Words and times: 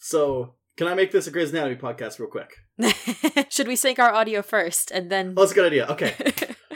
So, 0.00 0.54
can 0.76 0.88
I 0.88 0.94
make 0.94 1.12
this 1.12 1.26
a 1.26 1.30
Grey's 1.30 1.50
Anatomy 1.50 1.76
podcast 1.76 2.18
real 2.18 2.30
quick? 2.30 2.50
Should 3.50 3.68
we 3.68 3.76
sync 3.76 3.98
our 3.98 4.12
audio 4.12 4.40
first 4.42 4.90
and 4.90 5.10
then 5.12 5.34
Oh, 5.36 5.42
that's 5.42 5.52
a 5.52 5.54
good 5.54 5.66
idea. 5.66 5.86
Okay. 5.88 6.14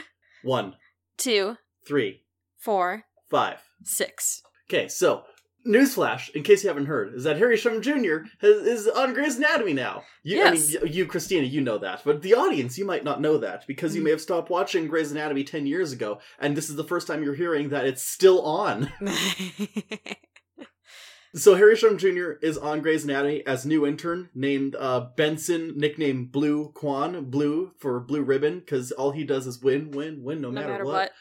One, 0.43 0.75
two, 1.17 1.57
three, 1.87 2.21
four, 2.59 3.03
five. 3.29 3.57
six? 3.83 4.43
Okay, 4.69 4.87
so 4.87 5.23
newsflash, 5.67 6.29
in 6.35 6.43
case 6.43 6.63
you 6.63 6.67
haven't 6.69 6.85
heard, 6.85 7.15
is 7.15 7.23
that 7.23 7.37
Harry 7.37 7.57
Shum 7.57 7.81
Jr. 7.81 8.17
Has, 8.41 8.57
is 8.67 8.87
on 8.87 9.15
Grey's 9.15 9.37
Anatomy 9.37 9.73
now. 9.73 10.03
You, 10.21 10.37
Yes. 10.37 10.75
I 10.79 10.83
mean, 10.83 10.93
you, 10.93 11.05
Christina, 11.07 11.47
you 11.47 11.61
know 11.61 11.79
that, 11.79 12.01
but 12.05 12.21
the 12.21 12.35
audience, 12.35 12.77
you 12.77 12.85
might 12.85 13.03
not 13.03 13.21
know 13.21 13.39
that 13.39 13.65
because 13.65 13.95
you 13.95 14.01
Mm. 14.01 14.05
may 14.05 14.09
have 14.11 14.21
stopped 14.21 14.51
watching 14.51 14.87
Grey's 14.87 15.11
Anatomy 15.11 15.43
ten 15.43 15.65
years 15.65 15.91
ago, 15.91 16.19
and 16.37 16.55
this 16.55 16.69
is 16.69 16.75
the 16.75 16.83
first 16.83 17.07
time 17.07 17.23
you're 17.23 17.33
hearing 17.33 17.69
that 17.69 17.87
it's 17.87 18.05
still 18.05 18.43
on. 18.43 18.91
So 21.35 21.55
Harry 21.55 21.75
Shum 21.75 21.97
Jr. 21.97 22.31
is 22.41 22.57
on 22.57 22.81
Grey's 22.81 23.03
Anatomy 23.03 23.45
as 23.45 23.65
new 23.65 23.85
intern 23.85 24.29
named 24.33 24.75
uh, 24.79 25.07
Benson, 25.17 25.73
nicknamed 25.75 26.31
Blue 26.31 26.71
Kwan, 26.73 27.25
Blue 27.25 27.73
for 27.77 27.99
Blue 27.99 28.21
Ribbon, 28.21 28.59
because 28.59 28.93
all 28.93 29.11
he 29.11 29.25
does 29.25 29.45
is 29.45 29.61
win, 29.61 29.91
win, 29.91 30.23
win, 30.23 30.39
no, 30.39 30.49
no 30.49 30.61
matter, 30.61 30.71
matter 30.71 30.85
what. 30.85 31.11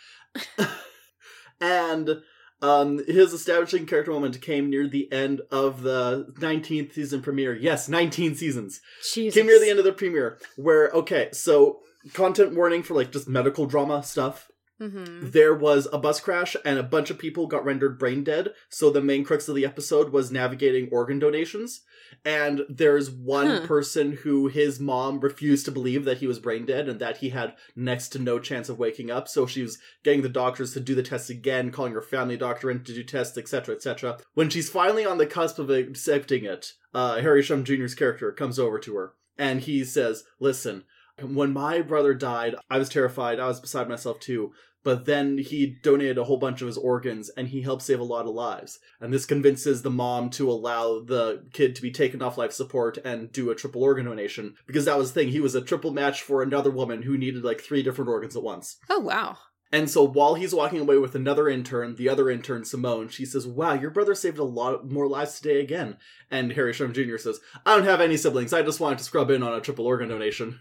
what. 0.56 0.68
and 1.60 2.22
um, 2.62 3.04
his 3.06 3.32
establishing 3.32 3.86
character 3.86 4.12
moment 4.12 4.40
came 4.40 4.70
near 4.70 4.86
the 4.86 5.10
end 5.12 5.42
of 5.50 5.82
the 5.82 6.32
19th 6.38 6.92
season 6.92 7.20
premiere. 7.20 7.54
Yes, 7.56 7.88
19 7.88 8.36
seasons. 8.36 8.80
Jesus. 9.12 9.34
Came 9.34 9.48
near 9.48 9.58
the 9.58 9.68
end 9.68 9.80
of 9.80 9.84
the 9.84 9.92
premiere, 9.92 10.38
where, 10.56 10.90
okay, 10.90 11.28
so 11.32 11.80
content 12.12 12.54
warning 12.54 12.84
for 12.84 12.94
like 12.94 13.10
just 13.10 13.28
medical 13.28 13.66
drama 13.66 14.02
stuff. 14.04 14.48
Mm-hmm. 14.80 15.30
There 15.30 15.54
was 15.54 15.86
a 15.92 15.98
bus 15.98 16.20
crash 16.20 16.56
and 16.64 16.78
a 16.78 16.82
bunch 16.82 17.10
of 17.10 17.18
people 17.18 17.46
got 17.46 17.64
rendered 17.64 17.98
brain 17.98 18.24
dead. 18.24 18.52
So 18.68 18.90
the 18.90 19.00
main 19.00 19.24
crux 19.24 19.48
of 19.48 19.54
the 19.54 19.64
episode 19.64 20.10
was 20.10 20.32
navigating 20.32 20.88
organ 20.90 21.18
donations. 21.18 21.82
And 22.24 22.62
there's 22.68 23.10
one 23.10 23.46
Huh. 23.46 23.66
person 23.66 24.12
who 24.22 24.48
his 24.48 24.80
mom 24.80 25.20
refused 25.20 25.64
to 25.66 25.72
believe 25.72 26.04
that 26.04 26.18
he 26.18 26.26
was 26.26 26.38
brain 26.38 26.64
dead 26.66 26.88
and 26.88 27.00
that 27.00 27.18
he 27.18 27.30
had 27.30 27.54
next 27.76 28.08
to 28.10 28.18
no 28.18 28.38
chance 28.38 28.68
of 28.68 28.78
waking 28.78 29.10
up. 29.10 29.28
So 29.28 29.46
she 29.46 29.62
was 29.62 29.78
getting 30.02 30.22
the 30.22 30.28
doctors 30.28 30.72
to 30.74 30.80
do 30.80 30.94
the 30.94 31.02
tests 31.02 31.30
again, 31.30 31.70
calling 31.70 31.92
her 31.92 32.02
family 32.02 32.36
doctor 32.36 32.70
in 32.70 32.82
to 32.84 32.94
do 32.94 33.02
tests, 33.04 33.38
etc., 33.38 33.74
etc. 33.76 34.18
When 34.34 34.50
she's 34.50 34.68
finally 34.70 35.04
on 35.04 35.18
the 35.18 35.26
cusp 35.26 35.58
of 35.58 35.70
accepting 35.70 36.44
it, 36.44 36.72
uh, 36.92 37.20
Harry 37.20 37.42
Shum 37.42 37.64
Jr.'s 37.64 37.94
character 37.94 38.30
comes 38.32 38.58
over 38.58 38.78
to 38.80 38.94
her 38.96 39.14
and 39.36 39.60
he 39.62 39.84
says, 39.84 40.24
"Listen, 40.38 40.84
when 41.22 41.52
my 41.52 41.80
brother 41.80 42.14
died, 42.14 42.54
I 42.70 42.78
was 42.78 42.88
terrified. 42.88 43.40
I 43.40 43.48
was 43.48 43.60
beside 43.60 43.88
myself 43.88 44.20
too." 44.20 44.52
But 44.84 45.06
then 45.06 45.38
he 45.38 45.78
donated 45.82 46.18
a 46.18 46.24
whole 46.24 46.36
bunch 46.36 46.60
of 46.60 46.66
his 46.66 46.76
organs 46.76 47.30
and 47.30 47.48
he 47.48 47.62
helped 47.62 47.82
save 47.82 48.00
a 48.00 48.04
lot 48.04 48.26
of 48.26 48.34
lives. 48.34 48.78
And 49.00 49.12
this 49.12 49.24
convinces 49.24 49.80
the 49.80 49.90
mom 49.90 50.28
to 50.30 50.50
allow 50.50 51.00
the 51.00 51.46
kid 51.54 51.74
to 51.74 51.82
be 51.82 51.90
taken 51.90 52.20
off 52.20 52.36
life 52.36 52.52
support 52.52 52.98
and 52.98 53.32
do 53.32 53.50
a 53.50 53.54
triple 53.54 53.82
organ 53.82 54.04
donation. 54.04 54.56
Because 54.66 54.84
that 54.84 54.98
was 54.98 55.12
the 55.12 55.20
thing, 55.20 55.30
he 55.30 55.40
was 55.40 55.54
a 55.54 55.62
triple 55.62 55.90
match 55.90 56.20
for 56.20 56.42
another 56.42 56.70
woman 56.70 57.02
who 57.02 57.16
needed 57.16 57.42
like 57.42 57.62
three 57.62 57.82
different 57.82 58.10
organs 58.10 58.36
at 58.36 58.42
once. 58.42 58.76
Oh 58.90 59.00
wow. 59.00 59.38
And 59.72 59.90
so 59.90 60.06
while 60.06 60.34
he's 60.34 60.54
walking 60.54 60.78
away 60.78 60.98
with 60.98 61.16
another 61.16 61.48
intern, 61.48 61.96
the 61.96 62.08
other 62.08 62.30
intern, 62.30 62.64
Simone, 62.64 63.08
she 63.08 63.24
says, 63.24 63.46
Wow, 63.46 63.72
your 63.72 63.90
brother 63.90 64.14
saved 64.14 64.38
a 64.38 64.44
lot 64.44 64.88
more 64.88 65.08
lives 65.08 65.40
today 65.40 65.60
again. 65.60 65.96
And 66.30 66.52
Harry 66.52 66.72
Shum 66.72 66.92
Jr. 66.92 67.16
says, 67.16 67.40
I 67.66 67.74
don't 67.74 67.84
have 67.84 68.00
any 68.00 68.16
siblings. 68.16 68.52
I 68.52 68.62
just 68.62 68.78
wanted 68.78 68.98
to 68.98 69.04
scrub 69.04 69.30
in 69.30 69.42
on 69.42 69.54
a 69.54 69.60
triple 69.60 69.86
organ 69.86 70.10
donation. 70.10 70.60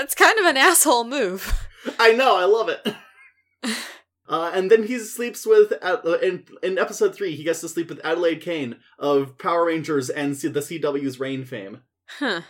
That's 0.00 0.14
kind 0.14 0.38
of 0.38 0.46
an 0.46 0.56
asshole 0.56 1.04
move. 1.04 1.68
I 1.98 2.12
know, 2.12 2.34
I 2.34 2.44
love 2.44 2.70
it. 2.70 2.86
Uh, 4.26 4.48
and 4.54 4.70
then 4.70 4.84
he 4.84 4.96
sleeps 5.00 5.44
with 5.44 5.72
uh, 5.82 5.98
in 6.22 6.44
in 6.62 6.78
episode 6.78 7.12
three. 7.16 7.34
He 7.34 7.42
gets 7.42 7.60
to 7.62 7.68
sleep 7.68 7.88
with 7.88 8.00
Adelaide 8.04 8.40
Kane 8.40 8.76
of 8.96 9.36
Power 9.38 9.64
Rangers 9.66 10.08
and 10.08 10.36
C- 10.36 10.46
the 10.46 10.60
CW's 10.60 11.18
Reign 11.18 11.44
fame. 11.44 11.80
Huh. 12.20 12.42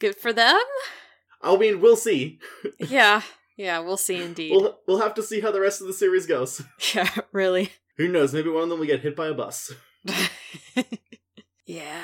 Good 0.00 0.16
for 0.16 0.32
them? 0.32 0.58
I 1.40 1.56
mean, 1.56 1.80
we'll 1.80 1.94
see. 1.94 2.40
Yeah. 2.80 3.22
Yeah, 3.56 3.78
we'll 3.78 3.96
see 3.96 4.20
indeed. 4.20 4.50
We'll 4.50 4.80
we'll 4.88 5.00
have 5.00 5.14
to 5.14 5.22
see 5.22 5.38
how 5.38 5.52
the 5.52 5.60
rest 5.60 5.80
of 5.80 5.86
the 5.86 5.92
series 5.92 6.26
goes. 6.26 6.62
yeah, 6.96 7.08
really. 7.30 7.70
Who 7.96 8.08
knows? 8.08 8.34
Maybe 8.34 8.50
one 8.50 8.64
of 8.64 8.68
them 8.68 8.80
will 8.80 8.86
get 8.86 9.02
hit 9.02 9.14
by 9.14 9.28
a 9.28 9.34
bus. 9.34 9.72
yeah. 11.64 12.02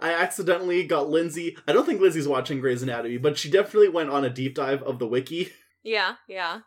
I 0.00 0.12
accidentally 0.12 0.84
got 0.84 1.08
Lindsay. 1.08 1.56
I 1.66 1.72
don't 1.72 1.86
think 1.86 2.00
Lindsay's 2.00 2.28
watching 2.28 2.60
Grey's 2.60 2.82
Anatomy, 2.82 3.18
but 3.18 3.38
she 3.38 3.50
definitely 3.50 3.88
went 3.88 4.10
on 4.10 4.24
a 4.24 4.30
deep 4.30 4.54
dive 4.54 4.82
of 4.82 4.98
the 4.98 5.06
wiki. 5.06 5.52
Yeah, 5.82 6.16
yeah. 6.28 6.62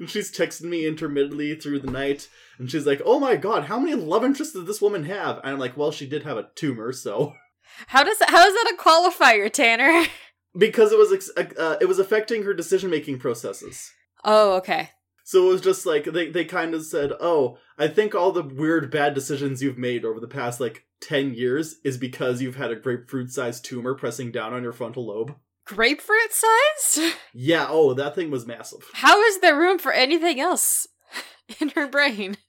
And 0.00 0.10
she's 0.10 0.36
texting 0.36 0.64
me 0.64 0.84
intermittently 0.84 1.54
through 1.54 1.78
the 1.78 1.92
night, 1.92 2.28
and 2.58 2.68
she's 2.68 2.86
like, 2.86 3.00
"Oh 3.04 3.20
my 3.20 3.36
god, 3.36 3.66
how 3.66 3.78
many 3.78 3.94
love 3.94 4.24
interests 4.24 4.52
did 4.52 4.66
this 4.66 4.82
woman 4.82 5.04
have?" 5.04 5.36
And 5.38 5.52
I'm 5.52 5.58
like, 5.60 5.76
"Well, 5.76 5.92
she 5.92 6.08
did 6.08 6.24
have 6.24 6.36
a 6.36 6.48
tumor, 6.56 6.92
so." 6.92 7.34
How 7.86 8.02
does 8.02 8.16
how 8.20 8.44
is 8.44 8.54
that 8.54 8.74
a 8.74 8.82
qualifier, 8.82 9.52
Tanner? 9.52 10.06
because 10.58 10.90
it 10.90 10.98
was 10.98 11.12
ex- 11.12 11.30
uh, 11.56 11.76
it 11.80 11.84
was 11.84 12.00
affecting 12.00 12.42
her 12.42 12.54
decision 12.54 12.90
making 12.90 13.20
processes. 13.20 13.92
Oh, 14.24 14.56
okay. 14.56 14.90
So 15.22 15.46
it 15.46 15.52
was 15.52 15.60
just 15.60 15.86
like 15.86 16.04
they 16.04 16.30
they 16.30 16.44
kind 16.44 16.74
of 16.74 16.84
said, 16.84 17.12
"Oh, 17.20 17.58
I 17.78 17.86
think 17.86 18.14
all 18.14 18.32
the 18.32 18.42
weird 18.42 18.90
bad 18.90 19.14
decisions 19.14 19.62
you've 19.62 19.78
made 19.78 20.04
over 20.04 20.18
the 20.18 20.26
past 20.26 20.58
like 20.58 20.84
10 21.00 21.34
years 21.34 21.76
is 21.84 21.96
because 21.96 22.42
you've 22.42 22.56
had 22.56 22.70
a 22.70 22.76
grapefruit-sized 22.76 23.64
tumor 23.64 23.94
pressing 23.94 24.30
down 24.30 24.52
on 24.52 24.62
your 24.62 24.72
frontal 24.72 25.06
lobe." 25.06 25.34
Grapefruit 25.66 26.32
sized? 26.32 27.14
Yeah, 27.34 27.66
oh, 27.68 27.94
that 27.94 28.14
thing 28.14 28.30
was 28.30 28.46
massive. 28.46 28.80
How 28.94 29.22
is 29.22 29.40
there 29.40 29.56
room 29.56 29.78
for 29.78 29.92
anything 29.92 30.40
else 30.40 30.88
in 31.60 31.70
her 31.70 31.86
brain? 31.86 32.36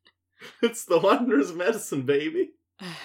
It's 0.64 0.86
the 0.86 1.00
wonders 1.00 1.50
of 1.50 1.58
medicine, 1.58 2.04
baby. 2.04 2.52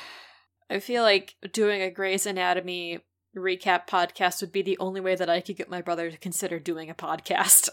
I 0.71 0.79
feel 0.79 1.03
like 1.03 1.35
doing 1.53 1.83
a 1.83 1.91
Grey's 1.91 2.27
Anatomy 2.27 3.01
recap 3.37 3.89
podcast 3.89 4.41
would 4.41 4.53
be 4.53 4.63
the 4.63 4.79
only 4.79 5.01
way 5.01 5.17
that 5.17 5.29
I 5.29 5.41
could 5.41 5.57
get 5.57 5.69
my 5.69 5.83
brother 5.83 6.13
to 6.13 6.17
consider 6.17 6.61
doing 6.61 6.89
a 6.89 6.95
podcast. 6.95 7.69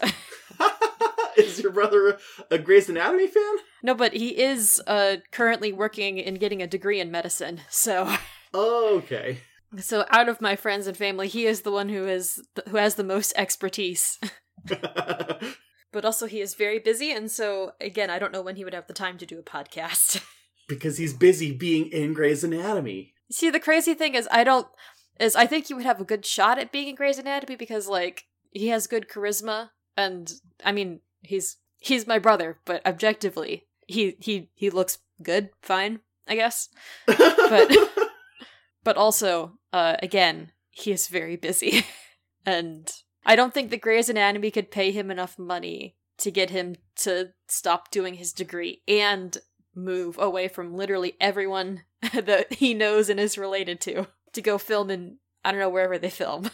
is 1.36 1.60
your 1.60 1.72
brother 1.72 2.18
a 2.50 2.58
Grey's 2.58 2.88
Anatomy 2.88 3.26
fan? 3.26 3.54
no, 3.82 3.94
but 3.94 4.12
he 4.12 4.40
is 4.40 4.80
uh, 4.86 5.16
currently 5.30 5.72
working 5.72 6.20
and 6.20 6.38
getting 6.40 6.62
a 6.62 6.66
degree 6.66 7.00
in 7.00 7.10
medicine. 7.10 7.60
So, 7.68 8.14
Oh, 8.54 8.98
okay. 8.98 9.38
so 9.78 10.04
out 10.10 10.28
of 10.28 10.40
my 10.40 10.56
friends 10.56 10.86
and 10.86 10.96
family, 10.96 11.28
he 11.28 11.46
is 11.46 11.62
the 11.62 11.72
one 11.72 11.88
who 11.88 12.06
is 12.06 12.42
who 12.68 12.76
has 12.76 12.94
the 12.96 13.04
most 13.04 13.32
expertise. 13.36 14.18
but 15.92 16.04
also, 16.04 16.26
he 16.26 16.40
is 16.40 16.54
very 16.54 16.78
busy, 16.78 17.10
and 17.12 17.30
so 17.30 17.72
again, 17.80 18.10
I 18.10 18.18
don't 18.18 18.32
know 18.32 18.42
when 18.42 18.56
he 18.56 18.64
would 18.64 18.74
have 18.74 18.86
the 18.86 18.92
time 18.94 19.18
to 19.18 19.26
do 19.26 19.38
a 19.38 19.42
podcast. 19.42 20.22
because 20.68 20.98
he's 20.98 21.12
busy 21.14 21.52
being 21.52 21.86
in 21.86 22.12
Grey's 22.14 22.44
Anatomy. 22.44 23.14
See, 23.30 23.50
the 23.50 23.60
crazy 23.60 23.94
thing 23.94 24.14
is, 24.14 24.28
I 24.30 24.44
don't. 24.44 24.66
Is 25.20 25.36
I 25.36 25.46
think 25.46 25.66
he 25.66 25.74
would 25.74 25.84
have 25.84 26.00
a 26.00 26.04
good 26.04 26.24
shot 26.24 26.58
at 26.58 26.72
being 26.72 26.88
in 26.88 26.94
Grey's 26.94 27.18
Anatomy 27.18 27.56
because, 27.56 27.88
like, 27.88 28.24
he 28.50 28.68
has 28.68 28.86
good 28.86 29.08
charisma, 29.08 29.70
and 29.96 30.32
I 30.64 30.72
mean, 30.72 31.00
he's 31.22 31.56
he's 31.78 32.06
my 32.06 32.18
brother, 32.18 32.58
but 32.64 32.84
objectively, 32.86 33.66
he 33.86 34.16
he 34.20 34.50
he 34.54 34.70
looks 34.70 34.98
good, 35.22 35.50
fine, 35.62 36.00
I 36.26 36.34
guess. 36.34 36.68
But 37.06 37.76
but 38.84 38.96
also, 38.96 39.58
uh, 39.72 39.96
again, 40.02 40.52
he 40.70 40.92
is 40.92 41.08
very 41.08 41.36
busy, 41.36 41.86
and 42.46 42.90
I 43.24 43.36
don't 43.36 43.54
think 43.54 43.70
that 43.70 43.80
Grey's 43.80 44.08
Anatomy 44.08 44.50
could 44.50 44.70
pay 44.70 44.90
him 44.90 45.10
enough 45.10 45.38
money 45.38 45.96
to 46.18 46.30
get 46.30 46.50
him 46.50 46.76
to 46.96 47.30
stop 47.48 47.90
doing 47.90 48.14
his 48.14 48.32
degree 48.32 48.82
and 48.86 49.38
move 49.74 50.18
away 50.18 50.48
from 50.48 50.74
literally 50.74 51.14
everyone 51.20 51.82
that 52.12 52.52
he 52.54 52.74
knows 52.74 53.08
and 53.08 53.18
is 53.18 53.38
related 53.38 53.80
to 53.80 54.06
to 54.32 54.42
go 54.42 54.58
film 54.58 54.90
in 54.90 55.18
I 55.44 55.50
don't 55.50 55.60
know 55.60 55.68
wherever 55.68 55.98
they 55.98 56.10
film. 56.10 56.50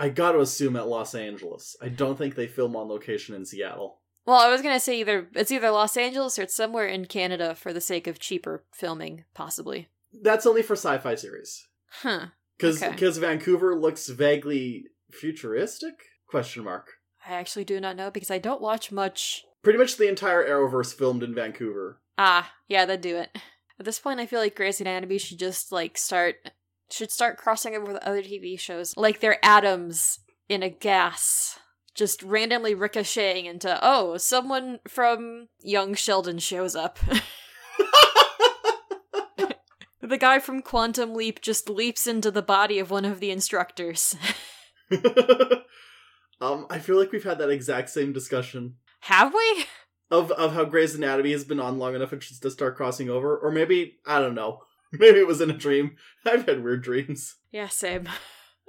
I 0.00 0.08
got 0.08 0.32
to 0.32 0.40
assume 0.40 0.74
at 0.76 0.88
Los 0.88 1.14
Angeles. 1.14 1.76
I 1.80 1.88
don't 1.90 2.16
think 2.16 2.34
they 2.34 2.46
film 2.48 2.74
on 2.74 2.88
location 2.88 3.34
in 3.34 3.44
Seattle. 3.44 4.00
Well, 4.26 4.40
I 4.40 4.50
was 4.50 4.62
gonna 4.62 4.80
say 4.80 4.98
either 5.00 5.28
it's 5.34 5.50
either 5.50 5.70
Los 5.70 5.96
Angeles 5.96 6.38
or 6.38 6.42
it's 6.42 6.54
somewhere 6.56 6.86
in 6.86 7.06
Canada 7.06 7.54
for 7.54 7.72
the 7.72 7.80
sake 7.80 8.06
of 8.06 8.18
cheaper 8.18 8.64
filming, 8.72 9.24
possibly. 9.34 9.88
That's 10.12 10.46
only 10.46 10.62
for 10.62 10.74
sci-fi 10.74 11.14
series. 11.14 11.66
Huh. 12.02 12.26
Because 12.56 12.82
Okay. 12.82 13.10
Vancouver 13.20 13.74
looks 13.74 14.08
vaguely 14.08 14.84
futuristic? 15.10 15.94
Question 16.26 16.64
mark. 16.64 16.88
I 17.26 17.34
actually 17.34 17.64
do 17.64 17.80
not 17.80 17.96
know 17.96 18.10
because 18.10 18.30
I 18.30 18.38
don't 18.38 18.60
watch 18.62 18.92
much. 18.92 19.44
Pretty 19.62 19.78
much 19.78 19.96
the 19.96 20.08
entire 20.08 20.46
Arrowverse 20.46 20.94
filmed 20.94 21.22
in 21.22 21.34
Vancouver. 21.34 22.00
Ah, 22.16 22.52
yeah, 22.68 22.84
that'd 22.86 23.00
do 23.00 23.16
it. 23.16 23.36
At 23.78 23.86
this 23.86 23.98
point, 23.98 24.20
I 24.20 24.26
feel 24.26 24.40
like 24.40 24.54
Grey's 24.56 24.80
Anatomy 24.80 25.18
should 25.18 25.38
just 25.38 25.72
like 25.72 25.96
start 25.98 26.36
should 26.92 27.10
start 27.10 27.36
crossing 27.38 27.74
over 27.74 27.92
with 27.92 28.02
other 28.02 28.22
TV 28.22 28.58
shows, 28.58 28.96
like 28.96 29.20
they're 29.20 29.44
atoms 29.44 30.20
in 30.48 30.62
a 30.62 30.68
gas, 30.68 31.58
just 31.94 32.22
randomly 32.22 32.74
ricocheting 32.74 33.46
into 33.46 33.78
oh, 33.82 34.16
someone 34.16 34.80
from 34.88 35.48
Young 35.62 35.94
Sheldon 35.94 36.38
shows 36.38 36.74
up. 36.74 36.98
the 40.00 40.18
guy 40.18 40.38
from 40.38 40.62
Quantum 40.62 41.14
Leap 41.14 41.40
just 41.40 41.68
leaps 41.68 42.06
into 42.06 42.30
the 42.30 42.42
body 42.42 42.78
of 42.78 42.90
one 42.90 43.04
of 43.04 43.20
the 43.20 43.30
instructors. 43.30 44.16
um, 46.40 46.66
I 46.68 46.78
feel 46.78 46.96
like 46.98 47.12
we've 47.12 47.24
had 47.24 47.38
that 47.38 47.50
exact 47.50 47.90
same 47.90 48.12
discussion 48.12 48.76
Have 49.00 49.32
we? 49.32 49.66
of 50.10 50.30
of 50.32 50.52
how 50.52 50.64
Grey's 50.64 50.94
Anatomy 50.94 51.32
has 51.32 51.44
been 51.44 51.60
on 51.60 51.78
long 51.78 51.94
enough 51.94 52.12
it 52.12 52.22
should 52.22 52.40
to 52.42 52.50
start 52.50 52.76
crossing 52.76 53.08
over, 53.08 53.36
or 53.38 53.50
maybe 53.50 53.98
I 54.04 54.18
don't 54.18 54.34
know. 54.34 54.62
Maybe 54.98 55.18
it 55.20 55.26
was 55.26 55.40
in 55.40 55.50
a 55.50 55.56
dream. 55.56 55.96
I've 56.26 56.46
had 56.46 56.62
weird 56.64 56.82
dreams. 56.82 57.36
Yeah, 57.52 57.68
same. 57.68 58.08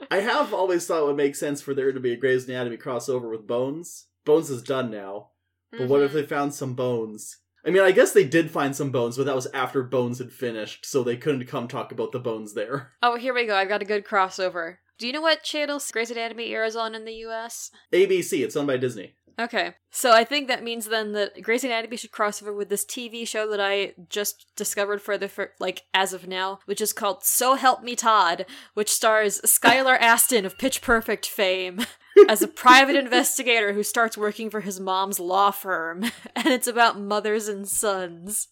I 0.10 0.18
have 0.18 0.54
always 0.54 0.86
thought 0.86 1.04
it 1.04 1.06
would 1.08 1.18
make 1.18 1.36
sense 1.36 1.62
for 1.62 1.74
there 1.74 1.92
to 1.92 2.00
be 2.00 2.14
a 2.14 2.18
Grey's 2.18 2.48
Anatomy 2.48 2.78
crossover 2.78 3.30
with 3.30 3.48
Bones. 3.48 4.08
Bones 4.26 4.50
is 4.50 4.62
done 4.64 4.90
now, 4.92 5.30
but 5.72 5.88
what 5.88 6.02
if 6.02 6.12
Mhm. 6.12 6.14
they 6.16 6.24
found 6.26 6.54
some 6.54 6.74
bones? 6.74 7.38
I 7.66 7.70
mean, 7.70 7.84
I 7.84 7.92
guess 7.92 8.12
they 8.12 8.24
did 8.24 8.50
find 8.50 8.76
some 8.76 8.90
bones, 8.92 9.18
but 9.18 9.26
that 9.28 9.36
was 9.36 9.46
after 9.54 9.84
Bones 9.84 10.18
had 10.18 10.32
finished, 10.32 10.86
so 10.86 11.04
they 11.04 11.18
couldn't 11.18 11.46
come 11.46 11.68
talk 11.68 11.92
about 11.92 12.12
the 12.12 12.20
bones 12.20 12.54
there. 12.56 12.94
Oh, 13.04 13.16
here 13.18 13.34
we 13.34 13.46
go. 13.46 13.56
I've 13.56 13.70
got 13.70 13.82
a 13.84 13.86
good 13.86 14.06
crossover. 14.06 14.78
Do 14.98 15.06
you 15.08 15.14
know 15.14 15.22
what 15.22 15.44
channel 15.44 15.80
Grey's 15.92 16.12
Anatomy 16.12 16.54
airs 16.54 16.76
on 16.76 16.94
in 16.96 17.06
the 17.06 17.14
US? 17.28 17.72
ABC, 17.92 18.44
it's 18.44 18.56
owned 18.56 18.68
by 18.68 18.78
Disney. 18.78 19.16
Okay. 19.42 19.74
So 19.90 20.12
I 20.12 20.24
think 20.24 20.48
that 20.48 20.64
means 20.64 20.86
then 20.86 21.14
that 21.14 21.42
Grey's 21.42 21.64
Anatomy 21.64 21.98
should 21.98 22.12
cross 22.12 22.42
over 22.42 22.54
with 22.54 22.70
this 22.70 22.86
TV 22.86 23.28
show 23.28 23.50
that 23.50 23.60
I 23.60 23.94
just 24.08 24.46
discovered 24.56 25.02
for 25.02 25.18
the 25.18 25.28
fir- 25.28 25.54
like 25.60 25.84
as 25.96 26.14
of 26.14 26.28
now, 26.28 26.60
which 26.66 26.80
is 26.80 26.94
called 26.94 27.24
So 27.24 27.56
Help 27.56 27.82
Me 27.82 27.96
Todd, 27.96 28.46
which 28.76 28.92
stars 28.92 29.42
Skylar 29.42 29.98
Astin 30.00 30.46
of 30.46 30.60
Pitch 30.60 30.82
Perfect 30.82 31.26
fame 31.26 31.82
as 32.30 32.44
a 32.44 32.48
private 32.48 32.96
investigator 33.04 33.74
who 33.74 33.84
starts 33.84 34.16
working 34.18 34.52
for 34.52 34.62
his 34.62 34.80
mom's 34.80 35.20
law 35.20 35.50
firm, 35.50 36.04
and 36.36 36.48
it's 36.48 36.68
about 36.68 37.00
mothers 37.00 37.48
and 37.48 37.68
sons. 37.68 38.50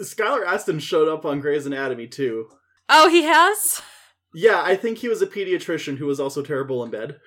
Skylar 0.00 0.46
Astin 0.46 0.78
showed 0.78 1.08
up 1.08 1.26
on 1.26 1.40
Grey's 1.40 1.66
Anatomy 1.66 2.06
too. 2.06 2.46
Oh, 2.88 3.08
he 3.08 3.24
has? 3.24 3.82
Yeah, 4.34 4.62
I 4.62 4.76
think 4.76 4.98
he 4.98 5.08
was 5.08 5.20
a 5.20 5.26
pediatrician 5.26 5.98
who 5.98 6.06
was 6.06 6.18
also 6.18 6.42
terrible 6.42 6.82
in 6.82 6.90
bed. 6.90 7.20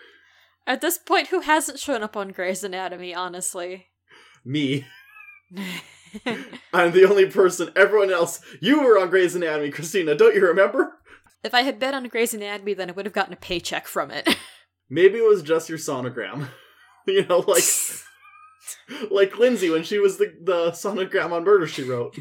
At 0.67 0.81
this 0.81 0.97
point, 0.97 1.27
who 1.27 1.41
hasn't 1.41 1.79
shown 1.79 2.03
up 2.03 2.17
on 2.17 2.29
Grey's 2.29 2.63
Anatomy, 2.63 3.13
honestly? 3.13 3.87
Me. 4.43 4.85
I'm 6.73 6.91
the 6.91 7.07
only 7.07 7.27
person. 7.27 7.71
Everyone 7.75 8.11
else, 8.11 8.41
you 8.61 8.81
were 8.81 8.97
on 8.99 9.09
Grey's 9.09 9.35
Anatomy, 9.35 9.69
Christina. 9.69 10.15
Don't 10.15 10.35
you 10.35 10.45
remember? 10.45 10.93
if 11.45 11.53
I 11.53 11.61
had 11.61 11.79
been 11.79 11.93
on 11.93 12.07
Grey's 12.07 12.33
Anatomy, 12.33 12.73
then 12.73 12.89
I 12.89 12.93
would 12.93 13.05
have 13.05 13.13
gotten 13.13 13.33
a 13.33 13.37
paycheck 13.37 13.87
from 13.87 14.09
it. 14.09 14.35
Maybe 14.89 15.19
it 15.19 15.27
was 15.27 15.43
just 15.43 15.69
your 15.69 15.77
sonogram. 15.77 16.49
you 17.07 17.25
know, 17.25 17.39
like 17.39 17.63
like 19.11 19.37
Lindsay 19.37 19.69
when 19.69 19.83
she 19.83 19.99
was 19.99 20.17
the 20.17 20.33
the 20.41 20.71
sonogram 20.71 21.31
on 21.31 21.43
Murder 21.43 21.67
She 21.67 21.83
Wrote. 21.83 22.17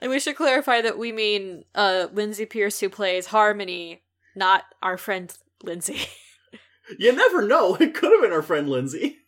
And 0.00 0.10
we 0.10 0.18
should 0.18 0.36
clarify 0.36 0.80
that 0.80 0.98
we 0.98 1.12
mean 1.12 1.64
uh 1.74 2.08
Lindsay 2.12 2.46
Pearce 2.46 2.80
who 2.80 2.88
plays 2.88 3.26
Harmony, 3.26 4.02
not 4.34 4.64
our 4.82 4.96
friend 4.96 5.32
Lindsay. 5.62 6.00
You 6.98 7.12
never 7.14 7.46
know. 7.46 7.76
It 7.80 7.94
could 7.94 8.12
have 8.12 8.22
been 8.22 8.32
our 8.32 8.42
friend 8.42 8.68
Lindsay. 8.68 9.18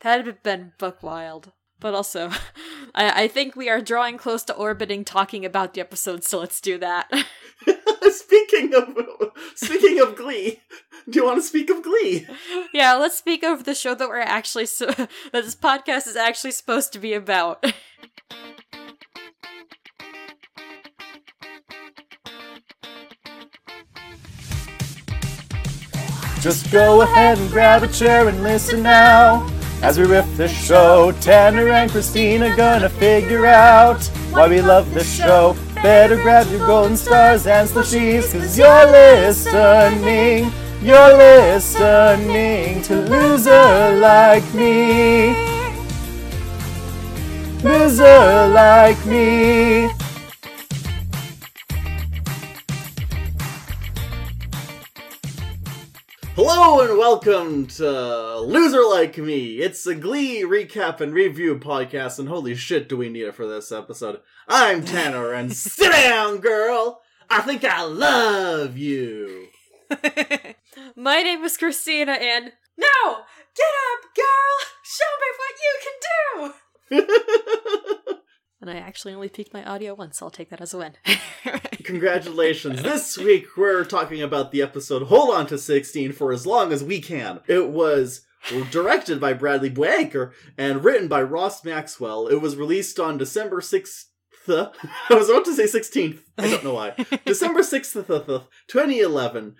That'd 0.00 0.26
have 0.26 0.42
been 0.42 0.72
book 0.78 1.02
wild. 1.02 1.52
But 1.78 1.94
also, 1.94 2.30
I, 2.94 3.24
I 3.24 3.28
think 3.28 3.56
we 3.56 3.68
are 3.68 3.80
drawing 3.80 4.18
close 4.18 4.42
to 4.44 4.54
orbiting 4.54 5.04
talking 5.04 5.44
about 5.44 5.74
the 5.74 5.80
episode, 5.80 6.24
so 6.24 6.38
let's 6.38 6.60
do 6.60 6.78
that. 6.78 7.10
speaking 8.10 8.74
of 8.74 8.94
speaking 9.54 9.98
of 10.00 10.14
Glee, 10.14 10.60
do 11.08 11.20
you 11.20 11.24
want 11.24 11.38
to 11.38 11.46
speak 11.46 11.70
of 11.70 11.82
Glee? 11.82 12.26
yeah, 12.74 12.94
let's 12.94 13.16
speak 13.16 13.42
of 13.42 13.64
the 13.64 13.74
show 13.74 13.94
that 13.94 14.08
we're 14.08 14.20
actually 14.20 14.66
so 14.66 14.86
that 14.86 15.08
this 15.32 15.56
podcast 15.56 16.06
is 16.06 16.16
actually 16.16 16.52
supposed 16.52 16.92
to 16.92 16.98
be 16.98 17.14
about. 17.14 17.64
Just 26.40 26.70
go 26.72 27.02
ahead 27.02 27.38
and 27.38 27.50
grab 27.50 27.82
a 27.82 27.88
chair 27.88 28.26
and 28.26 28.42
listen 28.42 28.82
now. 28.82 29.46
As 29.82 29.98
we 29.98 30.06
riff 30.06 30.26
the 30.38 30.48
show, 30.48 31.12
Tanner 31.20 31.68
and 31.68 31.90
Christina 31.90 32.56
gonna 32.56 32.88
figure 32.88 33.44
out 33.44 34.02
why 34.30 34.48
we 34.48 34.62
love 34.62 34.92
the 34.94 35.04
show. 35.04 35.54
Better 35.82 36.16
grab 36.16 36.50
your 36.50 36.66
golden 36.66 36.96
stars 36.96 37.46
and 37.46 37.68
slushies, 37.68 38.32
cause 38.32 38.58
you're 38.58 38.86
listening. 38.86 40.50
You're 40.82 41.16
listening 41.18 42.80
to 42.84 42.96
Loser 43.02 43.98
Like 43.98 44.54
Me. 44.54 45.34
Loser 47.62 48.48
Like 48.48 49.04
Me. 49.04 49.99
Hello 56.42 56.80
and 56.80 56.96
welcome 56.96 57.66
to 57.66 58.38
Loser 58.40 58.82
Like 58.82 59.18
Me. 59.18 59.58
It's 59.58 59.86
a 59.86 59.94
Glee 59.94 60.40
recap 60.42 61.02
and 61.02 61.12
review 61.12 61.58
podcast, 61.58 62.18
and 62.18 62.30
holy 62.30 62.54
shit, 62.54 62.88
do 62.88 62.96
we 62.96 63.10
need 63.10 63.24
it 63.24 63.34
for 63.34 63.46
this 63.46 63.70
episode. 63.70 64.22
I'm 64.48 64.82
Tanner, 64.82 65.34
and 65.34 65.52
sit 65.54 65.92
down, 65.92 66.38
girl. 66.38 67.02
I 67.28 67.42
think 67.42 67.62
I 67.62 67.82
love 67.82 68.78
you. 68.78 69.48
My 70.96 71.20
name 71.20 71.44
is 71.44 71.58
Christina, 71.58 72.12
and 72.12 72.52
no, 72.78 73.16
get 73.54 73.74
up, 73.92 74.08
girl. 74.16 74.56
Show 74.82 75.04
me 75.20 75.28
what 75.36 75.54
you 75.60 77.02
can 77.04 77.04
do. 77.04 78.14
And 78.62 78.68
I 78.68 78.76
actually 78.76 79.14
only 79.14 79.30
peaked 79.30 79.54
my 79.54 79.64
audio 79.64 79.94
once, 79.94 80.18
so 80.18 80.26
I'll 80.26 80.30
take 80.30 80.50
that 80.50 80.60
as 80.60 80.74
a 80.74 80.78
win. 80.78 80.92
Congratulations. 81.90 82.84
This 82.84 83.18
week 83.18 83.56
we're 83.56 83.84
talking 83.84 84.22
about 84.22 84.52
the 84.52 84.62
episode 84.62 85.02
Hold 85.08 85.34
On 85.34 85.44
to 85.48 85.58
16 85.58 86.12
for 86.12 86.30
as 86.30 86.46
long 86.46 86.72
as 86.72 86.84
we 86.84 87.00
can. 87.00 87.40
It 87.48 87.70
was 87.70 88.20
directed 88.70 89.20
by 89.20 89.32
Bradley 89.32 89.70
Buecker 89.70 90.30
and 90.56 90.84
written 90.84 91.08
by 91.08 91.20
Ross 91.20 91.64
Maxwell. 91.64 92.28
It 92.28 92.40
was 92.40 92.54
released 92.54 93.00
on 93.00 93.18
December 93.18 93.60
6th. 93.60 94.04
I 94.48 94.70
was 95.10 95.28
about 95.28 95.44
to 95.46 95.52
say 95.52 95.64
16th. 95.64 96.20
I 96.38 96.48
don't 96.48 96.62
know 96.62 96.74
why. 96.74 96.94
December 97.24 97.62
6th, 97.62 98.46
2011. 98.68 99.56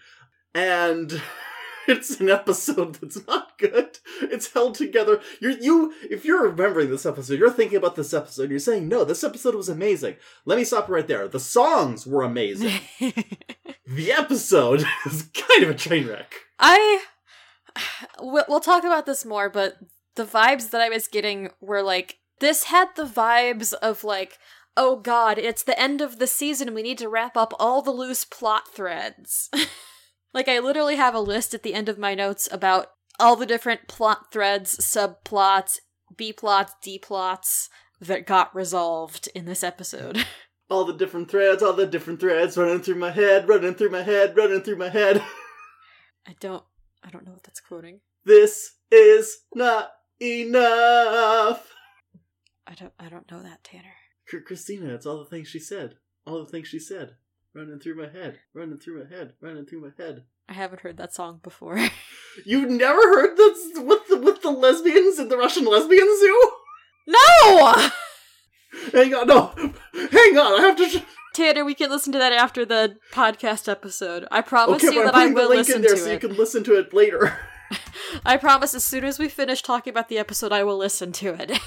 And 0.55 1.11
it's 1.89 2.21
an 2.21 2.31
episode 2.31 2.97
that's 2.97 3.27
not 3.27 3.59
good. 3.59 3.99
It's 4.23 4.53
held 4.53 4.75
together. 4.75 5.21
You're, 5.41 5.53
you, 5.53 5.95
if 6.11 6.25
you're 6.25 6.43
remembering 6.43 6.91
this 6.91 7.07
episode, 7.07 7.39
you're 7.39 7.51
thinking 7.51 7.79
about 7.79 7.97
this 7.97 8.15
episode, 8.15 8.51
you're 8.51 8.59
saying, 8.59 8.89
no, 8.89 9.05
this 9.05 9.25
episode 9.25 9.55
was 9.55 9.69
amazing. 9.69 10.17
Let 10.45 10.59
me 10.59 10.65
stop 10.65 10.89
right 10.89 11.07
there. 11.07 11.29
The 11.29 11.41
songs 11.41 12.07
were 12.07 12.23
amazing. 12.23 12.81
the 12.99 14.13
episode 14.13 14.85
is 15.07 15.31
kind 15.35 15.65
of 15.65 15.71
a 15.71 15.75
train 15.75 16.07
wreck. 16.07 16.35
I 16.59 17.05
we'll 18.21 18.45
we'll 18.49 18.61
talk 18.61 18.85
about 18.85 19.07
this 19.07 19.25
more, 19.25 19.49
but 19.49 19.77
the 20.17 20.25
vibes 20.25 20.71
that 20.71 20.81
I 20.81 20.89
was 20.89 21.09
getting 21.09 21.51
were 21.61 21.83
like 21.83 22.19
this 22.41 22.65
had 22.65 22.89
the 22.97 23.05
vibes 23.05 23.73
of 23.75 24.05
like 24.05 24.39
oh 24.77 24.97
god, 24.97 25.39
it's 25.39 25.63
the 25.63 25.79
end 25.81 26.01
of 26.01 26.19
the 26.19 26.27
season 26.27 26.75
we 26.75 26.83
need 26.83 26.99
to 26.99 27.09
wrap 27.09 27.37
up 27.37 27.53
all 27.59 27.83
the 27.83 27.91
loose 27.91 28.25
plot 28.25 28.73
threads. 28.73 29.51
Like 30.33 30.49
I 30.49 30.59
literally 30.59 30.97
have 30.97 31.15
a 31.15 31.21
list 31.21 31.55
at 31.55 31.63
the 31.63 31.75
end 31.75 31.89
of 31.89 31.99
my 31.99 32.15
notes 32.15 32.49
about 32.51 32.89
all 33.19 33.37
the 33.37 33.47
different 33.47 33.89
plot 33.89 34.33
threads, 34.33 34.77
subplots, 34.77 35.79
B 36.17 36.33
plots, 36.33 36.75
D 36.83 36.99
plots 36.99 37.69
that 38.01 38.27
got 38.27 38.55
resolved 38.55 39.29
in 39.35 39.45
this 39.45 39.63
episode. 39.63 40.25
All 40.71 40.85
the 40.85 40.95
different 40.95 41.29
threads, 41.29 41.65
all 41.65 41.73
the 41.73 41.85
different 41.85 42.21
threads 42.21 42.57
running 42.57 42.79
through 42.81 42.95
my 42.95 43.11
head, 43.11 43.49
running 43.49 43.75
through 43.75 43.91
my 43.91 44.03
head, 44.05 44.37
running 44.37 44.61
through 44.61 44.77
my 44.77 44.89
head. 44.89 45.17
I 46.29 46.37
don't 46.39 46.63
I 47.03 47.11
don't 47.11 47.27
know 47.27 47.33
what 47.33 47.43
that's 47.43 47.59
quoting. 47.59 48.03
This 48.25 48.77
is 48.89 49.39
not 49.53 49.91
enough. 50.23 51.75
I 52.69 52.75
don't 52.75 52.93
I 53.01 53.09
don't 53.09 53.29
know 53.33 53.43
that, 53.43 53.65
Tanner. 53.65 53.95
Chr- 54.29 54.47
Christina, 54.47 54.95
it's 54.95 55.07
all 55.07 55.19
the 55.19 55.25
things 55.25 55.49
she 55.49 55.59
said. 55.59 55.97
All 56.25 56.39
the 56.45 56.51
things 56.51 56.69
she 56.69 56.79
said. 56.79 57.17
Running 57.55 57.81
through 57.81 57.97
my 57.97 58.09
head, 58.09 58.39
running 58.55 58.79
through 58.79 59.03
my 59.05 59.17
head, 59.17 59.33
running 59.41 59.67
through 59.67 59.81
my 59.81 59.91
head. 60.03 60.25
I 60.49 60.53
haven't 60.53 60.83
heard 60.83 60.97
that 60.99 61.13
song 61.13 61.41
before. 61.43 61.79
You've 62.47 62.71
never 62.71 63.01
heard 63.01 63.37
this 63.37 63.71
with 63.77 64.07
the 64.09 64.19
with 64.19 64.43
the 64.43 64.51
lesbians 64.51 65.19
in 65.19 65.29
the 65.29 65.37
Russian 65.37 65.65
lesbian 65.65 66.07
zoo? 66.21 66.51
no! 67.09 67.91
Hang 68.93 69.13
on, 69.15 69.27
no, 69.27 69.47
hang 69.93 70.39
on. 70.39 70.61
I 70.61 70.63
have 70.63 70.77
to. 70.77 70.89
Sh- 70.89 71.03
Tanner, 71.35 71.65
we 71.65 71.75
can 71.75 71.91
listen 71.91 72.13
to 72.13 72.19
that 72.21 72.33
after 72.33 72.65
the 72.65 72.97
podcast 73.13 73.69
episode. 73.69 74.27
I 74.31 74.43
promise 74.43 74.85
okay, 74.85 74.95
you 74.95 75.05
that 75.05 75.15
I 75.15 75.25
I'm 75.25 75.35
the 75.35 75.41
will 75.41 75.49
link 75.49 75.67
listen 75.67 75.77
in 75.77 75.83
there 75.83 75.95
to 75.95 76.01
so 76.01 76.07
it. 76.09 76.13
you 76.15 76.29
can 76.29 76.37
listen 76.37 76.63
to 76.65 76.79
it 76.79 76.93
later. 76.95 77.37
I 78.25 78.37
promise 78.37 78.75
as 78.75 78.85
soon 78.85 79.05
as 79.05 79.19
we 79.19 79.29
finish 79.29 79.63
talking 79.63 79.93
about 79.93 80.09
the 80.09 80.19
episode, 80.19 80.53
I 80.53 80.65
will 80.65 80.77
listen 80.77 81.13
to 81.13 81.35
it. 81.35 81.59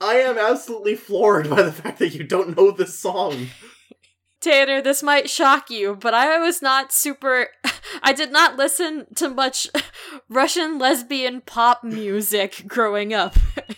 I 0.00 0.14
am 0.16 0.38
absolutely 0.38 0.94
floored 0.96 1.48
by 1.50 1.62
the 1.62 1.72
fact 1.72 1.98
that 2.00 2.14
you 2.14 2.24
don't 2.24 2.56
know 2.56 2.70
this 2.72 2.98
song. 2.98 3.48
Tanner, 4.42 4.82
this 4.82 5.02
might 5.02 5.30
shock 5.30 5.70
you, 5.70 5.96
but 5.96 6.14
I 6.14 6.38
was 6.38 6.60
not 6.60 6.92
super. 6.92 7.48
I 8.02 8.12
did 8.12 8.32
not 8.32 8.56
listen 8.56 9.06
to 9.14 9.28
much 9.28 9.68
Russian 10.28 10.78
lesbian 10.78 11.40
pop 11.40 11.84
music 11.84 12.64
growing 12.66 13.14
up. 13.14 13.36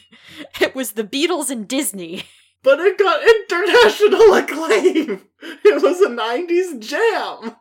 It 0.60 0.74
was 0.74 0.92
the 0.92 1.04
Beatles 1.04 1.48
and 1.48 1.68
Disney. 1.68 2.24
But 2.64 2.80
it 2.80 2.98
got 2.98 3.22
international 3.22 4.34
acclaim. 4.34 5.22
It 5.64 5.80
was 5.80 6.00
a 6.00 6.08
'90s 6.08 6.80
jam. 6.80 7.54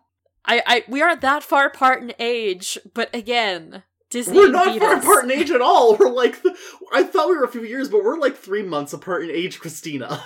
I, 0.43 0.63
I, 0.65 0.83
we 0.87 1.01
aren't 1.01 1.21
that 1.21 1.43
far 1.43 1.67
apart 1.67 2.01
in 2.01 2.13
age, 2.17 2.79
but 2.95 3.13
again, 3.13 3.83
Disney. 4.09 4.37
We're 4.37 4.49
not 4.49 4.79
far 4.79 4.97
apart 4.97 5.25
in 5.25 5.31
age 5.31 5.51
at 5.51 5.61
all. 5.61 5.95
We're 5.97 6.09
like, 6.09 6.41
I 6.91 7.03
thought 7.03 7.29
we 7.29 7.37
were 7.37 7.43
a 7.43 7.51
few 7.51 7.63
years, 7.63 7.89
but 7.89 8.03
we're 8.03 8.17
like 8.17 8.37
three 8.37 8.63
months 8.63 8.91
apart 8.91 9.23
in 9.23 9.29
age, 9.29 9.59
Christina. 9.59 10.23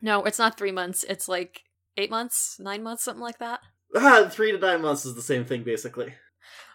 No, 0.00 0.22
it's 0.24 0.38
not 0.38 0.56
three 0.56 0.72
months. 0.72 1.04
It's 1.08 1.28
like 1.28 1.63
eight 1.96 2.10
months, 2.10 2.56
nine 2.58 2.82
months, 2.82 3.04
something 3.04 3.22
like 3.22 3.38
that. 3.38 3.60
Ah, 3.94 4.28
three 4.30 4.52
to 4.52 4.58
nine 4.58 4.82
months 4.82 5.04
is 5.04 5.14
the 5.14 5.22
same 5.22 5.44
thing, 5.44 5.62
basically. 5.62 6.14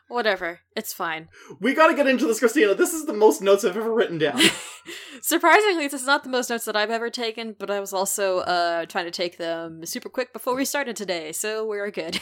Whatever, 0.10 0.62
it's 0.76 0.92
fine. 0.92 1.30
We 1.60 1.76
gotta 1.76 1.94
get 1.94 2.08
into 2.08 2.26
this, 2.26 2.40
Christina. 2.40 2.74
This 2.74 2.94
is 2.94 3.06
the 3.06 3.14
most 3.14 3.44
notes 3.44 3.64
I've 3.64 3.78
ever 3.78 3.94
written 3.94 4.18
down. 4.18 4.42
Surprisingly, 5.22 5.88
this 5.88 6.02
is 6.02 6.08
not 6.08 6.24
the 6.24 6.32
most 6.32 6.50
notes 6.50 6.66
that 6.66 6.76
I've 6.76 6.90
ever 6.90 7.12
taken, 7.12 7.56
but 7.58 7.70
I 7.70 7.80
was 7.80 7.94
also 7.94 8.40
uh 8.40 8.86
trying 8.88 9.06
to 9.06 9.12
take 9.12 9.38
them 9.38 9.86
super 9.86 10.10
quick 10.10 10.34
before 10.34 10.56
we 10.56 10.66
started 10.66 10.96
today, 10.96 11.32
so 11.32 11.64
we're 11.64 11.92
good. 11.92 12.20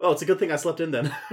oh, 0.00 0.12
it's 0.12 0.22
a 0.22 0.26
good 0.26 0.38
thing 0.38 0.52
I 0.52 0.56
slept 0.56 0.78
in 0.78 0.92
then. 0.92 1.06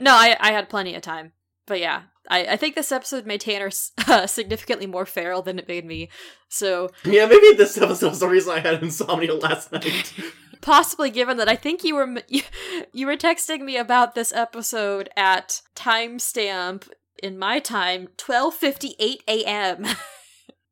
no, 0.00 0.12
I 0.12 0.36
I 0.38 0.52
had 0.52 0.68
plenty 0.68 0.94
of 0.94 1.02
time, 1.02 1.32
but 1.66 1.80
yeah, 1.80 2.02
I 2.28 2.46
I 2.46 2.56
think 2.56 2.74
this 2.74 2.92
episode 2.92 3.26
made 3.26 3.40
Tanner 3.40 3.70
uh, 4.06 4.26
significantly 4.26 4.86
more 4.86 5.06
feral 5.06 5.42
than 5.42 5.58
it 5.58 5.68
made 5.68 5.84
me. 5.84 6.08
So 6.48 6.90
yeah, 7.04 7.26
maybe 7.26 7.56
this 7.56 7.76
episode 7.78 8.10
was 8.10 8.20
the 8.20 8.28
reason 8.28 8.52
I 8.52 8.60
had 8.60 8.82
insomnia 8.82 9.34
last 9.46 9.72
night. 9.72 10.12
possibly 10.60 11.10
given 11.10 11.36
that 11.36 11.48
I 11.48 11.56
think 11.56 11.84
you 11.84 11.94
were 11.94 12.22
you, 12.28 12.42
you 12.92 13.06
were 13.06 13.16
texting 13.16 13.60
me 13.60 13.76
about 13.76 14.14
this 14.14 14.32
episode 14.32 15.08
at 15.16 15.62
timestamp 15.74 16.88
in 17.22 17.38
my 17.38 17.58
time 17.58 18.08
12:58 18.16 19.18
a.m. 19.28 19.86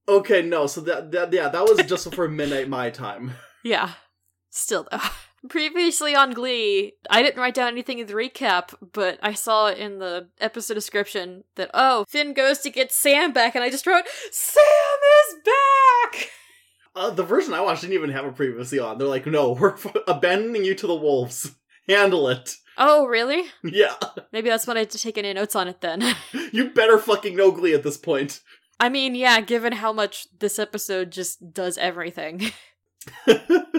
okay, 0.09 0.43
no, 0.43 0.67
so 0.67 0.81
that, 0.83 1.11
that 1.13 1.33
yeah, 1.33 1.49
that 1.49 1.65
was 1.65 1.83
just 1.87 2.09
before 2.09 2.29
midnight 2.29 2.69
my 2.69 2.91
time. 2.91 3.33
yeah. 3.63 3.93
Still 4.55 4.87
though. 4.91 4.99
Previously 5.49 6.15
on 6.15 6.33
Glee, 6.33 6.95
I 7.11 7.23
didn't 7.23 7.41
write 7.41 7.55
down 7.55 7.69
anything 7.69 7.99
in 7.99 8.07
the 8.07 8.15
recap, 8.15 8.75
but 8.93 9.19
I 9.23 9.35
saw 9.35 9.69
in 9.69 9.99
the 9.99 10.29
episode 10.41 10.75
description 10.75 11.45
that 11.57 11.71
oh, 11.75 12.05
Finn 12.09 12.33
goes 12.33 12.59
to 12.61 12.71
get 12.71 12.93
Sam 12.93 13.33
back 13.33 13.55
and 13.55 13.65
I 13.65 13.71
just 13.71 13.87
wrote 13.87 14.05
Sam 14.31 14.63
is 15.29 15.37
back. 15.45 16.31
Uh, 16.95 17.11
the 17.11 17.25
version 17.25 17.55
I 17.55 17.61
watched 17.61 17.81
didn't 17.81 17.95
even 17.95 18.11
have 18.11 18.25
a 18.25 18.33
previously 18.33 18.79
on. 18.79 18.99
They're 18.99 19.09
like, 19.09 19.27
no, 19.27 19.53
we're 19.53 19.75
f- 19.75 19.97
abandoning 20.07 20.65
you 20.65 20.75
to 20.77 20.87
the 20.87 20.95
wolves. 20.95 21.53
Handle 21.89 22.29
it. 22.29 22.57
Oh, 22.79 23.07
really? 23.07 23.45
Yeah, 23.65 23.95
Maybe 24.33 24.49
that's 24.49 24.67
what 24.67 24.77
I 24.77 24.81
had 24.81 24.91
to 24.91 24.99
take 24.99 25.19
any 25.19 25.33
notes 25.33 25.57
on 25.57 25.69
it 25.69 25.81
then. 25.81 26.03
you 26.53 26.71
better 26.71 26.99
fucking 26.99 27.37
know 27.37 27.51
Glee 27.51 27.75
at 27.75 27.83
this 27.83 27.99
point. 27.99 28.41
I 28.81 28.89
mean, 28.89 29.15
yeah, 29.15 29.41
given 29.41 29.75
how 29.75 29.93
much 29.93 30.27
this 30.39 30.59
episode 30.59 31.11
just 31.11 31.53
does 31.53 31.77
everything. 31.79 32.53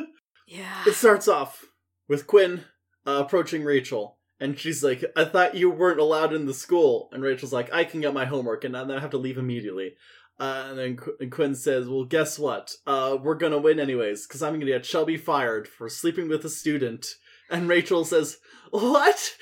yeah. 0.54 0.84
It 0.86 0.94
starts 0.94 1.28
off 1.28 1.66
with 2.08 2.28
Quinn 2.28 2.66
uh, 3.08 3.24
approaching 3.26 3.64
Rachel, 3.64 4.20
and 4.40 4.58
she's 4.58 4.84
like, 4.84 5.04
"I 5.16 5.26
thought 5.26 5.56
you 5.56 5.70
weren't 5.70 6.00
allowed 6.00 6.32
in 6.32 6.46
the 6.46 6.54
school." 6.54 7.10
And 7.12 7.24
Rachel's 7.24 7.54
like, 7.54 7.74
"I 7.74 7.84
can 7.84 8.02
get 8.02 8.14
my 8.14 8.26
homework, 8.26 8.64
and 8.64 8.76
then 8.76 8.92
I 8.92 9.00
have 9.00 9.10
to 9.12 9.18
leave 9.18 9.38
immediately." 9.40 9.96
Uh, 10.40 10.66
and 10.70 10.80
then 10.80 10.98
Qu- 10.98 11.18
and 11.20 11.32
Quinn 11.32 11.56
says, 11.56 11.90
"Well, 11.90 12.06
guess 12.06 12.38
what? 12.38 12.76
Uh, 12.86 13.18
we're 13.22 13.36
gonna 13.36 13.58
win 13.58 13.80
anyways, 13.80 14.28
because 14.28 14.44
I'm 14.44 14.54
gonna 14.54 14.66
get 14.66 14.86
Shelby 14.86 15.18
fired 15.18 15.68
for 15.68 15.90
sleeping 15.90 16.30
with 16.30 16.46
a 16.46 16.50
student." 16.50 17.08
And 17.50 17.68
Rachel 17.68 18.06
says, 18.06 18.38
"What? 18.70 19.36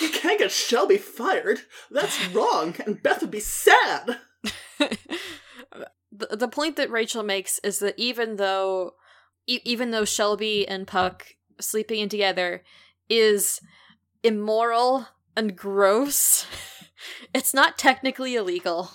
You 0.00 0.08
can't 0.08 0.38
get 0.38 0.50
Shelby 0.50 0.96
fired. 0.96 1.60
That's 1.90 2.26
wrong, 2.34 2.74
and 2.86 3.02
Beth 3.02 3.20
would 3.20 3.30
be 3.30 3.40
sad." 3.40 4.18
the, 4.78 4.96
the 6.10 6.48
point 6.48 6.76
that 6.76 6.90
Rachel 6.90 7.22
makes 7.22 7.58
is 7.60 7.80
that 7.80 7.98
even 7.98 8.36
though 8.36 8.94
e- 9.46 9.60
even 9.64 9.90
though 9.90 10.04
Shelby 10.04 10.66
and 10.66 10.86
Puck 10.86 11.34
sleeping 11.60 12.00
in 12.00 12.08
together 12.08 12.62
is 13.08 13.60
immoral 14.22 15.08
and 15.36 15.56
gross, 15.56 16.46
it's 17.34 17.54
not 17.54 17.78
technically 17.78 18.34
illegal. 18.34 18.90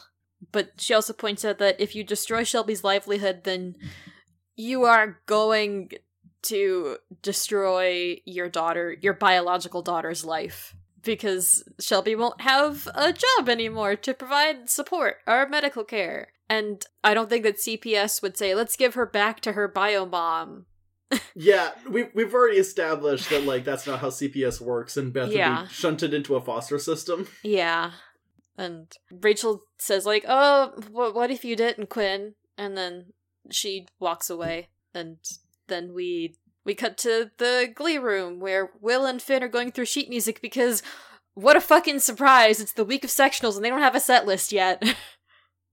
But 0.51 0.71
she 0.77 0.93
also 0.93 1.13
points 1.13 1.43
out 1.43 1.57
that 1.57 1.79
if 1.79 1.95
you 1.95 2.03
destroy 2.03 2.43
Shelby's 2.43 2.83
livelihood, 2.83 3.43
then 3.43 3.75
you 4.55 4.83
are 4.83 5.19
going 5.25 5.91
to 6.43 6.97
destroy 7.21 8.21
your 8.25 8.49
daughter, 8.49 8.95
your 9.01 9.13
biological 9.13 9.81
daughter's 9.81 10.23
life. 10.23 10.75
Because 11.03 11.63
Shelby 11.79 12.15
won't 12.15 12.41
have 12.41 12.87
a 12.93 13.13
job 13.13 13.47
anymore 13.49 13.95
to 13.95 14.13
provide 14.13 14.69
support 14.69 15.17
or 15.27 15.47
medical 15.47 15.83
care. 15.83 16.29
And 16.49 16.83
I 17.03 17.13
don't 17.13 17.29
think 17.29 17.43
that 17.43 17.57
CPS 17.57 18.21
would 18.21 18.35
say, 18.37 18.55
let's 18.55 18.75
give 18.75 18.95
her 18.95 19.05
back 19.05 19.39
to 19.41 19.53
her 19.53 19.67
bio 19.67 20.05
mom. 20.05 20.65
Yeah, 21.35 21.71
we 21.89 22.05
we've 22.13 22.33
already 22.33 22.57
established 22.57 23.29
that 23.31 23.43
like 23.43 23.63
that's 23.63 23.87
not 23.87 23.99
how 23.99 24.09
CPS 24.09 24.59
works, 24.61 24.95
and 24.97 25.11
Beth 25.13 25.31
Yeah. 25.31 25.61
would 25.61 25.67
be 25.69 25.73
shunted 25.73 26.13
into 26.13 26.35
a 26.35 26.41
foster 26.41 26.77
system. 26.77 27.27
Yeah. 27.43 27.91
And 28.57 28.91
Rachel 29.09 29.63
says, 29.77 30.05
like, 30.05 30.25
oh, 30.27 30.73
wh- 30.91 31.15
what 31.15 31.31
if 31.31 31.45
you 31.45 31.55
didn't, 31.55 31.89
Quinn? 31.89 32.35
And 32.57 32.77
then 32.77 33.13
she 33.49 33.87
walks 33.99 34.29
away. 34.29 34.67
And 34.93 35.17
then 35.67 35.93
we 35.93 36.35
we 36.65 36.75
cut 36.75 36.97
to 36.99 37.31
the 37.37 37.69
glee 37.73 37.97
room 37.97 38.39
where 38.39 38.71
Will 38.81 39.05
and 39.05 39.21
Finn 39.21 39.43
are 39.43 39.47
going 39.47 39.71
through 39.71 39.85
sheet 39.85 40.09
music 40.09 40.41
because 40.41 40.83
what 41.33 41.55
a 41.55 41.61
fucking 41.61 41.99
surprise! 41.99 42.59
It's 42.59 42.73
the 42.73 42.83
week 42.85 43.03
of 43.03 43.09
sectionals 43.09 43.55
and 43.55 43.63
they 43.63 43.69
don't 43.69 43.81
have 43.81 43.95
a 43.95 43.99
set 43.99 44.25
list 44.25 44.51
yet. 44.51 44.83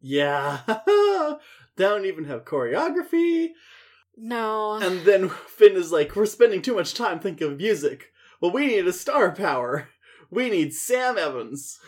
Yeah, 0.00 0.60
they 0.66 1.84
don't 1.84 2.06
even 2.06 2.24
have 2.24 2.44
choreography. 2.44 3.48
no. 4.16 4.74
And 4.74 5.00
then 5.04 5.28
Finn 5.28 5.72
is 5.74 5.90
like, 5.90 6.14
"We're 6.14 6.26
spending 6.26 6.62
too 6.62 6.74
much 6.74 6.94
time 6.94 7.18
thinking 7.18 7.48
of 7.52 7.58
music. 7.58 8.12
Well, 8.40 8.52
we 8.52 8.66
need 8.66 8.86
a 8.86 8.92
star 8.92 9.32
power. 9.34 9.88
We 10.30 10.50
need 10.50 10.72
Sam 10.74 11.18
Evans." 11.18 11.78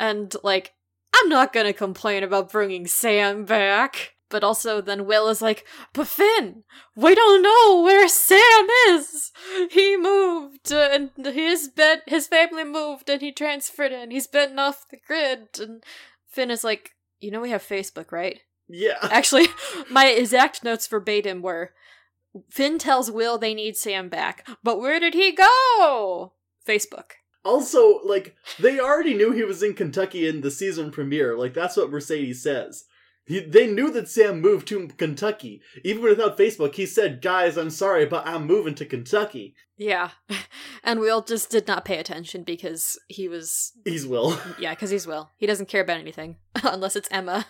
And 0.00 0.34
like, 0.42 0.72
I'm 1.14 1.28
not 1.28 1.52
gonna 1.52 1.72
complain 1.74 2.24
about 2.24 2.50
bringing 2.50 2.86
Sam 2.86 3.44
back. 3.44 4.14
But 4.30 4.44
also, 4.44 4.80
then 4.80 5.06
Will 5.06 5.28
is 5.28 5.42
like, 5.42 5.66
but 5.92 6.06
Finn, 6.06 6.62
we 6.94 7.14
don't 7.16 7.42
know 7.42 7.82
where 7.82 8.08
Sam 8.08 8.66
is. 8.88 9.32
He 9.70 9.96
moved, 9.96 10.72
uh, 10.72 10.88
and 10.92 11.10
his 11.26 11.68
bed, 11.68 12.02
his 12.06 12.28
family 12.28 12.64
moved, 12.64 13.10
and 13.10 13.20
he 13.20 13.32
transferred, 13.32 13.92
and 13.92 14.12
he's 14.12 14.28
been 14.28 14.58
off 14.58 14.86
the 14.88 14.98
grid. 15.04 15.48
And 15.58 15.82
Finn 16.28 16.50
is 16.50 16.62
like, 16.62 16.90
you 17.18 17.32
know, 17.32 17.40
we 17.40 17.50
have 17.50 17.62
Facebook, 17.62 18.12
right? 18.12 18.38
Yeah, 18.68 18.98
Actually, 19.02 19.48
my 19.90 20.06
exact 20.06 20.62
notes 20.62 20.86
verbatim 20.86 21.42
were 21.42 21.72
Finn 22.48 22.78
tells 22.78 23.10
Will 23.10 23.36
they 23.36 23.52
need 23.52 23.76
Sam 23.76 24.08
back, 24.08 24.46
but 24.62 24.78
where 24.78 25.00
did 25.00 25.14
he 25.14 25.32
go? 25.32 26.34
Facebook. 26.66 27.12
Also, 27.44 28.00
like, 28.04 28.36
they 28.58 28.78
already 28.78 29.14
knew 29.14 29.32
he 29.32 29.44
was 29.44 29.62
in 29.62 29.74
Kentucky 29.74 30.28
in 30.28 30.42
the 30.42 30.50
season 30.50 30.90
premiere. 30.90 31.36
Like, 31.36 31.54
that's 31.54 31.76
what 31.76 31.90
Mercedes 31.90 32.42
says. 32.42 32.84
He, 33.30 33.38
they 33.38 33.68
knew 33.68 33.92
that 33.92 34.08
Sam 34.08 34.40
moved 34.40 34.66
to 34.68 34.88
Kentucky. 34.88 35.62
Even 35.84 36.02
without 36.02 36.36
Facebook, 36.36 36.74
he 36.74 36.84
said, 36.84 37.22
Guys, 37.22 37.56
I'm 37.56 37.70
sorry, 37.70 38.04
but 38.04 38.26
I'm 38.26 38.44
moving 38.44 38.74
to 38.74 38.84
Kentucky. 38.84 39.54
Yeah. 39.76 40.10
And 40.82 40.98
Will 40.98 41.20
just 41.20 41.50
did 41.50 41.68
not 41.68 41.84
pay 41.84 41.98
attention 41.98 42.42
because 42.42 42.98
he 43.06 43.28
was 43.28 43.72
He's 43.84 44.06
Will. 44.06 44.40
yeah, 44.58 44.70
because 44.70 44.88
he's 44.88 45.06
Will. 45.06 45.30
He 45.36 45.46
doesn't 45.46 45.68
care 45.68 45.82
about 45.82 46.00
anything. 46.00 46.36
Unless 46.64 46.96
it's 46.96 47.08
Emma. 47.10 47.46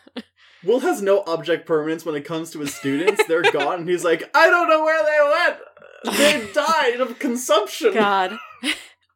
Will 0.64 0.80
has 0.80 1.00
no 1.00 1.22
object 1.28 1.64
permanence 1.64 2.04
when 2.04 2.16
it 2.16 2.24
comes 2.24 2.50
to 2.50 2.58
his 2.58 2.74
students. 2.74 3.22
They're 3.28 3.42
gone, 3.42 3.80
and 3.80 3.88
he's 3.88 4.04
like, 4.04 4.28
I 4.34 4.50
don't 4.50 4.68
know 4.68 4.82
where 4.82 5.02
they 5.04 6.12
went. 6.12 6.18
They 6.18 6.52
died 6.52 7.00
of 7.00 7.20
consumption. 7.20 7.94
God. 7.94 8.36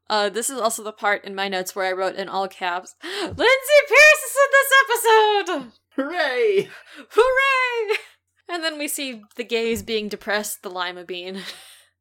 Uh, 0.09 0.29
this 0.29 0.49
is 0.49 0.59
also 0.59 0.85
the 0.85 0.93
part 0.93 1.25
in 1.25 1.35
my 1.35 1.49
notes 1.49 1.75
where 1.75 1.87
I 1.87 1.93
wrote 1.93 2.15
in 2.15 2.29
all 2.29 2.47
caps, 2.47 2.95
Lindsay 3.03 3.81
Pearce 3.89 4.23
is 4.23 4.37
in 4.37 4.51
this 4.53 4.73
episode! 4.85 5.73
Hooray! 5.97 6.69
Hooray! 7.11 7.97
And 8.47 8.63
then 8.63 8.79
we 8.79 8.89
see 8.89 9.23
the 9.37 9.43
gays 9.43 9.83
being 9.83 10.11
depressed, 10.11 10.63
the 10.63 10.71
lima 10.71 11.05
bean. 11.05 11.41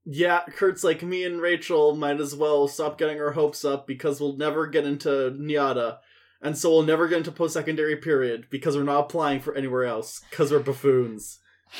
Yeah, 0.05 0.41
Kurt's 0.57 0.83
like, 0.83 1.01
me 1.01 1.23
and 1.23 1.39
Rachel 1.39 1.95
might 1.95 2.19
as 2.19 2.35
well 2.35 2.67
stop 2.67 2.97
getting 2.97 3.21
our 3.21 3.31
hopes 3.31 3.63
up 3.63 3.88
because 3.88 4.19
we'll 4.19 4.35
never 4.35 4.67
get 4.67 4.85
into 4.85 5.07
NYADA. 5.31 6.00
And 6.41 6.57
so 6.57 6.71
we'll 6.71 6.83
never 6.83 7.07
get 7.07 7.19
into 7.19 7.31
post 7.31 7.53
secondary 7.53 7.95
period 7.95 8.47
because 8.50 8.75
we're 8.75 8.83
not 8.83 9.05
applying 9.05 9.39
for 9.39 9.55
anywhere 9.55 9.85
else 9.85 10.21
because 10.29 10.51
we're 10.51 10.59
buffoons. 10.59 11.39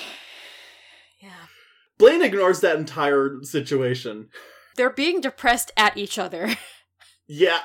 Yeah. 1.22 1.48
Blaine 1.98 2.22
ignores 2.22 2.62
that 2.62 2.78
entire 2.78 3.40
situation. 3.44 4.30
They're 4.78 4.90
being 4.90 5.20
depressed 5.20 5.72
at 5.76 5.98
each 5.98 6.18
other. 6.18 6.56
Yeah. 7.28 7.62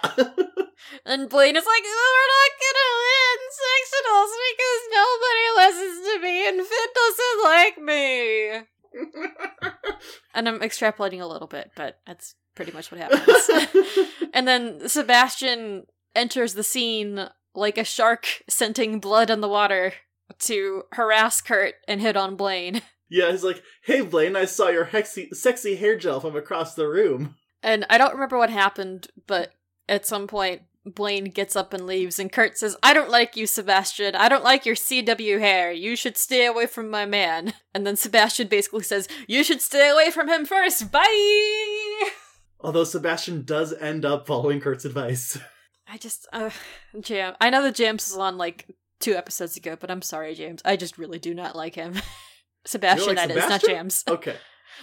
And 1.05 1.29
Blaine 1.29 1.57
is 1.57 1.67
like, 1.67 1.83
we're 1.85 2.29
not 2.39 2.53
gonna 2.63 2.91
win 3.09 3.39
sectionals 3.55 4.33
because 4.51 4.83
nobody 4.95 5.47
listens 5.57 5.99
to 6.07 6.15
me 6.21 6.49
and 6.49 6.67
Finn 6.67 6.91
doesn't 6.95 7.41
like 7.45 7.79
me. 7.79 7.99
And 10.35 10.49
I'm 10.49 10.61
extrapolating 10.61 11.21
a 11.21 11.27
little 11.27 11.49
bit, 11.49 11.73
but 11.75 11.99
that's 12.07 12.37
pretty 12.55 12.71
much 12.71 12.93
what 12.93 13.01
happens. 13.01 13.51
and 14.33 14.47
then 14.47 14.89
Sebastian 14.89 15.87
enters 16.15 16.55
the 16.55 16.63
scene 16.63 17.29
like 17.57 17.77
a 17.77 17.83
shark 17.83 18.45
scenting 18.49 19.01
blood 19.01 19.31
in 19.31 19.41
the 19.41 19.49
water 19.49 19.95
to 20.41 20.85
harass 20.93 21.41
Kurt 21.41 21.75
and 21.89 22.01
hit 22.01 22.17
on 22.17 22.37
Blaine. 22.37 22.83
yeah, 23.09 23.33
he's 23.33 23.43
like, 23.43 23.63
hey 23.83 24.03
Blaine, 24.03 24.37
I 24.37 24.45
saw 24.45 24.69
your 24.69 24.87
hexy, 24.87 25.35
sexy 25.35 25.75
hair 25.75 25.97
gel 25.99 26.21
from 26.21 26.37
across 26.37 26.75
the 26.75 26.87
room. 26.87 27.35
And 27.63 27.85
I 27.91 27.99
don't 27.99 28.15
remember 28.15 28.39
what 28.39 28.51
happened, 28.51 29.09
but 29.27 29.55
at 29.89 30.07
some 30.07 30.29
point, 30.29 30.63
Blaine 30.95 31.27
gets 31.27 31.57
up 31.57 31.73
and 31.73 31.87
leaves, 31.87 32.19
and 32.19 32.33
Kurt 32.33 32.59
says, 32.59 32.77
I 32.83 32.93
don't 32.93 33.11
like 33.11 33.37
you, 33.37 33.47
Sebastian. 33.47 34.15
I 34.15 34.29
don't 34.29 34.45
like 34.45 34.67
your 34.67 34.75
CW 34.75 35.39
hair. 35.41 35.73
You 35.73 35.97
should 35.97 36.17
stay 36.17 36.47
away 36.47 36.67
from 36.67 36.91
my 36.91 37.07
man. 37.07 37.55
And 37.75 37.87
then 37.87 37.97
Sebastian 37.97 38.49
basically 38.49 38.83
says, 38.83 39.07
You 39.29 39.45
should 39.45 39.61
stay 39.61 39.89
away 39.89 40.11
from 40.11 40.29
him 40.29 40.45
first. 40.45 40.91
Bye! 40.91 42.11
Although 42.61 42.83
Sebastian 42.83 43.45
does 43.45 43.73
end 43.73 44.05
up 44.05 44.27
following 44.27 44.61
Kurt's 44.61 44.85
advice. 44.85 45.39
I 45.89 45.97
just, 45.97 46.27
uh, 46.33 46.51
Jam. 46.99 47.35
I 47.41 47.51
know 47.51 47.63
that 47.63 47.77
James 47.77 48.09
was 48.09 48.19
on 48.19 48.37
like 48.37 48.67
two 48.99 49.15
episodes 49.15 49.57
ago, 49.57 49.77
but 49.79 49.93
I'm 49.93 50.03
sorry, 50.03 50.35
James. 50.35 50.61
I 50.65 50.75
just 50.75 50.99
really 50.99 51.21
do 51.21 51.35
not 51.35 51.55
like 51.55 51.77
him. 51.77 51.95
Sebastian, 52.65 53.15
like 53.15 53.29
that 53.29 53.31
is, 53.31 53.37
not 53.37 53.45
Sebastian? 53.45 53.75
James. 53.77 54.05
Okay. 54.09 54.37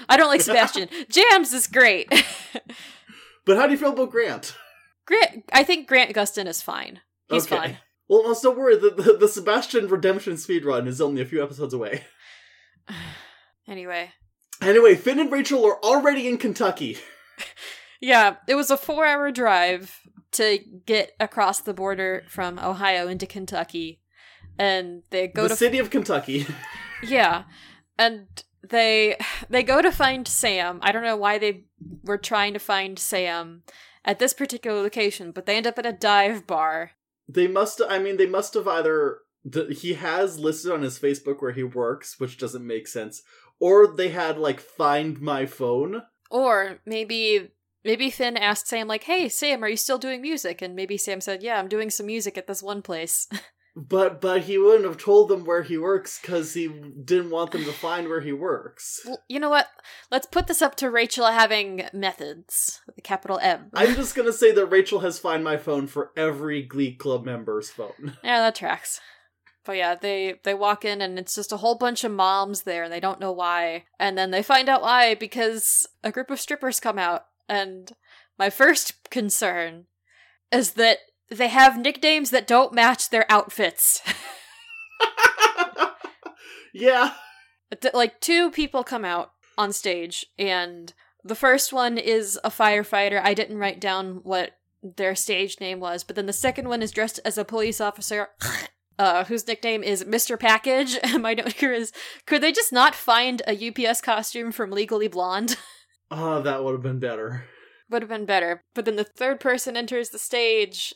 I 0.08 0.16
don't 0.16 0.30
like 0.30 0.42
Sebastian. 0.42 0.88
James 1.10 1.52
is 1.52 1.68
great. 1.68 2.10
But 3.46 3.58
how 3.58 3.68
do 3.68 3.74
you 3.74 3.78
feel 3.78 3.94
about 3.94 4.12
Grant? 4.12 4.56
Grant, 5.06 5.44
I 5.54 5.64
think 5.64 5.88
Grant 5.88 6.14
Gustin 6.16 6.48
is 6.48 6.62
fine. 6.62 7.02
He's 7.30 7.46
Okay. 7.46 7.56
fine. 7.58 7.78
Well, 8.08 8.38
don't 8.42 8.58
worry. 8.58 8.76
The, 8.78 8.92
the, 8.92 9.18
the 9.18 9.28
Sebastian 9.28 9.88
redemption 9.88 10.34
speedrun 10.34 10.88
is 10.88 11.02
only 11.02 11.22
a 11.22 11.26
few 11.26 11.44
episodes 11.44 11.74
away. 11.74 12.04
Anyway, 13.68 14.12
Anyway, 14.62 14.96
Finn 14.96 15.20
and 15.20 15.32
Rachel 15.32 15.66
are 15.66 15.80
already 15.84 16.28
in 16.28 16.38
Kentucky. 16.38 16.98
yeah, 18.00 18.36
it 18.48 18.56
was 18.56 18.70
a 18.72 18.78
four-hour 18.78 19.32
drive 19.32 20.00
to 20.34 20.60
get 20.86 21.12
across 21.20 21.62
the 21.62 21.74
border 21.74 22.24
from 22.30 22.60
Ohio 22.60 23.08
into 23.08 23.26
Kentucky, 23.26 24.02
and 24.58 25.04
they 25.10 25.28
go 25.28 25.44
the 25.44 25.50
to 25.50 25.54
The 25.54 25.58
city 25.58 25.80
of 25.80 25.90
Kentucky. 25.90 26.46
Yeah. 27.04 27.44
And 28.00 28.28
they 28.68 29.18
they 29.50 29.62
go 29.64 29.82
to 29.82 29.92
find 29.92 30.28
Sam. 30.28 30.80
I 30.82 30.92
don't 30.92 31.04
know 31.04 31.18
why 31.18 31.38
they 31.38 31.66
were 32.04 32.18
trying 32.18 32.54
to 32.54 32.60
find 32.60 32.98
Sam 32.98 33.64
at 34.06 34.20
this 34.20 34.34
particular 34.34 34.82
location, 34.82 35.32
but 35.32 35.46
they 35.46 35.58
end 35.58 35.68
up 35.68 35.78
at 35.80 35.86
a 35.86 35.92
dive 35.92 36.48
bar. 36.48 36.92
They 37.28 37.48
must. 37.48 37.82
I 37.88 38.00
mean, 38.00 38.18
they 38.18 38.28
must 38.28 38.54
have 38.54 38.68
either 38.68 39.20
he 39.70 39.94
has 39.94 40.40
listed 40.40 40.72
on 40.72 40.82
his 40.82 41.00
Facebook 41.00 41.42
where 41.42 41.52
he 41.52 41.64
works, 41.64 42.20
which 42.20 42.38
doesn't 42.38 42.66
make 42.66 42.88
sense. 42.88 43.22
Or 43.60 43.88
they 43.88 44.10
had 44.10 44.38
like 44.38 44.60
find 44.60 45.20
my 45.22 45.46
phone. 45.46 46.04
Or 46.30 46.80
maybe 46.86 47.52
maybe 47.84 48.10
Finn 48.10 48.38
asked 48.38 48.68
Sam 48.68 48.88
like, 48.88 49.04
"Hey 49.04 49.30
Sam, 49.30 49.64
are 49.64 49.70
you 49.70 49.78
still 49.78 49.98
doing 49.98 50.22
music?" 50.22 50.62
And 50.62 50.76
maybe 50.76 50.98
Sam 50.98 51.22
said, 51.22 51.44
"Yeah, 51.44 51.60
I'm 51.60 51.68
doing 51.68 51.90
some 51.90 52.08
music 52.08 52.38
at 52.38 52.48
this 52.48 52.64
one 52.64 52.82
place." 52.82 53.28
But 53.78 54.22
but 54.22 54.44
he 54.44 54.58
wouldn't 54.58 54.86
have 54.86 54.98
told 54.98 55.28
them 55.28 55.44
where 55.44 55.64
he 55.64 55.78
works 55.78 56.18
because 56.22 56.54
he 56.54 56.68
didn't 56.68 57.30
want 57.30 57.52
them 57.52 57.66
to 57.66 57.74
find 57.74 58.08
where 58.08 58.22
he 58.22 58.32
works. 58.32 59.02
well, 59.06 59.22
you 59.28 59.38
know 59.40 59.50
what? 59.50 59.68
Let's 60.10 60.28
put 60.28 60.48
this 60.48 60.62
up 60.62 60.76
to 60.76 60.90
Rachel 60.90 61.26
having 61.26 61.90
methods 61.92 62.80
with 62.88 62.98
a 62.98 63.02
capital 63.02 63.38
M. 63.40 63.70
I'm 63.74 63.96
just 63.96 64.16
gonna 64.16 64.32
say 64.32 64.54
that 64.54 64.68
Rachel 64.68 65.02
has 65.02 65.20
find 65.20 65.44
my 65.44 65.58
phone 65.58 65.88
for 65.88 66.12
every 66.16 66.62
Glee 66.62 66.94
Club 66.94 67.26
member's 67.26 67.70
phone. 67.70 68.18
Yeah, 68.24 68.40
that 68.40 68.56
tracks. 68.56 69.02
But 69.66 69.76
yeah, 69.78 69.96
they 69.96 70.36
they 70.44 70.54
walk 70.54 70.86
in 70.86 71.02
and 71.02 71.20
it's 71.20 71.36
just 71.36 71.52
a 71.52 71.58
whole 71.58 71.76
bunch 71.76 72.06
of 72.06 72.12
moms 72.14 72.62
there 72.62 72.84
and 72.86 72.94
they 72.94 73.02
don't 73.02 73.20
know 73.20 73.32
why. 73.34 73.84
And 74.00 74.18
then 74.18 74.32
they 74.32 74.44
find 74.44 74.70
out 74.70 74.84
why 74.84 75.16
because 75.16 75.86
a 76.02 76.12
group 76.12 76.32
of 76.32 76.40
strippers 76.40 76.80
come 76.80 76.98
out. 76.98 77.26
And 77.50 77.92
my 78.40 78.50
first 78.50 79.10
concern 79.10 79.86
is 80.52 80.74
that 80.74 81.00
they 81.30 81.48
have 81.48 81.80
nicknames 81.80 82.30
that 82.30 82.48
don't 82.48 82.74
match 82.74 83.10
their 83.10 83.26
outfits. 83.32 84.02
yeah. 86.74 87.14
Like 87.94 88.20
two 88.20 88.52
people 88.52 88.84
come 88.84 89.06
out 89.06 89.32
on 89.58 89.74
stage 89.74 90.26
and 90.38 90.94
the 91.24 91.36
first 91.36 91.74
one 91.74 91.98
is 91.98 92.40
a 92.44 92.50
firefighter. 92.50 93.20
I 93.22 93.34
didn't 93.34 93.58
write 93.58 93.82
down 93.82 94.20
what 94.24 94.58
their 94.84 95.16
stage 95.16 95.60
name 95.60 95.80
was, 95.80 96.04
but 96.04 96.16
then 96.16 96.28
the 96.28 96.34
second 96.34 96.70
one 96.70 96.84
is 96.84 96.92
dressed 96.92 97.20
as 97.26 97.38
a 97.38 97.46
police 97.46 97.82
officer. 97.82 98.30
Uh, 98.98 99.26
whose 99.26 99.46
nickname 99.46 99.84
is 99.84 100.06
Mr. 100.06 100.40
Package. 100.40 100.98
And 101.04 101.22
my 101.22 101.34
note 101.34 101.52
here 101.52 101.74
is 101.74 101.92
could 102.26 102.42
they 102.42 102.54
just 102.54 102.72
not 102.72 102.96
find 102.96 103.42
a 103.46 103.68
UPS 103.68 104.00
costume 104.00 104.54
from 104.54 104.72
Legally 104.72 105.10
Blonde? 105.10 105.58
Oh, 106.10 106.42
that 106.44 106.64
would 106.64 106.72
have 106.72 106.82
been 106.82 107.00
better. 107.00 107.44
Would 107.90 108.04
have 108.04 108.10
been 108.10 108.26
better. 108.26 108.64
But 108.74 108.86
then 108.86 108.96
the 108.96 109.04
third 109.04 109.42
person 109.42 109.76
enters 109.76 110.12
the 110.12 110.18
stage 110.18 110.94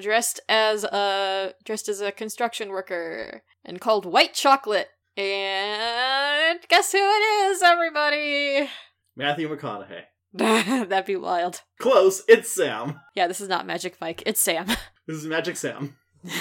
dressed 0.00 0.40
as 0.48 0.84
a 0.84 1.54
dressed 1.64 1.88
as 1.88 2.00
a 2.00 2.12
construction 2.12 2.70
worker 2.70 3.42
and 3.64 3.80
called 3.80 4.06
White 4.06 4.34
Chocolate. 4.34 4.88
And 5.16 6.58
guess 6.68 6.92
who 6.92 6.98
it 6.98 7.50
is, 7.50 7.62
everybody? 7.62 8.68
Matthew 9.14 9.48
McConaughey. 9.54 10.04
That'd 10.34 11.04
be 11.04 11.16
wild. 11.16 11.60
Close. 11.78 12.22
It's 12.28 12.54
Sam. 12.54 13.00
Yeah, 13.14 13.26
this 13.26 13.40
is 13.42 13.48
not 13.48 13.66
Magic 13.66 13.96
Mike. 14.00 14.22
It's 14.26 14.40
Sam. 14.40 14.66
This 15.06 15.16
is 15.16 15.26
Magic 15.26 15.56
Sam. 15.56 15.96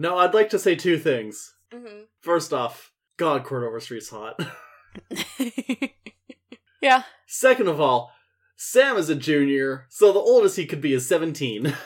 No, 0.00 0.16
I'd 0.16 0.34
like 0.34 0.50
to 0.50 0.58
say 0.60 0.76
two 0.76 0.96
things. 0.96 1.54
Mhm. 1.74 2.04
First 2.20 2.52
off, 2.52 2.92
God, 3.16 3.42
Court 3.42 3.82
Street's 3.82 4.10
hot. 4.10 4.38
yeah. 6.80 7.02
Second 7.26 7.66
of 7.68 7.80
all, 7.80 8.12
Sam 8.60 8.96
is 8.96 9.08
a 9.08 9.14
junior, 9.14 9.86
so 9.88 10.12
the 10.12 10.18
oldest 10.18 10.56
he 10.56 10.66
could 10.66 10.80
be 10.80 10.92
is 10.92 11.06
17. 11.08 11.74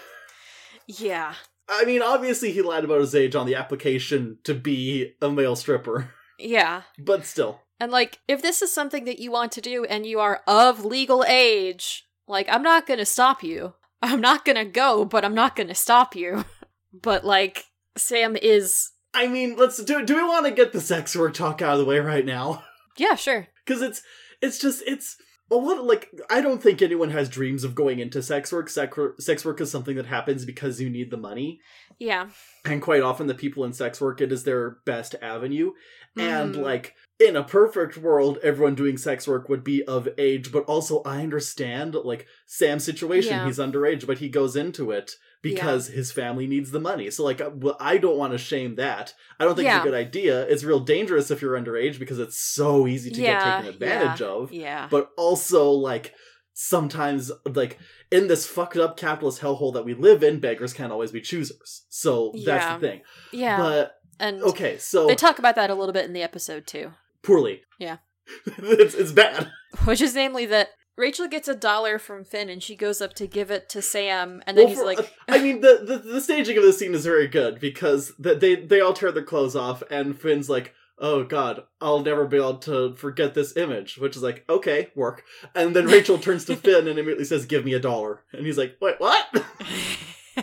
Yeah. 0.89 1.35
I 1.69 1.85
mean, 1.85 2.03
obviously 2.03 2.51
he 2.51 2.61
lied 2.61 2.83
about 2.85 3.01
his 3.01 3.15
age 3.15 3.37
on 3.37 3.47
the 3.47 3.55
application 3.55 4.39
to 4.43 4.53
be 4.53 5.15
a 5.23 5.31
male 5.31 5.55
stripper, 5.55 6.11
Yeah. 6.39 6.83
but 6.99 7.25
still. 7.25 7.61
And 7.79 7.93
like, 7.93 8.19
if 8.27 8.43
this 8.43 8.63
is 8.63 8.73
something 8.73 9.05
that 9.05 9.21
you 9.21 9.31
want 9.31 9.53
to 9.53 9.61
do 9.61 9.85
and 9.85 10.05
you 10.05 10.19
are 10.19 10.43
of 10.47 10.85
legal 10.85 11.25
age, 11.27 12.05
like, 12.27 12.49
I'm 12.51 12.63
not 12.65 12.87
gonna 12.87 13.07
stop 13.07 13.43
you. 13.45 13.75
I'm 14.03 14.21
not 14.21 14.45
gonna 14.45 14.65
go, 14.65 15.05
but 15.05 15.25
I'm 15.25 15.35
not 15.35 15.55
gonna 15.57 15.75
stop 15.75 16.15
you. 16.17 16.45
But 16.93 17.25
like, 17.25 17.65
Sam 17.97 18.37
is. 18.37 18.91
I 19.15 19.27
mean, 19.27 19.57
let's 19.57 19.83
do. 19.83 20.05
Do 20.05 20.17
we 20.17 20.25
want 20.25 20.45
to 20.45 20.53
get 20.53 20.73
the 20.73 20.81
sex 20.81 21.17
work 21.17 21.33
talk 21.33 21.63
out 21.63 21.75
of 21.75 21.79
the 21.79 21.87
way 21.87 21.99
right 22.01 22.27
now? 22.27 22.65
Yeah, 22.99 23.15
sure. 23.15 23.49
Because 23.65 23.81
it's 23.81 24.03
it's 24.43 24.59
just 24.59 24.83
it's 24.87 25.17
a 25.53 25.57
lot. 25.57 25.85
Like 25.85 26.11
I 26.31 26.41
don't 26.41 26.62
think 26.62 26.83
anyone 26.83 27.11
has 27.11 27.29
dreams 27.29 27.65
of 27.65 27.75
going 27.75 27.99
into 27.99 28.23
sex 28.23 28.53
work. 28.53 28.69
Sex 28.69 28.97
work, 28.97 29.21
sex 29.21 29.45
work 29.45 29.61
is 29.61 29.71
something 29.71 29.97
that 29.97 30.07
happens 30.07 30.45
because 30.45 30.81
you 30.81 30.88
need 30.91 31.11
the 31.11 31.17
money, 31.17 31.61
Yeah. 31.99 32.29
and 32.65 32.81
quite 32.83 33.03
often 33.03 33.27
the 33.27 33.35
people 33.35 33.65
in 33.65 33.73
sex 33.73 34.01
work 34.01 34.21
it 34.21 34.33
is 34.33 34.45
their 34.45 34.79
best 34.85 35.15
avenue. 35.21 35.73
And 36.17 36.55
Mhm. 36.55 36.62
like 36.62 36.95
in 37.19 37.37
a 37.37 37.45
perfect 37.45 37.97
world, 37.97 38.38
everyone 38.43 38.75
doing 38.75 38.97
sex 38.97 39.29
work 39.29 39.49
would 39.49 39.62
be 39.65 39.83
of 39.85 40.09
age. 40.19 40.53
But 40.53 40.65
also, 40.65 41.03
I 41.05 41.23
understand 41.23 41.95
like 41.95 42.27
Sam's 42.47 42.85
situation. 42.85 43.33
Yeah. 43.33 43.47
He's 43.47 43.59
underage, 43.59 44.07
but 44.07 44.19
he 44.19 44.29
goes 44.29 44.57
into 44.57 44.91
it 44.91 45.12
because 45.43 45.89
his 45.89 46.13
family 46.13 46.47
needs 46.47 46.71
the 46.71 46.81
money. 46.81 47.11
So 47.11 47.25
like, 47.25 47.41
uh, 47.41 47.51
I 47.81 47.99
don't 47.99 48.17
want 48.17 48.33
to 48.33 48.39
shame 48.39 48.77
that. 48.77 49.13
I 49.41 49.45
don't 49.45 49.57
think 49.57 49.67
Yeah. 49.67 49.79
it's 49.79 49.87
a 49.87 49.89
good 49.91 49.97
idea. 49.99 50.43
It's 50.47 50.63
real 50.65 50.81
dangerous 50.81 51.31
if 51.31 51.43
you're 51.43 51.59
underage 51.59 51.99
because 51.99 52.19
it's 52.21 52.39
so 52.39 52.87
easy 52.87 53.11
to 53.11 53.21
yeah. 53.21 53.33
get 53.33 53.57
taken 53.57 53.75
advantage 53.75 54.21
yeah, 54.21 54.27
of. 54.29 54.53
Yeah. 54.53 54.89
But 54.91 55.11
also 55.17 55.71
like 55.71 56.15
sometimes 56.55 57.33
like 57.45 57.79
in 58.11 58.29
this 58.29 58.47
fucked 58.47 58.77
up 58.77 58.97
capitalist 58.97 59.41
hellhole 59.41 59.73
that 59.75 59.85
we 59.85 59.95
live 59.95 60.23
in, 60.23 60.39
beggars 60.39 60.73
can't 60.73 60.93
always 60.93 61.11
be 61.11 61.21
choosers. 61.21 61.83
So 61.89 62.33
that's 62.35 62.65
Yeah. 62.65 62.79
the 62.79 62.87
thing. 62.87 63.01
yeah. 63.33 63.57
But 63.57 63.95
and 64.21 64.43
okay, 64.43 64.79
so 64.79 65.07
they 65.07 65.17
talk 65.17 65.39
about 65.41 65.57
that 65.57 65.71
a 65.71 65.75
little 65.75 65.93
bit 65.93 66.05
in 66.05 66.13
the 66.13 66.23
episode 66.23 66.67
too. 66.67 66.93
poorly. 67.23 67.63
Yeah. 67.79 67.97
it's 68.47 68.95
it's 68.95 69.13
bad. 69.13 69.51
Which 69.85 70.01
is 70.01 70.15
namely 70.15 70.47
that 70.47 70.69
Rachel 70.97 71.27
gets 71.27 71.49
a 71.49 71.55
dollar 71.55 71.99
from 71.99 72.25
Finn 72.25 72.49
and 72.51 72.63
she 72.63 72.77
goes 72.77 73.01
up 73.01 73.15
to 73.15 73.27
give 73.27 73.51
it 73.51 73.69
to 73.71 73.81
Sam 73.81 74.43
and 74.47 74.57
then 74.59 74.65
Well, 74.67 74.69
he's 74.75 74.79
for- 74.79 74.85
like 74.87 75.13
I 75.29 75.39
mean, 75.43 75.61
the, 75.61 75.83
the 75.85 75.99
the 75.99 76.21
staging 76.21 76.59
of 76.59 76.65
the 76.65 76.73
scene 76.73 76.95
is 76.95 77.05
very 77.07 77.29
good 77.29 77.59
because 77.61 78.13
th- 78.23 78.41
they 78.41 78.57
they 78.57 78.81
all 78.81 78.93
tear 78.93 79.11
their 79.13 79.23
clothes 79.25 79.57
off, 79.57 79.83
and 79.91 80.19
Finn's 80.21 80.51
like, 80.51 80.75
"Oh 80.99 81.25
God, 81.25 81.63
I'll 81.81 82.01
never 82.01 82.27
be 82.27 82.37
able 82.37 82.59
to 82.59 82.95
forget 82.97 83.33
this 83.35 83.57
image," 83.57 83.97
which 83.97 84.17
is 84.17 84.23
like, 84.23 84.45
"Okay, 84.51 84.91
work." 84.95 85.23
And 85.55 85.75
then 85.75 85.87
Rachel 85.97 86.19
turns 86.19 86.45
to 86.47 86.57
Finn 86.57 86.87
and 86.87 86.99
immediately 86.99 87.25
says, 87.25 87.47
"Give 87.47 87.65
me 87.65 87.73
a 87.73 87.81
dollar," 87.81 88.25
and 88.33 88.45
he's 88.45 88.59
like, 88.59 88.77
"Wait, 88.81 88.97
what?" 88.99 89.27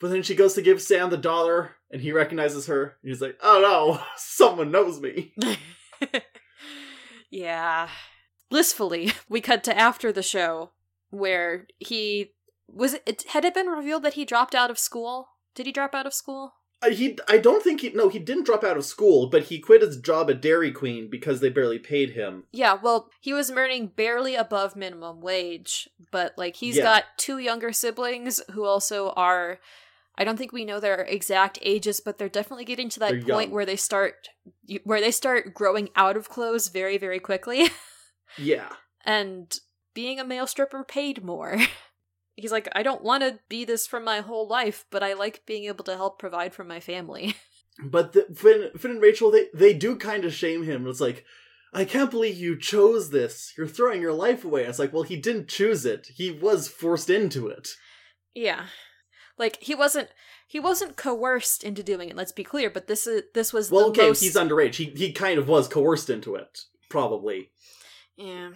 but 0.00 0.10
then 0.10 0.22
she 0.24 0.34
goes 0.34 0.54
to 0.54 0.62
give 0.62 0.82
Sam 0.82 1.10
the 1.10 1.16
dollar, 1.16 1.76
and 1.92 2.00
he 2.02 2.10
recognizes 2.12 2.66
her. 2.66 2.96
And 3.02 3.08
he's 3.10 3.20
like, 3.22 3.38
"Oh 3.40 3.60
no, 3.62 4.02
someone 4.16 4.72
knows 4.72 5.00
me." 5.00 5.32
yeah. 7.30 7.88
Blissfully, 8.50 9.12
we 9.28 9.40
cut 9.40 9.64
to 9.64 9.76
after 9.78 10.12
the 10.12 10.22
show 10.22 10.70
where 11.10 11.66
he 11.78 12.32
was 12.68 12.94
it 13.06 13.24
had 13.30 13.44
it 13.44 13.54
been 13.54 13.66
revealed 13.66 14.02
that 14.02 14.14
he 14.14 14.24
dropped 14.24 14.54
out 14.54 14.70
of 14.70 14.78
school? 14.78 15.28
Did 15.54 15.66
he 15.66 15.72
drop 15.72 15.94
out 15.94 16.06
of 16.06 16.14
school? 16.14 16.54
Uh, 16.82 16.90
he, 16.90 17.18
I 17.28 17.36
don't 17.36 17.62
think 17.62 17.82
he. 17.82 17.90
No, 17.90 18.08
he 18.08 18.18
didn't 18.18 18.46
drop 18.46 18.64
out 18.64 18.78
of 18.78 18.86
school, 18.86 19.28
but 19.28 19.44
he 19.44 19.58
quit 19.58 19.82
his 19.82 19.98
job 19.98 20.30
at 20.30 20.40
Dairy 20.40 20.72
Queen 20.72 21.10
because 21.10 21.40
they 21.40 21.50
barely 21.50 21.78
paid 21.78 22.10
him. 22.12 22.44
Yeah, 22.52 22.74
well, 22.82 23.10
he 23.20 23.34
was 23.34 23.50
earning 23.50 23.88
barely 23.88 24.34
above 24.34 24.76
minimum 24.76 25.20
wage, 25.20 25.88
but 26.10 26.32
like 26.38 26.56
he's 26.56 26.76
Yeah. 26.78 26.84
got 26.84 27.04
two 27.18 27.36
younger 27.38 27.72
siblings 27.72 28.40
who 28.52 28.64
also 28.64 29.10
are 29.10 29.58
I 30.16 30.24
don't 30.24 30.36
think 30.36 30.52
we 30.52 30.64
know 30.64 30.80
their 30.80 31.02
exact 31.02 31.58
ages, 31.62 32.00
but 32.00 32.18
they're 32.18 32.28
definitely 32.28 32.64
getting 32.64 32.88
to 32.90 33.00
that 33.00 33.10
They're 33.12 33.20
point 33.34 33.48
young. 33.48 33.54
where 33.54 33.66
they 33.66 33.76
start 33.76 34.28
where 34.84 35.00
they 35.00 35.10
start 35.10 35.52
growing 35.54 35.90
out 35.96 36.16
of 36.16 36.28
clothes 36.30 36.68
very 36.68 36.96
very 36.96 37.18
quickly 37.20 37.68
Yeah. 38.38 38.68
and 39.04 39.58
being 39.94 40.20
a 40.20 40.24
male 40.24 40.46
stripper 40.46 40.84
paid 40.84 41.24
more. 41.24 41.58
he's 42.36 42.52
like, 42.52 42.68
I 42.74 42.82
don't 42.82 43.02
want 43.02 43.22
to 43.22 43.38
be 43.48 43.64
this 43.64 43.86
for 43.86 44.00
my 44.00 44.20
whole 44.20 44.46
life, 44.48 44.84
but 44.90 45.02
I 45.02 45.12
like 45.14 45.44
being 45.46 45.64
able 45.64 45.84
to 45.84 45.96
help 45.96 46.18
provide 46.18 46.54
for 46.54 46.64
my 46.64 46.80
family. 46.80 47.34
But 47.82 48.12
the, 48.12 48.26
Finn, 48.34 48.70
Finn 48.76 48.90
and 48.90 49.00
Rachel, 49.00 49.30
they, 49.30 49.46
they 49.54 49.72
do 49.72 49.96
kind 49.96 50.26
of 50.26 50.34
shame 50.34 50.64
him. 50.64 50.86
It's 50.86 51.00
like, 51.00 51.24
I 51.72 51.86
can't 51.86 52.10
believe 52.10 52.36
you 52.36 52.58
chose 52.58 53.08
this. 53.08 53.54
You're 53.56 53.66
throwing 53.68 54.02
your 54.02 54.12
life 54.12 54.44
away. 54.44 54.64
It's 54.64 54.78
like, 54.78 54.92
well, 54.92 55.04
he 55.04 55.16
didn't 55.16 55.48
choose 55.48 55.86
it. 55.86 56.08
He 56.14 56.30
was 56.30 56.68
forced 56.68 57.08
into 57.08 57.48
it. 57.48 57.70
yeah. 58.34 58.66
Like 59.38 59.56
he 59.62 59.74
wasn't 59.74 60.08
he 60.46 60.60
wasn't 60.60 60.96
coerced 60.98 61.64
into 61.64 61.82
doing 61.82 62.10
it, 62.10 62.16
let's 62.16 62.32
be 62.32 62.44
clear, 62.44 62.68
but 62.68 62.86
this 62.86 63.06
is 63.06 63.22
this 63.32 63.50
was 63.54 63.70
Well, 63.70 63.86
okay, 63.86 64.08
most 64.08 64.20
he's 64.20 64.36
underage. 64.36 64.74
He 64.74 64.86
he 64.86 65.12
kind 65.12 65.38
of 65.38 65.48
was 65.48 65.66
coerced 65.66 66.10
into 66.10 66.34
it, 66.34 66.64
probably. 66.90 67.50
Yeah. 68.16 68.50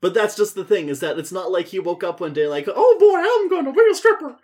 But 0.00 0.14
that's 0.14 0.36
just 0.36 0.54
the 0.54 0.64
thing 0.64 0.88
is 0.88 1.00
that 1.00 1.18
it's 1.18 1.30
not 1.32 1.52
like 1.52 1.66
he 1.66 1.78
woke 1.78 2.02
up 2.02 2.20
one 2.20 2.32
day 2.32 2.46
like, 2.48 2.66
oh 2.68 2.96
boy, 2.98 3.18
I'm 3.18 3.48
going 3.48 3.64
to 3.66 3.72
be 3.72 3.88
a 3.90 3.94
stripper. 3.94 4.36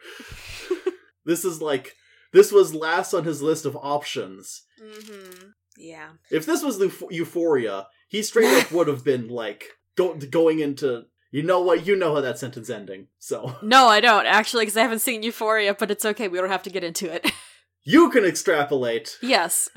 this 1.24 1.44
is 1.44 1.60
like 1.60 1.94
this 2.32 2.52
was 2.52 2.74
last 2.74 3.12
on 3.14 3.24
his 3.24 3.42
list 3.42 3.64
of 3.66 3.76
options. 3.76 4.62
Mm-hmm. 4.82 5.48
Yeah. 5.76 6.10
If 6.30 6.46
this 6.46 6.62
was 6.62 6.78
the 6.78 6.92
Euphoria, 7.10 7.86
he 8.08 8.22
straight 8.22 8.62
up 8.62 8.70
would 8.72 8.88
have 8.88 9.04
been 9.04 9.28
like 9.28 9.64
go- 9.96 10.14
going 10.14 10.60
into. 10.60 11.04
You 11.30 11.42
know 11.42 11.60
what? 11.60 11.86
You 11.86 11.94
know 11.94 12.14
how 12.14 12.20
that 12.22 12.38
sentence 12.38 12.70
ending. 12.70 13.08
So 13.18 13.56
No, 13.62 13.86
I 13.88 14.00
don't 14.00 14.26
actually, 14.26 14.62
because 14.64 14.76
I 14.78 14.82
haven't 14.82 15.00
seen 15.00 15.22
Euphoria, 15.22 15.74
but 15.74 15.90
it's 15.90 16.04
okay. 16.04 16.28
We 16.28 16.38
don't 16.38 16.48
have 16.48 16.62
to 16.62 16.70
get 16.70 16.84
into 16.84 17.12
it. 17.12 17.30
you 17.84 18.10
can 18.10 18.24
extrapolate. 18.24 19.18
yes, 19.20 19.68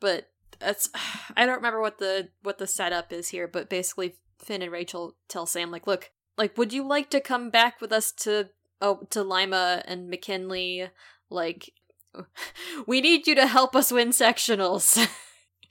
but 0.00 0.28
that's 0.58 0.88
I 1.36 1.46
don't 1.46 1.56
remember 1.56 1.80
what 1.80 1.98
the 1.98 2.28
what 2.42 2.58
the 2.58 2.66
setup 2.66 3.12
is 3.12 3.28
here, 3.28 3.48
but 3.48 3.68
basically 3.68 4.16
Finn 4.38 4.62
and 4.62 4.72
Rachel 4.72 5.16
tell 5.28 5.46
Sam 5.46 5.70
like, 5.70 5.86
look, 5.86 6.10
like, 6.36 6.56
would 6.56 6.72
you 6.72 6.86
like 6.86 7.10
to 7.10 7.20
come 7.20 7.50
back 7.50 7.80
with 7.80 7.92
us 7.92 8.12
to 8.12 8.50
oh 8.80 9.06
to 9.10 9.22
Lima 9.22 9.82
and 9.86 10.08
McKinley? 10.08 10.88
Like, 11.30 11.72
we 12.86 13.00
need 13.00 13.26
you 13.26 13.34
to 13.34 13.46
help 13.46 13.74
us 13.74 13.92
win 13.92 14.10
sectionals. 14.10 15.06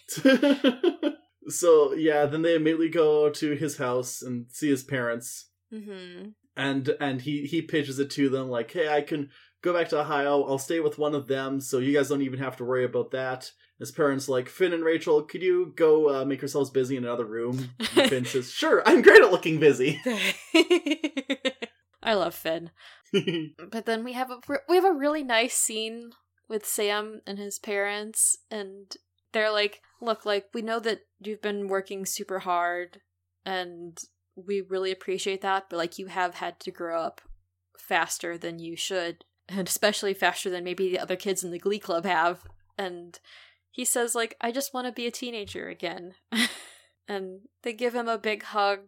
so 1.47 1.93
yeah, 1.93 2.26
then 2.26 2.41
they 2.41 2.56
immediately 2.56 2.89
go 2.89 3.30
to 3.30 3.56
his 3.56 3.78
house 3.78 4.21
and 4.21 4.45
see 4.50 4.69
his 4.69 4.84
parents, 4.84 5.50
mm-hmm. 5.73 6.30
and 6.56 6.89
and 7.00 7.21
he 7.21 7.45
he 7.45 7.62
pitches 7.62 8.00
it 8.00 8.10
to 8.12 8.30
them 8.30 8.50
like, 8.50 8.71
hey, 8.71 8.89
I 8.89 9.02
can 9.02 9.30
go 9.62 9.73
back 9.73 9.89
to 9.89 10.00
Ohio. 10.00 10.43
I'll 10.43 10.58
stay 10.58 10.80
with 10.80 10.97
one 10.97 11.15
of 11.15 11.28
them, 11.28 11.60
so 11.60 11.80
you 11.80 11.93
guys 11.93 12.10
don't 12.10 12.21
even 12.21 12.39
have 12.39 12.58
to 12.58 12.65
worry 12.65 12.86
about 12.86 13.12
that. 13.12 13.52
His 13.80 13.92
parents 13.92 14.28
like 14.28 14.50
Finn 14.50 14.74
and 14.74 14.84
Rachel, 14.84 15.22
could 15.22 15.44
you 15.44 15.72
go 15.76 16.10
uh, 16.22 16.26
make 16.26 16.42
yourselves 16.42 16.72
busy 16.72 16.98
in 16.98 17.04
another 17.04 17.26
room? 17.26 17.72
And 17.96 18.10
Finn 18.10 18.26
says, 18.26 18.52
"Sure, 18.52 18.82
I'm 18.86 19.04
great 19.04 19.22
at 19.22 19.32
looking 19.32 19.60
busy." 19.60 20.02
I 22.04 22.13
love 22.13 22.36
Finn. 22.36 22.72
But 23.72 23.86
then 23.86 24.04
we 24.04 24.13
have 24.13 24.32
a 24.32 24.40
we 24.68 24.76
have 24.76 24.86
a 24.86 24.92
really 24.94 25.24
nice 25.24 25.56
scene 25.56 26.12
with 26.50 26.66
Sam 26.66 27.22
and 27.28 27.38
his 27.38 27.60
parents 27.60 28.38
and 28.50 28.96
they're 29.32 29.52
like, 29.52 29.82
"Look, 30.02 30.26
like 30.26 30.48
we 30.54 30.62
know 30.62 30.80
that 30.80 31.02
you've 31.20 31.42
been 31.42 31.68
working 31.68 32.06
super 32.06 32.40
hard 32.40 33.02
and 33.46 33.98
we 34.36 34.62
really 34.62 34.92
appreciate 34.92 35.42
that, 35.42 35.70
but 35.70 35.78
like 35.78 36.00
you 36.00 36.08
have 36.08 36.36
had 36.36 36.60
to 36.62 36.72
grow 36.72 37.02
up 37.02 37.22
faster 37.78 38.38
than 38.38 38.60
you 38.60 38.76
should, 38.76 39.24
and 39.48 39.68
especially 39.68 40.13
faster 40.13 40.50
than 40.50 40.63
maybe 40.63 40.90
the 40.90 41.00
other 41.00 41.16
kids 41.16 41.44
in 41.44 41.52
the 41.52 41.60
glee 41.60 41.80
club 41.80 42.06
have." 42.06 42.44
And 42.78 43.20
he 43.78 43.86
says 43.86 44.13
like, 44.13 44.36
"I 44.42 44.52
just 44.52 44.74
want 44.74 44.88
to 44.88 44.92
be 44.92 45.08
a 45.08 45.12
teenager 45.12 45.70
again." 45.70 46.16
and 47.08 47.42
they 47.63 47.72
give 47.72 47.96
him 47.96 48.10
a 48.10 48.18
big 48.18 48.44
hug 48.44 48.82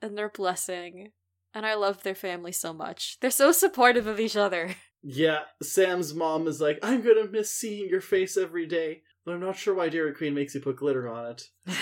and 0.00 0.16
their 0.16 0.28
blessing 0.28 1.10
and 1.54 1.64
I 1.64 1.74
love 1.74 2.02
their 2.02 2.14
family 2.14 2.52
so 2.52 2.72
much. 2.72 3.18
They're 3.20 3.30
so 3.30 3.52
supportive 3.52 4.06
of 4.06 4.18
each 4.18 4.36
other. 4.36 4.74
yeah, 5.02 5.42
Sam's 5.62 6.12
mom 6.14 6.46
is 6.46 6.60
like, 6.60 6.78
"I'm 6.82 7.00
gonna 7.00 7.26
miss 7.26 7.52
seeing 7.52 7.88
your 7.88 8.00
face 8.00 8.36
every 8.36 8.66
day." 8.66 9.02
But 9.24 9.32
I'm 9.32 9.40
not 9.40 9.56
sure 9.56 9.74
why 9.74 9.88
Dairy 9.88 10.12
Queen 10.12 10.34
makes 10.34 10.54
you 10.54 10.60
put 10.60 10.76
glitter 10.76 11.08
on 11.08 11.30
it. 11.30 11.42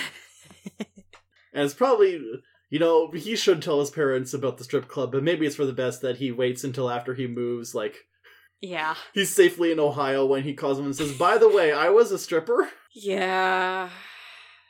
And 1.52 1.64
it's 1.64 1.74
probably, 1.74 2.18
you 2.70 2.78
know, 2.78 3.10
he 3.10 3.36
should 3.36 3.60
tell 3.60 3.80
his 3.80 3.90
parents 3.90 4.32
about 4.32 4.56
the 4.56 4.64
strip 4.64 4.88
club, 4.88 5.12
but 5.12 5.22
maybe 5.22 5.46
it's 5.46 5.56
for 5.56 5.66
the 5.66 5.72
best 5.72 6.00
that 6.00 6.16
he 6.16 6.32
waits 6.32 6.64
until 6.64 6.88
after 6.88 7.14
he 7.14 7.26
moves. 7.26 7.74
Like, 7.74 8.06
yeah. 8.62 8.94
he's 9.12 9.34
safely 9.34 9.70
in 9.72 9.78
Ohio 9.80 10.24
when 10.24 10.44
he 10.44 10.54
calls 10.54 10.78
him 10.78 10.86
and 10.86 10.96
says, 10.96 11.12
By 11.12 11.36
the 11.36 11.48
way, 11.48 11.72
I 11.72 11.90
was 11.90 12.10
a 12.12 12.18
stripper. 12.18 12.70
Yeah. 12.94 13.90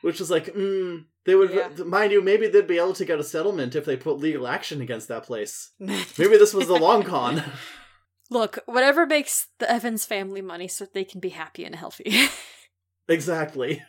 Which 0.00 0.20
is 0.20 0.30
like, 0.30 0.46
mm, 0.46 1.04
they 1.26 1.34
would, 1.36 1.52
Yeah. 1.52 1.68
mind 1.84 2.10
you, 2.10 2.20
maybe 2.22 2.48
they'd 2.48 2.66
be 2.66 2.78
able 2.78 2.94
to 2.94 3.04
get 3.04 3.20
a 3.20 3.24
settlement 3.24 3.76
if 3.76 3.84
they 3.84 3.96
put 3.96 4.18
legal 4.18 4.48
action 4.48 4.80
against 4.80 5.06
that 5.08 5.22
place. 5.24 5.70
Maybe 5.78 6.36
this 6.36 6.54
was 6.54 6.66
the 6.66 6.74
long 6.78 7.04
con. 7.04 7.44
Look, 8.30 8.58
whatever 8.66 9.06
makes 9.06 9.48
the 9.58 9.70
Evans 9.70 10.06
family 10.06 10.40
money 10.40 10.66
so 10.66 10.84
that 10.84 10.94
they 10.94 11.04
can 11.04 11.20
be 11.20 11.28
happy 11.28 11.64
and 11.64 11.74
healthy. 11.76 12.28
exactly. 13.08 13.82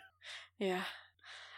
yeah. 0.60 0.84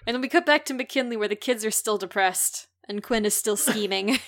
And 0.05 0.13
then 0.13 0.21
we 0.21 0.27
cut 0.29 0.45
back 0.45 0.65
to 0.65 0.73
McKinley 0.73 1.17
where 1.17 1.27
the 1.27 1.36
kids 1.36 1.65
are 1.65 1.71
still 1.71 1.97
depressed 1.97 2.67
and 2.88 3.01
Quinn 3.01 3.25
is 3.25 3.34
still 3.34 3.58
scheming. 3.58 4.19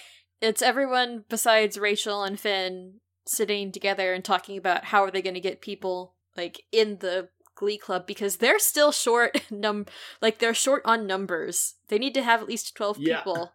it's 0.42 0.62
everyone 0.64 1.24
besides 1.30 1.78
Rachel 1.78 2.24
and 2.24 2.40
Finn 2.40 2.96
sitting 3.28 3.72
together 3.72 4.14
and 4.14 4.24
talking 4.24 4.58
about 4.58 4.86
how 4.86 5.04
are 5.04 5.12
they 5.12 5.22
going 5.22 5.34
to 5.34 5.40
get 5.40 5.62
people 5.62 6.16
like 6.36 6.64
in 6.72 6.98
the 7.00 7.30
glee 7.56 7.78
club 7.78 8.06
because 8.06 8.38
they're 8.38 8.60
still 8.60 8.92
short 8.92 9.42
num 9.52 9.86
like 10.22 10.38
they're 10.40 10.54
short 10.54 10.82
on 10.86 11.08
numbers. 11.08 11.76
They 11.90 11.98
need 11.98 12.14
to 12.14 12.24
have 12.24 12.42
at 12.42 12.48
least 12.48 12.76
12 12.76 13.00
Yeah. 13.00 13.18
people. 13.18 13.54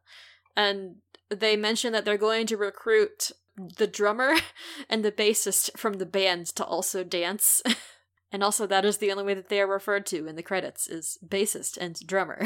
And 0.57 0.97
they 1.31 1.57
mention 1.57 1.93
that 1.93 2.05
they're 2.05 2.19
going 2.19 2.47
to 2.49 2.57
recruit 2.57 3.31
the 3.57 3.87
drummer 3.87 4.35
and 4.89 5.05
the 5.05 5.13
bassist 5.13 5.79
from 5.79 5.95
the 5.95 6.07
band 6.07 6.47
to 6.57 6.65
also 6.65 7.05
dance. 7.05 7.63
and 8.33 8.43
also 8.43 8.67
that 8.67 8.85
is 8.85 8.99
the 8.99 9.11
only 9.11 9.25
way 9.25 9.35
that 9.35 9.49
they 9.49 9.61
are 9.61 9.67
referred 9.67 10.07
to 10.07 10.27
in 10.27 10.37
the 10.37 10.43
credits 10.43 10.89
is 10.89 11.19
bassist 11.27 11.79
and 11.81 11.99
drummer. 12.07 12.43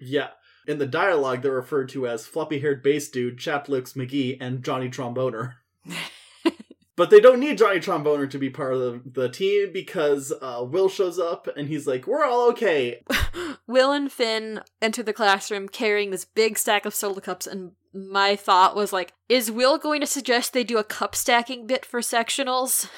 Yeah. 0.00 0.28
In 0.66 0.78
the 0.78 0.86
dialogue, 0.86 1.42
they're 1.42 1.52
referred 1.52 1.88
to 1.90 2.08
as 2.08 2.26
floppy 2.26 2.58
haired 2.60 2.82
bass 2.82 3.08
dude, 3.08 3.38
Chaplix 3.38 3.92
McGee, 3.94 4.36
and 4.40 4.64
Johnny 4.64 4.88
Tromboner. 4.88 5.54
But 6.96 7.10
they 7.10 7.20
don't 7.20 7.40
need 7.40 7.58
Johnny 7.58 7.78
Tromboner 7.78 8.28
to 8.30 8.38
be 8.38 8.48
part 8.48 8.72
of 8.72 8.80
the, 8.80 9.02
the 9.20 9.28
team 9.28 9.70
because 9.72 10.32
uh, 10.40 10.64
Will 10.66 10.88
shows 10.88 11.18
up 11.18 11.46
and 11.54 11.68
he's 11.68 11.86
like, 11.86 12.06
We're 12.06 12.24
all 12.24 12.48
okay. 12.50 13.02
Will 13.66 13.92
and 13.92 14.10
Finn 14.10 14.62
enter 14.80 15.02
the 15.02 15.12
classroom 15.12 15.68
carrying 15.68 16.10
this 16.10 16.24
big 16.24 16.56
stack 16.56 16.86
of 16.86 16.94
soda 16.94 17.20
cups, 17.20 17.46
and 17.46 17.72
my 17.92 18.36
thought 18.36 18.76
was 18.76 18.92
like, 18.92 19.12
is 19.28 19.50
Will 19.50 19.76
going 19.78 20.00
to 20.00 20.06
suggest 20.06 20.52
they 20.52 20.64
do 20.64 20.78
a 20.78 20.84
cup 20.84 21.14
stacking 21.14 21.66
bit 21.66 21.84
for 21.84 22.00
sectionals? 22.00 22.88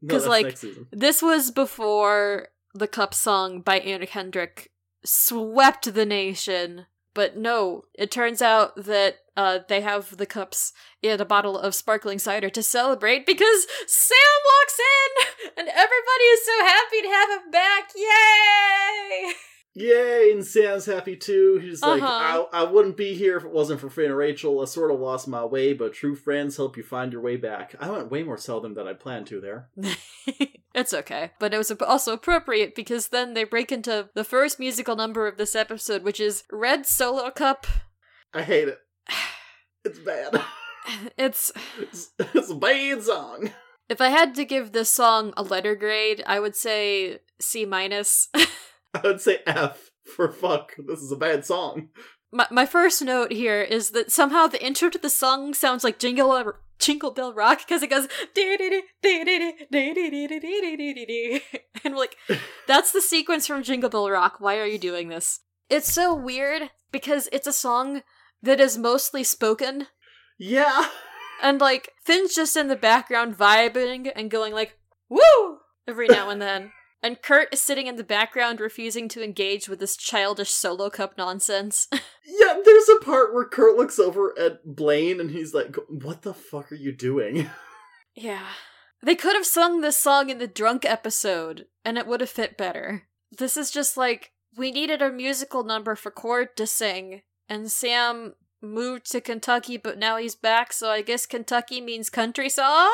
Because 0.00 0.24
that's 0.24 0.62
like. 0.64 0.88
This 0.90 1.22
was 1.22 1.50
before 1.50 2.48
the 2.74 2.88
cup 2.88 3.14
song 3.14 3.60
by 3.60 3.78
Anna 3.80 4.06
Kendrick 4.06 4.70
swept 5.04 5.92
the 5.92 6.06
nation. 6.06 6.86
But 7.14 7.36
no, 7.36 7.84
it 7.94 8.10
turns 8.10 8.40
out 8.40 8.76
that 8.76 9.16
uh, 9.40 9.60
they 9.68 9.80
have 9.80 10.18
the 10.18 10.26
cups 10.26 10.72
and 11.02 11.18
a 11.20 11.24
bottle 11.24 11.58
of 11.58 11.74
sparkling 11.74 12.18
cider 12.18 12.50
to 12.50 12.62
celebrate 12.62 13.24
because 13.24 13.66
Sam 13.86 14.16
walks 14.44 14.76
in 14.78 15.50
and 15.56 15.68
everybody 15.68 16.24
is 16.34 16.44
so 16.44 16.64
happy 16.66 17.00
to 17.00 17.08
have 17.08 17.30
him 17.30 17.50
back. 17.50 17.90
Yay! 17.96 19.32
Yay! 19.72 20.32
And 20.32 20.44
Sam's 20.44 20.84
happy 20.84 21.16
too. 21.16 21.58
He's 21.62 21.80
like, 21.80 22.02
Uh-huh. 22.02 22.46
I, 22.52 22.60
I 22.60 22.64
wouldn't 22.64 22.96
be 22.98 23.14
here 23.14 23.38
if 23.38 23.44
it 23.44 23.50
wasn't 23.50 23.80
for 23.80 23.88
Finn 23.88 24.06
and 24.06 24.16
Rachel. 24.16 24.60
I 24.60 24.66
sort 24.66 24.90
of 24.90 25.00
lost 25.00 25.26
my 25.26 25.44
way, 25.44 25.72
but 25.72 25.94
true 25.94 26.14
friends 26.16 26.56
help 26.58 26.76
you 26.76 26.82
find 26.82 27.12
your 27.12 27.22
way 27.22 27.36
back. 27.36 27.74
I 27.80 27.88
went 27.90 28.10
way 28.10 28.22
more 28.22 28.36
seldom 28.36 28.74
than 28.74 28.86
I 28.86 28.92
planned 28.92 29.26
to 29.28 29.40
there. 29.40 29.70
it's 30.74 30.92
okay. 30.92 31.30
But 31.38 31.54
it 31.54 31.58
was 31.58 31.70
also 31.70 32.12
appropriate 32.12 32.74
because 32.74 33.08
then 33.08 33.32
they 33.34 33.44
break 33.44 33.72
into 33.72 34.10
the 34.14 34.24
first 34.24 34.58
musical 34.58 34.96
number 34.96 35.26
of 35.26 35.38
this 35.38 35.54
episode, 35.54 36.02
which 36.02 36.20
is 36.20 36.44
Red 36.52 36.84
Solo 36.84 37.30
Cup. 37.30 37.66
I 38.34 38.42
hate 38.42 38.68
it. 38.68 38.78
It's 39.84 39.98
bad. 39.98 40.42
It's. 41.16 41.52
It's, 41.78 42.10
it's 42.18 42.50
a 42.50 42.54
bad 42.54 43.02
song. 43.02 43.50
If 43.88 44.00
I 44.00 44.08
had 44.08 44.34
to 44.36 44.44
give 44.44 44.72
this 44.72 44.90
song 44.90 45.32
a 45.36 45.42
letter 45.42 45.76
grade, 45.76 46.24
I 46.26 46.40
would 46.40 46.56
say 46.56 47.18
C 47.40 47.64
minus. 47.64 48.28
I 48.94 49.00
would 49.04 49.20
say 49.20 49.38
F 49.46 49.90
for 50.04 50.32
fuck. 50.32 50.72
This 50.78 51.00
is 51.00 51.12
a 51.12 51.16
bad 51.16 51.44
song. 51.44 51.90
my, 52.32 52.46
my 52.50 52.66
first 52.66 53.02
note 53.02 53.32
here 53.32 53.60
is 53.60 53.90
that 53.90 54.10
somehow 54.10 54.46
the 54.46 54.64
intro 54.64 54.88
to 54.90 54.98
the 54.98 55.10
song 55.10 55.54
sounds 55.54 55.84
like 55.84 55.98
Jingle 55.98 56.52
Jingle 56.78 57.10
Bell 57.10 57.34
Rock 57.34 57.58
because 57.58 57.82
it 57.82 57.90
goes 57.90 58.08
and 61.84 61.96
like 61.96 62.16
that's 62.66 62.92
the 62.92 63.02
sequence 63.02 63.46
from 63.46 63.62
Jingle 63.62 63.90
Bell 63.90 64.10
Rock. 64.10 64.36
Why 64.38 64.58
are 64.58 64.66
you 64.66 64.78
doing 64.78 65.08
this? 65.08 65.40
It's 65.68 65.92
so 65.92 66.14
weird 66.14 66.70
because 66.90 67.28
it's 67.32 67.46
a 67.46 67.52
song 67.52 68.02
that 68.42 68.60
is 68.60 68.78
mostly 68.78 69.24
spoken 69.24 69.86
Yeah. 70.38 70.88
and 71.42 71.60
like 71.60 71.90
Finn's 72.04 72.34
just 72.34 72.56
in 72.56 72.68
the 72.68 72.76
background 72.76 73.36
vibing 73.36 74.10
and 74.14 74.30
going 74.30 74.52
like 74.52 74.78
woo 75.08 75.58
every 75.88 76.08
now 76.08 76.30
and 76.30 76.40
then. 76.40 76.72
And 77.02 77.22
Kurt 77.22 77.48
is 77.50 77.62
sitting 77.62 77.86
in 77.86 77.96
the 77.96 78.04
background 78.04 78.60
refusing 78.60 79.08
to 79.08 79.24
engage 79.24 79.70
with 79.70 79.78
this 79.80 79.96
childish 79.96 80.50
solo 80.50 80.90
cup 80.90 81.16
nonsense. 81.16 81.88
Yeah, 82.26 82.58
there's 82.64 82.88
a 82.90 83.02
part 83.04 83.32
where 83.34 83.46
Kurt 83.46 83.76
looks 83.78 83.98
over 83.98 84.38
at 84.38 84.76
Blaine 84.76 85.18
and 85.18 85.30
he's 85.30 85.52
like, 85.54 85.74
What 85.88 86.20
the 86.22 86.34
fuck 86.34 86.70
are 86.70 86.76
you 86.76 86.92
doing? 86.94 87.48
yeah. 88.14 88.46
They 89.02 89.14
could 89.14 89.34
have 89.34 89.46
sung 89.46 89.80
this 89.80 89.96
song 89.96 90.28
in 90.28 90.36
the 90.38 90.46
drunk 90.46 90.84
episode, 90.84 91.66
and 91.86 91.96
it 91.96 92.06
would 92.06 92.20
have 92.20 92.28
fit 92.30 92.58
better. 92.58 93.04
This 93.36 93.56
is 93.56 93.70
just 93.70 93.96
like, 93.96 94.32
we 94.58 94.70
needed 94.70 95.00
a 95.00 95.10
musical 95.10 95.64
number 95.64 95.96
for 95.96 96.10
Chord 96.10 96.54
to 96.58 96.66
sing, 96.66 97.22
and 97.50 97.70
Sam 97.70 98.34
moved 98.62 99.10
to 99.10 99.20
Kentucky, 99.20 99.76
but 99.76 99.98
now 99.98 100.16
he's 100.16 100.34
back, 100.34 100.72
so 100.72 100.88
I 100.90 101.02
guess 101.02 101.26
Kentucky 101.26 101.80
means 101.80 102.08
country 102.08 102.48
song? 102.48 102.90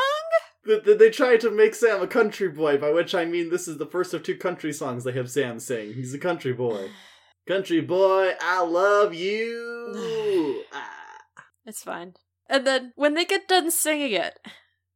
Th- 0.67 0.83
th- 0.83 0.99
They 0.99 1.11
tried 1.11 1.41
to 1.43 1.51
make 1.51 1.75
Sam 1.75 2.03
a 2.03 2.07
country 2.07 2.49
boy, 2.49 2.79
by 2.79 2.91
which 2.91 3.15
I 3.15 3.25
mean 3.25 3.51
this 3.51 3.69
is 3.69 3.79
the 3.79 3.87
first 3.87 4.15
of 4.15 4.23
two 4.23 4.37
country 4.37 4.73
songs 4.73 5.05
they 5.05 5.13
have 5.13 5.31
Sam 5.31 5.61
sing. 5.61 5.93
He's 5.95 6.15
a 6.15 6.19
country 6.19 6.53
boy. 6.53 6.89
Country 7.47 7.81
boy, 7.81 8.33
I 8.41 8.63
love 8.65 9.15
you. 9.15 10.65
Ah. 10.73 10.83
It's 11.65 11.83
fine. 11.85 12.15
And 12.49 12.67
then 12.67 12.93
when 12.97 13.15
they 13.15 13.25
get 13.25 13.47
done 13.47 13.71
singing 13.71 14.13
it, 14.13 14.39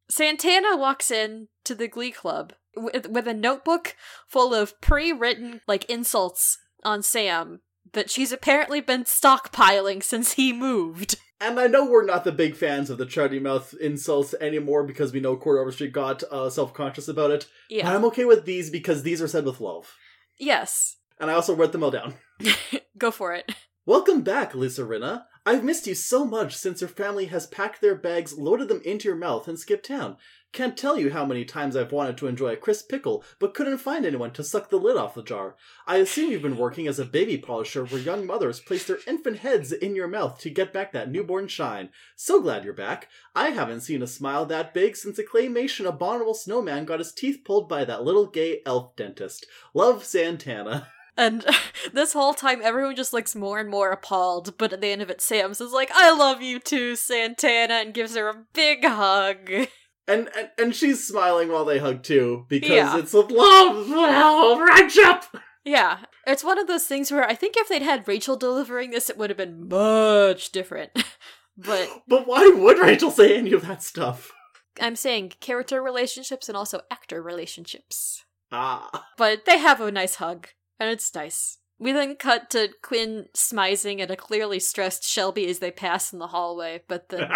Santana 0.09 0.75
walks 0.75 1.11
in 1.11 1.47
to 1.63 1.73
the 1.75 1.87
Glee 1.87 2.11
Club 2.11 2.51
with, 2.75 3.07
with 3.07 3.25
a 3.27 3.33
notebook 3.33 3.95
full 4.27 4.53
of 4.53 4.79
pre-written 4.81 5.61
like 5.67 5.85
insults 5.89 6.57
on 6.83 7.03
Sam 7.03 7.61
that 7.93 8.09
she's 8.09 8.31
apparently 8.31 8.81
been 8.81 9.03
stockpiling 9.03 10.01
since 10.03 10.33
he 10.33 10.53
moved. 10.53 11.17
And 11.43 11.59
I 11.59 11.65
know 11.65 11.83
we're 11.83 12.05
not 12.05 12.23
the 12.23 12.31
big 12.31 12.55
fans 12.55 12.91
of 12.91 12.99
the 12.99 13.05
charity 13.07 13.39
mouth 13.39 13.73
insults 13.81 14.35
anymore 14.39 14.83
because 14.83 15.11
we 15.11 15.19
know 15.19 15.35
Chord 15.35 15.57
Overstreet 15.59 15.91
got 15.91 16.21
uh, 16.29 16.51
self 16.51 16.71
conscious 16.71 17.07
about 17.07 17.31
it. 17.31 17.47
But 17.67 17.75
Yeah. 17.77 17.91
I'm 17.95 18.05
okay 18.05 18.25
with 18.25 18.45
these 18.45 18.69
because 18.69 19.01
these 19.01 19.23
are 19.23 19.27
said 19.27 19.45
with 19.45 19.59
love. 19.59 19.91
Yes. 20.37 20.97
And 21.19 21.31
I 21.31 21.33
also 21.33 21.55
wrote 21.55 21.71
them 21.71 21.83
all 21.83 21.89
down. 21.89 22.13
Go 22.99 23.09
for 23.09 23.33
it. 23.33 23.51
Welcome 23.87 24.21
back, 24.21 24.53
Lisa 24.53 24.83
Rinna. 24.83 25.23
I've 25.43 25.63
missed 25.63 25.87
you 25.87 25.95
so 25.95 26.23
much 26.23 26.55
since 26.55 26.81
your 26.81 26.87
family 26.87 27.25
has 27.25 27.47
packed 27.47 27.81
their 27.81 27.95
bags, 27.95 28.37
loaded 28.37 28.67
them 28.67 28.81
into 28.85 29.07
your 29.07 29.17
mouth, 29.17 29.47
and 29.47 29.57
skipped 29.57 29.87
town. 29.87 30.17
Can't 30.51 30.77
tell 30.77 30.99
you 30.99 31.11
how 31.11 31.25
many 31.25 31.45
times 31.45 31.75
I've 31.75 31.91
wanted 31.91 32.15
to 32.17 32.27
enjoy 32.27 32.49
a 32.49 32.57
crisp 32.57 32.89
pickle, 32.89 33.23
but 33.39 33.55
couldn't 33.55 33.79
find 33.79 34.05
anyone 34.05 34.31
to 34.33 34.43
suck 34.43 34.69
the 34.69 34.77
lid 34.77 34.97
off 34.97 35.15
the 35.15 35.23
jar. 35.23 35.55
I 35.87 35.97
assume 35.97 36.29
you've 36.29 36.43
been 36.43 36.57
working 36.57 36.87
as 36.87 36.99
a 36.99 37.05
baby 37.05 37.39
polisher 37.39 37.85
where 37.85 37.99
young 37.99 38.27
mothers 38.27 38.59
place 38.59 38.85
their 38.85 38.99
infant 39.07 39.39
heads 39.39 39.71
in 39.71 39.95
your 39.95 40.07
mouth 40.07 40.37
to 40.41 40.51
get 40.51 40.73
back 40.73 40.91
that 40.91 41.09
newborn 41.09 41.47
shine. 41.47 41.89
So 42.15 42.39
glad 42.39 42.63
you're 42.63 42.73
back. 42.73 43.07
I 43.33 43.49
haven't 43.49 43.81
seen 43.81 44.03
a 44.03 44.07
smile 44.07 44.45
that 44.45 44.75
big 44.75 44.95
since 44.95 45.17
a 45.17 45.23
claymation 45.23 45.87
abominable 45.87 46.35
snowman 46.35 46.85
got 46.85 46.99
his 46.99 47.13
teeth 47.13 47.39
pulled 47.43 47.67
by 47.67 47.83
that 47.85 48.03
little 48.03 48.27
gay 48.27 48.61
elf 48.63 48.95
dentist. 48.95 49.47
Love 49.73 50.03
Santana. 50.03 50.87
And 51.17 51.45
this 51.93 52.13
whole 52.13 52.33
time, 52.33 52.61
everyone 52.63 52.95
just 52.95 53.13
looks 53.13 53.35
more 53.35 53.59
and 53.59 53.69
more 53.69 53.91
appalled. 53.91 54.57
But 54.57 54.73
at 54.73 54.81
the 54.81 54.87
end 54.87 55.01
of 55.01 55.09
it, 55.09 55.21
Sam 55.21 55.53
says 55.53 55.71
like, 55.71 55.91
"I 55.93 56.11
love 56.11 56.41
you 56.41 56.59
too, 56.59 56.95
Santana," 56.95 57.75
and 57.75 57.93
gives 57.93 58.15
her 58.15 58.29
a 58.29 58.45
big 58.53 58.85
hug. 58.85 59.49
And, 60.07 60.29
and 60.35 60.49
and 60.57 60.75
she's 60.75 61.07
smiling 61.07 61.49
while 61.51 61.63
they 61.63 61.77
hug 61.77 62.01
too 62.03 62.45
because 62.49 62.69
Yeah. 62.71 62.97
it's 62.97 63.13
with 63.13 63.29
love, 63.29 63.87
love, 63.87 64.57
friendship. 64.57 65.23
Yeah, 65.63 65.99
it's 66.25 66.43
one 66.43 66.57
of 66.57 66.67
those 66.67 66.85
things 66.85 67.11
where 67.11 67.23
I 67.23 67.35
think 67.35 67.55
if 67.55 67.69
they'd 67.69 67.83
had 67.83 68.07
Rachel 68.07 68.35
delivering 68.35 68.89
this, 68.89 69.09
it 69.11 69.17
would 69.17 69.29
have 69.29 69.37
been 69.37 69.69
much 69.69 70.51
different. 70.51 70.91
but 71.57 71.87
But 72.07 72.27
why 72.27 72.47
would 72.47 72.79
Rachel 72.79 73.11
say 73.11 73.37
any 73.37 73.53
of 73.53 73.65
that 73.67 73.83
stuff? 73.83 74.33
I'm 74.81 74.95
saying 74.95 75.33
character 75.39 75.81
relationships 75.83 76.49
and 76.49 76.57
also 76.57 76.81
actor 76.89 77.21
relationships. 77.21 78.25
Ah, 78.51 79.05
But 79.17 79.45
they 79.45 79.59
have 79.59 79.79
a 79.79 79.91
nice 79.91 80.15
hug, 80.15 80.47
and 80.81 80.89
it's 80.89 81.13
nice. 81.13 81.59
We 81.77 81.91
then 81.91 82.15
cut 82.15 82.49
to 82.51 82.69
Quinn 82.81 83.27
smizing 83.35 84.01
at 84.01 84.09
a 84.09 84.15
clearly 84.15 84.59
stressed 84.59 85.03
Shelby 85.03 85.47
as 85.47 85.59
they 85.59 85.69
pass 85.71 86.11
in 86.11 86.17
the 86.19 86.27
hallway, 86.27 86.81
but 86.87 87.09
then 87.09 87.29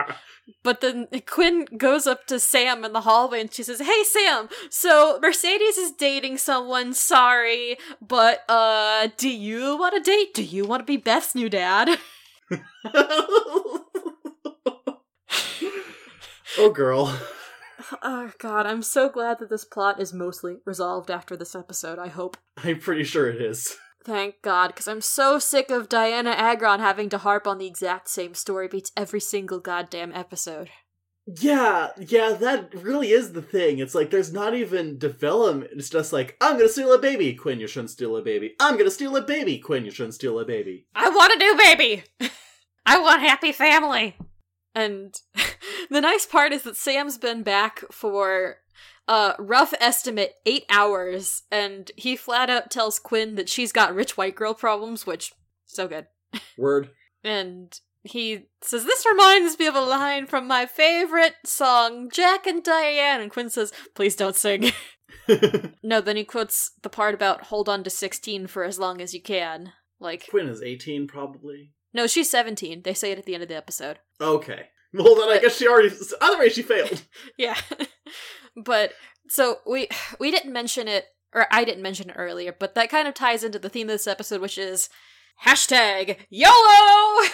But 0.62 0.80
then 0.82 1.08
Quinn 1.26 1.66
goes 1.76 2.06
up 2.06 2.26
to 2.26 2.38
Sam 2.38 2.84
in 2.84 2.92
the 2.92 3.00
hallway 3.02 3.40
and 3.40 3.52
she 3.52 3.62
says, 3.62 3.80
Hey 3.80 4.04
Sam, 4.04 4.48
so 4.68 5.18
Mercedes 5.22 5.78
is 5.78 5.92
dating 5.92 6.38
someone, 6.38 6.92
sorry, 6.92 7.78
but 8.06 8.44
uh 8.48 9.08
do 9.16 9.30
you 9.30 9.78
want 9.78 9.94
to 9.94 10.00
date? 10.10 10.34
Do 10.34 10.42
you 10.42 10.66
want 10.66 10.80
to 10.80 10.86
be 10.86 10.98
Beth's 10.98 11.34
new 11.34 11.48
dad? 11.48 11.98
oh 16.58 16.70
girl. 16.72 17.18
Oh 18.02 18.32
god, 18.38 18.66
I'm 18.66 18.82
so 18.82 19.08
glad 19.08 19.38
that 19.38 19.50
this 19.50 19.64
plot 19.64 20.00
is 20.00 20.12
mostly 20.12 20.58
resolved 20.64 21.10
after 21.10 21.36
this 21.36 21.54
episode, 21.54 21.98
I 21.98 22.08
hope. 22.08 22.36
I'm 22.56 22.78
pretty 22.78 23.04
sure 23.04 23.28
it 23.28 23.40
is. 23.40 23.76
Thank 24.04 24.40
God, 24.42 24.68
because 24.68 24.88
I'm 24.88 25.02
so 25.02 25.38
sick 25.38 25.70
of 25.70 25.88
Dianna 25.88 26.34
Agron 26.34 26.80
having 26.80 27.08
to 27.10 27.18
harp 27.18 27.46
on 27.46 27.58
the 27.58 27.66
exact 27.66 28.08
same 28.08 28.34
story 28.34 28.66
beats 28.66 28.92
every 28.96 29.20
single 29.20 29.60
goddamn 29.60 30.12
episode. 30.14 30.70
Yeah, 31.26 31.90
yeah, 31.98 32.32
that 32.32 32.74
really 32.74 33.10
is 33.10 33.32
the 33.32 33.42
thing. 33.42 33.78
It's 33.78 33.94
like 33.94 34.10
there's 34.10 34.32
not 34.32 34.54
even 34.54 34.98
development. 34.98 35.70
It's 35.76 35.90
just 35.90 36.12
like, 36.12 36.36
I'm 36.40 36.56
gonna 36.56 36.68
steal 36.68 36.92
a 36.92 36.98
baby. 36.98 37.34
Quinn, 37.34 37.60
you 37.60 37.66
shouldn't 37.66 37.90
steal 37.90 38.16
a 38.16 38.22
baby. 38.22 38.54
I'm 38.58 38.76
gonna 38.76 38.90
steal 38.90 39.16
a 39.16 39.22
baby. 39.22 39.58
Quinn, 39.58 39.84
you 39.84 39.90
shouldn't 39.90 40.14
steal 40.14 40.38
a 40.38 40.44
baby. 40.44 40.86
I 40.94 41.10
want 41.10 41.34
a 41.34 41.38
new 41.38 41.56
baby. 41.56 42.04
I 42.86 42.98
want 42.98 43.20
happy 43.20 43.52
family. 43.52 44.16
And 44.74 45.14
the 45.90 46.00
nice 46.00 46.26
part 46.26 46.52
is 46.52 46.62
that 46.62 46.76
Sam's 46.76 47.18
been 47.18 47.42
back 47.42 47.82
for 47.90 48.58
uh 49.08 49.32
rough 49.38 49.74
estimate 49.80 50.34
8 50.46 50.64
hours 50.70 51.42
and 51.50 51.90
he 51.96 52.16
flat 52.16 52.48
out 52.48 52.70
tells 52.70 52.98
Quinn 52.98 53.34
that 53.34 53.48
she's 53.48 53.72
got 53.72 53.94
rich 53.94 54.16
white 54.16 54.34
girl 54.34 54.54
problems, 54.54 55.06
which 55.06 55.32
so 55.66 55.88
good. 55.88 56.06
Word. 56.56 56.90
And 57.24 57.78
he 58.02 58.46
says 58.62 58.84
this 58.84 59.04
reminds 59.06 59.58
me 59.58 59.66
of 59.66 59.74
a 59.74 59.80
line 59.80 60.26
from 60.26 60.46
my 60.46 60.66
favorite 60.66 61.34
song 61.44 62.10
Jack 62.10 62.46
and 62.46 62.62
Diane 62.62 63.20
and 63.20 63.30
Quinn 63.30 63.50
says, 63.50 63.72
"Please 63.94 64.16
don't 64.16 64.36
sing." 64.36 64.72
no, 65.82 66.00
then 66.00 66.16
he 66.16 66.24
quotes 66.24 66.72
the 66.82 66.88
part 66.88 67.14
about 67.14 67.44
hold 67.44 67.68
on 67.68 67.84
to 67.84 67.90
16 67.90 68.46
for 68.46 68.64
as 68.64 68.78
long 68.78 69.00
as 69.00 69.14
you 69.14 69.22
can. 69.22 69.72
Like 69.98 70.28
Quinn 70.28 70.48
is 70.48 70.62
18, 70.62 71.06
probably. 71.06 71.72
No, 71.92 72.06
she's 72.06 72.30
17. 72.30 72.82
They 72.82 72.94
say 72.94 73.12
it 73.12 73.18
at 73.18 73.26
the 73.26 73.34
end 73.34 73.42
of 73.42 73.48
the 73.48 73.56
episode. 73.56 73.98
Okay. 74.20 74.68
Well, 74.92 75.14
then 75.16 75.28
I 75.28 75.38
guess 75.40 75.56
she 75.56 75.68
already. 75.68 75.90
Way, 76.38 76.48
she 76.48 76.62
failed. 76.62 77.02
Yeah. 77.36 77.56
but 78.56 78.92
so 79.28 79.58
we 79.66 79.88
we 80.18 80.30
didn't 80.30 80.52
mention 80.52 80.88
it 80.88 81.06
or 81.32 81.46
I 81.50 81.64
didn't 81.64 81.82
mention 81.82 82.10
it 82.10 82.16
earlier, 82.18 82.54
but 82.56 82.74
that 82.74 82.90
kind 82.90 83.06
of 83.06 83.14
ties 83.14 83.44
into 83.44 83.58
the 83.58 83.68
theme 83.68 83.88
of 83.88 83.94
this 83.94 84.06
episode, 84.06 84.40
which 84.40 84.58
is 84.58 84.88
hashtag 85.46 86.16
YOLO! 86.28 86.52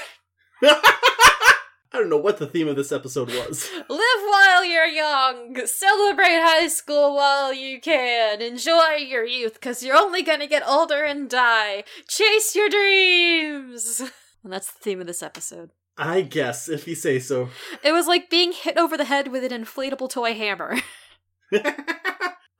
I 0.62 2.00
don't 2.00 2.10
know 2.10 2.18
what 2.18 2.38
the 2.38 2.46
theme 2.46 2.68
of 2.68 2.76
this 2.76 2.92
episode 2.92 3.28
was. 3.28 3.70
Live 3.88 4.22
while 4.28 4.64
you're 4.64 4.84
young! 4.86 5.66
Celebrate 5.66 6.40
high 6.42 6.68
school 6.68 7.14
while 7.14 7.54
you 7.54 7.80
can! 7.80 8.42
Enjoy 8.42 8.96
your 8.96 9.24
youth, 9.24 9.54
because 9.54 9.82
you're 9.82 9.96
only 9.96 10.22
gonna 10.22 10.46
get 10.46 10.66
older 10.68 11.04
and 11.04 11.30
die! 11.30 11.84
Chase 12.06 12.54
your 12.54 12.68
dreams! 12.68 14.02
And 14.46 14.52
that's 14.52 14.70
the 14.70 14.78
theme 14.78 15.00
of 15.00 15.08
this 15.08 15.24
episode. 15.24 15.70
I 15.98 16.20
guess, 16.20 16.68
if 16.68 16.86
you 16.86 16.94
say 16.94 17.18
so. 17.18 17.48
It 17.82 17.90
was 17.90 18.06
like 18.06 18.30
being 18.30 18.52
hit 18.52 18.78
over 18.78 18.96
the 18.96 19.06
head 19.06 19.26
with 19.32 19.42
an 19.42 19.64
inflatable 19.64 20.08
toy 20.08 20.34
hammer. 20.34 20.76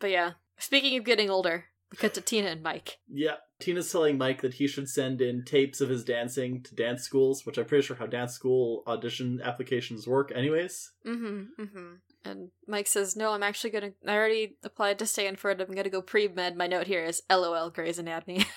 But 0.01 0.11
yeah, 0.11 0.33
speaking 0.59 0.99
of 0.99 1.05
getting 1.05 1.31
older, 1.31 1.67
we 1.93 1.97
cut 1.97 2.13
to 2.15 2.21
Tina 2.21 2.49
and 2.49 2.63
Mike. 2.63 2.99
yeah. 3.09 3.37
Tina's 3.61 3.91
telling 3.91 4.19
Mike 4.19 4.43
that 4.43 4.55
he 4.55 4.67
should 4.67 4.89
send 4.89 5.23
in 5.23 5.45
tapes 5.45 5.81
of 5.81 5.89
his 5.89 6.03
dancing 6.05 6.63
to 6.65 6.75
dance 6.75 7.03
schools, 7.05 7.47
which 7.47 7.57
I'm 7.57 7.67
pretty 7.67 7.87
sure 7.87 7.97
how 7.97 8.07
dance 8.07 8.33
school 8.33 8.83
audition 8.89 9.41
applications 9.43 10.09
work, 10.09 10.33
anyways. 10.35 10.91
Mm-hmm. 11.07 11.63
Mm-hmm. 11.63 11.93
And 12.27 12.51
Mike 12.67 12.89
says, 12.89 13.15
"No, 13.17 13.31
I'm 13.31 13.45
actually 13.45 13.71
gonna. 13.71 13.93
I 14.07 14.15
already 14.15 14.59
applied 14.65 14.99
to 14.99 15.07
Stanford. 15.07 15.61
I'm 15.61 15.73
gonna 15.75 15.89
go 15.89 16.03
pre-med. 16.03 16.57
My 16.57 16.67
note 16.67 16.89
here 16.89 17.05
is 17.05 17.23
LOL 17.31 17.71
Grey's 17.71 17.99
Anatomy." 18.01 18.45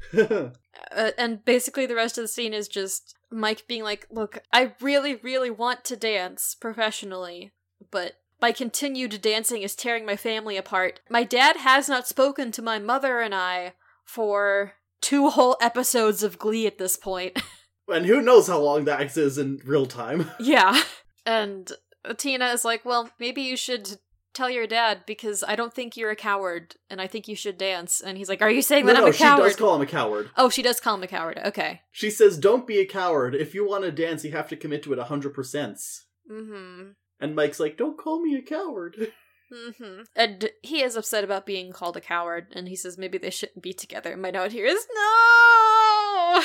uh, 0.16 1.10
and 1.18 1.44
basically, 1.44 1.86
the 1.86 1.94
rest 1.94 2.18
of 2.18 2.24
the 2.24 2.28
scene 2.28 2.54
is 2.54 2.68
just 2.68 3.14
Mike 3.30 3.66
being 3.66 3.82
like, 3.82 4.06
"Look, 4.10 4.38
I 4.52 4.72
really, 4.80 5.16
really 5.16 5.50
want 5.50 5.84
to 5.84 5.96
dance 5.96 6.54
professionally, 6.54 7.52
but." 7.90 8.14
My 8.40 8.52
continued 8.52 9.20
dancing 9.20 9.62
is 9.62 9.74
tearing 9.74 10.06
my 10.06 10.14
family 10.14 10.56
apart. 10.56 11.00
My 11.10 11.24
dad 11.24 11.56
has 11.56 11.88
not 11.88 12.06
spoken 12.06 12.52
to 12.52 12.62
my 12.62 12.78
mother 12.78 13.18
and 13.18 13.34
I 13.34 13.72
for 14.04 14.74
two 15.00 15.30
whole 15.30 15.56
episodes 15.60 16.22
of 16.22 16.38
Glee 16.38 16.66
at 16.66 16.78
this 16.78 16.96
point. 16.96 17.40
and 17.88 18.06
who 18.06 18.20
knows 18.20 18.46
how 18.46 18.60
long 18.60 18.84
that 18.84 19.16
is 19.16 19.38
in 19.38 19.60
real 19.64 19.86
time. 19.86 20.30
Yeah. 20.40 20.82
And 21.26 21.70
Tina 22.16 22.46
is 22.46 22.64
like, 22.64 22.84
well, 22.84 23.10
maybe 23.20 23.42
you 23.42 23.56
should 23.56 23.98
tell 24.38 24.48
your 24.48 24.66
dad 24.66 25.00
because 25.06 25.44
I 25.46 25.56
don't 25.56 25.74
think 25.74 25.96
you're 25.96 26.10
a 26.10 26.16
coward 26.16 26.76
and 26.88 27.00
I 27.00 27.06
think 27.06 27.28
you 27.28 27.34
should 27.36 27.58
dance. 27.58 28.00
And 28.00 28.16
he's 28.16 28.28
like, 28.28 28.40
are 28.40 28.50
you 28.50 28.62
saying 28.62 28.86
no, 28.86 28.92
that 28.92 28.98
I'm 28.98 29.04
no, 29.04 29.10
a 29.10 29.12
she 29.12 29.24
coward? 29.24 29.42
does 29.44 29.56
call 29.56 29.74
him 29.74 29.82
a 29.82 29.86
coward. 29.86 30.30
oh, 30.36 30.48
she 30.48 30.62
does 30.62 30.80
call 30.80 30.94
him 30.94 31.02
a 31.02 31.08
coward. 31.08 31.40
Okay. 31.44 31.82
She 31.90 32.10
says, 32.10 32.38
don't 32.38 32.66
be 32.66 32.78
a 32.78 32.86
coward. 32.86 33.34
If 33.34 33.54
you 33.54 33.68
want 33.68 33.84
to 33.84 33.92
dance, 33.92 34.24
you 34.24 34.32
have 34.32 34.48
to 34.48 34.56
commit 34.56 34.82
to 34.84 34.92
it 34.92 34.98
100%. 34.98 36.02
Mm-hmm. 36.30 36.82
And 37.20 37.34
Mike's 37.34 37.60
like, 37.60 37.76
don't 37.76 37.98
call 37.98 38.22
me 38.22 38.36
a 38.36 38.42
coward. 38.42 39.12
hmm 39.52 40.02
And 40.14 40.50
he 40.62 40.82
is 40.82 40.94
upset 40.94 41.24
about 41.24 41.44
being 41.46 41.72
called 41.72 41.96
a 41.96 42.00
coward, 42.00 42.52
and 42.54 42.68
he 42.68 42.76
says 42.76 42.96
maybe 42.96 43.18
they 43.18 43.30
shouldn't 43.30 43.62
be 43.62 43.72
together. 43.72 44.12
And 44.12 44.22
My 44.22 44.30
note 44.30 44.52
here 44.52 44.66
is 44.66 44.86
no. 44.94 46.42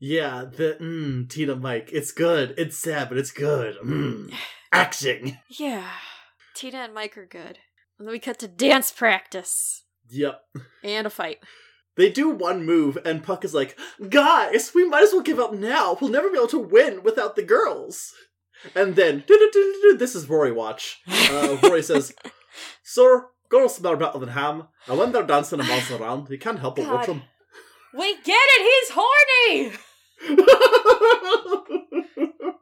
Yeah, 0.00 0.44
the 0.44 0.76
mm, 0.80 1.28
Tina 1.28 1.56
Mike. 1.56 1.90
It's 1.92 2.12
good. 2.12 2.54
It's 2.58 2.78
sad, 2.78 3.08
but 3.08 3.18
it's 3.18 3.32
good. 3.32 3.76
Mm. 3.84 4.32
Acting. 4.72 5.38
Yeah, 5.48 5.88
Tina 6.56 6.78
and 6.78 6.94
Mike 6.94 7.16
are 7.18 7.26
good. 7.26 7.58
And 7.98 8.06
then 8.08 8.12
we 8.12 8.18
cut 8.18 8.38
to 8.40 8.48
dance 8.48 8.90
practice 8.90 9.84
Yep. 10.08 10.40
and 10.82 11.06
a 11.06 11.10
fight. 11.10 11.38
They 11.96 12.10
do 12.10 12.30
one 12.30 12.64
move, 12.66 12.98
and 13.04 13.22
Puck 13.22 13.44
is 13.44 13.54
like, 13.54 13.78
Guys, 14.08 14.72
we 14.74 14.88
might 14.88 15.02
as 15.04 15.12
well 15.12 15.22
give 15.22 15.38
up 15.38 15.52
now. 15.54 15.96
We'll 16.00 16.10
never 16.10 16.30
be 16.30 16.36
able 16.36 16.48
to 16.48 16.58
win 16.58 17.02
without 17.02 17.36
the 17.36 17.42
girls. 17.42 18.12
And 18.74 18.96
then, 18.96 19.24
this 19.98 20.14
is 20.14 20.28
Rory 20.28 20.52
Watch. 20.52 20.98
Uh, 21.06 21.58
Rory 21.62 21.82
says, 21.82 22.14
Sir, 22.82 23.26
girls 23.50 23.76
smell 23.76 23.96
better 23.96 24.18
than 24.18 24.30
ham, 24.30 24.68
and 24.86 24.98
when 24.98 25.12
they're 25.12 25.22
dancing 25.26 25.60
and 25.60 25.68
bouncing 25.68 26.00
around, 26.00 26.28
you 26.30 26.38
can't 26.38 26.58
help 26.60 26.76
but 26.76 26.86
watch 26.86 27.06
them. 27.06 27.22
We 27.94 28.14
get 28.22 28.38
it. 28.38 28.62
He's 28.62 28.90
horny. 28.94 29.72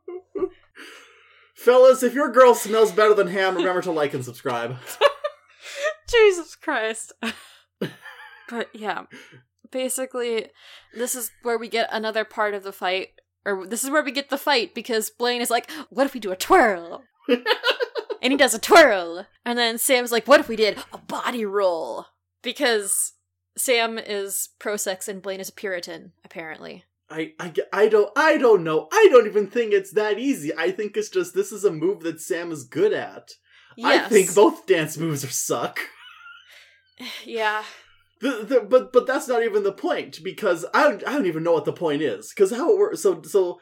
Fellas, 1.65 2.03
if 2.03 2.13
your 2.13 2.31
girl 2.31 2.55
smells 2.55 2.93
better 2.93 3.15
than 3.15 3.29
ham, 3.29 3.57
remember 3.57 3.81
to 3.81 3.91
like 3.91 4.13
and 4.13 4.23
subscribe. 4.23 4.77
Jesus 6.11 6.55
Christ. 6.55 7.15
but 7.81 8.69
yeah, 8.75 9.05
basically, 9.71 10.49
this 10.95 11.15
is 11.15 11.31
where 11.43 11.57
we 11.57 11.71
get 11.71 11.89
another 11.91 12.23
part 12.27 12.53
of 12.53 12.65
the 12.65 12.73
fight. 12.73 13.09
Or 13.47 13.67
this 13.67 13.83
is 13.83 13.89
where 13.89 14.05
we 14.05 14.13
get 14.13 14.29
the 14.29 14.37
fight 14.37 14.75
because 14.75 15.09
Blaine 15.09 15.41
is 15.41 15.51
like, 15.51 15.71
what 15.89 16.05
if 16.05 16.13
we 16.13 16.21
do 16.21 16.33
a 16.33 16.37
twirl? 16.37 17.03
and 17.29 18.33
he 18.33 18.37
does 18.37 18.53
a 18.53 18.59
twirl. 18.59 19.27
And 19.47 19.59
then 19.59 19.79
Sam's 19.79 20.13
like, 20.13 20.29
what 20.29 20.41
if 20.41 20.49
we 20.49 20.57
did 20.57 20.77
a 20.93 20.99
body 20.99 21.47
roll? 21.47 22.05
Because 22.43 23.13
Sam 23.57 23.99
is 23.99 24.51
pro 24.59 24.77
sex 24.77 25.09
and 25.09 25.23
Blaine 25.23 25.41
is 25.41 25.49
a 25.49 25.53
Puritan, 25.53 26.13
apparently. 26.27 26.85
I, 27.15 27.33
I, 27.39 27.53
I 27.73 27.89
don't 27.89 28.11
I 28.17 28.37
don't 28.37 28.65
know. 28.65 28.89
I 28.93 29.09
don't 29.11 29.27
even 29.27 29.47
think 29.47 29.73
it's 29.73 29.93
that 29.93 30.19
easy. 30.19 30.51
I 30.57 30.73
think 30.73 30.97
it's 30.97 31.09
just 31.09 31.35
this 31.35 31.53
is 31.53 31.65
a 31.65 31.71
move 31.71 32.01
that 32.01 32.21
Sam 32.21 32.51
is 32.51 32.65
good 32.65 32.93
at. 32.93 33.31
Yes. 33.77 34.07
I 34.07 34.09
think 34.09 34.35
both 34.35 34.67
dance 34.67 34.99
moves 34.99 35.25
are 35.25 35.29
suck. 35.29 35.81
Yeah. 37.25 37.65
The, 38.21 38.45
the, 38.49 38.61
but 38.61 38.93
but 38.93 39.05
that's 39.05 39.27
not 39.27 39.43
even 39.43 39.65
the 39.65 39.73
point 39.73 40.21
because 40.23 40.65
I 40.73 40.85
don't, 40.85 41.07
I 41.09 41.13
don't 41.13 41.27
even 41.27 41.43
know 41.43 41.53
what 41.53 41.65
the 41.65 41.73
point 41.73 42.03
is 42.03 42.31
because 42.31 42.53
how 42.53 42.71
it 42.71 42.79
works. 42.79 43.03
So 43.03 43.21
so 43.23 43.59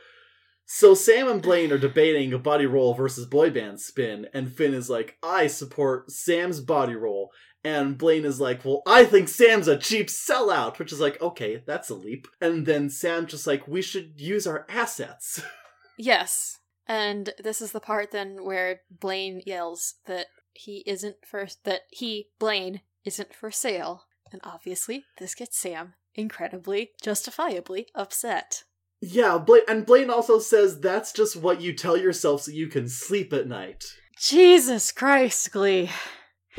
so 0.67 0.95
Sam 0.95 1.29
and 1.29 1.43
Blaine 1.43 1.73
are 1.73 1.79
debating 1.79 2.33
a 2.33 2.38
body 2.38 2.67
roll 2.67 2.95
versus 2.95 3.27
boy 3.27 3.51
band 3.51 3.81
spin, 3.81 4.27
and 4.33 4.53
Finn 4.53 4.75
is 4.75 4.88
like, 4.88 5.17
I 5.23 5.47
support 5.47 6.11
Sam's 6.11 6.61
body 6.61 6.95
roll, 6.95 7.31
and 7.64 7.96
Blaine 7.96 8.25
is 8.25 8.40
like, 8.40 8.64
well, 8.64 8.83
I 8.87 9.05
think 9.05 9.29
Sam's 9.29 9.68
a 9.68 9.77
cheap 9.77 10.09
sellout, 10.09 10.79
which 10.79 10.92
is 10.92 11.01
like, 11.01 11.20
okay, 11.22 11.62
that's 11.64 11.90
a 11.90 11.94
leap. 11.94 12.27
And 12.40 12.66
then 12.66 12.90
Sam 12.90 13.27
just 13.27 13.46
like, 13.46 13.68
we 13.68 13.83
should 13.83 14.20
use 14.20 14.46
our 14.46 14.66
assets. 14.68 15.42
Yes. 15.98 16.59
And 16.88 17.31
this 17.38 17.61
is 17.61 17.72
the 17.72 17.79
part 17.79 18.11
then 18.11 18.44
where 18.44 18.81
Blaine 18.90 19.42
yells 19.46 19.96
that 20.07 20.27
he 20.55 20.83
isn't 20.87 21.16
for 21.25 21.46
that 21.64 21.83
he, 21.90 22.29
Blaine, 22.40 22.81
isn't 23.05 23.35
for 23.35 23.51
sale. 23.51 24.05
And 24.33 24.40
obviously, 24.42 25.05
this 25.18 25.35
gets 25.35 25.57
Sam 25.59 25.94
incredibly, 26.14 26.90
justifiably 27.03 27.87
upset. 27.94 28.64
yeah, 29.01 29.37
Blaine 29.38 29.62
and 29.68 29.87
Blaine 29.87 30.11
also 30.11 30.38
says 30.38 30.81
that's 30.81 31.12
just 31.12 31.37
what 31.37 31.61
you 31.61 31.75
tell 31.75 31.96
yourself 31.96 32.42
so 32.42 32.51
you 32.53 32.68
can 32.68 32.88
sleep 32.88 33.33
at 33.33 33.46
night. 33.46 33.85
Jesus 34.18 34.92
Christ, 34.92 35.53
Glee. 35.53 35.90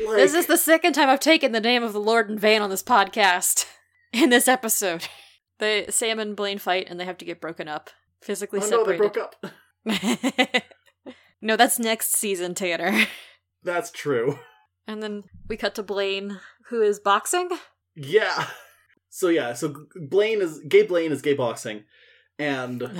Like, 0.00 0.16
This 0.16 0.34
is 0.34 0.46
the 0.46 0.56
second 0.56 0.94
time 0.94 1.08
I've 1.08 1.20
taken 1.20 1.52
the 1.52 1.60
name 1.60 1.82
of 1.82 1.92
the 1.92 2.00
Lord 2.00 2.30
in 2.30 2.38
vain 2.38 2.62
on 2.62 2.70
this 2.70 2.82
podcast. 2.82 3.66
In 4.12 4.30
this 4.30 4.48
episode. 4.48 5.08
They 5.60 5.86
Sam 5.88 6.18
and 6.18 6.34
Blaine 6.34 6.58
fight 6.58 6.88
and 6.90 6.98
they 6.98 7.04
have 7.04 7.18
to 7.18 7.24
get 7.24 7.40
broken 7.40 7.68
up. 7.68 7.90
Physically 8.20 8.58
oh 8.60 8.68
no, 8.68 8.84
they 8.84 8.96
broke 8.96 9.16
up. 9.16 9.36
no, 11.40 11.56
that's 11.56 11.78
next 11.78 12.16
season, 12.16 12.54
Tanner. 12.54 13.06
That's 13.62 13.92
true. 13.92 14.40
And 14.88 15.00
then 15.00 15.22
we 15.48 15.56
cut 15.56 15.76
to 15.76 15.84
Blaine, 15.84 16.40
who 16.70 16.82
is 16.82 16.98
boxing. 16.98 17.50
Yeah. 17.94 18.48
So 19.10 19.28
yeah, 19.28 19.52
so 19.52 19.76
Blaine 19.94 20.42
is 20.42 20.60
gay. 20.68 20.82
Blaine 20.82 21.12
is 21.12 21.22
gay 21.22 21.34
boxing, 21.34 21.84
and 22.36 22.90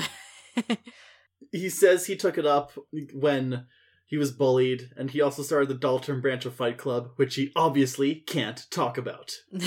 he 1.50 1.68
says 1.68 2.07
he 2.07 2.14
took 2.14 2.38
it 2.38 2.46
up 2.46 2.70
when 3.12 3.66
he 4.06 4.16
was 4.16 4.32
bullied, 4.32 4.90
and 4.96 5.10
he 5.10 5.20
also 5.20 5.42
started 5.42 5.68
the 5.68 5.74
Dalton 5.74 6.20
branch 6.20 6.44
of 6.44 6.54
Fight 6.54 6.78
Club, 6.78 7.10
which 7.16 7.34
he 7.36 7.52
obviously 7.56 8.14
can't 8.14 8.66
talk 8.70 8.98
about. 8.98 9.32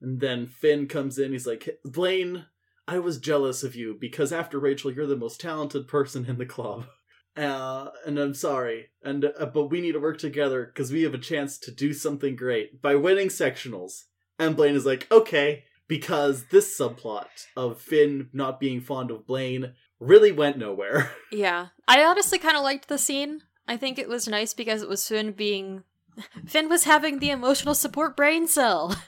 And 0.00 0.20
then 0.20 0.46
Finn 0.46 0.86
comes 0.86 1.18
in. 1.18 1.32
He's 1.32 1.46
like, 1.46 1.78
Blaine, 1.84 2.46
I 2.88 2.98
was 2.98 3.18
jealous 3.18 3.62
of 3.62 3.76
you 3.76 3.96
because 4.00 4.32
after 4.32 4.58
Rachel, 4.58 4.90
you're 4.90 5.06
the 5.06 5.16
most 5.16 5.40
talented 5.40 5.86
person 5.86 6.26
in 6.26 6.38
the 6.38 6.46
club. 6.46 6.86
Uh, 7.36 7.90
and 8.04 8.18
I'm 8.18 8.34
sorry, 8.34 8.88
and 9.04 9.24
uh, 9.24 9.46
but 9.46 9.66
we 9.66 9.80
need 9.80 9.92
to 9.92 10.00
work 10.00 10.18
together 10.18 10.66
because 10.66 10.90
we 10.90 11.02
have 11.02 11.14
a 11.14 11.18
chance 11.18 11.58
to 11.58 11.70
do 11.70 11.92
something 11.92 12.34
great 12.34 12.82
by 12.82 12.96
winning 12.96 13.28
sectionals. 13.28 14.06
And 14.40 14.56
Blaine 14.56 14.74
is 14.74 14.84
like, 14.84 15.06
okay, 15.12 15.62
because 15.86 16.46
this 16.50 16.76
subplot 16.76 17.28
of 17.56 17.80
Finn 17.80 18.30
not 18.32 18.58
being 18.58 18.80
fond 18.80 19.12
of 19.12 19.28
Blaine 19.28 19.74
really 20.00 20.32
went 20.32 20.58
nowhere. 20.58 21.12
yeah. 21.32 21.68
I 21.86 22.02
honestly 22.02 22.38
kind 22.38 22.56
of 22.56 22.62
liked 22.62 22.88
the 22.88 22.98
scene. 22.98 23.42
I 23.68 23.76
think 23.76 23.98
it 23.98 24.08
was 24.08 24.26
nice 24.26 24.54
because 24.54 24.82
it 24.82 24.88
was 24.88 25.06
Finn 25.06 25.32
being. 25.32 25.84
Finn 26.46 26.68
was 26.68 26.84
having 26.84 27.18
the 27.18 27.30
emotional 27.30 27.74
support 27.74 28.16
brain 28.16 28.48
cell. 28.48 28.96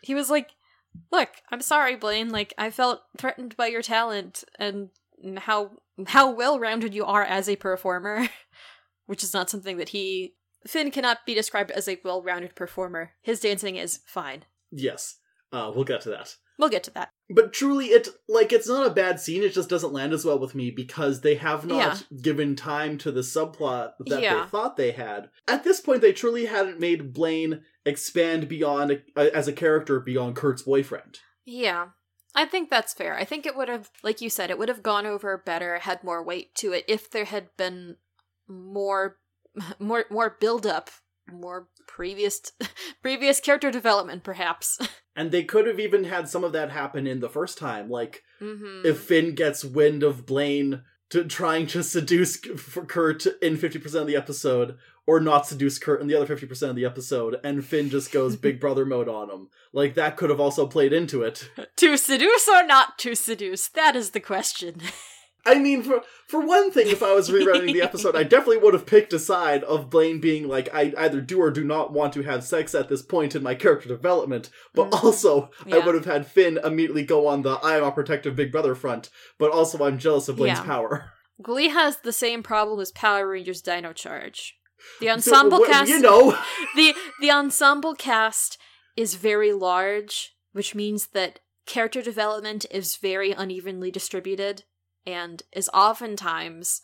He 0.00 0.14
was 0.14 0.30
like, 0.30 0.50
Look, 1.12 1.28
I'm 1.50 1.60
sorry, 1.60 1.96
Blaine. 1.96 2.30
Like, 2.30 2.54
I 2.56 2.70
felt 2.70 3.02
threatened 3.18 3.56
by 3.56 3.66
your 3.66 3.82
talent 3.82 4.44
and 4.58 4.90
how 5.36 5.72
how 6.06 6.30
well 6.30 6.58
rounded 6.58 6.94
you 6.94 7.04
are 7.04 7.24
as 7.24 7.48
a 7.48 7.56
performer, 7.56 8.28
which 9.06 9.22
is 9.24 9.34
not 9.34 9.50
something 9.50 9.76
that 9.76 9.90
he. 9.90 10.34
Finn 10.66 10.90
cannot 10.90 11.26
be 11.26 11.34
described 11.34 11.70
as 11.72 11.88
a 11.88 12.00
well 12.04 12.22
rounded 12.22 12.54
performer. 12.54 13.10
His 13.20 13.40
dancing 13.40 13.76
is 13.76 14.00
fine. 14.06 14.44
yes, 14.70 15.16
uh, 15.52 15.70
we'll 15.74 15.84
get 15.84 16.00
to 16.02 16.10
that. 16.10 16.36
We'll 16.58 16.70
get 16.70 16.84
to 16.84 16.90
that. 16.92 17.10
But 17.30 17.52
truly, 17.52 17.86
it 17.86 18.08
like 18.26 18.52
it's 18.52 18.68
not 18.68 18.86
a 18.86 18.90
bad 18.94 19.20
scene. 19.20 19.42
It 19.42 19.52
just 19.52 19.68
doesn't 19.68 19.92
land 19.92 20.12
as 20.12 20.24
well 20.24 20.38
with 20.38 20.54
me 20.54 20.70
because 20.70 21.20
they 21.20 21.34
have 21.34 21.66
not 21.66 22.04
given 22.22 22.56
time 22.56 22.96
to 22.98 23.12
the 23.12 23.20
subplot 23.20 23.92
that 24.06 24.22
Yeah. 24.22 24.42
they 24.44 24.48
thought 24.48 24.76
they 24.76 24.92
had. 24.92 25.28
At 25.46 25.62
this 25.62 25.80
point, 25.80 26.00
they 26.00 26.12
truly 26.12 26.46
hadn't 26.46 26.80
made 26.80 27.12
Blaine 27.12 27.62
expand 27.84 28.48
beyond 28.48 29.02
uh, 29.16 29.26
as 29.34 29.46
a 29.46 29.52
character 29.52 30.00
beyond 30.00 30.36
Kurt's 30.36 30.62
boyfriend. 30.62 31.18
Yeah. 31.44 31.88
I 32.34 32.44
think 32.44 32.70
that's 32.70 32.94
fair. 32.94 33.16
I 33.16 33.24
think 33.24 33.46
it 33.46 33.56
would 33.56 33.68
have, 33.68 33.90
like 34.02 34.20
you 34.20 34.30
said, 34.30 34.50
it 34.50 34.58
would 34.58 34.68
have 34.68 34.82
gone 34.82 35.06
over 35.06 35.36
better, 35.36 35.78
had 35.80 36.04
more 36.04 36.22
weight 36.22 36.54
to 36.56 36.72
it 36.72 36.84
if 36.86 37.10
there 37.10 37.24
had 37.24 37.48
been 37.56 37.96
more, 38.46 39.16
more, 39.78 40.04
more 40.10 40.36
build 40.40 40.66
up, 40.66 40.90
more 41.32 41.68
previous, 41.86 42.40
previous 43.02 43.40
character 43.40 43.70
development, 43.70 44.24
perhaps. 44.24 44.78
And 45.18 45.32
they 45.32 45.42
could 45.42 45.66
have 45.66 45.80
even 45.80 46.04
had 46.04 46.28
some 46.28 46.44
of 46.44 46.52
that 46.52 46.70
happen 46.70 47.04
in 47.08 47.18
the 47.18 47.28
first 47.28 47.58
time, 47.58 47.90
like 47.90 48.22
hmm 48.38 48.82
if 48.84 49.00
Finn 49.00 49.34
gets 49.34 49.64
wind 49.64 50.04
of 50.04 50.24
Blaine 50.26 50.82
to 51.10 51.24
trying 51.24 51.66
to 51.68 51.82
seduce 51.82 52.36
Kurt 52.36 53.26
in 53.42 53.56
50% 53.56 53.94
of 53.96 54.06
the 54.06 54.14
episode 54.14 54.76
or 55.08 55.18
not 55.18 55.44
seduce 55.44 55.78
Kurt 55.80 56.00
in 56.00 56.06
the 56.06 56.14
other 56.14 56.36
50% 56.36 56.70
of 56.70 56.76
the 56.76 56.84
episode 56.84 57.40
and 57.42 57.64
Finn 57.64 57.90
just 57.90 58.12
goes 58.12 58.36
big 58.46 58.60
brother 58.60 58.86
mode 58.86 59.08
on 59.08 59.28
him. 59.28 59.48
Like 59.72 59.94
that 59.94 60.16
could 60.16 60.30
have 60.30 60.38
also 60.38 60.68
played 60.68 60.92
into 60.92 61.24
it. 61.24 61.50
to 61.78 61.96
seduce 61.96 62.46
or 62.46 62.64
not 62.64 62.96
to 62.98 63.16
seduce? 63.16 63.66
That 63.68 63.96
is 63.96 64.10
the 64.10 64.20
question. 64.20 64.82
I 65.46 65.58
mean 65.58 65.82
for 65.82 66.02
for 66.26 66.40
one 66.40 66.70
thing 66.70 66.88
if 66.88 67.02
I 67.02 67.14
was 67.14 67.30
rewriting 67.32 67.72
the 67.72 67.82
episode 67.88 68.14
I 68.16 68.22
definitely 68.22 68.58
would 68.58 68.74
have 68.74 68.86
picked 68.86 69.12
a 69.12 69.18
side 69.18 69.64
of 69.64 69.88
Blaine 69.90 70.20
being 70.20 70.46
like 70.48 70.68
I 70.74 70.92
either 70.98 71.20
do 71.20 71.40
or 71.40 71.50
do 71.50 71.64
not 71.64 71.92
want 71.92 72.12
to 72.14 72.22
have 72.22 72.44
sex 72.44 72.74
at 72.74 72.88
this 72.88 73.02
point 73.02 73.34
in 73.34 73.42
my 73.42 73.54
character 73.54 73.88
development 73.88 74.50
but 74.74 74.90
Mm. 74.90 75.02
also 75.04 75.50
I 75.72 75.78
would 75.78 75.94
have 75.94 76.04
had 76.04 76.26
Finn 76.26 76.58
immediately 76.62 77.04
go 77.04 77.26
on 77.26 77.42
the 77.42 77.52
I 77.62 77.76
am 77.78 77.84
a 77.84 77.92
protective 77.92 78.36
big 78.36 78.52
brother 78.52 78.74
front 78.74 79.10
but 79.38 79.50
also 79.52 79.82
I'm 79.84 79.98
jealous 79.98 80.28
of 80.28 80.36
Blaine's 80.36 80.58
Yeah. 80.58 80.64
power. 80.64 81.12
Glee 81.40 81.68
has 81.68 81.98
the 81.98 82.12
same 82.12 82.42
problem 82.42 82.80
as 82.80 82.90
Power 82.92 83.28
Rangers 83.28 83.62
Dino 83.62 83.92
Charge. 83.92 84.56
The 85.00 85.06
So, 85.06 85.12
ensemble 85.12 85.60
cast 85.64 85.88
You 85.88 86.00
know, 86.00 86.36
the 86.76 86.94
the 87.20 87.30
ensemble 87.30 87.94
cast 87.94 88.58
is 88.96 89.14
very 89.14 89.52
large, 89.52 90.34
which 90.52 90.74
means 90.74 91.08
that 91.08 91.38
character 91.66 92.02
development 92.02 92.66
is 92.70 92.96
very 92.96 93.30
unevenly 93.32 93.90
distributed 93.92 94.64
and 95.06 95.42
is 95.52 95.70
oftentimes 95.72 96.82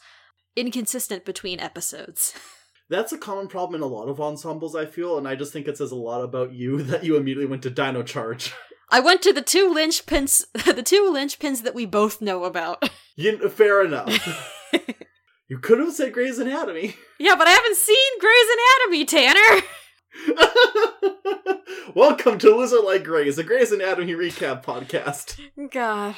inconsistent 0.57 1.25
between 1.25 1.61
episodes. 1.61 2.35
that's 2.91 3.13
a 3.13 3.19
common 3.19 3.49
problem 3.49 3.81
in 3.81 3.83
a 3.83 3.93
lot 3.93 4.09
of 4.09 4.21
ensembles, 4.21 4.77
I 4.77 4.87
feel, 4.87 5.19
and 5.19 5.27
I 5.27 5.35
just 5.35 5.53
think 5.53 5.67
it 5.69 5.79
says 5.79 5.91
a 5.91 5.97
lot 5.97 6.23
about 6.23 6.53
you 6.53 6.83
that 6.85 7.05
you 7.05 7.17
immediately 7.17 7.47
went 7.47 7.63
to 7.63 7.71
Dino 7.71 8.03
Charge. 8.03 8.53
I 8.91 9.01
went 9.01 9.23
to 9.23 9.33
the 9.33 9.43
two 9.43 9.75
linchpins 9.75 10.45
the 10.53 10.83
two 10.83 11.11
linchpins 11.13 11.63
that 11.63 11.75
we 11.75 11.87
both 11.87 12.21
know 12.21 12.45
about. 12.45 12.89
You, 13.17 13.49
fair 13.49 13.85
enough. 13.85 14.53
You 15.47 15.59
could 15.59 15.79
have 15.79 15.93
said 15.93 16.13
Grey's 16.15 16.39
Anatomy. 16.39 16.97
Yeah, 17.19 17.37
but 17.37 17.47
I 17.47 17.51
haven't 17.51 17.77
seen 17.77 18.19
Grey's 18.19 18.47
Anatomy, 18.89 19.05
Tanner. 19.05 19.63
Welcome 21.95 22.39
to 22.39 22.57
Lizard 22.57 22.83
Like 22.83 23.05
Grey's, 23.05 23.39
a 23.39 23.45
Grey's 23.45 23.71
Anatomy 23.71 24.15
recap 24.15 24.65
podcast. 24.65 25.39
God. 25.71 26.17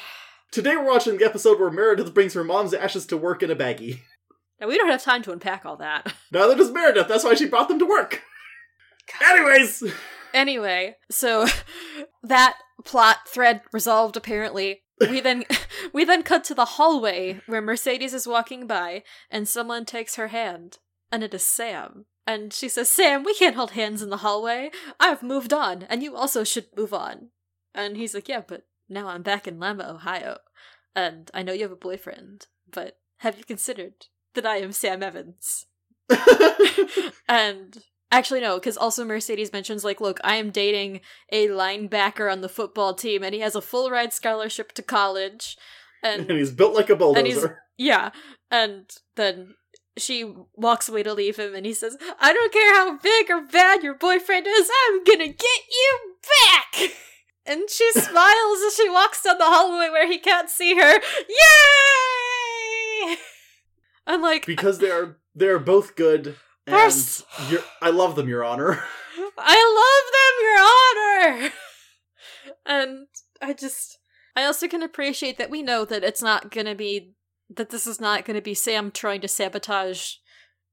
Today 0.51 0.75
we're 0.75 0.91
watching 0.91 1.17
the 1.17 1.25
episode 1.25 1.59
where 1.59 1.69
Meredith 1.69 2.13
brings 2.13 2.33
her 2.33 2.43
mom's 2.43 2.73
ashes 2.73 3.05
to 3.07 3.17
work 3.17 3.43
in 3.43 3.51
a 3.51 3.55
baggie. 3.55 3.99
Now 4.59 4.67
we 4.67 4.77
don't 4.77 4.89
have 4.89 5.03
time 5.03 5.21
to 5.23 5.31
unpack 5.31 5.65
all 5.65 5.77
that. 5.77 6.13
Neither 6.31 6.55
does 6.55 6.71
Meredith, 6.71 7.07
that's 7.07 7.23
why 7.23 7.35
she 7.35 7.47
brought 7.47 7.67
them 7.67 7.79
to 7.79 7.85
work. 7.85 8.21
Anyways, 9.21 9.83
Anyway, 10.33 10.95
so 11.09 11.47
that 12.23 12.57
plot 12.85 13.27
thread 13.27 13.61
resolved 13.73 14.15
apparently. 14.15 14.83
We 14.99 15.19
then 15.21 15.45
we 15.93 16.05
then 16.05 16.23
cut 16.23 16.43
to 16.45 16.53
the 16.53 16.65
hallway 16.65 17.41
where 17.47 17.61
Mercedes 17.61 18.13
is 18.13 18.27
walking 18.27 18.67
by 18.67 19.03
and 19.31 19.47
someone 19.47 19.85
takes 19.85 20.15
her 20.15 20.27
hand 20.27 20.77
and 21.11 21.23
it 21.23 21.33
is 21.33 21.43
Sam. 21.43 22.05
And 22.25 22.53
she 22.53 22.69
says, 22.69 22.89
"Sam, 22.89 23.23
we 23.23 23.33
can't 23.33 23.55
hold 23.55 23.71
hands 23.71 24.01
in 24.03 24.09
the 24.09 24.17
hallway. 24.17 24.69
I've 24.99 25.23
moved 25.23 25.53
on 25.53 25.83
and 25.83 26.03
you 26.03 26.15
also 26.15 26.43
should 26.43 26.67
move 26.75 26.93
on." 26.93 27.29
And 27.73 27.97
he's 27.97 28.13
like, 28.13 28.27
"Yeah, 28.27 28.41
but 28.45 28.66
now 28.89 29.07
I'm 29.07 29.21
back 29.23 29.47
in 29.47 29.59
Lima, 29.59 29.89
Ohio, 29.89 30.37
and 30.95 31.29
I 31.33 31.43
know 31.43 31.53
you 31.53 31.63
have 31.63 31.71
a 31.71 31.75
boyfriend, 31.75 32.47
but 32.71 32.97
have 33.17 33.37
you 33.37 33.43
considered 33.43 34.07
that 34.33 34.45
I 34.45 34.57
am 34.57 34.71
Sam 34.71 35.03
Evans?" 35.03 35.65
and 37.27 37.83
actually 38.11 38.39
no 38.39 38.57
because 38.57 38.77
also 38.77 39.03
mercedes 39.03 39.51
mentions 39.51 39.83
like 39.83 39.99
look 39.99 40.19
i 40.23 40.35
am 40.35 40.49
dating 40.49 41.01
a 41.31 41.47
linebacker 41.47 42.31
on 42.31 42.41
the 42.41 42.49
football 42.49 42.93
team 42.93 43.23
and 43.23 43.33
he 43.33 43.41
has 43.41 43.55
a 43.55 43.61
full 43.61 43.89
ride 43.89 44.13
scholarship 44.13 44.71
to 44.71 44.81
college 44.81 45.57
and 46.03 46.29
and 46.29 46.39
he's 46.39 46.51
built 46.51 46.73
like 46.73 46.89
a 46.89 46.93
and 46.93 47.27
he's 47.27 47.35
bulldozer. 47.35 47.59
yeah 47.77 48.11
and 48.49 48.89
then 49.15 49.55
she 49.97 50.31
walks 50.55 50.87
away 50.87 51.03
to 51.03 51.13
leave 51.13 51.37
him 51.37 51.53
and 51.55 51.65
he 51.65 51.73
says 51.73 51.97
i 52.19 52.31
don't 52.31 52.53
care 52.53 52.75
how 52.75 52.97
big 52.97 53.29
or 53.29 53.41
bad 53.41 53.83
your 53.83 53.95
boyfriend 53.95 54.47
is 54.47 54.69
i'm 54.87 55.03
gonna 55.03 55.27
get 55.27 55.61
you 55.69 56.15
back 56.45 56.91
and 57.47 57.69
she 57.69 57.91
smiles 57.93 58.59
as 58.67 58.75
she 58.75 58.89
walks 58.89 59.21
down 59.23 59.37
the 59.37 59.45
hallway 59.45 59.89
where 59.89 60.07
he 60.07 60.17
can't 60.19 60.49
see 60.49 60.75
her 60.75 60.93
yay 61.29 63.17
i'm 64.05 64.21
like 64.21 64.45
Because 64.45 64.79
they 64.79 64.91
are 64.91 65.17
they 65.35 65.47
are 65.47 65.59
both 65.59 65.95
good 65.95 66.35
and 66.67 67.23
I 67.81 67.89
love 67.91 68.15
them, 68.17 68.27
Your 68.27 68.43
Honor. 68.43 68.83
I 69.37 70.01
love 71.39 71.39
them, 71.39 71.45
Your 71.45 71.45
Honor! 71.45 71.53
and 72.65 73.07
I 73.41 73.53
just. 73.53 73.99
I 74.35 74.43
also 74.43 74.67
can 74.67 74.83
appreciate 74.83 75.37
that 75.37 75.49
we 75.49 75.61
know 75.61 75.85
that 75.85 76.03
it's 76.03 76.21
not 76.21 76.51
gonna 76.51 76.75
be. 76.75 77.13
that 77.49 77.69
this 77.69 77.87
is 77.87 78.01
not 78.01 78.25
gonna 78.25 78.41
be 78.41 78.53
Sam 78.53 78.91
trying 78.91 79.21
to 79.21 79.29
sabotage 79.29 80.15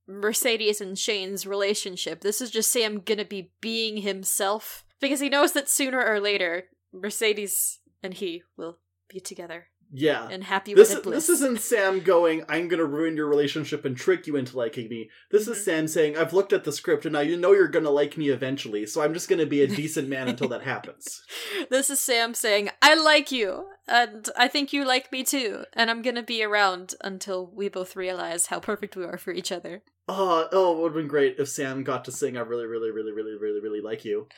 Mercedes 0.09 0.81
and 0.81 0.99
Shane's 0.99 1.47
relationship. 1.47 2.23
This 2.23 2.41
is 2.41 2.51
just 2.51 2.73
Sam 2.73 2.99
gonna 3.01 3.25
be 3.25 3.53
being 3.61 3.99
himself. 3.99 4.84
Because 5.01 5.21
he 5.21 5.29
knows 5.29 5.53
that 5.53 5.69
sooner 5.69 6.03
or 6.05 6.21
later, 6.21 6.65
Mercedes 6.93 7.81
and 8.03 8.15
he 8.15 8.43
will 8.57 8.79
be 9.09 9.21
together 9.21 9.67
Yeah. 9.93 10.29
and 10.31 10.45
happy 10.45 10.73
This, 10.75 10.95
with 10.95 11.07
it. 11.07 11.11
this 11.11 11.29
isn't 11.29 11.61
Sam 11.61 12.01
going, 12.01 12.45
I'm 12.49 12.69
gonna 12.69 12.85
ruin 12.85 13.17
your 13.17 13.27
relationship 13.29 13.85
and 13.85 13.97
trick 13.97 14.27
you 14.27 14.37
into 14.37 14.57
liking 14.57 14.89
me. 14.89 15.11
This 15.31 15.47
Mhm. 15.47 15.53
is 15.53 15.65
Sam 15.65 15.89
saying, 15.89 16.17
I've 16.17 16.33
looked 16.33 16.53
at 16.53 16.65
the 16.65 16.73
script 16.73 17.05
and 17.05 17.13
now 17.13 17.21
you 17.21 17.37
know 17.37 17.53
you're 17.53 17.69
gonna 17.69 17.91
like 17.91 18.17
me 18.17 18.31
eventually, 18.31 18.87
so 18.87 19.03
I'm 19.03 19.13
just 19.15 19.29
gonna 19.29 19.47
be 19.47 19.63
a 19.63 19.67
decent 19.67 20.09
man 20.09 20.29
until 20.29 20.49
that 20.49 20.63
happens. 20.63 21.23
This 21.71 21.89
is 21.91 22.01
Sam 22.01 22.35
saying, 22.35 22.71
I 22.83 22.95
like 22.95 23.31
you, 23.33 23.67
and 23.89 24.29
I 24.37 24.49
think 24.49 24.73
you 24.73 24.85
like 24.85 25.11
me 25.13 25.23
too, 25.25 25.65
and 25.73 25.91
I'm 25.91 26.03
gonna 26.03 26.23
be 26.23 26.43
around 26.43 26.95
until 27.03 27.47
we 27.47 27.69
both 27.69 27.97
realize 27.97 28.47
how 28.47 28.61
perfect 28.61 28.97
we 28.97 29.05
are 29.05 29.19
for 29.19 29.33
each 29.33 29.51
other. 29.53 29.83
Oh, 30.09 30.49
oh, 30.53 30.73
it 30.77 30.81
would 30.83 30.89
have 30.93 30.97
been 30.97 31.09
great 31.09 31.37
if 31.39 31.49
Sam 31.49 31.83
got 31.83 32.05
to 32.05 32.13
sing 32.13 32.37
I 32.37 32.41
really, 32.41 32.67
really, 32.67 32.91
really, 32.91 33.13
really, 33.13 33.37
really, 33.39 33.61
really 33.61 33.81
like 33.81 34.05
you. 34.05 34.29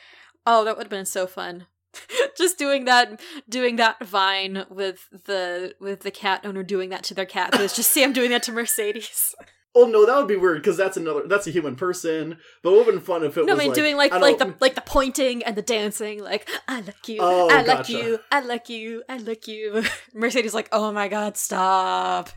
Oh, 0.49 0.63
that 0.63 0.77
would 0.77 0.85
have 0.85 0.89
been 0.89 1.05
so 1.05 1.27
fun. 1.27 1.67
Just 2.37 2.57
doing 2.57 2.85
that, 2.85 3.19
doing 3.49 3.75
that 3.75 4.03
vine 4.05 4.65
with 4.69 5.07
the 5.25 5.73
with 5.79 6.01
the 6.01 6.11
cat 6.11 6.41
owner 6.45 6.63
doing 6.63 6.89
that 6.89 7.03
to 7.05 7.13
their 7.13 7.25
cat, 7.25 7.51
but 7.51 7.61
it's 7.61 7.75
just 7.75 7.91
Sam 7.91 8.13
doing 8.13 8.29
that 8.31 8.43
to 8.43 8.51
Mercedes. 8.51 9.35
Oh 9.75 9.85
no, 9.85 10.07
that 10.07 10.15
would 10.17 10.27
be 10.27 10.37
weird 10.37 10.57
because 10.63 10.75
that's 10.75 10.97
another 10.97 11.27
that's 11.27 11.45
a 11.45 11.51
human 11.51 11.75
person. 11.75 12.37
But 12.63 12.69
it 12.69 12.77
would 12.77 12.85
have 12.87 12.95
been 12.95 13.03
fun 13.03 13.23
if 13.23 13.37
it 13.37 13.45
no, 13.45 13.53
I 13.53 13.57
mean 13.57 13.67
like, 13.67 13.75
doing 13.75 13.95
like 13.95 14.11
like 14.11 14.39
the 14.39 14.55
like 14.59 14.73
the 14.73 14.81
pointing 14.81 15.43
and 15.43 15.55
the 15.55 15.61
dancing, 15.61 16.23
like 16.23 16.49
I 16.67 16.81
like 16.81 17.07
you, 17.07 17.19
Oh, 17.21 17.47
I 17.51 17.61
like 17.61 17.87
you, 17.87 18.17
I 18.31 18.39
like 18.39 18.69
you, 18.69 19.03
I 19.07 19.17
like 19.17 19.47
you. 19.47 19.83
Mercedes 20.15 20.55
like, 20.55 20.69
oh 20.71 20.91
my 20.91 21.07
god, 21.09 21.37
stop, 21.37 22.31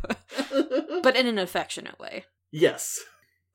but 1.02 1.16
in 1.16 1.26
an 1.26 1.38
affectionate 1.38 1.98
way. 1.98 2.26
yes. 2.50 3.00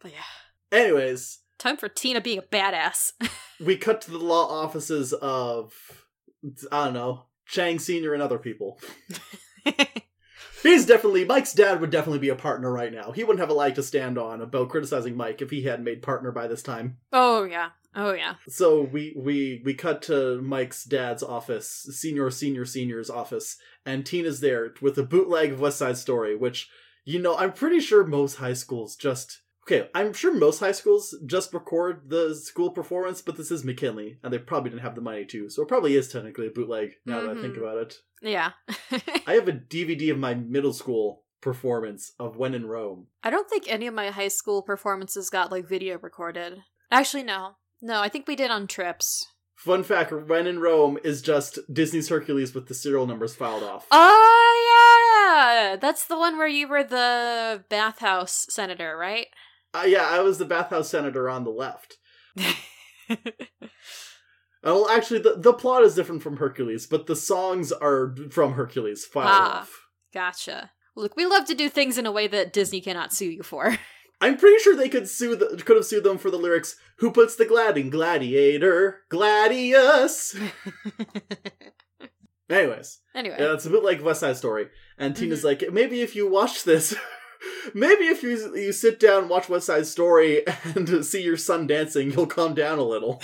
But 0.02 0.14
yeah. 0.14 0.78
Anyways, 0.80 1.40
Time 1.58 1.78
for 1.78 1.90
Tina 1.90 2.22
being 2.22 2.40
a 2.40 2.42
badass. 2.42 3.14
we 3.60 3.78
cut 3.78 4.02
to 4.02 4.12
the 4.12 4.18
law 4.18 4.48
offices 4.48 5.14
of 5.14 5.74
I 6.72 6.86
don't 6.86 6.94
know 6.94 7.24
Chang 7.46 7.80
Senior 7.80 8.14
and 8.14 8.22
other 8.22 8.40
people. 8.40 8.80
He's 10.64 10.86
definitely 10.86 11.26
Mike's 11.26 11.54
dad 11.54 11.80
would 11.80 11.92
definitely 11.92 12.20
be 12.20 12.30
a 12.30 12.36
partner 12.36 12.72
right 12.72 12.92
now. 12.92 13.12
He 13.12 13.24
wouldn't 13.24 13.40
have 13.40 13.50
a 13.50 13.54
leg 13.54 13.76
to 13.76 13.84
stand 13.84 14.18
on 14.18 14.42
about 14.42 14.70
criticizing 14.70 15.16
Mike 15.16 15.42
if 15.42 15.52
he 15.52 15.64
had 15.64 15.84
made 15.84 16.02
partner 16.02 16.32
by 16.32 16.48
this 16.48 16.64
time. 16.64 16.98
oh 17.14 17.44
yeah. 17.44 17.70
Oh 17.96 18.14
yeah. 18.14 18.36
So 18.50 18.82
we 18.82 19.14
we 19.16 19.62
we 19.64 19.74
cut 19.74 20.02
to 20.04 20.42
Mike's 20.42 20.84
dad's 20.84 21.24
office, 21.24 21.88
senior 21.92 22.30
senior 22.30 22.66
senior's 22.66 23.10
office, 23.10 23.58
and 23.86 24.06
Tina's 24.06 24.42
there 24.42 24.74
with 24.82 24.98
a 24.98 25.04
bootleg 25.04 25.54
of 25.54 25.62
West 25.62 25.78
Side 25.78 25.98
Story, 25.98 26.36
which 26.36 26.70
you 27.06 27.22
know 27.22 27.38
I'm 27.38 27.54
pretty 27.54 27.80
sure 27.80 28.06
most 28.06 28.36
high 28.36 28.54
schools 28.54 28.98
just 28.98 29.42
okay. 29.68 29.90
I'm 29.94 30.14
sure 30.14 30.34
most 30.34 30.60
high 30.60 30.72
schools 30.72 31.16
just 31.26 31.54
record 31.54 32.10
the 32.10 32.36
school 32.36 32.72
performance, 32.72 33.22
but 33.22 33.38
this 33.38 33.52
is 33.52 33.64
McKinley, 33.64 34.18
and 34.24 34.32
they 34.34 34.38
probably 34.40 34.70
didn't 34.70 34.84
have 34.84 34.96
the 34.96 35.02
money 35.02 35.26
to, 35.26 35.50
so 35.50 35.62
it 35.64 35.68
probably 35.68 35.96
is 35.96 36.08
technically 36.12 36.48
a 36.48 36.52
bootleg. 36.52 36.94
Now 37.06 37.22
that 37.22 37.38
I 37.38 37.42
think 37.42 37.56
Mhm. 37.56 37.60
about 37.62 37.78
it, 37.78 37.96
Yeah. 38.22 38.52
I 39.28 39.34
have 39.34 39.48
a 39.48 39.52
DVD 39.54 40.10
of 40.12 40.18
my 40.18 40.34
middle 40.34 40.74
school 40.74 41.24
performance 41.42 42.14
of 42.20 42.38
When 42.38 42.56
in 42.56 42.66
Rome. 42.66 43.08
I 43.24 43.30
don't 43.30 43.48
think 43.50 43.66
any 43.68 43.86
of 43.88 43.94
my 43.94 44.10
high 44.10 44.30
school 44.30 44.64
performances 44.64 45.30
got 45.30 45.52
like 45.52 45.68
video 45.68 46.00
recorded. 46.00 46.64
Actually, 46.92 47.24
no. 47.24 47.58
No, 47.82 48.02
I 48.02 48.10
think 48.10 48.28
we 48.28 48.36
did 48.36 48.50
on 48.50 48.66
trips. 48.68 49.28
Fun 49.56 49.84
fact: 49.84 50.12
When 50.12 50.48
in 50.48 50.60
Rome 50.60 50.98
is 51.04 51.22
just 51.22 51.60
Disney's 51.72 52.10
Hercules 52.10 52.54
with 52.56 52.68
the 52.68 52.74
serial 52.74 53.06
numbers 53.06 53.36
filed 53.36 53.64
off. 53.64 53.86
Oh 53.92 55.26
yeah, 55.38 55.76
that's 55.76 56.06
the 56.08 56.18
one 56.18 56.38
where 56.38 56.48
you 56.48 56.68
were 56.68 56.84
the 56.84 57.64
bathhouse 57.70 58.48
senator, 58.50 58.98
right? 58.98 59.28
Uh, 59.82 59.86
yeah, 59.86 60.08
I 60.10 60.22
was 60.22 60.38
the 60.38 60.46
bathhouse 60.46 60.90
senator 60.90 61.30
on 61.30 61.44
the 61.44 61.52
left. 61.52 61.98
Well, 64.64 64.90
actually, 64.90 65.20
the, 65.20 65.36
the 65.38 65.54
plot 65.54 65.84
is 65.84 65.94
different 65.94 66.24
from 66.24 66.38
Hercules, 66.38 66.88
but 66.88 67.06
the 67.06 67.16
songs 67.16 67.72
are 67.72 68.16
from 68.32 68.54
Hercules, 68.54 69.08
Ah. 69.16 69.60
off. 69.62 69.80
gotcha. 70.12 70.72
Look, 70.96 71.16
we 71.16 71.28
love 71.28 71.46
to 71.46 71.54
do 71.54 71.70
things 71.70 72.00
in 72.00 72.08
a 72.08 72.12
way 72.12 72.26
that 72.28 72.52
Disney 72.52 72.82
cannot 72.82 73.14
sue 73.14 73.30
you 73.30 73.44
for. 73.44 73.78
I'm 74.22 74.38
pretty 74.38 74.58
sure 74.64 74.76
they 74.76 74.90
could 74.90 75.08
sue 75.08 75.36
the, 75.36 75.62
could 75.64 75.76
have 75.76 75.86
sued 75.86 76.04
them 76.04 76.18
for 76.18 76.32
the 76.32 76.38
lyrics 76.40 76.78
"Who 76.98 77.12
puts 77.12 77.36
the 77.36 77.46
glad 77.46 77.78
in 77.78 77.92
gladiator, 77.92 79.02
gladius." 79.12 80.36
Anyways, 82.50 83.00
anyway, 83.14 83.36
yeah, 83.40 83.54
it's 83.54 83.66
a 83.66 83.70
bit 83.72 83.84
like 83.84 84.04
West 84.04 84.20
Side 84.22 84.38
Story, 84.38 84.68
and 84.98 85.16
Tina's 85.16 85.44
Mm-hmm. 85.44 85.66
like, 85.66 85.74
maybe 85.74 86.02
if 86.02 86.16
you 86.16 86.30
watch 86.30 86.64
this. 86.64 86.96
Maybe 87.74 88.06
if 88.06 88.24
you 88.24 88.56
you 88.56 88.72
sit 88.72 89.00
down, 89.00 89.24
and 89.24 89.30
watch 89.30 89.50
West 89.50 89.68
Side 89.68 89.88
Story, 89.88 90.44
and 90.76 91.06
see 91.06 91.24
your 91.24 91.38
son 91.38 91.68
dancing, 91.68 92.12
you'll 92.12 92.28
calm 92.28 92.54
down 92.54 92.80
a 92.80 92.84
little. 92.84 93.22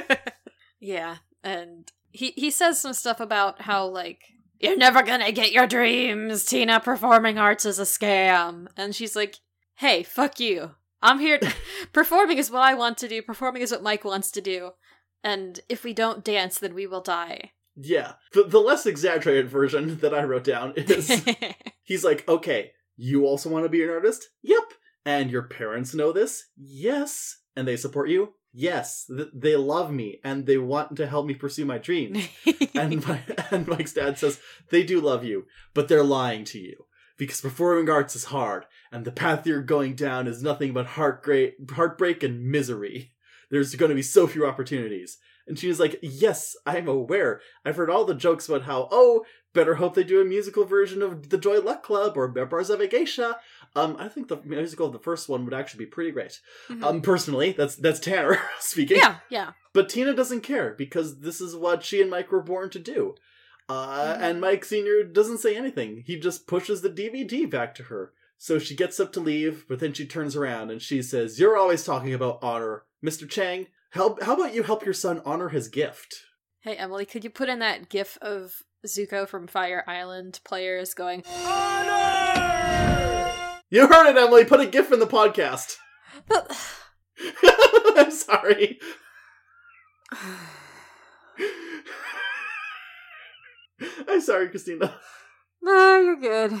yeah, 0.80 1.16
and 1.42 1.90
he 2.10 2.32
he 2.36 2.50
says 2.50 2.80
some 2.80 2.92
stuff 2.92 3.20
about 3.20 3.62
how 3.62 3.86
like 3.86 4.20
you're 4.58 4.76
never 4.76 5.02
gonna 5.02 5.32
get 5.32 5.52
your 5.52 5.66
dreams, 5.66 6.44
Tina. 6.44 6.80
Performing 6.80 7.38
arts 7.38 7.66
is 7.66 7.78
a 7.78 7.82
scam, 7.82 8.66
and 8.76 8.94
she's 8.94 9.16
like, 9.16 9.36
"Hey, 9.76 10.02
fuck 10.02 10.40
you. 10.40 10.72
I'm 11.02 11.18
here. 11.18 11.40
performing 11.92 12.38
is 12.38 12.50
what 12.50 12.62
I 12.62 12.74
want 12.74 12.98
to 12.98 13.08
do. 13.08 13.22
Performing 13.22 13.62
is 13.62 13.72
what 13.72 13.82
Mike 13.82 14.04
wants 14.04 14.30
to 14.32 14.40
do, 14.40 14.72
and 15.22 15.60
if 15.68 15.84
we 15.84 15.92
don't 15.92 16.24
dance, 16.24 16.58
then 16.58 16.74
we 16.74 16.86
will 16.86 17.02
die." 17.02 17.52
Yeah. 17.76 18.14
The, 18.32 18.44
the 18.44 18.58
less 18.58 18.86
exaggerated 18.86 19.48
version 19.48 19.98
that 19.98 20.14
I 20.14 20.24
wrote 20.24 20.44
down 20.44 20.74
is 20.76 21.22
he's 21.82 22.04
like, 22.04 22.28
okay, 22.28 22.72
you 23.00 23.24
also 23.24 23.48
want 23.48 23.64
to 23.64 23.70
be 23.70 23.82
an 23.82 23.88
artist? 23.88 24.28
Yep. 24.42 24.74
And 25.06 25.30
your 25.30 25.44
parents 25.44 25.94
know 25.94 26.12
this? 26.12 26.44
Yes. 26.56 27.38
And 27.56 27.66
they 27.66 27.76
support 27.76 28.10
you? 28.10 28.34
Yes. 28.52 29.06
Th- 29.08 29.30
they 29.32 29.56
love 29.56 29.90
me 29.90 30.20
and 30.22 30.44
they 30.44 30.58
want 30.58 30.96
to 30.96 31.06
help 31.06 31.24
me 31.24 31.34
pursue 31.34 31.64
my 31.64 31.78
dreams. 31.78 32.28
and, 32.74 33.06
my, 33.06 33.22
and 33.50 33.66
Mike's 33.66 33.94
dad 33.94 34.18
says, 34.18 34.38
they 34.70 34.82
do 34.82 35.00
love 35.00 35.24
you, 35.24 35.46
but 35.72 35.88
they're 35.88 36.04
lying 36.04 36.44
to 36.44 36.58
you. 36.58 36.84
Because 37.16 37.40
performing 37.40 37.90
arts 37.90 38.16
is 38.16 38.24
hard, 38.24 38.64
and 38.90 39.04
the 39.04 39.12
path 39.12 39.46
you're 39.46 39.62
going 39.62 39.94
down 39.94 40.26
is 40.26 40.42
nothing 40.42 40.72
but 40.72 40.86
heartbreak, 40.86 41.54
heartbreak 41.70 42.22
and 42.22 42.46
misery. 42.46 43.12
There's 43.50 43.74
going 43.74 43.90
to 43.90 43.94
be 43.94 44.00
so 44.00 44.26
few 44.26 44.46
opportunities. 44.46 45.18
And 45.46 45.58
she 45.58 45.68
was 45.68 45.78
like, 45.80 45.98
Yes, 46.00 46.56
I'm 46.64 46.88
aware. 46.88 47.40
I've 47.64 47.76
heard 47.76 47.90
all 47.90 48.04
the 48.04 48.14
jokes 48.14 48.48
about 48.48 48.62
how, 48.62 48.88
oh, 48.90 49.24
better 49.52 49.74
hope 49.76 49.94
they 49.94 50.04
do 50.04 50.20
a 50.20 50.24
musical 50.24 50.64
version 50.64 51.02
of 51.02 51.28
the 51.30 51.38
Joy 51.38 51.60
Luck 51.60 51.82
Club 51.82 52.16
or 52.16 52.28
Memoirs 52.28 52.70
of 52.70 52.80
a 52.80 52.86
Geisha. 52.86 53.38
Um, 53.76 53.96
I 53.98 54.08
think 54.08 54.28
the 54.28 54.38
musical 54.44 54.86
of 54.86 54.92
the 54.92 54.98
first 54.98 55.28
one 55.28 55.44
would 55.44 55.54
actually 55.54 55.84
be 55.84 55.90
pretty 55.90 56.10
great. 56.10 56.40
Mhm. 56.68 56.82
Um, 56.84 57.00
personally, 57.02 57.52
that's 57.52 57.76
that's 57.76 58.00
Tanner 58.00 58.38
speaking. 58.60 58.96
yeah, 58.98 59.16
yeah. 59.28 59.52
But 59.72 59.88
Tina 59.88 60.12
doesn't 60.14 60.40
care 60.42 60.74
because 60.76 61.20
this 61.20 61.40
is 61.40 61.54
what 61.56 61.84
she 61.84 62.00
and 62.00 62.10
Mike 62.10 62.32
were 62.32 62.42
born 62.42 62.70
to 62.70 62.78
do. 62.78 63.14
Uh, 63.68 64.16
Mhm. 64.16 64.20
And 64.20 64.40
Mike 64.40 64.64
Sr. 64.64 65.04
doesn't 65.04 65.38
say 65.38 65.54
anything. 65.56 66.02
He 66.06 66.18
just 66.18 66.46
pushes 66.48 66.82
the 66.82 66.90
DVD 66.90 67.46
back 67.48 67.74
to 67.76 67.84
her. 67.84 68.12
So 68.36 68.58
she 68.58 68.74
gets 68.74 68.98
up 68.98 69.12
to 69.12 69.20
leave, 69.20 69.66
but 69.68 69.78
then 69.80 69.92
she 69.92 70.06
turns 70.06 70.34
around 70.34 70.70
and 70.70 70.80
she 70.82 71.02
says, 71.02 71.38
You're 71.38 71.56
always 71.58 71.84
talking 71.84 72.14
about 72.14 72.38
honor. 72.42 72.84
Mr. 73.04 73.28
Chang, 73.28 73.66
help, 73.90 74.22
how 74.22 74.34
about 74.34 74.54
you 74.54 74.62
help 74.62 74.84
your 74.84 74.94
son 74.94 75.22
honor 75.24 75.50
his 75.50 75.68
gift? 75.68 76.22
Hey 76.62 76.74
Emily, 76.76 77.06
could 77.06 77.22
you 77.22 77.30
put 77.30 77.48
in 77.48 77.58
that 77.60 77.88
gif 77.88 78.18
of 78.20 78.62
Zuko 78.86 79.28
from 79.28 79.46
Fire 79.46 79.84
Island 79.86 80.40
players 80.44 80.94
going 80.94 81.22
You 83.70 83.86
heard 83.86 84.10
it, 84.10 84.16
Emily. 84.16 84.44
Put 84.44 84.60
a 84.60 84.66
gif 84.66 84.90
in 84.92 84.98
the 85.00 85.06
podcast. 85.06 85.76
But 86.26 86.50
I'm 87.96 88.10
sorry. 88.10 88.78
I'm 94.08 94.20
sorry, 94.20 94.48
Christina. 94.48 94.94
No, 95.62 96.00
you're 96.00 96.16
good. 96.16 96.58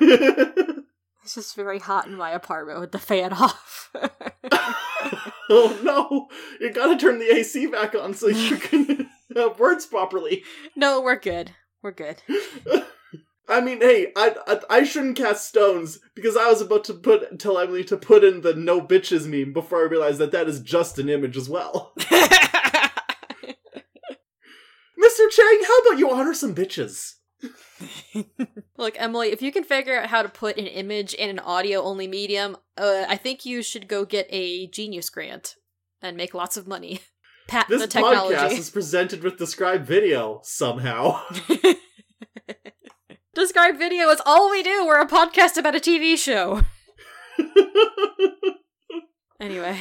It's 1.22 1.34
just 1.34 1.54
very 1.54 1.78
hot 1.78 2.06
in 2.06 2.16
my 2.16 2.30
apartment 2.30 2.80
with 2.80 2.92
the 2.92 2.98
fan 2.98 3.32
off. 3.32 3.90
oh 5.50 5.78
no! 5.84 6.28
You 6.60 6.72
gotta 6.72 6.96
turn 6.96 7.18
the 7.18 7.32
AC 7.32 7.66
back 7.66 7.94
on 7.94 8.14
so 8.14 8.28
you 8.28 8.56
can 8.56 9.08
have 9.36 9.58
words 9.58 9.86
properly. 9.86 10.44
no, 10.76 11.00
we're 11.00 11.18
good. 11.18 11.52
We're 11.82 11.92
good. 11.92 12.22
I 13.48 13.60
mean, 13.60 13.80
hey, 13.80 14.12
I, 14.14 14.36
I 14.46 14.60
I 14.78 14.84
shouldn't 14.84 15.16
cast 15.16 15.48
stones 15.48 15.98
because 16.14 16.36
I 16.36 16.46
was 16.48 16.60
about 16.60 16.84
to 16.84 16.94
put 16.94 17.38
tell 17.40 17.58
Emily 17.58 17.82
to 17.84 17.96
put 17.96 18.22
in 18.22 18.42
the 18.42 18.54
no 18.54 18.80
bitches 18.80 19.26
meme 19.26 19.52
before 19.52 19.80
I 19.80 19.88
realized 19.88 20.18
that 20.18 20.30
that 20.32 20.48
is 20.48 20.60
just 20.60 20.98
an 21.00 21.08
image 21.08 21.36
as 21.36 21.48
well. 21.48 21.92
Mr. 21.98 22.12
Chang, 25.30 25.60
how 25.66 25.78
about 25.78 25.98
you 25.98 26.10
honor 26.10 26.34
some 26.34 26.54
bitches? 26.54 27.14
Look, 28.76 28.94
Emily, 29.00 29.30
if 29.30 29.42
you 29.42 29.50
can 29.50 29.64
figure 29.64 29.98
out 29.98 30.10
how 30.10 30.22
to 30.22 30.28
put 30.28 30.58
an 30.58 30.66
image 30.66 31.14
in 31.14 31.30
an 31.30 31.38
audio 31.38 31.82
only 31.82 32.06
medium, 32.06 32.56
uh, 32.76 33.06
I 33.08 33.16
think 33.16 33.44
you 33.46 33.62
should 33.62 33.88
go 33.88 34.04
get 34.04 34.26
a 34.30 34.66
genius 34.68 35.08
grant 35.10 35.56
and 36.02 36.16
make 36.16 36.34
lots 36.34 36.56
of 36.56 36.68
money. 36.68 37.00
Patent 37.50 37.68
This 37.68 37.82
the 37.82 37.88
technology. 37.88 38.36
podcast 38.36 38.58
is 38.58 38.70
presented 38.70 39.24
with 39.24 39.36
described 39.36 39.84
video 39.84 40.40
somehow. 40.44 41.20
Describe 43.34 43.76
video 43.76 44.08
is 44.10 44.22
all 44.24 44.50
we 44.50 44.62
do. 44.62 44.86
We're 44.86 45.00
a 45.00 45.06
podcast 45.08 45.56
about 45.56 45.74
a 45.74 45.80
TV 45.80 46.16
show. 46.16 46.62
Anyway, 49.40 49.78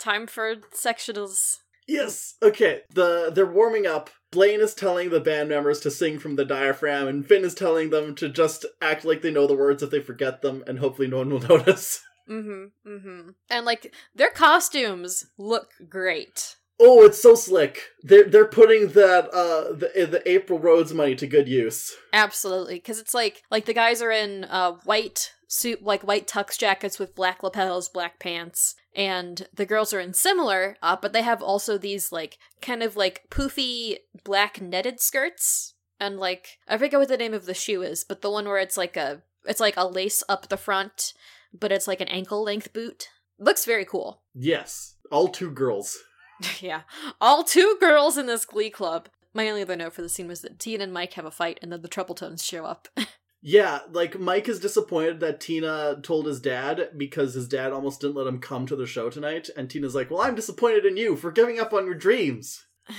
time 0.00 0.26
for 0.26 0.56
sectionals. 0.74 1.58
Yes. 1.86 2.34
Okay. 2.42 2.80
The 2.92 3.30
they're 3.32 3.46
warming 3.46 3.86
up. 3.86 4.10
Blaine 4.32 4.60
is 4.60 4.74
telling 4.74 5.10
the 5.10 5.20
band 5.20 5.48
members 5.48 5.78
to 5.80 5.92
sing 5.92 6.18
from 6.18 6.34
the 6.34 6.44
diaphragm, 6.44 7.06
and 7.06 7.24
Finn 7.24 7.44
is 7.44 7.54
telling 7.54 7.90
them 7.90 8.16
to 8.16 8.28
just 8.28 8.66
act 8.82 9.04
like 9.04 9.22
they 9.22 9.30
know 9.30 9.46
the 9.46 9.54
words 9.54 9.84
if 9.84 9.90
they 9.90 10.00
forget 10.00 10.42
them, 10.42 10.64
and 10.66 10.80
hopefully 10.80 11.06
no 11.06 11.18
one 11.18 11.30
will 11.30 11.38
notice. 11.48 12.02
Mm-hmm. 12.28 12.90
Mm-hmm. 12.90 13.28
And 13.48 13.64
like 13.64 13.94
their 14.12 14.30
costumes 14.30 15.24
look 15.38 15.68
great. 15.88 16.56
Oh, 16.82 17.04
it's 17.04 17.20
so 17.20 17.34
slick. 17.34 17.90
They're 18.02 18.24
they're 18.24 18.46
putting 18.46 18.88
that 18.88 19.28
uh 19.28 19.72
the 19.74 20.08
the 20.10 20.22
April 20.24 20.58
Rhodes 20.58 20.94
money 20.94 21.14
to 21.16 21.26
good 21.26 21.46
use. 21.46 21.94
Absolutely, 22.12 22.76
because 22.76 22.98
it's 22.98 23.12
like 23.12 23.42
like 23.50 23.66
the 23.66 23.74
guys 23.74 24.00
are 24.00 24.10
in 24.10 24.44
uh 24.44 24.72
white 24.84 25.34
suit, 25.46 25.82
like 25.82 26.02
white 26.02 26.26
tux 26.26 26.56
jackets 26.56 26.98
with 26.98 27.14
black 27.14 27.42
lapels, 27.42 27.88
black 27.90 28.18
pants, 28.18 28.76
and 28.96 29.46
the 29.52 29.66
girls 29.66 29.92
are 29.92 30.00
in 30.00 30.14
similar, 30.14 30.76
uh, 30.82 30.96
but 31.00 31.12
they 31.12 31.22
have 31.22 31.42
also 31.42 31.76
these 31.76 32.12
like 32.12 32.38
kind 32.62 32.82
of 32.82 32.96
like 32.96 33.24
poofy 33.28 33.98
black 34.24 34.60
netted 34.60 35.00
skirts, 35.00 35.74
and 35.98 36.18
like 36.18 36.58
I 36.66 36.78
forget 36.78 36.98
what 36.98 37.08
the 37.08 37.18
name 37.18 37.34
of 37.34 37.44
the 37.44 37.54
shoe 37.54 37.82
is, 37.82 38.04
but 38.04 38.22
the 38.22 38.30
one 38.30 38.46
where 38.46 38.58
it's 38.58 38.78
like 38.78 38.96
a 38.96 39.22
it's 39.44 39.60
like 39.60 39.76
a 39.76 39.86
lace 39.86 40.22
up 40.30 40.48
the 40.48 40.56
front, 40.56 41.12
but 41.52 41.72
it's 41.72 41.86
like 41.86 42.00
an 42.00 42.08
ankle 42.08 42.42
length 42.42 42.72
boot. 42.72 43.08
Looks 43.38 43.64
very 43.64 43.84
cool. 43.84 44.22
Yes, 44.34 44.96
all 45.10 45.28
two 45.28 45.50
girls. 45.50 45.98
yeah, 46.60 46.82
all 47.20 47.44
two 47.44 47.76
girls 47.80 48.16
in 48.16 48.26
this 48.26 48.44
glee 48.44 48.70
club. 48.70 49.08
My 49.32 49.48
only 49.48 49.62
other 49.62 49.76
note 49.76 49.92
for 49.92 50.02
the 50.02 50.08
scene 50.08 50.26
was 50.26 50.40
that 50.40 50.58
Tina 50.58 50.84
and 50.84 50.92
Mike 50.92 51.12
have 51.14 51.24
a 51.24 51.30
fight, 51.30 51.58
and 51.62 51.72
then 51.72 51.82
the 51.82 51.88
Troubletones 51.88 52.42
show 52.42 52.64
up. 52.64 52.88
Yeah, 53.42 53.80
like 53.90 54.18
Mike 54.20 54.50
is 54.50 54.60
disappointed 54.60 55.20
that 55.20 55.40
Tina 55.40 55.98
told 56.02 56.26
his 56.26 56.40
dad 56.40 56.90
because 56.96 57.32
his 57.32 57.48
dad 57.48 57.72
almost 57.72 58.02
didn't 58.02 58.16
let 58.16 58.26
him 58.26 58.38
come 58.38 58.66
to 58.66 58.76
the 58.76 58.86
show 58.86 59.08
tonight, 59.08 59.48
and 59.56 59.70
Tina's 59.70 59.94
like, 59.94 60.10
"Well, 60.10 60.20
I'm 60.20 60.34
disappointed 60.34 60.84
in 60.84 60.98
you 60.98 61.16
for 61.16 61.32
giving 61.32 61.58
up 61.58 61.72
on 61.72 61.86
your 61.86 61.94
dreams." 61.94 62.66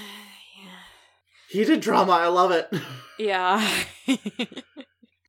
He 1.51 1.65
did 1.65 1.81
drama, 1.81 2.13
I 2.13 2.27
love 2.27 2.51
it. 2.51 2.73
yeah. 3.19 3.69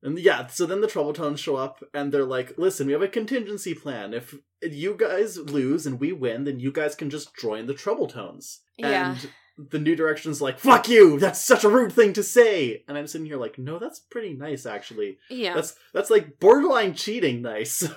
And 0.02 0.18
yeah, 0.18 0.46
so 0.48 0.66
then 0.66 0.80
the 0.80 0.88
Troubletones 0.88 1.38
show 1.38 1.56
up 1.56 1.82
and 1.94 2.10
they're 2.12 2.24
like, 2.24 2.54
listen, 2.58 2.86
we 2.86 2.92
have 2.92 3.02
a 3.02 3.08
contingency 3.08 3.72
plan. 3.72 4.12
If 4.14 4.34
you 4.60 4.94
guys 4.94 5.38
lose 5.38 5.86
and 5.86 6.00
we 6.00 6.12
win, 6.12 6.44
then 6.44 6.58
you 6.58 6.72
guys 6.72 6.94
can 6.96 7.08
just 7.08 7.36
join 7.36 7.66
the 7.66 7.74
Troubletones. 7.74 8.58
Yeah. 8.76 9.12
And 9.12 9.30
the 9.70 9.78
New 9.78 9.94
Direction's 9.94 10.40
like, 10.40 10.58
fuck 10.58 10.88
you! 10.88 11.18
That's 11.20 11.44
such 11.44 11.62
a 11.62 11.68
rude 11.68 11.92
thing 11.92 12.14
to 12.14 12.22
say! 12.22 12.82
And 12.88 12.98
I'm 12.98 13.06
sitting 13.06 13.26
here 13.26 13.36
like, 13.36 13.58
no, 13.58 13.78
that's 13.78 14.00
pretty 14.00 14.32
nice, 14.32 14.66
actually. 14.66 15.18
yeah. 15.30 15.54
That's 15.54 15.76
that's 15.94 16.10
like 16.10 16.40
borderline 16.40 16.94
cheating 16.94 17.42
nice. 17.42 17.86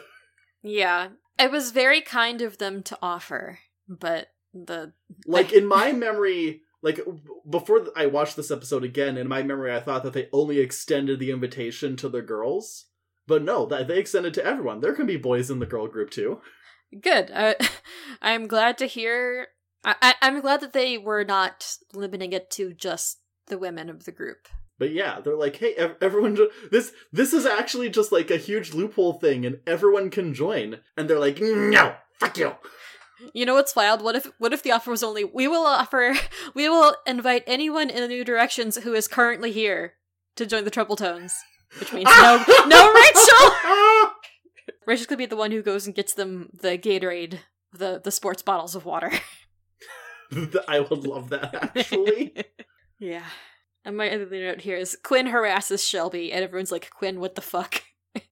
Yeah. 0.63 1.09
It 1.37 1.51
was 1.51 1.69
very 1.71 2.01
kind 2.01 2.41
of 2.41 2.57
them 2.57 2.81
to 2.83 2.97
offer, 3.01 3.59
but 3.87 4.29
the 4.51 4.93
like, 5.27 5.53
in 5.53 5.67
my 5.67 5.91
memory, 5.91 6.61
like, 6.85 6.99
before 7.49 7.87
I 7.95 8.05
watched 8.05 8.35
this 8.35 8.51
episode 8.51 8.83
again, 8.83 9.17
in 9.17 9.27
my 9.27 9.41
memory, 9.41 9.73
I 9.75 9.79
thought 9.79 10.03
that 10.03 10.13
they 10.13 10.29
only 10.31 10.59
extended 10.59 11.19
the 11.19 11.31
invitation 11.31 11.95
to 11.97 12.07
the 12.07 12.21
girls. 12.21 12.85
But 13.25 13.41
no, 13.41 13.65
that 13.65 13.87
they 13.87 13.97
extended 13.97 14.35
to 14.35 14.45
everyone. 14.45 14.81
There 14.81 14.93
can 14.93 15.07
be 15.07 15.17
boys 15.17 15.49
in 15.49 15.57
the 15.57 15.65
girl 15.65 15.87
group 15.87 16.11
too. 16.11 16.41
good. 17.01 17.31
I, 17.33 17.53
uh, 17.59 17.65
I'm 18.21 18.45
glad 18.45 18.77
to 18.77 18.85
hear. 18.85 19.47
I, 19.83 20.13
I'm 20.21 20.41
glad 20.41 20.61
that 20.61 20.73
they 20.73 20.99
were 20.99 21.23
not 21.23 21.77
limiting 21.93 22.33
it 22.33 22.51
to 22.51 22.71
just 22.71 23.19
the 23.47 23.57
women 23.57 23.89
of 23.89 24.05
the 24.05 24.11
group. 24.11 24.47
But 24.77 24.91
yeah, 24.91 25.21
they're 25.21 25.35
like, 25.35 25.55
hey, 25.55 25.73
ev- 25.75 25.95
everyone, 26.01 26.35
jo- 26.35 26.49
this 26.71 26.91
this 27.11 27.33
is 27.33 27.47
actually 27.47 27.89
just 27.89 28.11
like 28.11 28.29
a 28.29 28.37
huge 28.37 28.73
loophole 28.75 29.13
thing, 29.13 29.43
and 29.43 29.59
everyone 29.65 30.11
can 30.11 30.35
join. 30.35 30.81
And 30.95 31.09
they're 31.09 31.19
like, 31.19 31.39
no, 31.41 31.95
fuck 32.19 32.37
you. 32.37 32.53
You 33.33 33.45
know 33.45 33.53
what's 33.53 33.75
wild? 33.75 34.01
What 34.01 34.15
if 34.15 34.31
what 34.37 34.53
if 34.53 34.63
the 34.63 34.71
offer 34.71 34.91
was 34.91 35.03
only 35.03 35.23
we 35.23 35.47
will 35.47 35.65
offer 35.65 36.15
we 36.53 36.69
will 36.69 36.95
invite 37.05 37.43
anyone 37.47 37.89
in 37.89 38.01
the 38.01 38.07
New 38.07 38.23
Directions 38.23 38.77
who 38.77 38.93
is 38.93 39.07
currently 39.07 39.51
here 39.51 39.93
to 40.35 40.45
join 40.45 40.65
the 40.65 40.71
Troubletones, 40.71 41.33
which 41.79 41.93
means 41.93 42.05
no 42.05 42.43
no 42.67 42.93
Rachel. 42.93 44.11
Rachel 44.87 45.07
could 45.07 45.17
be 45.17 45.25
the 45.25 45.35
one 45.35 45.51
who 45.51 45.61
goes 45.61 45.85
and 45.85 45.95
gets 45.95 46.13
them 46.13 46.49
the 46.53 46.77
Gatorade, 46.77 47.39
the 47.71 48.01
the 48.03 48.11
sports 48.11 48.41
bottles 48.41 48.75
of 48.75 48.85
water. 48.85 49.11
I 50.67 50.79
would 50.79 51.05
love 51.05 51.29
that 51.29 51.53
actually. 51.53 52.35
yeah. 52.99 53.25
And 53.83 53.95
my 53.95 54.09
other 54.09 54.25
note 54.25 54.61
here 54.61 54.77
is 54.77 54.97
Quinn 55.03 55.27
harasses 55.27 55.87
Shelby, 55.87 56.31
and 56.31 56.43
everyone's 56.43 56.71
like, 56.71 56.89
Quinn, 56.89 57.19
what 57.19 57.35
the 57.35 57.41
fuck? 57.41 57.83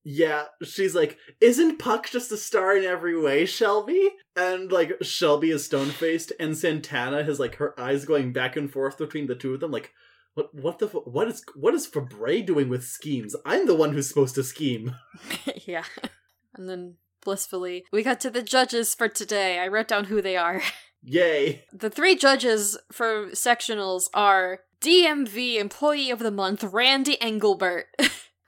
Yeah, 0.03 0.45
she's 0.61 0.93
like, 0.93 1.17
isn't 1.39 1.79
Puck 1.79 2.09
just 2.09 2.31
a 2.31 2.37
star 2.37 2.75
in 2.75 2.83
every 2.83 3.19
way, 3.19 3.45
Shelby? 3.45 4.11
And 4.35 4.71
like 4.71 4.91
Shelby 5.01 5.51
is 5.51 5.63
stone 5.63 5.89
faced, 5.89 6.33
and 6.39 6.57
Santana 6.57 7.23
has 7.23 7.39
like 7.39 7.55
her 7.55 7.79
eyes 7.79 8.03
going 8.05 8.33
back 8.33 8.57
and 8.57 8.71
forth 8.71 8.97
between 8.97 9.27
the 9.27 9.35
two 9.35 9.53
of 9.53 9.59
them, 9.59 9.71
like. 9.71 9.91
What 10.35 10.51
what 10.51 10.79
the 10.79 10.87
what 10.87 11.27
is 11.27 11.43
what 11.53 11.75
is 11.75 11.87
Fabray 11.87 12.43
doing 12.43 12.67
with 12.67 12.83
schemes? 12.83 13.35
I'm 13.45 13.67
the 13.67 13.75
one 13.75 13.93
who's 13.93 14.07
supposed 14.07 14.33
to 14.33 14.43
scheme. 14.43 14.95
yeah. 15.67 15.83
And 16.55 16.67
then 16.67 16.95
blissfully, 17.23 17.85
we 17.91 18.01
got 18.01 18.19
to 18.21 18.29
the 18.29 18.41
judges 18.41 18.95
for 18.95 19.07
today. 19.07 19.59
I 19.59 19.67
wrote 19.67 19.87
down 19.87 20.05
who 20.05 20.23
they 20.23 20.35
are. 20.35 20.61
Yay! 21.03 21.65
The 21.73 21.89
three 21.89 22.15
judges 22.15 22.77
for 22.91 23.27
sectionals 23.27 24.09
are 24.13 24.61
DMV 24.81 25.59
Employee 25.59 26.09
of 26.09 26.19
the 26.19 26.31
Month 26.31 26.63
Randy 26.63 27.21
Engelbert. 27.21 27.87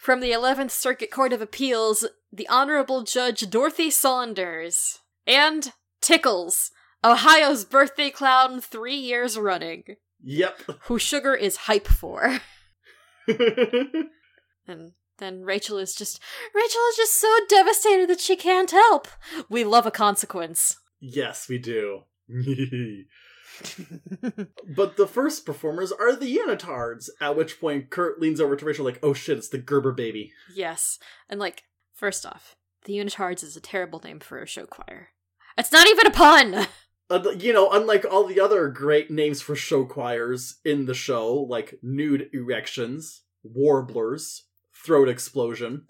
From 0.06 0.20
the 0.20 0.30
11th 0.30 0.70
Circuit 0.70 1.10
Court 1.10 1.34
of 1.34 1.42
Appeals, 1.42 2.06
the 2.32 2.48
Honorable 2.48 3.02
Judge 3.02 3.50
Dorothy 3.50 3.90
Saunders. 3.90 5.00
And 5.26 5.74
Tickles, 6.00 6.70
Ohio's 7.04 7.66
birthday 7.66 8.12
clown 8.12 8.62
three 8.62 8.94
years 8.94 9.36
running, 9.36 9.96
Yep. 10.24 10.62
who 10.82 11.00
Sugar 11.00 11.34
is 11.34 11.58
hype 11.66 11.88
for. 11.88 12.42
And 14.68 14.92
then 15.18 15.44
Rachel 15.44 15.80
is 15.80 15.96
just 15.96 16.20
Rachel 16.54 16.82
is 16.92 16.98
just 16.98 17.20
so 17.20 17.36
devastated 17.50 18.08
that 18.10 18.20
she 18.20 18.36
can't 18.36 18.70
help. 18.70 19.08
We 19.50 19.64
love 19.64 19.88
a 19.88 19.92
consequence. 19.92 20.78
yes, 21.00 21.50
we 21.50 21.58
do. 21.58 22.02
But 24.76 24.98
the 24.98 25.08
first 25.08 25.46
performers 25.46 25.92
are 25.92 26.16
the 26.16 26.36
unitards, 26.38 27.10
at 27.22 27.36
which 27.38 27.60
point 27.60 27.90
Kurt 27.90 28.20
leans 28.20 28.42
over 28.42 28.56
to 28.56 28.66
Rachel 28.66 28.86
like, 28.86 29.00
oh 29.04 29.14
shit, 29.14 29.38
it's 29.38 29.50
the 29.50 29.58
Gerber 29.58 29.92
baby. 29.94 30.32
yes. 30.54 31.00
And 31.30 31.40
like, 31.40 31.64
first 31.94 32.26
off, 32.26 32.56
the 32.86 32.94
Unitards 32.94 33.44
is 33.44 33.56
a 33.56 33.62
terrible 33.62 34.00
name 34.04 34.20
for 34.20 34.42
a 34.42 34.48
show 34.48 34.66
choir. 34.66 35.10
It's 35.58 35.72
not 35.72 35.88
even 35.88 36.08
a 36.08 36.12
pun! 36.12 36.68
Uh, 37.08 37.22
you 37.38 37.54
know, 37.54 37.70
unlike 37.70 38.04
all 38.10 38.26
the 38.26 38.40
other 38.40 38.68
great 38.68 39.12
names 39.12 39.40
for 39.40 39.56
show 39.56 39.86
choirs 39.86 40.56
in 40.66 40.88
the 40.88 40.96
show, 40.96 41.36
like 41.36 41.76
Nude 41.84 42.32
Erections, 42.34 43.22
Warblers, 43.44 44.46
Throat 44.74 45.08
Explosion. 45.08 45.86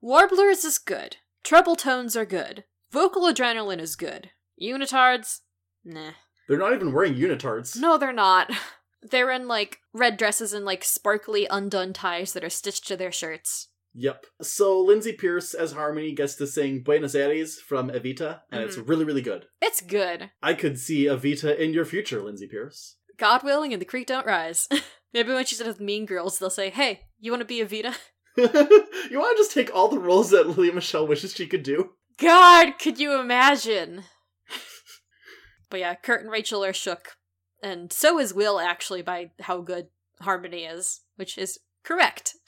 Warblers 0.00 0.64
is 0.64 0.78
good. 0.78 1.18
Treble 1.44 1.76
tones 1.76 2.16
are 2.16 2.24
good. 2.24 2.64
Vocal 2.90 3.24
adrenaline 3.24 3.78
is 3.78 3.94
good. 3.94 4.30
Unitards? 4.58 5.40
Nah. 5.84 6.12
They're 6.48 6.58
not 6.58 6.72
even 6.72 6.92
wearing 6.92 7.14
unitards. 7.14 7.76
No, 7.76 7.98
they're 7.98 8.12
not. 8.12 8.50
They're 9.02 9.30
in 9.30 9.46
like 9.46 9.78
red 9.92 10.16
dresses 10.16 10.52
and 10.52 10.64
like 10.64 10.82
sparkly 10.82 11.46
undone 11.48 11.92
ties 11.92 12.32
that 12.32 12.42
are 12.42 12.50
stitched 12.50 12.88
to 12.88 12.96
their 12.96 13.12
shirts. 13.12 13.68
Yep. 13.94 14.26
So 14.42 14.80
Lindsay 14.80 15.12
Pearce 15.12 15.54
as 15.54 15.72
Harmony 15.72 16.12
gets 16.12 16.34
to 16.36 16.46
sing 16.46 16.82
Buenos 16.82 17.14
Aires 17.14 17.60
from 17.60 17.90
Evita, 17.90 18.40
and 18.50 18.62
it's 18.62 18.76
mm-hmm. 18.76 18.88
really, 18.88 19.04
really 19.04 19.22
good. 19.22 19.46
It's 19.62 19.80
good. 19.80 20.30
I 20.42 20.54
could 20.54 20.78
see 20.78 21.04
Evita 21.04 21.56
in 21.56 21.72
your 21.72 21.84
future, 21.84 22.20
Lindsay 22.20 22.48
Pearce. 22.48 22.96
God 23.16 23.42
willing 23.42 23.72
and 23.72 23.80
the 23.80 23.86
creek 23.86 24.06
don't 24.06 24.26
rise. 24.26 24.68
Maybe 25.12 25.32
when 25.32 25.44
she's 25.44 25.60
in 25.60 25.66
with 25.66 25.80
Mean 25.80 26.06
Girls, 26.06 26.38
they'll 26.38 26.50
say, 26.50 26.70
hey, 26.70 27.02
you 27.18 27.32
want 27.32 27.40
to 27.40 27.46
be 27.46 27.60
Evita? 27.60 27.94
you 28.36 29.18
want 29.18 29.36
to 29.36 29.42
just 29.42 29.52
take 29.52 29.74
all 29.74 29.88
the 29.88 29.98
roles 29.98 30.30
that 30.30 30.58
Lea 30.58 30.70
Michele 30.70 31.06
wishes 31.06 31.34
she 31.34 31.46
could 31.46 31.62
do? 31.62 31.90
God, 32.18 32.78
could 32.78 32.98
you 32.98 33.18
imagine? 33.18 34.04
But 35.70 35.80
yeah, 35.80 35.94
Kurt 35.94 36.22
and 36.22 36.30
Rachel 36.30 36.64
are 36.64 36.72
shook. 36.72 37.16
And 37.62 37.92
so 37.92 38.18
is 38.18 38.32
Will, 38.32 38.60
actually, 38.60 39.02
by 39.02 39.32
how 39.40 39.60
good 39.60 39.88
Harmony 40.20 40.64
is, 40.64 41.00
which 41.16 41.38
is 41.38 41.58
correct. 41.84 42.34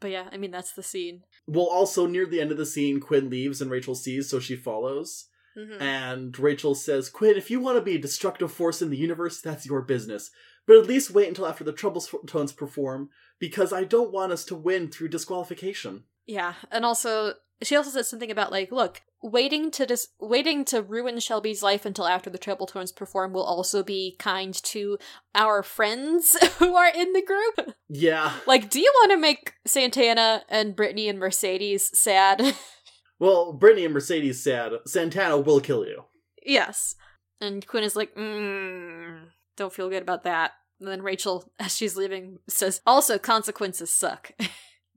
But 0.00 0.10
yeah, 0.10 0.28
I 0.30 0.36
mean, 0.36 0.50
that's 0.50 0.72
the 0.72 0.82
scene. 0.82 1.22
Well, 1.46 1.64
also 1.64 2.06
near 2.06 2.26
the 2.26 2.38
end 2.38 2.50
of 2.50 2.58
the 2.58 2.66
scene, 2.66 3.00
Quinn 3.00 3.30
leaves 3.30 3.62
and 3.62 3.70
Rachel 3.70 3.94
sees, 3.94 4.28
so 4.28 4.38
she 4.38 4.54
follows. 4.54 5.28
Mhm. 5.56 5.80
And 5.80 6.38
Rachel 6.38 6.74
says, 6.74 7.08
Quinn, 7.08 7.38
if 7.38 7.50
you 7.50 7.58
want 7.58 7.78
to 7.78 7.82
be 7.82 7.94
a 7.94 8.00
destructive 8.00 8.52
force 8.52 8.82
in 8.82 8.90
the 8.90 8.98
universe, 8.98 9.40
that's 9.40 9.64
your 9.64 9.80
business. 9.80 10.30
But 10.66 10.76
at 10.76 10.86
least 10.86 11.12
wait 11.12 11.28
until 11.28 11.46
after 11.46 11.64
the 11.64 11.72
Trouble 11.72 12.02
Tones 12.26 12.52
perform, 12.52 13.08
because 13.38 13.72
I 13.72 13.84
don't 13.84 14.12
want 14.12 14.32
us 14.32 14.44
to 14.46 14.54
win 14.54 14.90
through 14.90 15.08
disqualification. 15.08 16.04
Yeah, 16.26 16.54
and 16.70 16.84
also 16.84 17.34
she 17.62 17.76
also 17.76 17.90
said 17.90 18.04
something 18.06 18.30
about 18.30 18.52
like, 18.52 18.70
look, 18.72 19.02
waiting 19.24 19.70
to 19.70 19.86
dis- 19.86 20.08
waiting 20.20 20.64
to 20.66 20.82
ruin 20.82 21.18
Shelby's 21.18 21.62
life 21.62 21.86
until 21.86 22.06
after 22.06 22.28
the 22.28 22.36
Treble 22.38 22.66
Tones 22.66 22.92
perform 22.92 23.32
will 23.32 23.42
also 23.42 23.82
be 23.82 24.16
kind 24.18 24.52
to 24.64 24.98
our 25.34 25.62
friends 25.62 26.36
who 26.58 26.76
are 26.76 26.88
in 26.94 27.12
the 27.14 27.22
group. 27.22 27.74
Yeah. 27.88 28.32
like, 28.46 28.68
do 28.68 28.78
you 28.80 28.92
want 29.00 29.12
to 29.12 29.16
make 29.16 29.54
Santana 29.66 30.42
and 30.50 30.76
Brittany 30.76 31.08
and 31.08 31.18
Mercedes 31.18 31.90
sad? 31.98 32.54
Well, 33.20 33.52
Brittany 33.52 33.84
and 33.84 33.94
Mercedes 33.94 34.42
sad. 34.42 34.72
Santana 34.88 35.38
will 35.38 35.60
kill 35.60 35.86
you. 35.86 36.02
yes. 36.44 36.96
And 37.40 37.64
Quinn 37.64 37.84
is 37.84 37.94
like, 37.94 38.14
mm, 38.16 39.20
don't 39.56 39.72
feel 39.72 39.88
good 39.88 40.02
about 40.02 40.24
that. 40.24 40.50
And 40.80 40.88
then 40.88 41.00
Rachel, 41.00 41.44
as 41.60 41.76
she's 41.76 41.96
leaving, 41.96 42.40
says, 42.48 42.80
also 42.84 43.16
consequences 43.18 43.88
suck. 43.88 44.32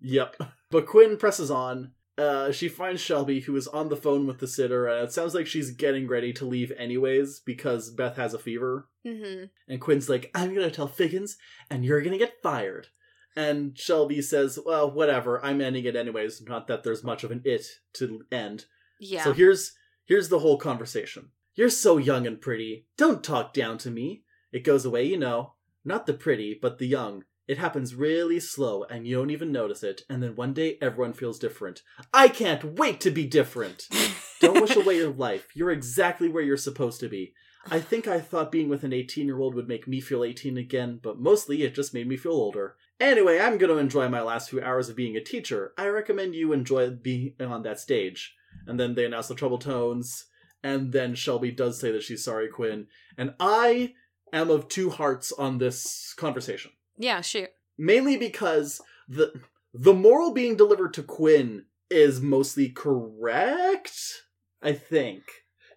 Yep. 0.02 0.36
But 0.72 0.88
Quinn 0.88 1.16
presses 1.18 1.52
on. 1.52 1.92
Uh, 2.18 2.52
she 2.52 2.68
finds 2.68 3.00
Shelby, 3.00 3.42
who 3.42 3.56
is 3.56 3.68
on 3.68 3.90
the 3.90 3.96
phone 3.96 4.26
with 4.26 4.40
the 4.40 4.48
sitter, 4.48 4.88
and 4.88 5.04
it 5.04 5.12
sounds 5.12 5.36
like 5.36 5.46
she's 5.46 5.70
getting 5.72 6.08
ready 6.08 6.34
to 6.34 6.46
leave 6.46 6.72
anyways 6.72 7.42
because 7.42 7.92
Beth 7.92 8.18
has 8.18 8.34
a 8.34 8.40
fever. 8.40 8.90
mm-hmm. 9.06 9.46
And 9.68 9.82
Quinn's 9.82 10.10
like, 10.10 10.32
I'm 10.34 10.56
gonna 10.56 10.72
tell 10.72 10.88
Figgins, 10.88 11.38
and 11.70 11.86
you're 11.86 12.02
gonna 12.02 12.18
get 12.18 12.42
fired. 12.42 12.88
And 13.36 13.78
Shelby 13.78 14.24
says, 14.24 14.58
Well, 14.66 14.90
whatever, 14.90 15.44
I'm 15.46 15.62
ending 15.62 15.86
it 15.86 15.96
anyways. 15.96 16.42
Not 16.42 16.68
that 16.68 16.84
there's 16.84 17.04
much 17.04 17.24
of 17.24 17.30
an 17.30 17.44
it 17.46 17.68
to 17.94 18.26
end. 18.32 18.66
Yeah. 19.00 19.24
So 19.24 19.32
here's 19.32 19.74
here's 20.06 20.30
the 20.30 20.40
whole 20.40 20.58
conversation. 20.58 21.30
You're 21.54 21.70
so 21.70 21.98
young 21.98 22.26
and 22.26 22.42
pretty. 22.42 22.88
Don't 22.98 23.24
talk 23.24 23.54
down 23.54 23.78
to 23.80 23.92
me. 23.92 24.24
It 24.52 24.64
goes 24.64 24.86
away, 24.86 25.04
you 25.04 25.18
know. 25.18 25.54
Not 25.86 26.08
the 26.08 26.14
pretty, 26.14 26.58
but 26.60 26.80
the 26.80 26.88
young. 26.88 27.26
It 27.48 27.58
happens 27.58 27.96
really 27.96 28.40
slow, 28.40 28.84
and 28.84 29.08
you 29.08 29.16
don't 29.16 29.30
even 29.30 29.52
notice 29.52 29.82
it, 29.84 30.02
and 30.10 30.22
then 30.22 30.36
one 30.36 30.54
day 30.54 30.78
everyone 30.82 31.14
feels 31.14 31.40
different. 31.40 31.82
I 32.14 32.28
can't 32.28 32.78
wait 32.78 33.00
to 33.02 33.12
be 33.12 33.26
different! 33.26 33.88
Don't 34.40 34.62
wish 34.62 34.76
away 34.76 34.98
your 34.98 35.10
life. 35.12 35.48
You're 35.56 35.72
exactly 35.72 36.30
where 36.30 36.44
you're 36.44 36.58
supposed 36.58 37.00
to 37.00 37.10
be. 37.10 37.34
I 37.70 37.80
think 37.80 38.08
I 38.08 38.20
thought 38.20 38.52
being 38.52 38.70
with 38.70 38.84
an 38.84 38.94
18 38.94 39.26
year 39.26 39.40
old 39.40 39.56
would 39.56 39.68
make 39.68 39.88
me 39.88 40.00
feel 40.00 40.24
18 40.24 40.58
again, 40.58 41.00
but 41.02 41.20
mostly 41.20 41.64
it 41.64 41.74
just 41.74 41.94
made 41.94 42.08
me 42.08 42.18
feel 42.18 42.34
older. 42.34 42.76
Anyway, 43.00 43.40
I'm 43.40 43.58
going 43.58 43.72
to 43.72 43.80
enjoy 43.80 44.08
my 44.10 44.22
last 44.22 44.50
few 44.50 44.62
hours 44.62 44.90
of 44.90 44.96
being 44.96 45.16
a 45.16 45.24
teacher. 45.24 45.74
I 45.78 45.88
recommend 45.88 46.36
you 46.36 46.54
enjoy 46.54 46.92
being 46.92 47.34
on 47.40 47.64
that 47.64 47.80
stage. 47.80 48.36
And 48.66 48.80
then 48.80 48.96
they 48.96 49.06
announce 49.06 49.28
the 49.28 49.36
Trouble 49.36 49.58
Tones, 49.58 50.26
and 50.64 50.92
then 50.92 51.14
Shelby 51.14 51.52
does 51.52 51.80
say 51.80 51.92
that 51.92 52.04
she's 52.04 52.24
sorry, 52.24 52.48
Quinn. 52.48 52.88
And 53.18 53.34
I 53.40 53.94
am 54.34 54.50
of 54.50 54.68
two 54.68 54.90
hearts 54.90 55.32
on 55.32 55.58
this 55.58 56.14
conversation. 56.16 56.72
Yeah, 56.98 57.22
shoot. 57.22 57.50
Mainly 57.78 58.18
because 58.18 58.82
the 59.08 59.34
the 59.74 59.94
moral 59.94 60.34
being 60.34 60.56
delivered 60.56 60.94
to 60.96 61.04
Quinn 61.04 61.66
is 61.90 62.20
mostly 62.22 62.70
correct, 62.70 64.24
I 64.62 64.74
think. 64.74 65.24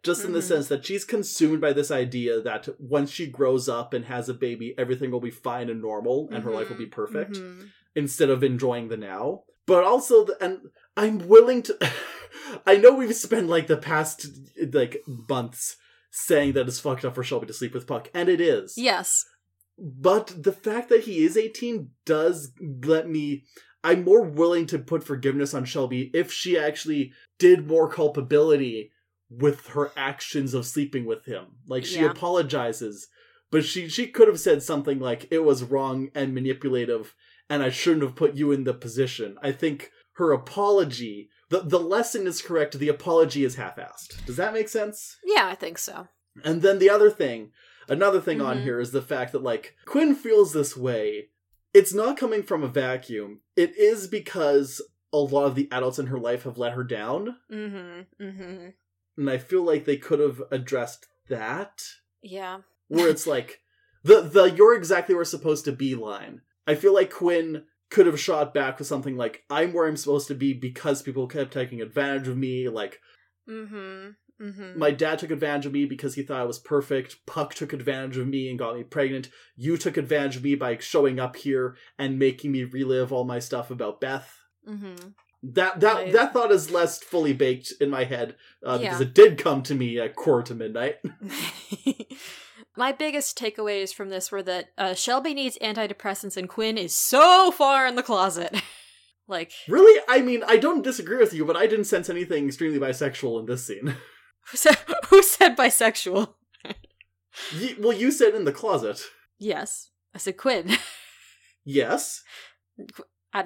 Just 0.03 0.25
in 0.25 0.33
the 0.33 0.39
Mhm. 0.39 0.45
sense 0.49 0.69
that 0.69 0.87
she's 0.87 1.05
consumed 1.05 1.61
by 1.61 1.75
this 1.75 1.91
idea 1.91 2.41
that 2.41 2.69
once 2.81 3.11
she 3.11 3.27
grows 3.27 3.69
up 3.69 3.93
and 3.93 4.07
has 4.07 4.31
a 4.31 4.35
baby, 4.35 4.75
everything 4.79 5.11
will 5.11 5.21
be 5.21 5.31
fine 5.31 5.69
and 5.69 5.83
normal 5.83 6.29
and 6.33 6.43
her 6.43 6.51
life 6.51 6.71
will 6.71 6.77
be 6.79 6.87
Mhm, 6.87 6.91
perfect 6.91 7.33
mhm. 7.33 7.69
instead 7.95 8.31
of 8.31 8.43
enjoying 8.43 8.89
the 8.89 8.97
now. 8.97 9.45
But 9.67 9.85
also, 9.85 10.25
the, 10.25 10.43
and 10.43 10.71
I'm 10.97 11.29
willing 11.29 11.63
to. 11.65 11.77
I 12.67 12.77
know 12.77 12.95
we've 12.95 13.15
spent 13.15 13.49
like 13.49 13.67
the 13.67 13.77
past 13.77 14.27
like 14.73 15.03
months 15.07 15.77
saying 16.11 16.55
that 16.55 16.67
it's 16.67 16.81
fucked 16.81 17.05
up 17.05 17.15
for 17.15 17.23
Shelby 17.23 17.47
to 17.47 17.53
sleep 17.53 17.75
with 17.75 17.87
Puck, 17.87 18.09
and 18.15 18.29
it 18.31 18.41
is. 18.41 18.75
Yes. 18.79 19.27
But 19.81 20.43
the 20.43 20.53
fact 20.53 20.89
that 20.91 21.05
he 21.05 21.25
is 21.25 21.37
18 21.37 21.91
does 22.05 22.53
let 22.85 23.09
me. 23.09 23.45
I'm 23.83 24.05
more 24.05 24.23
willing 24.23 24.67
to 24.67 24.79
put 24.79 25.03
forgiveness 25.03 25.55
on 25.55 25.65
Shelby 25.65 26.11
if 26.13 26.31
she 26.31 26.59
actually 26.59 27.13
did 27.39 27.67
more 27.67 27.89
culpability 27.89 28.93
with 29.31 29.69
her 29.69 29.91
actions 29.97 30.53
of 30.53 30.67
sleeping 30.67 31.07
with 31.07 31.25
him. 31.25 31.47
Like 31.67 31.87
she 31.87 32.01
Yeah. 32.01 32.11
apologizes, 32.11 33.09
but 33.51 33.65
she 33.65 33.89
she 33.89 34.09
could 34.09 34.29
have 34.29 34.41
said 34.41 34.63
something 34.63 34.99
like 34.99 35.29
it 35.31 35.45
was 35.45 35.63
wrong 35.63 36.11
and 36.15 36.35
manipulative 36.35 37.15
and 37.49 37.63
I 37.63 37.71
shouldn't 37.71 38.03
have 38.03 38.15
put 38.15 38.35
you 38.35 38.53
in 38.53 38.65
the 38.65 38.75
position. 38.75 39.37
I 39.43 39.53
think 39.53 39.91
her 40.15 40.33
apology, 40.33 41.31
the 41.49 41.61
the 41.61 41.81
lesson 41.81 42.27
is 42.27 42.43
correct, 42.43 42.79
the 42.79 42.89
apology 42.89 43.45
is 43.45 43.57
half-assed. 43.57 44.27
Does 44.27 44.37
that 44.37 44.53
make 44.53 44.69
sense? 44.69 45.17
Yeah, 45.25 45.47
I 45.47 45.55
think 45.55 45.79
so. 45.79 46.09
And 46.45 46.63
then 46.63 46.79
the 46.79 46.91
other 46.91 47.11
thing, 47.11 47.51
another 47.91 48.21
thing 48.21 48.41
on 48.41 48.59
Mhm. 48.59 48.63
here 48.63 48.81
is 48.81 48.93
the 48.93 49.03
fact 49.03 49.33
that 49.33 49.43
like 49.43 49.77
Quinn 49.85 50.15
feels 50.15 50.53
this 50.55 50.77
way. 50.77 51.29
It's 51.75 51.93
not 51.93 52.17
coming 52.17 52.43
from 52.43 52.63
a 52.63 52.69
vacuum. 52.69 53.43
It 53.57 53.77
is 53.77 54.07
because 54.09 54.81
a 55.13 55.19
lot 55.19 55.45
of 55.47 55.55
the 55.57 55.69
adults 55.71 55.99
in 55.99 56.07
her 56.07 56.19
life 56.19 56.45
have 56.45 56.57
let 56.59 56.73
her 56.73 56.85
down, 56.85 57.37
Mm-hmm. 57.51 58.25
Mm-hmm. 58.25 58.69
and 59.19 59.31
I 59.31 59.39
feel 59.39 59.63
like 59.63 59.85
they 59.85 59.97
could 59.97 60.21
have 60.21 60.43
addressed 60.51 61.07
that. 61.29 61.83
Yeah. 62.23 62.61
Where 62.89 63.09
it's 63.11 63.27
like 63.27 63.61
the 64.03 64.21
the 64.23 64.45
you're 64.51 64.75
exactly 64.77 65.15
where 65.15 65.25
supposed 65.25 65.65
to 65.67 65.73
be 65.73 65.95
line. 65.95 66.41
I 66.67 66.75
feel 66.75 66.95
like 66.95 67.13
Quinn 67.13 67.65
could 67.91 68.07
have 68.07 68.21
shot 68.21 68.55
back 68.55 68.79
with 68.79 68.87
something 68.87 69.17
like 69.17 69.43
I'm 69.51 69.73
where 69.73 69.87
I'm 69.89 69.97
supposed 69.97 70.29
to 70.29 70.35
be 70.35 70.53
because 70.55 71.03
people 71.03 71.27
kept 71.27 71.53
taking 71.53 71.81
advantage 71.83 72.29
of 72.29 72.37
me, 72.37 72.69
like 72.69 73.01
Mm-hmm. 73.49 74.11
Mm-hmm. 74.41 74.79
My 74.79 74.91
dad 74.91 75.19
took 75.19 75.31
advantage 75.31 75.67
of 75.67 75.73
me 75.73 75.85
because 75.85 76.15
he 76.15 76.23
thought 76.23 76.41
I 76.41 76.45
was 76.45 76.59
perfect. 76.59 77.27
Puck 77.27 77.55
took 77.55 77.73
advantage 77.73 78.17
of 78.17 78.27
me 78.27 78.49
and 78.49 78.59
got 78.59 78.77
me 78.77 78.83
pregnant. 78.85 79.29
You 79.55 79.77
took 79.77 79.97
advantage 79.97 80.37
of 80.37 80.45
me 80.45 80.55
by 80.55 80.79
showing 80.79 81.21
up 81.21 81.37
here 81.37 81.77
and 81.99 82.19
making 82.19 82.53
me 82.53 82.65
relive 82.65 83.13
all 83.13 83.25
my 83.25 83.39
stuff 83.39 83.71
about 83.71 84.01
Beth. 84.01 84.35
mm-hmm. 84.69 85.09
That 85.43 85.81
that 85.81 85.95
Right. 85.95 86.13
that 86.13 86.35
thought 86.35 86.53
is 86.53 86.71
less 86.71 87.03
fully 87.03 87.33
baked 87.33 87.73
in 87.81 87.89
my 87.89 88.05
head 88.05 88.37
uh, 88.65 88.77
because 88.77 89.01
it 89.01 89.15
did 89.15 89.39
come 89.39 89.63
to 89.63 89.75
me 89.75 89.99
at 89.99 90.15
quarter 90.15 90.49
to 90.49 90.55
midnight. 90.55 90.97
My 92.77 92.93
biggest 92.93 93.39
takeaways 93.39 93.93
from 93.93 94.11
this 94.11 94.31
were 94.31 94.43
that 94.43 94.71
uh, 94.79 94.95
Shelby 94.95 95.35
needs 95.35 95.59
antidepressants 95.61 96.37
and 96.37 96.49
Quinn 96.49 96.79
is 96.79 96.95
so 96.95 97.51
far 97.51 97.87
in 97.87 97.97
the 97.97 98.03
closet. 98.03 98.55
like, 99.29 99.53
really, 99.69 100.01
I 100.09 100.21
mean, 100.21 100.43
I 100.47 100.57
don't 100.57 100.83
disagree 100.83 101.19
with 101.19 101.35
you, 101.35 101.45
but 101.45 101.57
I 101.57 101.67
didn't 101.67 101.87
sense 101.87 102.09
anything 102.09 102.47
extremely 102.47 102.79
bisexual 102.79 103.41
in 103.41 103.47
this 103.47 103.67
scene. 103.67 103.97
Who 104.51 104.57
said, 104.57 104.77
who 105.09 105.23
said 105.23 105.57
bisexual? 105.57 106.35
Well, 107.79 107.93
you 107.93 108.11
said 108.11 108.35
in 108.35 108.45
the 108.45 108.53
closet. 108.53 109.03
Yes. 109.39 109.91
I 110.15 110.19
said 110.19 110.37
Quinn. 110.37 110.77
Yes, 111.63 112.23
I, 113.35 113.45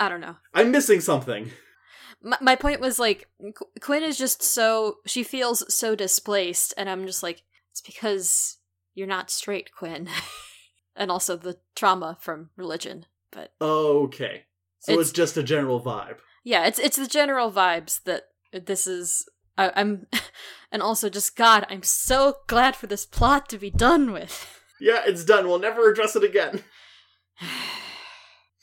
I 0.00 0.08
don't 0.08 0.20
know. 0.20 0.34
I'm 0.52 0.72
missing 0.72 1.00
something. 1.00 1.52
My, 2.20 2.36
my 2.40 2.56
point 2.56 2.80
was 2.80 2.98
like, 2.98 3.28
Qu- 3.40 3.66
Quinn 3.80 4.02
is 4.02 4.18
just 4.18 4.42
so, 4.42 4.96
she 5.06 5.22
feels 5.22 5.62
so 5.72 5.94
displaced, 5.94 6.74
and 6.76 6.90
I'm 6.90 7.06
just 7.06 7.22
like, 7.22 7.42
it's 7.70 7.80
because 7.80 8.58
you're 8.94 9.06
not 9.06 9.30
straight, 9.30 9.70
Quinn. 9.72 10.08
and 10.96 11.08
also 11.10 11.36
the 11.36 11.58
trauma 11.76 12.18
from 12.20 12.50
religion. 12.56 13.06
But 13.30 13.52
Okay. 13.60 14.42
So 14.80 14.92
It's- 14.92 15.06
it's, 15.06 15.16
just 15.16 15.36
a 15.36 15.42
general 15.44 15.80
vibe. 15.80 16.16
yeah, 16.42 16.66
it's 16.66 16.80
it's 16.80 16.96
the 16.96 17.06
general 17.06 17.52
vibes 17.52 18.02
that 18.04 18.24
this 18.52 18.88
is. 18.88 19.24
I, 19.60 19.72
I'm, 19.80 20.06
and 20.72 20.82
also 20.82 21.08
just 21.08 21.36
God, 21.36 21.66
I'm 21.68 21.82
so 21.82 22.36
glad 22.46 22.76
for 22.76 22.86
this 22.86 23.06
plot 23.06 23.48
to 23.50 23.58
be 23.58 23.70
done 23.70 24.12
with. 24.12 24.56
Yeah, 24.82 25.02
it's 25.04 25.26
done. 25.26 25.46
We'll 25.46 25.58
never 25.58 25.90
address 25.90 26.16
it 26.16 26.24
again. 26.24 26.64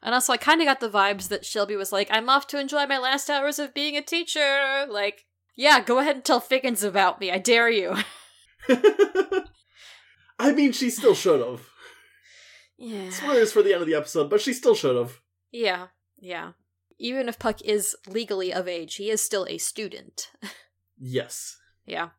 And 0.03 0.13
also, 0.13 0.31
I 0.31 0.37
kind 0.37 0.61
of 0.61 0.67
got 0.67 0.79
the 0.79 0.89
vibes 0.89 1.27
that 1.29 1.43
Shelby 1.43 1.75
was 1.75 1.91
like, 1.91 2.07
I'm 2.11 2.29
off 2.29 2.47
to 2.47 2.59
enjoy 2.59 2.85
my 2.85 2.97
last 2.97 3.29
hours 3.29 3.59
of 3.59 3.73
being 3.73 3.97
a 3.97 4.01
teacher. 4.01 4.85
Like, 4.87 5.25
yeah, 5.55 5.81
go 5.81 5.97
ahead 5.97 6.15
and 6.15 6.23
tell 6.23 6.39
Figgins 6.39 6.83
about 6.83 7.19
me. 7.19 7.31
I 7.31 7.39
dare 7.39 7.69
you. 7.69 7.95
I 10.39 10.53
mean, 10.53 10.71
she 10.71 10.91
still 10.91 11.15
should 11.15 11.41
have. 11.45 11.67
Yeah. 12.77 13.09
Spoilers 13.09 13.51
for 13.51 13.63
the 13.63 13.73
end 13.73 13.81
of 13.81 13.87
the 13.87 13.95
episode, 13.95 14.29
but 14.29 14.39
she 14.39 14.53
still 14.53 14.75
should 14.75 14.95
have. 14.95 15.19
Yeah, 15.51 15.87
yeah. 16.19 16.51
Even 16.99 17.27
if 17.27 17.39
Puck 17.39 17.61
is 17.63 17.95
legally 18.07 18.53
of 18.53 18.67
age, 18.67 18.95
he 18.95 19.09
is 19.09 19.21
still 19.21 19.47
a 19.49 19.57
student. 19.57 20.31
Yes. 20.99 21.57
yeah. 21.85 22.09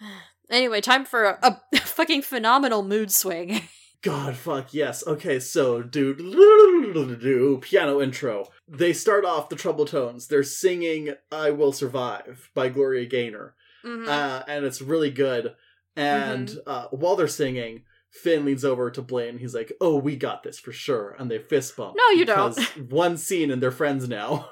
Anyway, 0.50 0.82
time 0.82 1.06
for 1.06 1.24
a, 1.24 1.60
a 1.72 1.78
fucking 1.80 2.20
phenomenal 2.20 2.82
mood 2.82 3.10
swing. 3.10 3.62
God, 4.02 4.36
fuck, 4.36 4.74
yes. 4.74 5.06
Okay, 5.06 5.38
so, 5.40 5.80
dude, 5.80 6.18
piano 7.62 8.02
intro. 8.02 8.48
They 8.68 8.92
start 8.92 9.24
off 9.24 9.48
the 9.48 9.56
treble 9.56 9.86
Tones. 9.86 10.26
They're 10.26 10.42
singing 10.42 11.14
I 11.30 11.52
Will 11.52 11.72
Survive 11.72 12.50
by 12.54 12.68
Gloria 12.68 13.06
Gaynor. 13.06 13.54
Mhm. 13.84 14.06
Uh, 14.08 14.42
and 14.46 14.66
it's 14.66 14.82
really 14.82 15.10
good. 15.10 15.54
And 15.96 16.54
uh, 16.66 16.88
while 16.90 17.16
they're 17.16 17.28
singing, 17.28 17.84
Finn 18.10 18.44
leans 18.44 18.64
over 18.64 18.90
to 18.90 19.00
Blaine. 19.00 19.38
He's 19.38 19.54
like, 19.54 19.72
oh, 19.80 19.96
we 19.96 20.16
got 20.16 20.42
this 20.42 20.58
for 20.58 20.72
sure. 20.72 21.16
And 21.18 21.30
they 21.30 21.38
fist 21.38 21.76
bump. 21.76 21.96
No, 21.96 22.10
you 22.10 22.26
don't. 22.26 22.58
one 22.90 23.16
scene 23.16 23.50
and 23.50 23.62
they're 23.62 23.70
friends 23.70 24.06
now. 24.08 24.50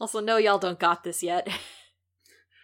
Also, 0.00 0.20
no, 0.20 0.36
y'all 0.36 0.58
don't 0.58 0.78
got 0.78 1.04
this 1.04 1.22
yet. 1.22 1.48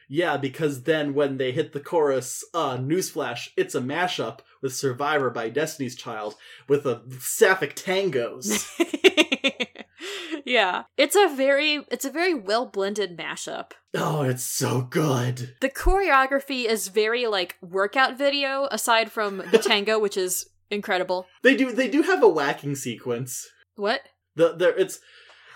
Yeah, 0.09 0.37
because 0.37 0.83
then 0.83 1.15
when 1.15 1.39
they 1.39 1.53
hit 1.53 1.73
the 1.73 1.81
chorus, 1.81 2.45
uh, 2.53 2.77
newsflash, 2.77 3.49
it's 3.57 3.75
a 3.75 3.81
mashup 3.81 4.41
with 4.61 4.75
Survivor 4.75 5.31
by 5.31 5.49
Destiny's 5.49 5.97
Child 5.97 6.35
with 6.69 6.85
a 6.85 7.01
sapphic 7.19 7.75
tangos. 7.75 8.69
yeah, 10.45 10.83
it's 10.99 11.17
a 11.17 11.35
very 11.35 11.87
it's 11.91 12.05
a 12.05 12.11
very 12.11 12.35
well 12.35 12.67
blended 12.67 13.17
mashup. 13.17 13.71
oh, 13.95 14.21
it's 14.21 14.45
so 14.45 14.83
good. 14.83 15.57
The 15.63 15.71
choreography 15.71 16.67
is 16.67 16.89
very 16.89 17.27
like 17.27 17.57
workout 17.63 18.19
video, 18.19 18.69
aside 18.71 19.11
from 19.11 19.39
the 19.51 19.59
tango, 19.67 19.99
which 19.99 20.19
is 20.19 20.51
incredible. 20.71 21.27
They 21.43 21.57
do 21.57 21.73
they 21.73 21.89
do 21.89 22.03
have 22.03 22.23
a 22.23 22.29
whacking 22.29 22.75
sequence. 22.75 23.49
What? 23.77 24.03
The 24.37 24.53
there 24.55 24.77
it's 24.77 25.01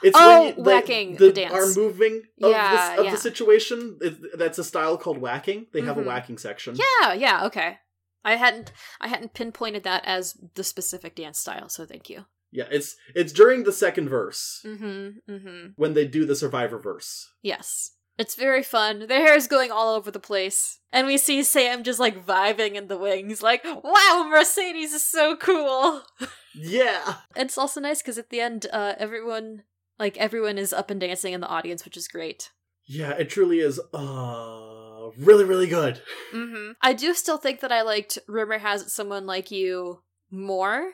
it's 0.03 0.17
Oh, 0.19 0.45
when 0.45 0.57
you, 0.57 0.63
whacking, 0.63 1.17
the, 1.17 1.27
the 1.27 1.33
dance. 1.33 1.53
arm 1.55 1.75
moving 1.75 2.23
of, 2.43 2.51
Yeah, 2.51 2.91
this, 2.91 2.99
of 3.01 3.05
yeah. 3.07 3.11
the 3.13 3.17
situation. 3.19 3.99
It, 4.01 4.39
that's 4.39 4.59
a 4.59 4.65
style 4.65 4.97
called 4.99 5.19
whacking. 5.19 5.67
They 5.73 5.83
have 5.83 5.97
Mhm. 5.97 6.03
a 6.05 6.07
whacking 6.07 6.39
section. 6.39 6.77
Yeah, 6.77 7.13
yeah, 7.15 7.47
okay. 7.47 7.79
I 8.25 8.35
hadn't 8.37 8.73
I 9.01 9.09
hadn't 9.09 9.35
pinpointed 9.35 9.85
that 9.85 10.05
as 10.05 10.37
the 10.55 10.65
specific 10.65 11.15
dance 11.15 11.39
style, 11.39 11.69
so 11.69 11.87
thank 11.87 12.11
you. 12.11 12.25
Yeah, 12.51 12.67
it's 12.71 12.97
it's 13.15 13.33
during 13.33 13.65
the 13.65 13.73
second 13.73 14.09
verse 14.09 14.63
Mm-hmm. 14.65 15.33
Mm-hmm. 15.33 15.67
when 15.77 15.95
they 15.95 16.07
do 16.07 16.25
the 16.27 16.37
Survivor 16.37 16.79
verse. 16.79 17.31
Yes. 17.43 17.93
It's 18.19 18.35
very 18.35 18.63
fun. 18.63 19.09
Their 19.09 19.21
hair 19.27 19.37
is 19.37 19.47
going 19.47 19.71
all 19.71 19.95
over 19.95 20.11
the 20.11 20.19
place. 20.19 20.79
And 20.91 21.07
we 21.07 21.19
see 21.19 21.43
Sam 21.43 21.83
just 21.83 22.01
like 22.01 22.25
vibing 22.25 22.75
in 22.75 22.89
the 22.89 22.97
wings, 22.97 23.43
like, 23.43 23.63
wow, 23.65 24.27
Mercedes 24.31 24.95
is 24.95 25.05
so 25.05 25.37
cool. 25.37 26.03
Yeah. 26.59 27.17
It's 27.37 27.59
also 27.59 27.81
nice 27.83 28.01
because 28.01 28.17
at 28.17 28.31
the 28.31 28.41
end, 28.41 28.65
uh, 28.73 28.95
everyone 28.99 29.65
like 29.99 30.17
everyone 30.17 30.59
is 30.59 30.73
up 30.73 30.91
and 30.91 31.01
dancing 31.01 31.33
in 31.33 31.41
the 31.41 31.49
audience, 31.49 31.85
which 31.85 31.97
is 31.97 32.09
great. 32.09 32.51
Yeah, 32.85 33.13
it 33.13 33.29
truly 33.31 33.61
is 33.61 33.81
uh 33.93 35.11
really, 35.19 35.45
really 35.45 35.67
good. 35.67 36.01
Mm-hmm. 36.33 36.73
I 36.83 36.93
do 36.93 37.15
still 37.15 37.39
think 37.39 37.61
that 37.61 37.73
I 37.73 37.83
liked 37.83 38.19
Rumor 38.29 38.59
Has 38.59 38.83
It 38.83 38.91
Someone 38.91 39.27
Like 39.27 39.51
You 39.51 40.03
more, 40.31 40.93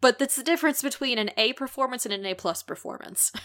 but 0.00 0.18
that's 0.18 0.36
the 0.36 0.42
difference 0.42 0.82
between 0.82 1.18
an 1.18 1.30
A 1.36 1.52
performance 1.52 2.04
and 2.04 2.12
an 2.12 2.26
A 2.26 2.34
plus 2.34 2.62
performance. 2.62 3.32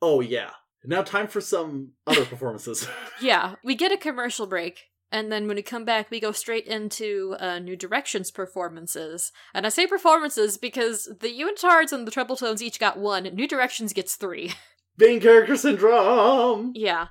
Oh 0.00 0.20
yeah. 0.20 0.50
Now 0.84 1.02
time 1.02 1.26
for 1.26 1.40
some 1.40 1.94
other 2.06 2.24
performances. 2.24 2.88
yeah, 3.20 3.56
we 3.64 3.74
get 3.74 3.90
a 3.90 3.96
commercial 3.96 4.46
break, 4.46 4.84
and 5.10 5.30
then 5.32 5.46
when 5.46 5.56
we 5.56 5.62
come 5.62 5.84
back, 5.84 6.10
we 6.10 6.20
go 6.20 6.32
straight 6.32 6.66
into 6.66 7.36
uh, 7.40 7.58
New 7.58 7.76
Directions 7.76 8.30
performances. 8.30 9.32
And 9.54 9.66
I 9.66 9.68
say 9.70 9.86
performances 9.86 10.58
because 10.58 11.04
the 11.20 11.28
Unitards 11.28 11.92
and 11.92 12.06
the 12.06 12.10
Treble 12.10 12.36
Tones 12.36 12.62
each 12.62 12.78
got 12.78 12.98
one. 12.98 13.24
New 13.24 13.48
Directions 13.48 13.92
gets 13.92 14.16
three. 14.16 14.52
Being 14.98 15.20
character 15.20 15.56
syndrome. 15.56 16.72
yeah, 16.74 17.08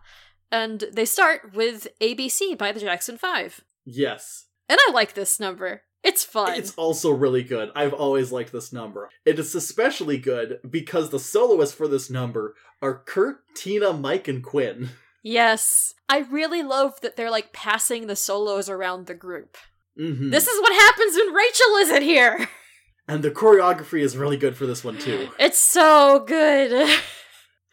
and 0.52 0.84
they 0.92 1.06
start 1.06 1.54
with 1.56 1.88
ABC 2.02 2.58
by 2.58 2.72
the 2.74 2.80
Jackson 2.82 3.18
Five, 3.18 3.62
Yes. 3.86 4.46
and 4.68 4.78
I 4.88 4.92
like 4.92 5.14
this 5.14 5.40
number. 5.40 5.84
It's 6.04 6.24
fun. 6.24 6.54
It's 6.58 6.74
also 6.76 7.12
really 7.12 7.44
good. 7.44 7.70
I've 7.76 7.94
always 7.94 8.32
liked 8.32 8.52
this 8.52 8.72
number. 8.72 9.10
It 9.26 9.40
is 9.40 9.56
especially 9.56 10.18
good 10.18 10.60
because 10.70 11.10
the 11.10 11.20
soloists 11.20 11.74
for 11.76 11.88
this 11.88 12.10
number 12.10 12.56
are 12.82 13.04
Kurt, 13.06 13.40
Tina, 13.56 13.92
Mike, 13.94 14.28
and 14.28 14.44
Quinn. 14.44 14.90
Yes. 15.28 15.94
I 16.08 16.20
really 16.20 16.64
love 16.64 17.02
that 17.02 17.18
they're 17.18 17.30
like 17.32 17.52
passing 17.52 18.08
the 18.08 18.16
solos 18.16 18.70
around 18.70 19.08
the 19.08 19.14
group. 19.14 19.58
hmm 19.98 20.30
This 20.30 20.48
is 20.48 20.62
what 20.62 20.74
happens 20.74 21.16
when 21.18 21.34
Rachel 21.34 21.76
isn't 21.80 22.02
here. 22.04 22.50
and 23.10 23.24
the 23.24 23.32
choreography 23.32 24.00
is 24.00 24.16
really 24.16 24.38
good 24.38 24.56
for 24.56 24.66
this 24.66 24.84
one 24.86 24.98
too. 24.98 25.30
It's 25.40 25.60
so 25.60 26.24
good. 26.26 26.90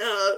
Uh, 0.01 0.31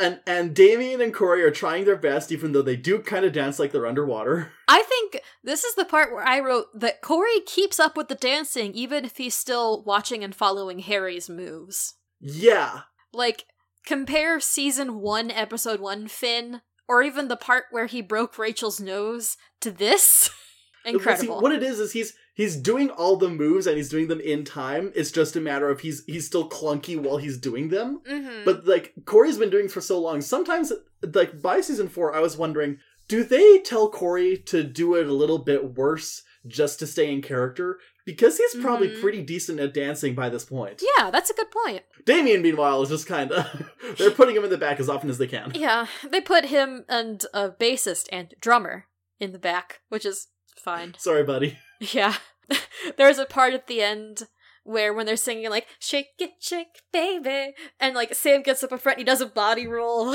and 0.00 0.20
and 0.24 0.54
Damian 0.54 1.00
and 1.00 1.12
Cory 1.12 1.42
are 1.42 1.50
trying 1.50 1.84
their 1.84 1.96
best, 1.96 2.30
even 2.30 2.52
though 2.52 2.62
they 2.62 2.76
do 2.76 3.00
kind 3.00 3.24
of 3.24 3.32
dance 3.32 3.58
like 3.58 3.72
they're 3.72 3.88
underwater. 3.88 4.52
I 4.68 4.82
think 4.84 5.20
this 5.42 5.64
is 5.64 5.74
the 5.74 5.84
part 5.84 6.12
where 6.12 6.22
I 6.24 6.38
wrote 6.38 6.66
that 6.78 7.02
Cory 7.02 7.40
keeps 7.44 7.80
up 7.80 7.96
with 7.96 8.06
the 8.06 8.14
dancing 8.14 8.72
even 8.72 9.04
if 9.04 9.16
he's 9.16 9.34
still 9.34 9.82
watching 9.82 10.22
and 10.22 10.32
following 10.32 10.78
Harry's 10.78 11.28
moves. 11.28 11.94
Yeah, 12.20 12.82
Like, 13.12 13.46
compare 13.86 14.40
season 14.40 15.00
1, 15.00 15.30
episode 15.30 15.80
1 15.80 16.08
Finn, 16.08 16.62
or 16.88 17.02
even 17.02 17.28
the 17.28 17.36
part 17.36 17.64
where 17.70 17.86
he 17.86 18.00
broke 18.02 18.38
Rachel's 18.38 18.80
nose 18.80 19.36
to 19.60 19.70
this. 19.70 20.30
But 20.82 20.92
see, 20.92 20.96
Incredible. 20.96 21.40
what 21.42 21.52
it 21.52 21.62
is 21.62 21.78
is 21.78 21.92
he's 21.92 22.14
he's 22.32 22.56
doing 22.56 22.88
all 22.88 23.16
the 23.16 23.28
moves 23.28 23.66
and 23.66 23.76
he's 23.76 23.90
doing 23.90 24.08
them 24.08 24.18
in 24.18 24.44
time. 24.44 24.92
It's 24.94 25.10
just 25.10 25.36
a 25.36 25.40
matter 25.40 25.68
of 25.68 25.80
he's 25.80 26.02
he's 26.06 26.24
still 26.24 26.48
clunky 26.48 26.98
while 26.98 27.18
he's 27.18 27.36
doing 27.36 27.68
them. 27.68 28.00
mm-hmm. 28.08 28.46
But 28.46 28.66
like 28.66 28.94
Cory's 29.04 29.36
been 29.36 29.50
doing 29.50 29.68
for 29.68 29.82
so 29.82 30.00
long, 30.00 30.22
sometimes 30.22 30.72
like 31.12 31.42
by 31.42 31.60
season 31.60 31.88
four, 31.88 32.14
I 32.14 32.20
was 32.20 32.38
wondering, 32.38 32.78
do 33.08 33.24
they 33.24 33.58
tell 33.58 33.90
Cory 33.90 34.38
to 34.46 34.62
do 34.62 34.94
it 34.94 35.06
a 35.06 35.12
little 35.12 35.36
bit 35.38 35.74
worse 35.74 36.22
just 36.46 36.78
to 36.78 36.86
stay 36.86 37.12
in 37.12 37.20
character? 37.20 37.78
Because 38.10 38.36
he's 38.38 38.56
probably 38.62 38.88
Mhm. 38.88 39.00
pretty 39.00 39.22
decent 39.22 39.60
at 39.60 39.72
dancing 39.74 40.14
by 40.14 40.28
this 40.28 40.44
point. 40.44 40.82
yeah, 40.98 41.10
that's 41.10 41.30
a 41.30 41.34
good 41.34 41.50
point. 41.50 41.82
Damian, 42.04 42.42
meanwhile, 42.42 42.82
is 42.82 42.88
just 42.88 43.06
kind 43.06 43.30
of 43.30 43.46
they're 43.98 44.10
putting 44.10 44.34
him 44.36 44.44
in 44.44 44.50
the 44.50 44.58
back 44.58 44.80
as 44.80 44.88
often 44.88 45.08
as 45.10 45.18
they 45.18 45.26
can. 45.28 45.52
Yeah, 45.54 45.86
they 46.08 46.20
put 46.20 46.46
him 46.46 46.84
and 46.88 47.24
a 47.32 47.50
bassist 47.50 48.06
and 48.10 48.34
drummer 48.40 48.86
in 49.20 49.32
the 49.32 49.38
back, 49.38 49.80
which 49.90 50.04
is 50.04 50.28
fine. 50.56 50.94
Sorry, 50.98 51.22
buddy. 51.22 51.58
Yeah. 51.80 52.16
There's 52.98 53.18
a 53.18 53.24
part 53.26 53.54
at 53.54 53.66
the 53.66 53.80
end 53.80 54.26
where 54.64 54.92
when 54.92 55.06
they're 55.06 55.16
singing 55.16 55.48
like 55.48 55.66
shake 55.78 56.08
it 56.18 56.32
shake 56.40 56.82
baby 56.92 57.54
and 57.80 57.94
like 57.94 58.14
Sam 58.14 58.42
gets 58.42 58.62
up 58.62 58.70
in 58.72 58.76
front 58.78 58.98
and 58.98 59.06
he 59.06 59.10
does 59.10 59.22
a 59.22 59.26
body 59.26 59.66
roll 59.66 60.10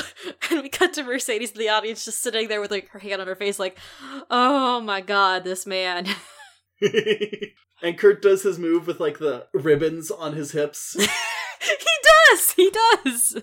and 0.51 0.61
we 0.61 0.69
cut 0.69 0.93
to 0.93 1.03
Mercedes 1.03 1.51
in 1.53 1.57
the 1.57 1.69
audience 1.69 2.05
just 2.05 2.21
sitting 2.21 2.47
there 2.47 2.61
with 2.61 2.69
like 2.69 2.89
her 2.89 2.99
hand 2.99 3.21
on 3.21 3.27
her 3.27 3.35
face 3.35 3.57
like 3.57 3.79
oh 4.29 4.79
my 4.81 5.01
god 5.01 5.43
this 5.45 5.65
man 5.65 6.05
and 7.81 7.97
Kurt 7.97 8.21
does 8.21 8.43
his 8.43 8.57
move 8.59 8.87
with 8.87 8.99
like 8.99 9.19
the 9.19 9.47
ribbons 9.53 10.11
on 10.11 10.33
his 10.33 10.51
hips. 10.51 10.93
he 11.61 11.77
does 12.29 12.51
he 12.51 12.69
does 12.71 13.41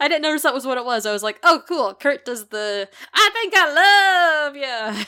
I 0.00 0.08
didn't 0.08 0.22
notice 0.22 0.42
that 0.42 0.54
was 0.54 0.66
what 0.66 0.78
it 0.78 0.84
was 0.84 1.06
I 1.06 1.12
was 1.12 1.22
like 1.22 1.38
oh 1.42 1.62
cool 1.66 1.94
Kurt 1.94 2.24
does 2.24 2.48
the 2.48 2.88
I 3.14 3.30
think 3.32 3.54
I 3.56 4.44
love 4.46 4.56
yeah 4.56 5.04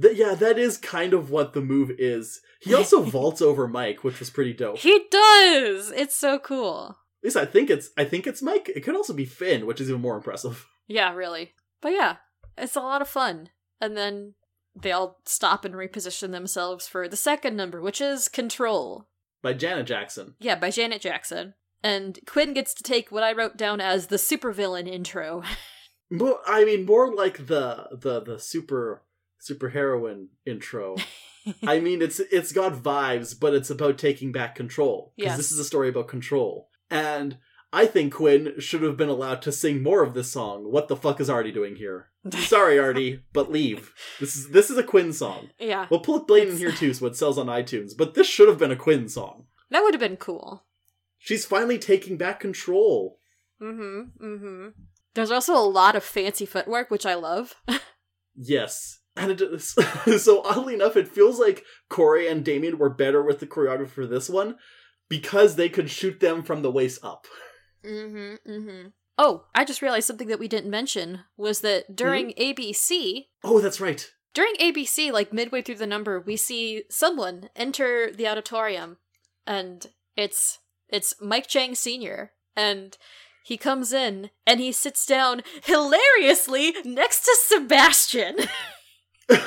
Th- 0.00 0.16
yeah, 0.16 0.34
that 0.34 0.58
is 0.58 0.78
kind 0.78 1.12
of 1.12 1.30
what 1.30 1.52
the 1.52 1.60
move 1.60 1.90
is. 1.98 2.40
He 2.62 2.72
also 2.74 3.02
vaults 3.02 3.42
over 3.42 3.68
Mike, 3.68 4.02
which 4.02 4.18
was 4.20 4.30
pretty 4.30 4.54
dope. 4.54 4.78
he 4.78 5.04
does 5.10 5.90
it's 5.92 6.16
so 6.16 6.38
cool 6.38 6.96
At 7.20 7.24
least 7.24 7.36
I 7.36 7.44
think 7.44 7.68
it's 7.70 7.90
I 7.98 8.04
think 8.04 8.26
it's 8.26 8.42
Mike. 8.42 8.70
It 8.74 8.80
could 8.80 8.96
also 8.96 9.12
be 9.12 9.26
Finn, 9.26 9.66
which 9.66 9.80
is 9.80 9.88
even 9.90 10.00
more 10.00 10.16
impressive. 10.16 10.66
Yeah, 10.88 11.14
really. 11.14 11.52
But 11.80 11.90
yeah, 11.92 12.16
it's 12.56 12.74
a 12.76 12.80
lot 12.80 13.02
of 13.02 13.08
fun. 13.08 13.50
And 13.80 13.96
then 13.96 14.34
they 14.74 14.92
all 14.92 15.20
stop 15.24 15.64
and 15.64 15.74
reposition 15.74 16.30
themselves 16.32 16.86
for 16.88 17.08
the 17.08 17.16
second 17.16 17.56
number, 17.56 17.80
which 17.80 18.00
is 18.00 18.28
Control. 18.28 19.06
By 19.42 19.52
Janet 19.54 19.86
Jackson. 19.86 20.34
Yeah, 20.38 20.54
by 20.54 20.70
Janet 20.70 21.02
Jackson. 21.02 21.54
And 21.82 22.18
Quinn 22.26 22.52
gets 22.54 22.72
to 22.74 22.82
take 22.82 23.10
what 23.10 23.24
I 23.24 23.32
wrote 23.32 23.56
down 23.56 23.80
as 23.80 24.06
the 24.06 24.16
supervillain 24.16 24.86
intro. 24.88 25.42
More, 26.10 26.38
I 26.46 26.64
mean, 26.66 26.84
more 26.84 27.14
like 27.14 27.46
the 27.46 27.88
the 27.90 28.20
the 28.20 28.38
super 28.38 29.02
super 29.38 29.70
heroine 29.70 30.28
intro. 30.44 30.96
I 31.66 31.80
mean, 31.80 32.02
it's 32.02 32.20
it's 32.20 32.52
got 32.52 32.74
vibes, 32.74 33.38
but 33.38 33.54
it's 33.54 33.70
about 33.70 33.96
taking 33.96 34.30
back 34.30 34.54
control. 34.54 35.14
Because 35.16 35.30
Yes. 35.30 35.36
this 35.38 35.52
is 35.52 35.58
a 35.58 35.64
story 35.64 35.88
about 35.88 36.08
control. 36.08 36.68
And 36.90 37.38
I 37.72 37.86
think 37.86 38.12
Quinn 38.14 38.54
should 38.58 38.82
have 38.82 38.96
been 38.98 39.08
allowed 39.08 39.40
to 39.42 39.52
sing 39.52 39.82
more 39.82 40.02
of 40.02 40.12
this 40.14 40.30
song. 40.30 40.70
What 40.70 40.88
the 40.88 40.96
fuck 40.96 41.20
is 41.20 41.30
Artie 41.30 41.52
doing 41.52 41.76
here? 41.76 42.08
Sorry, 42.30 42.78
Artie, 42.78 43.22
but 43.32 43.50
leave. 43.50 43.92
This 44.20 44.36
is 44.36 44.50
this 44.50 44.68
is 44.70 44.76
a 44.78 44.82
Quinn 44.82 45.12
song. 45.12 45.50
yeah, 45.58 45.86
We'll 45.90 46.00
put 46.00 46.26
Blaine 46.26 46.48
in 46.48 46.58
here 46.58 46.72
too, 46.76 46.92
so 46.92 47.06
it 47.06 47.16
sells 47.16 47.38
on 47.38 47.46
iTunes. 47.46 47.92
But 47.96 48.14
this 48.14 48.26
should 48.26 48.48
have 48.48 48.58
been 48.58 48.70
a 48.72 48.76
Quinn 48.76 49.08
song. 49.08 49.46
that 49.70 49.82
would 49.82 49.94
have 49.94 50.00
been 50.00 50.16
cool. 50.18 50.64
She's 51.18 51.46
finally 51.46 51.78
taking 51.78 52.16
back 52.16 52.40
control. 52.40 53.18
Mm-hmm. 53.62 54.24
Mm-hmm. 54.24 54.68
There's 55.14 55.30
also 55.30 55.54
a 55.54 55.60
lot 55.62 55.94
of 55.94 56.02
fancy 56.02 56.44
footwork, 56.46 56.90
which 56.90 57.06
I 57.06 57.14
love. 57.14 57.54
Yes. 58.34 59.00
And 59.14 59.30
it 59.40 59.60
so 59.60 60.42
oddly 60.42 60.72
enough, 60.74 60.96
it 60.96 61.06
feels 61.08 61.38
like 61.38 61.64
Cory 61.90 62.26
and 62.28 62.42
Damian 62.42 62.78
were 62.78 62.88
better 62.88 63.22
with 63.22 63.40
the 63.40 63.46
choreography 63.46 63.90
for 63.90 64.06
this 64.06 64.30
one 64.30 64.56
because 65.10 65.56
they 65.56 65.68
could 65.68 65.90
shoot 65.90 66.20
them 66.20 66.42
from 66.42 66.62
the 66.62 66.70
waist 66.70 67.04
up. 67.04 67.26
Mm-hmm. 67.84 68.50
Mm-hmm. 68.50 68.88
Oh, 69.18 69.44
I 69.54 69.64
just 69.64 69.82
realized 69.82 70.06
something 70.06 70.28
that 70.28 70.38
we 70.38 70.48
didn't 70.48 70.70
mention 70.70 71.20
was 71.36 71.60
that 71.60 71.94
during 71.94 72.32
ABC, 72.32 73.26
Oh, 73.44 73.60
that's 73.60 73.80
right. 73.80 74.08
during 74.34 74.54
ABC, 74.56 75.12
like 75.12 75.32
midway 75.32 75.62
through 75.62 75.76
the 75.76 75.86
number, 75.86 76.18
we 76.20 76.36
see 76.36 76.84
someone 76.90 77.50
enter 77.54 78.10
the 78.10 78.26
auditorium, 78.26 78.96
and 79.46 79.86
it's 80.16 80.58
it's 80.88 81.14
Mike 81.20 81.46
Chang 81.46 81.74
Sr. 81.74 82.32
and 82.56 82.96
he 83.44 83.56
comes 83.56 83.92
in 83.92 84.30
and 84.46 84.60
he 84.60 84.70
sits 84.72 85.04
down 85.04 85.42
hilariously 85.64 86.72
next 86.84 87.24
to 87.24 87.36
Sebastian. 87.48 88.36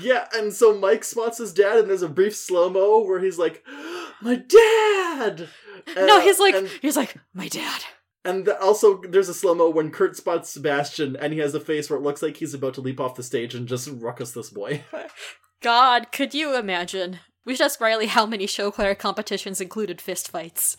yeah, 0.00 0.26
and 0.34 0.52
so 0.52 0.76
Mike 0.78 1.04
spots 1.04 1.38
his 1.38 1.52
dad, 1.52 1.78
and 1.78 1.88
there's 1.90 2.02
a 2.02 2.08
brief 2.08 2.34
slow 2.34 2.68
mo 2.68 3.04
where 3.04 3.20
he's 3.20 3.38
like, 3.38 3.62
"My 4.22 4.36
dad." 4.36 5.48
No, 5.96 6.18
Uh, 6.18 6.20
he's 6.20 6.38
like 6.38 6.54
and, 6.54 6.68
he's 6.80 6.96
like 6.96 7.16
my 7.34 7.48
dad. 7.48 7.82
and 8.24 8.44
th- 8.44 8.56
also 8.60 9.00
there's 9.08 9.28
a 9.28 9.34
slow 9.34 9.54
mo 9.54 9.70
when 9.70 9.90
Kurt 9.90 10.16
spots 10.16 10.50
Sebastian, 10.50 11.16
and 11.16 11.32
he 11.32 11.38
has 11.40 11.54
a 11.54 11.60
face 11.60 11.88
where 11.90 11.98
it 11.98 12.02
looks 12.02 12.22
like 12.22 12.36
he's 12.36 12.54
about 12.54 12.74
to 12.74 12.80
leap 12.80 13.00
off 13.00 13.14
the 13.16 13.22
stage 13.22 13.54
and 13.54 13.66
just 13.68 13.88
ruckus 13.92 14.32
this 14.32 14.50
boy. 14.50 14.84
God, 15.62 16.10
could 16.12 16.34
you 16.34 16.56
imagine? 16.56 17.20
We 17.44 17.54
should 17.54 17.64
ask 17.66 17.80
Riley 17.80 18.06
how 18.06 18.26
many 18.26 18.46
show 18.46 18.70
choir 18.70 18.94
competitions 18.94 19.60
included 19.60 19.98
fistfights. 19.98 20.76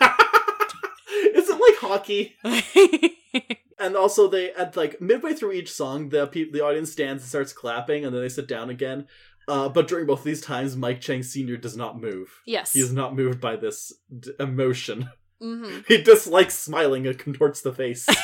Is 1.34 1.48
it 1.48 1.60
like 1.60 1.76
hockey? 1.78 2.36
And 3.76 3.96
also, 3.96 4.28
they 4.28 4.52
at 4.52 4.76
like 4.76 5.00
midway 5.00 5.32
through 5.34 5.50
each 5.52 5.70
song, 5.72 6.08
the 6.10 6.28
pe- 6.28 6.48
the 6.48 6.64
audience 6.64 6.92
stands 6.92 7.24
and 7.24 7.28
starts 7.28 7.52
clapping, 7.52 8.04
and 8.04 8.14
then 8.14 8.22
they 8.22 8.28
sit 8.28 8.46
down 8.46 8.70
again. 8.70 9.08
Uh, 9.48 9.68
but 9.68 9.88
during 9.88 10.06
both 10.06 10.24
these 10.24 10.40
times, 10.40 10.76
Mike 10.76 11.00
Chang 11.00 11.22
Senior 11.22 11.56
does 11.56 11.76
not 11.76 12.00
move. 12.00 12.40
yes. 12.46 12.72
He 12.72 12.80
is 12.80 12.92
not 12.92 13.14
moved 13.14 13.40
by 13.40 13.56
this 13.56 13.92
d- 14.18 14.30
emotion. 14.40 15.08
hmm 15.40 15.80
He 15.88 16.02
dislikes 16.02 16.58
smiling 16.58 17.06
and 17.06 17.18
contorts 17.18 17.60
the 17.60 17.72
face. 17.72 18.06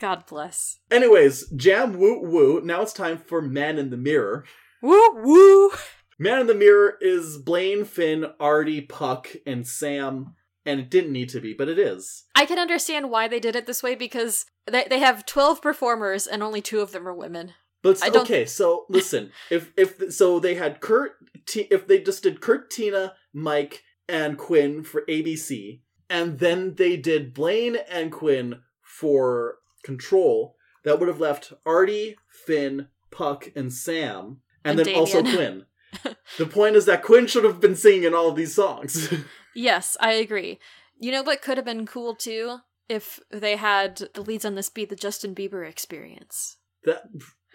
God 0.00 0.26
bless. 0.26 0.78
Anyways, 0.90 1.48
jam 1.56 1.98
woo 1.98 2.20
woo. 2.20 2.60
Now 2.62 2.82
it's 2.82 2.92
time 2.92 3.16
for 3.16 3.40
Man 3.40 3.78
in 3.78 3.90
the 3.90 3.96
Mirror. 3.96 4.44
Woo 4.82 5.00
woo. 5.22 5.70
Man 6.18 6.40
in 6.40 6.46
the 6.46 6.54
Mirror 6.54 6.98
is 7.00 7.38
Blaine, 7.38 7.84
Finn, 7.84 8.26
Artie, 8.38 8.82
Puck, 8.82 9.30
and 9.46 9.66
Sam. 9.66 10.34
And 10.66 10.80
it 10.80 10.90
didn't 10.90 11.12
need 11.12 11.28
to 11.30 11.40
be, 11.40 11.54
but 11.54 11.68
it 11.68 11.78
is. 11.78 12.24
I 12.34 12.44
can 12.46 12.58
understand 12.58 13.10
why 13.10 13.28
they 13.28 13.38
did 13.40 13.54
it 13.56 13.66
this 13.66 13.82
way 13.82 13.94
because 13.94 14.46
they 14.70 14.84
they 14.88 14.98
have 14.98 15.26
twelve 15.26 15.62
performers 15.62 16.26
and 16.26 16.42
only 16.42 16.60
two 16.60 16.80
of 16.80 16.92
them 16.92 17.06
are 17.06 17.14
women. 17.14 17.52
But 17.84 18.16
okay, 18.16 18.46
so 18.46 18.86
listen, 18.88 19.30
if 19.50 19.70
if 19.76 20.12
so, 20.12 20.40
they 20.40 20.54
had 20.54 20.80
Kurt. 20.80 21.12
T- 21.46 21.68
if 21.70 21.86
they 21.86 22.00
just 22.00 22.22
did 22.22 22.40
Kurt, 22.40 22.70
Tina, 22.70 23.12
Mike, 23.34 23.82
and 24.08 24.38
Quinn 24.38 24.82
for 24.82 25.02
ABC, 25.02 25.80
and 26.08 26.38
then 26.38 26.76
they 26.76 26.96
did 26.96 27.34
Blaine 27.34 27.76
and 27.90 28.10
Quinn 28.10 28.60
for 28.80 29.58
Control, 29.82 30.56
that 30.84 30.98
would 30.98 31.08
have 31.08 31.20
left 31.20 31.52
Artie, 31.66 32.16
Finn, 32.26 32.88
Puck, 33.10 33.50
and 33.54 33.70
Sam, 33.70 34.40
and, 34.64 34.80
And 34.80 34.86
then 34.86 34.94
also 34.94 35.20
Quinn. 35.22 35.66
the 36.38 36.46
point 36.46 36.76
is 36.76 36.86
that 36.86 37.02
Quinn 37.02 37.26
should 37.26 37.44
have 37.44 37.60
been 37.60 37.76
singing 37.76 38.04
in 38.04 38.14
all 38.14 38.30
of 38.30 38.36
these 38.36 38.54
songs. 38.54 39.12
Yes, 39.56 39.96
I 40.00 40.14
agree. 40.14 40.58
You 40.98 41.12
know 41.12 41.22
what 41.22 41.40
could 41.40 41.58
have 41.58 41.64
been 41.64 41.86
cool 41.86 42.16
too 42.16 42.56
if 42.88 43.20
they 43.30 43.54
had 43.54 44.02
the 44.14 44.20
leads 44.20 44.44
on 44.44 44.56
this 44.56 44.68
be 44.68 44.84
the 44.84 44.96
Justin 44.96 45.32
Bieber 45.32 45.64
experience. 45.64 46.56
that 46.84 47.04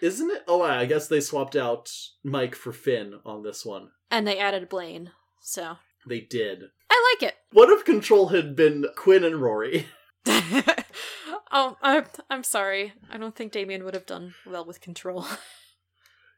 isn't 0.02 0.30
it. 0.30 0.42
Oh, 0.48 0.62
I 0.62 0.86
guess 0.86 1.08
they 1.08 1.20
swapped 1.20 1.56
out 1.56 1.90
Mike 2.24 2.54
for 2.54 2.72
Finn 2.72 3.14
on 3.24 3.42
this 3.42 3.64
one. 3.64 3.90
And 4.10 4.26
they 4.26 4.38
added 4.38 4.68
Blaine. 4.68 5.12
So 5.42 5.76
They 6.08 6.20
did. 6.20 6.64
I 6.90 7.14
like 7.14 7.28
it. 7.30 7.36
What 7.52 7.70
if 7.70 7.84
Control 7.84 8.28
had 8.28 8.54
been 8.56 8.86
Quinn 8.96 9.24
and 9.24 9.36
Rory? 9.40 9.86
oh, 11.52 11.76
I'm, 11.82 12.04
I'm 12.28 12.42
sorry. 12.44 12.92
I 13.10 13.16
don't 13.18 13.34
think 13.34 13.52
Damian 13.52 13.84
would 13.84 13.94
have 13.94 14.06
done 14.06 14.34
well 14.46 14.64
with 14.64 14.80
control. 14.80 15.26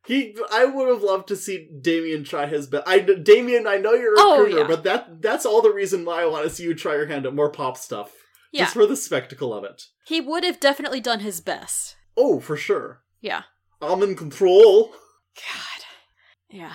He, 0.05 0.35
I 0.53 0.65
would 0.65 0.89
have 0.89 1.05
loved 1.05 1.29
to 1.29 1.37
see 1.37 1.69
Damian 1.81 2.25
try 2.25 2.47
his 2.47 2.67
best. 2.67 2.83
I, 2.89 2.99
Damian, 2.99 3.69
I 3.69 3.77
know 3.77 3.93
you're 3.93 4.15
a 4.17 4.19
Oh, 4.19 4.45
crooner, 4.45 4.59
yeah. 4.63 4.67
but 4.67 4.83
that 4.83 5.23
that's 5.23 5.47
all 5.47 5.63
the 5.63 5.71
reason 5.73 6.05
why 6.05 6.23
I 6.23 6.27
want 6.27 6.43
to 6.43 6.51
see 6.51 6.65
you 6.65 6.75
try 6.75 6.97
your 6.97 7.07
hand 7.07 7.25
at 7.25 7.37
more 7.37 7.51
pop 7.53 7.77
stuff. 7.77 8.11
yeah, 8.51 8.63
Just 8.65 8.75
for 8.75 8.85
the 8.85 8.97
spectacle 8.97 9.55
of 9.55 9.63
it. 9.63 9.85
he 10.05 10.21
would 10.21 10.43
have 10.43 10.59
definitely 10.59 11.01
done 11.01 11.21
his 11.21 11.41
best. 11.41 11.95
Oh, 12.17 12.41
for 12.41 12.57
sure. 12.57 13.02
Yeah. 13.23 13.45
I'm 13.81 14.03
in 14.03 14.15
control. 14.15 14.93
God. 15.37 15.85
Yeah. 16.51 16.75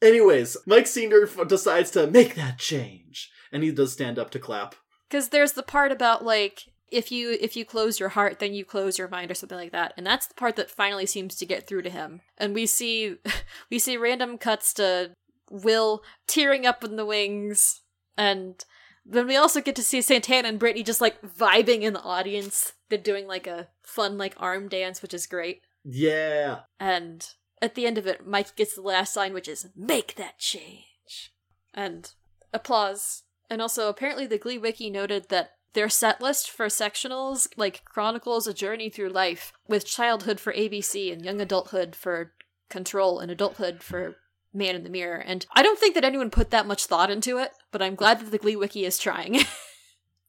Anyways, 0.00 0.56
Mike 0.66 0.86
Senior 0.86 1.24
f- 1.24 1.48
decides 1.48 1.90
to 1.92 2.06
make 2.06 2.34
that 2.36 2.58
change, 2.58 3.30
and 3.50 3.62
he 3.62 3.72
does 3.72 3.92
stand 3.92 4.18
up 4.18 4.30
to 4.30 4.38
clap. 4.38 4.76
Because 5.08 5.30
there's 5.30 5.52
the 5.52 5.62
part 5.62 5.90
about 5.90 6.24
like 6.24 6.62
if 6.90 7.10
you 7.10 7.36
if 7.40 7.56
you 7.56 7.64
close 7.64 7.98
your 7.98 8.10
heart, 8.10 8.38
then 8.38 8.54
you 8.54 8.64
close 8.64 8.98
your 8.98 9.08
mind 9.08 9.30
or 9.30 9.34
something 9.34 9.58
like 9.58 9.72
that, 9.72 9.94
and 9.96 10.06
that's 10.06 10.26
the 10.26 10.34
part 10.34 10.56
that 10.56 10.70
finally 10.70 11.06
seems 11.06 11.34
to 11.36 11.46
get 11.46 11.66
through 11.66 11.82
to 11.82 11.90
him. 11.90 12.20
And 12.38 12.54
we 12.54 12.66
see 12.66 13.16
we 13.70 13.78
see 13.78 13.96
random 13.96 14.38
cuts 14.38 14.72
to 14.74 15.12
Will 15.50 16.02
tearing 16.26 16.66
up 16.66 16.84
in 16.84 16.96
the 16.96 17.06
wings, 17.06 17.82
and 18.16 18.64
then 19.04 19.26
we 19.26 19.36
also 19.36 19.60
get 19.60 19.76
to 19.76 19.82
see 19.82 20.02
Santana 20.02 20.48
and 20.48 20.58
Brittany 20.58 20.82
just 20.82 21.00
like 21.00 21.20
vibing 21.22 21.82
in 21.82 21.92
the 21.92 22.02
audience. 22.02 22.72
They're 22.88 22.98
doing 22.98 23.26
like 23.26 23.46
a 23.46 23.68
fun 23.82 24.18
like 24.18 24.34
arm 24.38 24.68
dance, 24.68 25.02
which 25.02 25.14
is 25.14 25.26
great. 25.26 25.62
Yeah. 25.88 26.60
And 26.80 27.26
at 27.62 27.74
the 27.74 27.86
end 27.86 27.96
of 27.96 28.06
it, 28.06 28.26
Mike 28.26 28.56
gets 28.56 28.74
the 28.74 28.82
last 28.82 29.16
line, 29.16 29.32
which 29.32 29.48
is 29.48 29.68
"Make 29.76 30.16
that 30.16 30.38
change," 30.38 31.32
and 31.72 32.10
applause. 32.52 33.22
And 33.48 33.62
also, 33.62 33.88
apparently, 33.88 34.26
the 34.26 34.38
Glee 34.38 34.58
Wiki 34.58 34.90
noted 34.90 35.28
that 35.28 35.52
their 35.72 35.88
set 35.88 36.20
list 36.20 36.50
for 36.50 36.66
sectionals 36.66 37.48
like 37.56 37.84
chronicles 37.84 38.46
a 38.46 38.54
journey 38.54 38.90
through 38.90 39.10
life, 39.10 39.52
with 39.68 39.86
childhood 39.86 40.40
for 40.40 40.52
ABC 40.52 41.12
and 41.12 41.24
young 41.24 41.40
adulthood 41.40 41.94
for 41.94 42.32
Control 42.68 43.20
and 43.20 43.30
adulthood 43.30 43.80
for 43.80 44.16
Man 44.52 44.74
in 44.74 44.82
the 44.82 44.90
Mirror. 44.90 45.18
And 45.18 45.46
I 45.54 45.62
don't 45.62 45.78
think 45.78 45.94
that 45.94 46.04
anyone 46.04 46.30
put 46.30 46.50
that 46.50 46.66
much 46.66 46.86
thought 46.86 47.12
into 47.12 47.38
it, 47.38 47.52
but 47.70 47.80
I'm 47.80 47.94
glad 47.94 48.18
that 48.18 48.32
the 48.32 48.38
Glee 48.38 48.56
Wiki 48.56 48.84
is 48.84 48.98
trying. 48.98 49.44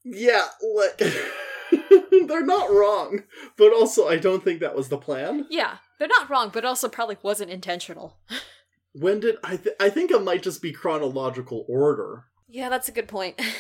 Yeah, 0.09 0.45
like. 0.75 1.01
They're 2.27 2.45
not 2.45 2.69
wrong, 2.71 3.23
but 3.57 3.73
also 3.73 4.07
I 4.07 4.17
don't 4.17 4.43
think 4.43 4.59
that 4.59 4.75
was 4.75 4.89
the 4.89 4.97
plan. 4.97 5.45
yeah, 5.49 5.77
they're 5.99 6.07
not 6.07 6.29
wrong, 6.29 6.49
but 6.53 6.65
also 6.65 6.87
probably 6.89 7.17
wasn't 7.21 7.51
intentional. 7.51 8.17
When 8.93 9.19
did 9.19 9.35
I? 9.43 9.57
Th- 9.57 9.75
I 9.79 9.89
think 9.89 10.09
it 10.09 10.23
might 10.23 10.41
just 10.41 10.59
be 10.59 10.71
chronological 10.71 11.65
order. 11.69 12.23
Yeah, 12.47 12.69
that's 12.69 12.89
a 12.89 12.91
good 12.93 13.07
point. 13.07 13.39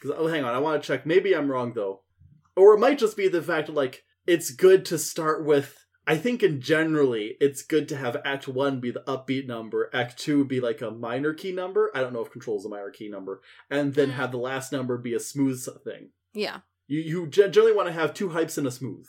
Because 0.00 0.18
oh, 0.18 0.26
hang 0.26 0.42
on, 0.44 0.52
I 0.54 0.58
want 0.58 0.82
to 0.82 0.86
check. 0.86 1.06
Maybe 1.06 1.34
I'm 1.34 1.48
wrong 1.50 1.72
though, 1.74 2.02
or 2.56 2.74
it 2.74 2.80
might 2.80 2.98
just 2.98 3.16
be 3.16 3.28
the 3.28 3.40
fact 3.40 3.68
that 3.68 3.72
like 3.74 4.02
it's 4.26 4.50
good 4.50 4.84
to 4.86 4.98
start 4.98 5.44
with. 5.46 5.78
I 6.06 6.16
think 6.18 6.42
in 6.42 6.60
generally 6.60 7.36
it's 7.40 7.62
good 7.62 7.88
to 7.90 7.96
have 7.96 8.20
Act 8.24 8.46
One 8.48 8.80
be 8.80 8.90
the 8.90 9.04
upbeat 9.06 9.46
number, 9.46 9.88
Act 9.94 10.18
Two 10.18 10.44
be 10.44 10.60
like 10.60 10.82
a 10.82 10.90
minor 10.90 11.32
key 11.32 11.52
number. 11.52 11.90
I 11.94 12.00
don't 12.00 12.12
know 12.12 12.20
if 12.20 12.30
Control 12.32 12.58
is 12.58 12.64
a 12.66 12.68
minor 12.68 12.90
key 12.90 13.08
number, 13.08 13.40
and 13.70 13.94
then 13.94 14.08
Mm. 14.10 14.14
have 14.14 14.30
the 14.32 14.38
last 14.38 14.72
number 14.72 14.98
be 14.98 15.14
a 15.14 15.20
smooth 15.20 15.64
thing. 15.84 16.10
yeah. 16.34 16.58
You 16.86 17.00
you 17.00 17.26
generally 17.26 17.72
want 17.72 17.88
to 17.88 17.92
have 17.92 18.14
two 18.14 18.30
hypes 18.30 18.58
and 18.58 18.66
a 18.66 18.70
smooth. 18.70 19.06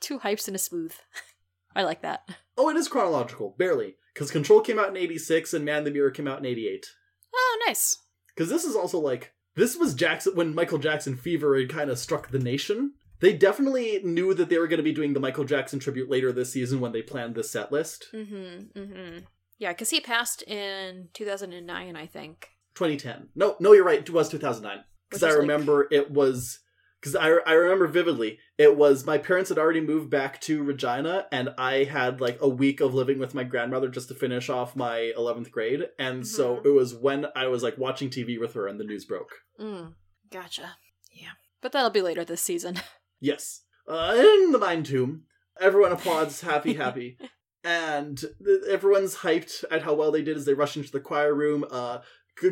Two 0.00 0.20
hypes 0.20 0.46
and 0.46 0.56
a 0.56 0.58
smooth. 0.58 0.94
I 1.76 1.82
like 1.82 2.02
that. 2.02 2.28
Oh, 2.58 2.68
it 2.68 2.76
is 2.76 2.88
chronological, 2.88 3.54
barely, 3.58 3.96
because 4.12 4.30
Control 4.30 4.60
came 4.60 4.78
out 4.78 4.88
in 4.88 4.96
'86 4.96 5.54
and 5.54 5.64
Man 5.64 5.78
in 5.78 5.84
the 5.84 5.90
Mirror 5.90 6.10
came 6.12 6.28
out 6.28 6.38
in 6.38 6.46
'88. 6.46 6.86
Oh, 7.34 7.62
nice. 7.66 7.96
Because 8.34 8.48
this 8.50 8.64
is 8.64 8.74
also 8.76 8.98
like 8.98 9.32
this 9.56 9.76
was 9.76 9.94
Jackson 9.94 10.34
when 10.34 10.54
Michael 10.54 10.78
Jackson 10.78 11.16
fever 11.16 11.58
had 11.58 11.68
kind 11.68 11.90
of 11.90 11.98
struck 11.98 12.30
the 12.30 12.38
nation. 12.38 12.94
They 13.20 13.34
definitely 13.34 14.00
knew 14.02 14.32
that 14.32 14.48
they 14.48 14.58
were 14.58 14.66
going 14.66 14.78
to 14.78 14.82
be 14.82 14.92
doing 14.94 15.12
the 15.12 15.20
Michael 15.20 15.44
Jackson 15.44 15.78
tribute 15.78 16.08
later 16.08 16.32
this 16.32 16.52
season 16.52 16.80
when 16.80 16.92
they 16.92 17.02
planned 17.02 17.34
this 17.34 17.50
set 17.50 17.70
list. 17.70 18.06
Mm-hmm. 18.14 18.78
Mm-hmm. 18.80 19.18
Yeah, 19.58 19.72
because 19.72 19.90
he 19.90 20.00
passed 20.00 20.42
in 20.42 21.08
2009, 21.12 21.96
I 21.96 22.06
think. 22.06 22.48
2010. 22.76 23.28
No, 23.34 23.56
no, 23.60 23.72
you're 23.74 23.84
right. 23.84 23.98
It 24.00 24.08
was 24.08 24.30
2009. 24.30 24.84
Because 25.10 25.22
I 25.22 25.28
is, 25.28 25.34
like- 25.34 25.40
remember 25.42 25.86
it 25.90 26.10
was 26.10 26.60
because 27.00 27.16
I, 27.16 27.28
I 27.46 27.52
remember 27.52 27.86
vividly 27.86 28.38
it 28.58 28.76
was 28.76 29.06
my 29.06 29.16
parents 29.18 29.48
had 29.48 29.58
already 29.58 29.80
moved 29.80 30.10
back 30.10 30.40
to 30.42 30.62
regina 30.62 31.26
and 31.32 31.50
i 31.58 31.84
had 31.84 32.20
like 32.20 32.38
a 32.40 32.48
week 32.48 32.80
of 32.80 32.92
living 32.94 33.18
with 33.18 33.34
my 33.34 33.44
grandmother 33.44 33.88
just 33.88 34.08
to 34.08 34.14
finish 34.14 34.48
off 34.50 34.76
my 34.76 35.12
11th 35.16 35.50
grade 35.50 35.88
and 35.98 36.26
so 36.26 36.56
Mhm. 36.56 36.66
it 36.66 36.70
was 36.70 36.94
when 36.94 37.26
i 37.34 37.46
was 37.46 37.62
like 37.62 37.78
watching 37.78 38.10
tv 38.10 38.38
with 38.38 38.54
her 38.54 38.66
and 38.66 38.78
the 38.78 38.84
news 38.84 39.04
broke 39.04 39.32
Mm, 39.58 39.94
gotcha. 40.30 40.76
Yeah. 41.12 41.32
But 41.60 41.72
that'll 41.72 41.90
be 41.90 42.00
later 42.02 42.24
this 42.24 42.40
season. 42.40 42.80
yes 43.20 43.62
uh, 43.88 44.14
in 44.16 44.52
the 44.52 44.58
mine 44.58 44.82
tomb 44.82 45.24
everyone 45.60 45.92
applauds 45.92 46.40
happy 46.42 46.74
happy 46.84 47.18
and 47.62 48.16
th- 48.18 48.62
everyone's 48.70 49.16
hyped 49.16 49.64
at 49.70 49.82
how 49.82 49.92
well 49.92 50.10
they 50.10 50.22
did 50.22 50.36
as 50.36 50.46
they 50.46 50.54
rush 50.54 50.76
into 50.76 50.90
the 50.90 51.00
choir 51.00 51.34
room 51.34 51.64
uh 51.70 51.98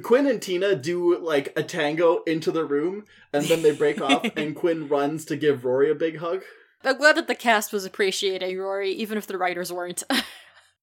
Quinn 0.02 0.26
and 0.26 0.40
Tina 0.42 0.74
do 0.74 1.18
like 1.18 1.52
a 1.56 1.62
tango 1.62 2.22
into 2.24 2.50
the 2.50 2.64
room 2.64 3.04
and 3.32 3.44
then 3.46 3.62
they 3.62 3.74
break 3.74 4.00
off 4.00 4.24
and 4.36 4.54
Quinn 4.54 4.88
runs 4.88 5.24
to 5.26 5.36
give 5.36 5.64
Rory 5.64 5.90
a 5.90 5.94
big 5.94 6.18
hug. 6.18 6.42
I'm 6.84 6.98
glad 6.98 7.16
that 7.16 7.26
the 7.26 7.34
cast 7.34 7.72
was 7.72 7.84
appreciating 7.84 8.58
Rory, 8.58 8.92
even 8.92 9.18
if 9.18 9.26
the 9.26 9.38
writers 9.38 9.72
weren't. 9.72 10.02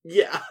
Yeah. 0.08 0.42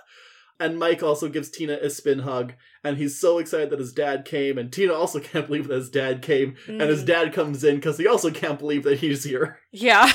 And 0.58 0.78
Mike 0.80 1.00
also 1.02 1.28
gives 1.28 1.48
Tina 1.48 1.74
a 1.74 1.88
spin 1.90 2.20
hug, 2.20 2.54
and 2.82 2.96
he's 2.96 3.20
so 3.20 3.38
excited 3.38 3.70
that 3.70 3.78
his 3.78 3.92
dad 3.92 4.24
came, 4.24 4.56
and 4.58 4.72
Tina 4.72 4.92
also 4.92 5.18
can't 5.20 5.46
believe 5.46 5.68
that 5.68 5.74
his 5.74 5.90
dad 5.90 6.22
came, 6.22 6.56
and 6.66 6.80
his 6.82 7.02
Mm. 7.02 7.06
dad 7.06 7.32
comes 7.32 7.62
in 7.64 7.76
because 7.76 7.98
he 7.98 8.06
also 8.08 8.30
can't 8.32 8.58
believe 8.58 8.82
that 8.84 8.98
he's 8.98 9.22
here. 9.24 9.58
Yeah. 9.72 10.12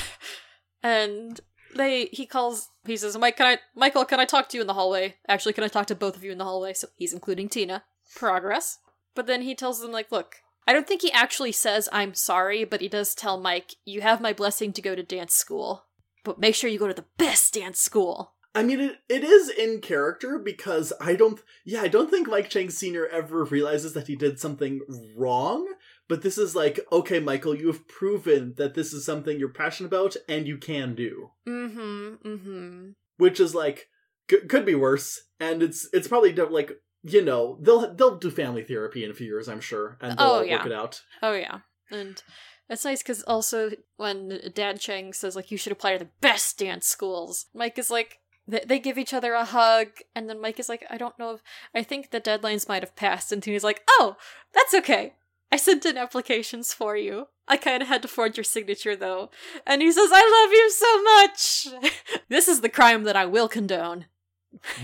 And 0.82 1.40
they 1.76 2.06
he 2.12 2.26
calls 2.26 2.68
he 2.84 2.96
says, 2.96 3.16
Mike, 3.16 3.36
can 3.36 3.46
I 3.46 3.58
Michael, 3.74 4.04
can 4.04 4.20
I 4.20 4.24
talk 4.24 4.48
to 4.50 4.56
you 4.56 4.60
in 4.62 4.66
the 4.66 4.74
hallway? 4.74 5.16
Actually, 5.28 5.52
can 5.52 5.64
I 5.64 5.68
talk 5.68 5.86
to 5.86 5.94
both 5.94 6.16
of 6.16 6.24
you 6.24 6.32
in 6.32 6.38
the 6.38 6.44
hallway? 6.44 6.72
So 6.74 6.88
he's 6.96 7.12
including 7.12 7.48
Tina. 7.48 7.84
Progress. 8.14 8.78
But 9.14 9.26
then 9.26 9.42
he 9.42 9.54
tells 9.54 9.80
them, 9.80 9.92
like, 9.92 10.10
look, 10.12 10.36
I 10.66 10.72
don't 10.72 10.86
think 10.86 11.02
he 11.02 11.12
actually 11.12 11.52
says 11.52 11.88
I'm 11.92 12.14
sorry, 12.14 12.64
but 12.64 12.80
he 12.80 12.88
does 12.88 13.14
tell 13.14 13.40
Mike, 13.40 13.74
you 13.84 14.00
have 14.02 14.20
my 14.20 14.32
blessing 14.32 14.72
to 14.74 14.82
go 14.82 14.94
to 14.94 15.02
dance 15.02 15.34
school. 15.34 15.84
But 16.24 16.38
make 16.38 16.54
sure 16.54 16.70
you 16.70 16.78
go 16.78 16.88
to 16.88 16.94
the 16.94 17.06
best 17.16 17.54
dance 17.54 17.80
school. 17.80 18.34
I 18.54 18.62
mean, 18.64 18.80
it, 18.80 18.98
it 19.08 19.24
is 19.24 19.48
in 19.48 19.80
character 19.80 20.38
because 20.38 20.92
I 21.00 21.14
don't, 21.14 21.40
yeah, 21.64 21.82
I 21.82 21.88
don't 21.88 22.10
think 22.10 22.28
Mike 22.28 22.50
Chang 22.50 22.68
Sr. 22.68 23.06
ever 23.06 23.44
realizes 23.44 23.94
that 23.94 24.08
he 24.08 24.16
did 24.16 24.40
something 24.40 24.80
wrong. 25.16 25.66
But 26.08 26.22
this 26.22 26.36
is 26.36 26.56
like, 26.56 26.80
okay, 26.90 27.20
Michael, 27.20 27.54
you 27.54 27.68
have 27.68 27.86
proven 27.86 28.54
that 28.56 28.74
this 28.74 28.92
is 28.92 29.06
something 29.06 29.38
you're 29.38 29.48
passionate 29.48 29.88
about 29.88 30.16
and 30.28 30.48
you 30.48 30.58
can 30.58 30.96
do. 30.96 31.30
Mm-hmm. 31.48 32.28
Mm-hmm. 32.28 32.90
which 33.18 33.38
is 33.38 33.54
like 33.54 33.88
c- 34.28 34.46
could 34.48 34.66
be 34.66 34.74
worse 34.74 35.20
and 35.38 35.62
it's 35.62 35.88
it's 35.92 36.08
probably 36.08 36.32
like 36.32 36.72
you 37.02 37.22
know 37.24 37.56
they'll 37.60 37.94
they'll 37.94 38.16
do 38.18 38.30
family 38.30 38.62
therapy 38.62 39.04
in 39.04 39.10
a 39.10 39.14
few 39.14 39.26
years 39.26 39.48
i'm 39.48 39.60
sure 39.60 39.96
and 40.00 40.18
they'll 40.18 40.26
Oh, 40.26 40.42
yeah. 40.42 40.56
work 40.58 40.66
it 40.66 40.72
out 40.72 41.02
Oh 41.22 41.32
yeah, 41.32 41.60
and 41.90 42.22
it's 42.68 42.84
nice 42.84 43.02
because 43.02 43.22
also 43.24 43.70
when 43.96 44.40
Dad 44.54 44.78
Chang 44.80 45.12
says 45.12 45.34
like 45.34 45.50
you 45.50 45.56
should 45.58 45.72
apply 45.72 45.92
to 45.94 45.98
the 46.04 46.10
best 46.20 46.58
dance 46.58 46.86
schools, 46.86 47.46
Mike 47.54 47.78
is 47.78 47.90
like 47.90 48.18
they, 48.46 48.62
they 48.66 48.78
give 48.78 48.96
each 48.98 49.12
other 49.14 49.32
a 49.34 49.44
hug, 49.44 49.88
and 50.14 50.28
then 50.28 50.40
Mike 50.40 50.58
is 50.60 50.68
like 50.68 50.84
I 50.90 50.96
don't 50.98 51.18
know 51.18 51.32
if 51.34 51.42
I 51.74 51.82
think 51.82 52.10
the 52.10 52.20
deadlines 52.20 52.68
might 52.68 52.82
have 52.82 52.94
passed, 52.96 53.32
and 53.32 53.42
Tina's 53.42 53.64
like 53.64 53.82
oh 53.88 54.16
that's 54.54 54.72
okay. 54.74 55.14
I 55.52 55.56
sent 55.56 55.84
in 55.84 55.96
applications 55.98 56.72
for 56.72 56.96
you. 56.96 57.26
I 57.48 57.56
kind 57.56 57.82
of 57.82 57.88
had 57.88 58.02
to 58.02 58.08
forge 58.08 58.36
your 58.36 58.44
signature 58.44 58.94
though. 58.94 59.30
And 59.66 59.82
he 59.82 59.90
says, 59.90 60.10
I 60.12 60.44
love 60.44 60.52
you 60.52 60.70
so 60.70 61.82
much. 61.82 61.92
this 62.28 62.46
is 62.46 62.60
the 62.60 62.68
crime 62.68 63.02
that 63.02 63.16
I 63.16 63.26
will 63.26 63.48
condone. 63.48 64.06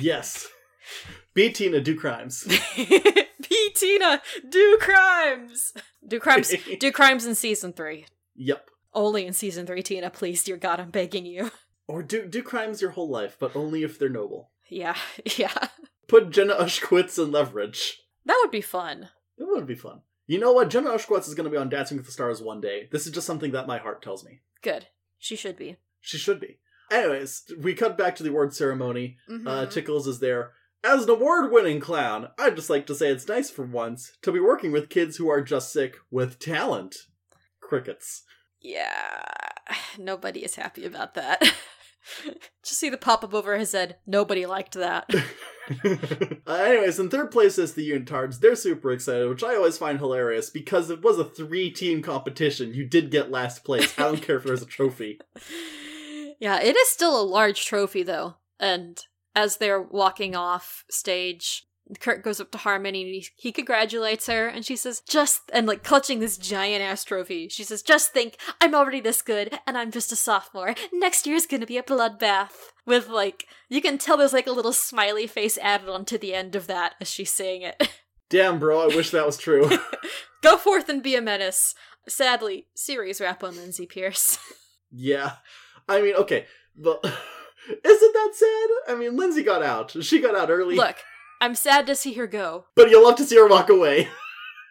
yes 0.01 0.49
be 1.37 1.51
tina 1.53 1.81
do 1.81 1.95
crimes 1.97 2.45
Be 3.49 3.71
Tina, 3.75 4.23
do 4.49 4.79
crimes. 4.81 5.73
Do 6.07 6.19
crimes. 6.19 6.53
do 6.81 6.91
crimes 6.91 7.27
in 7.27 7.35
season 7.37 7.73
three. 7.73 8.07
yep 8.35 8.71
Only 8.95 9.25
in 9.27 9.33
season 9.35 9.67
three, 9.67 9.83
Tina, 9.83 10.11
please, 10.11 10.43
dear 10.43 10.57
God, 10.57 10.81
I'm 10.81 10.91
begging 10.91 11.27
you. 11.27 11.51
or 11.87 12.03
do 12.03 12.27
do 12.27 12.43
crimes 12.43 12.81
your 12.83 12.91
whole 12.93 13.09
life 13.09 13.37
but 13.39 13.55
only 13.55 13.83
if 13.85 13.99
they're 13.99 14.09
noble 14.09 14.51
Yeah, 14.69 14.97
yeah. 15.37 15.69
put 16.09 16.31
jenna 16.31 16.55
ushkowitz 16.55 17.19
in 17.23 17.31
leverage 17.31 18.01
That 18.25 18.39
would 18.43 18.51
be 18.51 18.63
fun. 18.63 19.11
It 19.39 19.47
would 19.47 19.67
be 19.67 19.75
fun 19.77 20.01
you 20.27 20.39
know 20.41 20.53
what 20.53 20.71
jenna 20.71 20.91
ushkowitz 20.91 21.29
is 21.29 21.35
going 21.35 21.45
to 21.45 21.51
be 21.51 21.57
on 21.63 21.69
dancing 21.69 21.97
with 21.99 22.07
the 22.07 22.13
stars 22.13 22.43
one 22.43 22.61
day 22.61 22.89
this 22.91 23.07
is 23.07 23.13
just 23.13 23.27
something 23.27 23.53
that 23.53 23.69
my 23.69 23.79
heart 23.79 24.03
tells 24.03 24.25
me 24.25 24.41
Good. 24.63 24.87
She 25.19 25.37
should 25.37 25.57
be. 25.57 25.77
she 26.01 26.19
should 26.19 26.41
be 26.41 26.59
anyways 26.91 27.45
we 27.61 27.75
cut 27.75 27.97
back 27.99 28.17
to 28.17 28.23
the 28.25 28.31
award 28.31 28.55
ceremony 28.55 29.19
Mhm. 29.31 29.47
Uh, 29.47 29.67
Tickles 29.67 30.07
is 30.09 30.19
there. 30.21 30.53
As 30.87 31.03
an 31.03 31.11
award 31.11 31.51
winning 31.51 31.81
clown, 31.81 32.29
I'd 32.39 32.55
just 32.55 32.71
like 32.71 32.87
to 32.87 32.95
say 32.95 33.09
it's 33.09 33.27
nice 33.27 33.51
for 33.51 33.65
once 33.65 34.13
to 34.23 34.31
be 34.31 34.39
working 34.39 34.71
with 34.71 34.89
kids 34.89 35.17
who 35.17 35.29
are 35.29 35.43
just 35.43 35.73
sick 35.73 35.97
with 36.13 36.39
talent. 36.39 36.95
Crickets. 37.61 38.23
yeah. 38.61 39.25
Nobody 39.99 40.45
is 40.45 40.55
happy 40.55 40.87
about 40.87 41.15
that. 41.15 41.43
Just 42.63 42.79
see 42.79 42.89
the 42.89 42.97
pop 42.97 43.25
up 43.25 43.35
over 43.35 43.59
his 43.59 43.73
head. 43.73 43.97
Nobody 44.07 44.47
liked 44.47 44.75
that. 44.75 45.11
uh, 45.85 46.53
anyways, 46.53 47.01
in 47.01 47.09
third 47.09 47.33
place 47.33 47.59
is 47.59 47.75
the 47.75 47.91
Unitards. 47.91 48.39
They're 48.39 48.55
super 48.55 48.93
excited, 48.93 49.29
which 49.29 49.43
I 49.43 49.57
always 49.57 49.77
find 49.77 49.99
hilarious 49.99 50.49
because 50.49 50.89
it 50.89 51.03
was 51.03 51.19
a 51.19 51.25
three 51.25 51.69
team 51.73 52.03
competition. 52.03 52.75
You 52.75 52.89
did 52.89 53.11
get 53.11 53.33
last 53.33 53.65
place. 53.65 53.93
I 53.99 54.03
don't 54.03 54.23
care 54.23 54.37
if 54.37 54.45
there's 54.45 54.63
a 54.63 54.67
trophy. 54.67 55.19
yeah, 56.39 56.61
it 56.61 56.77
is 56.77 56.89
still 56.89 57.21
a 57.21 57.27
large 57.27 57.65
trophy, 57.65 58.05
though. 58.05 58.37
And 58.61 59.05
as 59.37 59.59
they're 59.59 59.83
walking 59.83 60.35
off 60.35 60.85
stage, 60.91 61.67
Kurt 62.01 62.25
goes 62.25 62.41
up 62.41 62.51
to 62.51 62.59
Harmony 62.59 63.03
and 63.05 63.15
he, 63.15 63.29
he 63.37 63.53
congratulates 63.53 64.27
her, 64.27 64.49
and 64.49 64.65
she 64.65 64.75
says, 64.75 65.01
just, 65.01 65.43
and 65.53 65.69
like 65.69 65.85
clutching 65.85 66.19
this 66.19 66.37
giant 66.37 66.83
ass 66.83 67.05
trophy, 67.05 67.49
she 67.49 67.63
says, 67.63 67.83
just 67.83 68.13
think, 68.13 68.39
I'm 68.61 68.75
already 68.75 69.01
this 69.01 69.23
good, 69.23 69.61
and 69.67 69.79
I'm 69.79 69.93
just 69.93 70.11
a 70.11 70.17
sophomore. 70.17 70.75
Next 70.93 71.27
year's 71.27 71.47
gonna 71.47 71.67
be 71.67 71.79
a 71.79 71.83
bloodbath. 71.83 72.73
With 72.87 73.09
like, 73.09 73.47
you 73.69 73.81
can 73.81 73.99
tell 73.99 74.17
there's 74.17 74.33
like 74.33 74.47
a 74.47 74.53
little 74.53 74.73
smiley 74.73 75.27
face 75.27 75.59
added 75.59 75.89
onto 75.89 76.19
the 76.19 76.35
end 76.35 76.57
of 76.57 76.67
that 76.67 76.95
as 77.01 77.09
she's 77.11 77.31
saying 77.31 77.63
it. 77.63 77.89
Damn, 78.29 78.59
bro, 78.59 78.81
I 78.83 78.87
wish 78.87 79.11
that 79.11 79.27
was 79.27 79.39
true. 79.39 79.71
Go 80.43 80.57
forth 80.57 80.89
and 80.89 81.03
be 81.03 81.15
a 81.15 81.21
menace. 81.21 81.75
Sadly, 82.09 82.67
series 82.75 83.21
wrap 83.21 83.45
on 83.45 83.57
Lindsay 83.57 83.87
Pearce. 83.87 84.39
yeah. 84.91 85.35
I 85.89 86.01
mean, 86.01 86.15
okay, 86.17 86.47
but 86.77 87.05
isn't 87.69 88.13
that 88.13 88.31
sad? 88.35 88.95
I 88.95 88.99
mean, 88.99 89.17
Lindsay 89.17 89.43
got 89.43 89.63
out. 89.63 90.03
She 90.05 90.21
got 90.21 90.37
out 90.37 90.51
early. 90.51 90.77
Look, 90.77 90.97
I'm 91.41 91.55
sad 91.55 91.87
to 91.87 91.95
see 91.95 92.15
her 92.15 92.27
go. 92.27 92.67
But 92.75 92.91
you'll 92.91 93.05
love 93.05 93.17
to 93.17 93.25
see 93.25 93.37
her 93.37 93.49
walk 93.49 93.69
away. 93.69 94.09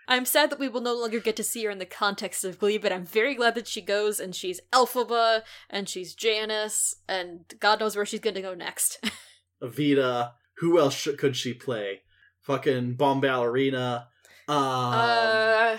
I'm 0.07 0.25
sad 0.25 0.51
that 0.51 0.59
we 0.59 0.69
will 0.69 0.81
no 0.81 0.93
longer 0.93 1.19
get 1.19 1.35
to 1.37 1.43
see 1.43 1.63
her 1.65 1.71
in 1.71 1.79
the 1.79 1.85
context 1.85 2.45
of 2.45 2.59
Glee, 2.59 2.77
but 2.77 2.91
I'm 2.93 3.05
very 3.05 3.33
glad 3.33 3.55
that 3.55 3.67
she 3.67 3.81
goes 3.81 4.19
and 4.19 4.35
she's 4.35 4.61
Elphaba 4.71 5.41
and 5.69 5.89
she's 5.89 6.13
Janis 6.13 6.95
and 7.09 7.41
God 7.59 7.79
knows 7.79 7.95
where 7.95 8.05
she's 8.05 8.19
gonna 8.19 8.41
go 8.41 8.53
next. 8.53 9.03
Evita. 9.63 10.33
Who 10.59 10.79
else 10.79 10.93
sh- 10.93 11.09
could 11.17 11.35
she 11.35 11.53
play? 11.53 12.01
Fucking 12.41 12.95
Bombalurina. 12.95 14.05
Um, 14.47 14.57
uh, 14.57 15.77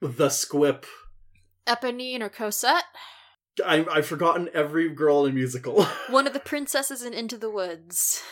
the 0.00 0.30
Squip. 0.30 0.86
Eponine 1.66 2.22
or 2.22 2.30
Cosette? 2.30 2.84
One 6.10 6.26
of 6.26 6.32
the 6.32 6.40
princesses 6.40 7.02
in 7.02 7.14
Into 7.14 7.36
the 7.36 7.50
Woods. 7.50 8.22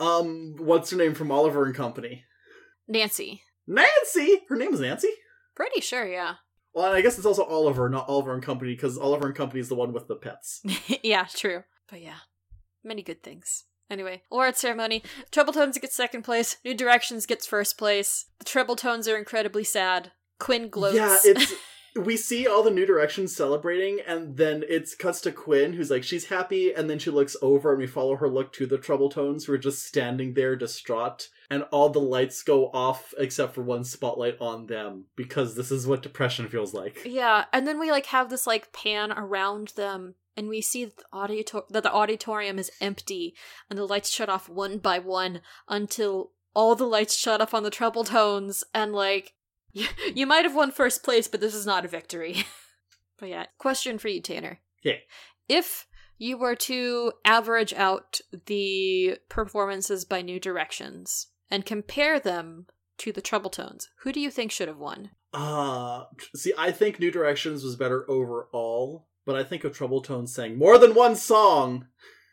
um, 0.00 0.54
what's 0.58 0.90
her 0.90 0.96
name 0.96 1.14
from 1.14 1.30
Oliver 1.30 1.64
and 1.64 1.74
Company? 1.74 2.24
Nancy. 2.86 3.42
Nancy. 3.66 4.42
Her 4.48 4.56
name 4.56 4.72
is 4.72 4.80
Nancy. 4.80 5.10
Pretty 5.54 5.80
sure, 5.80 6.06
yeah. 6.06 6.34
Well, 6.72 6.86
and 6.86 6.94
I 6.94 7.00
guess 7.00 7.16
it's 7.16 7.26
also 7.26 7.44
Oliver, 7.44 7.88
not 7.88 8.08
Oliver 8.08 8.32
and 8.34 8.42
Company, 8.42 8.74
because 8.74 8.96
Oliver 8.96 9.26
and 9.26 9.36
Company 9.36 9.60
is 9.60 9.68
the 9.68 9.74
one 9.74 9.92
with 9.92 10.06
the 10.06 10.14
pets. 10.14 10.62
yeah, 11.02 11.26
true. 11.34 11.64
But 11.90 12.02
yeah, 12.02 12.18
many 12.84 13.02
good 13.02 13.22
things. 13.22 13.64
Anyway, 13.90 14.22
award 14.30 14.56
ceremony. 14.56 15.02
Trouble 15.30 15.52
Tones 15.52 15.78
gets 15.78 15.96
second 15.96 16.22
place. 16.22 16.58
New 16.64 16.74
Directions 16.74 17.26
gets 17.26 17.46
first 17.46 17.78
place. 17.78 18.26
The 18.38 18.44
Trouble 18.44 18.76
Tones 18.76 19.08
are 19.08 19.16
incredibly 19.16 19.64
sad. 19.64 20.12
Quinn 20.38 20.68
gloats. 20.68 20.96
Yeah, 20.96 21.16
it's 21.24 21.52
we 21.96 22.16
see 22.16 22.46
all 22.46 22.62
the 22.62 22.70
new 22.70 22.86
directions 22.86 23.34
celebrating, 23.34 24.00
and 24.06 24.36
then 24.36 24.64
it's 24.68 24.94
cuts 24.94 25.20
to 25.22 25.32
Quinn, 25.32 25.72
who's 25.72 25.90
like 25.90 26.04
she's 26.04 26.26
happy, 26.26 26.72
and 26.72 26.88
then 26.88 26.98
she 26.98 27.10
looks 27.10 27.36
over, 27.42 27.70
and 27.70 27.78
we 27.80 27.86
follow 27.86 28.16
her 28.16 28.28
look 28.28 28.52
to 28.54 28.66
the 28.66 28.78
Trouble 28.78 29.08
Tones, 29.08 29.44
who 29.44 29.52
are 29.52 29.58
just 29.58 29.84
standing 29.84 30.34
there 30.34 30.56
distraught, 30.56 31.28
and 31.50 31.64
all 31.70 31.88
the 31.88 31.98
lights 31.98 32.42
go 32.42 32.70
off 32.72 33.14
except 33.18 33.54
for 33.54 33.62
one 33.62 33.84
spotlight 33.84 34.36
on 34.40 34.66
them 34.66 35.04
because 35.16 35.54
this 35.54 35.70
is 35.70 35.86
what 35.86 36.02
depression 36.02 36.48
feels 36.48 36.74
like. 36.74 37.02
yeah, 37.04 37.44
and 37.52 37.66
then 37.66 37.80
we 37.80 37.90
like 37.90 38.06
have 38.06 38.30
this 38.30 38.46
like 38.46 38.72
pan 38.72 39.12
around 39.12 39.68
them, 39.76 40.14
and 40.36 40.48
we 40.48 40.60
see 40.60 40.84
the, 40.84 40.92
auditor- 41.12 41.62
that 41.70 41.82
the 41.82 41.92
auditorium 41.92 42.58
is 42.58 42.70
empty, 42.80 43.34
and 43.68 43.78
the 43.78 43.86
lights 43.86 44.10
shut 44.10 44.28
off 44.28 44.48
one 44.48 44.78
by 44.78 44.98
one 44.98 45.40
until 45.68 46.32
all 46.54 46.74
the 46.74 46.84
lights 46.84 47.16
shut 47.16 47.40
off 47.40 47.54
on 47.54 47.62
the 47.62 47.70
Trouble 47.70 48.04
Tones, 48.04 48.64
and 48.74 48.92
like 48.92 49.34
you, 50.14 50.26
might 50.26 50.44
have 50.44 50.54
won 50.54 50.70
first 50.70 51.02
place, 51.02 51.28
but 51.28 51.40
this 51.40 51.54
is 51.54 51.66
not 51.66 51.84
a 51.84 51.88
victory. 51.88 52.44
but 53.18 53.28
yeah, 53.28 53.46
question 53.58 53.98
for 53.98 54.08
you, 54.08 54.20
Tanner. 54.20 54.60
Okay. 54.80 55.02
If 55.48 55.86
you 56.18 56.36
were 56.38 56.56
to 56.56 57.12
average 57.24 57.72
out 57.74 58.20
the 58.46 59.18
performances 59.28 60.04
by 60.04 60.22
New 60.22 60.40
Directions 60.40 61.28
and 61.50 61.64
compare 61.64 62.18
them 62.18 62.66
to 62.98 63.12
the 63.12 63.22
Trouble 63.22 63.50
Tones, 63.50 63.88
who 64.02 64.12
do 64.12 64.20
you 64.20 64.30
think 64.30 64.50
should 64.50 64.68
have 64.68 64.78
won? 64.78 65.10
Uh 65.32 66.04
see, 66.34 66.54
I 66.56 66.72
think 66.72 66.98
New 66.98 67.10
Directions 67.10 67.62
was 67.62 67.76
better 67.76 68.10
overall, 68.10 69.08
but 69.26 69.36
I 69.36 69.44
think 69.44 69.62
of 69.62 69.76
Trouble 69.76 70.00
Tones 70.00 70.34
sang 70.34 70.56
more 70.56 70.78
than 70.78 70.94
one 70.94 71.16
song. 71.16 71.86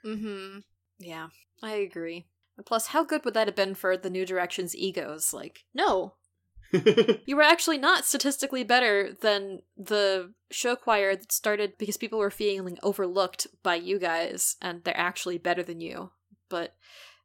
Mm-hmm. 0.06 0.60
Yeah, 1.00 1.28
I 1.62 1.74
agree. 1.74 2.28
And 2.58 2.66
Plus, 2.66 2.88
how 2.88 3.04
good 3.04 3.26
would 3.26 3.34
that 3.34 3.48
have 3.48 3.56
been 3.56 3.76
for 3.76 3.98
the 3.98 4.10
New 4.10 4.26
Directions 4.26 4.76
egos? 4.76 5.34
Like, 5.34 5.66
no, 5.74 6.14
you 7.26 7.36
were 7.36 7.42
actually 7.42 7.78
not 7.78 8.06
statistically 8.06 8.64
better 8.64 9.14
than 9.22 9.62
the 9.78 10.34
show 10.52 10.76
choir 10.76 11.16
that 11.16 11.32
started 11.32 11.78
because 11.78 11.98
people 11.98 12.20
were 12.20 12.32
feeling 12.32 12.78
overlooked 12.84 13.48
by 13.64 13.76
you 13.76 14.00
guys, 14.00 14.56
and 14.62 14.84
they're 14.84 14.98
actually 14.98 15.38
better 15.38 15.64
than 15.64 15.80
you. 15.82 16.12
But 16.50 16.76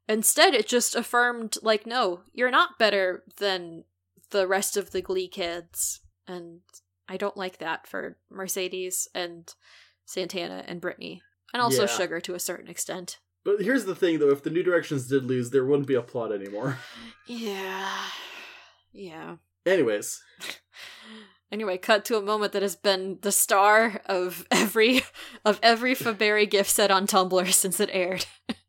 instead, 0.08 0.54
it 0.54 0.66
just 0.66 0.94
affirmed, 0.94 1.56
like, 1.62 1.86
no, 1.86 2.20
you're 2.32 2.50
not 2.50 2.78
better 2.78 3.22
than 3.38 3.84
the 4.30 4.46
rest 4.46 4.76
of 4.76 4.90
the 4.92 5.02
Glee 5.02 5.28
kids. 5.28 6.00
And 6.26 6.60
I 7.08 7.16
don't 7.16 7.36
like 7.36 7.58
that 7.58 7.86
for 7.86 8.16
Mercedes 8.30 9.08
and 9.14 9.52
Santana 10.04 10.64
and 10.66 10.80
Brittany. 10.80 11.22
And 11.52 11.60
also 11.60 11.82
Yeah. 11.82 11.86
Sugar 11.88 12.20
to 12.20 12.34
a 12.34 12.38
certain 12.40 12.68
extent. 12.68 13.18
but 13.44 13.60
here's 13.62 13.86
the 13.86 13.94
thing 13.96 14.18
though, 14.18 14.30
if 14.30 14.42
the 14.42 14.50
New 14.50 14.62
Directions 14.62 15.08
did 15.08 15.24
lose, 15.24 15.50
there 15.50 15.64
wouldn't 15.64 15.88
be 15.88 15.94
a 15.94 16.02
plot 16.02 16.30
anymore. 16.30 16.78
Yeah. 17.26 18.04
Yeah. 18.92 19.36
Anyways, 19.66 20.22
Anyway, 21.52 21.76
cut 21.78 22.04
to 22.04 22.16
a 22.16 22.22
moment 22.22 22.52
that 22.52 22.62
has 22.62 22.76
been 22.76 23.18
the 23.22 23.32
star 23.32 24.00
of 24.06 24.46
every 24.52 25.02
of 25.44 25.58
every 25.62 25.94
Faberry 25.96 26.48
gift 26.48 26.70
set 26.70 26.90
on 26.92 27.06
Tumblr 27.08 27.52
since 27.52 27.80
it 27.80 27.90
aired. 27.92 28.24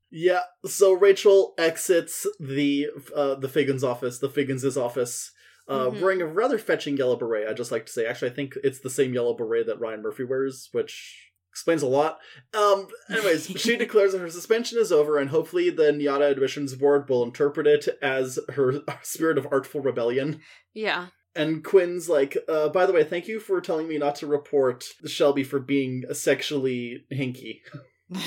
yeah, 0.10 0.42
so 0.66 0.92
Rachel 0.94 1.54
exits 1.60 2.26
the 2.40 2.88
uh 3.16 3.36
the 3.36 3.48
Figgins 3.50 3.84
office, 3.84 4.18
the 4.20 4.30
Figgins' 4.30 4.78
office. 4.78 5.32
Uh, 5.68 5.90
Mhm. 5.92 6.02
wearing 6.02 6.22
a 6.24 6.26
rather 6.26 6.58
fetching 6.58 6.98
yellow 6.98 7.16
beret. 7.16 7.48
I 7.48 7.54
just 7.54 7.72
like 7.72 7.86
to 7.86 7.92
say, 7.92 8.06
actually, 8.08 8.32
I 8.32 8.34
think 8.34 8.56
it's 8.64 8.80
the 8.80 8.90
same 8.90 9.14
yellow 9.14 9.36
beret 9.36 9.68
that 9.68 9.80
Ryan 9.80 10.02
Murphy 10.02 10.24
wears, 10.24 10.68
which 10.72 11.31
explains 11.52 11.84
a 11.84 11.88
lot. 11.88 12.20
Um, 12.54 12.88
anyways, 13.10 13.48
she 13.58 13.76
declares 13.76 14.14
that 14.14 14.20
her 14.20 14.30
suspension 14.30 14.80
is 14.80 14.92
over, 14.92 15.18
and 15.18 15.30
hopefully 15.30 15.70
the 15.70 15.84
NYADA 15.92 16.32
admissions 16.32 16.74
board 16.76 17.08
will 17.10 17.24
interpret 17.24 17.68
it 17.68 17.88
as 18.02 18.40
her 18.56 18.82
spirit 19.04 19.38
of 19.38 19.48
artful 19.52 19.82
rebellion. 19.82 20.42
Yeah. 20.74 21.08
And 21.36 21.64
Quinn's 21.64 22.10
like, 22.10 22.38
uh, 22.50 22.70
by 22.70 22.86
the 22.86 22.94
way, 22.94 23.04
thank 23.04 23.28
you 23.28 23.40
for 23.40 23.62
telling 23.62 23.88
me 23.88 23.98
not 23.98 24.16
to 24.16 24.28
report 24.28 24.84
Shelby 25.06 25.44
for 25.44 25.60
being 25.60 26.04
sexually 26.14 27.06
hinky. 27.12 27.62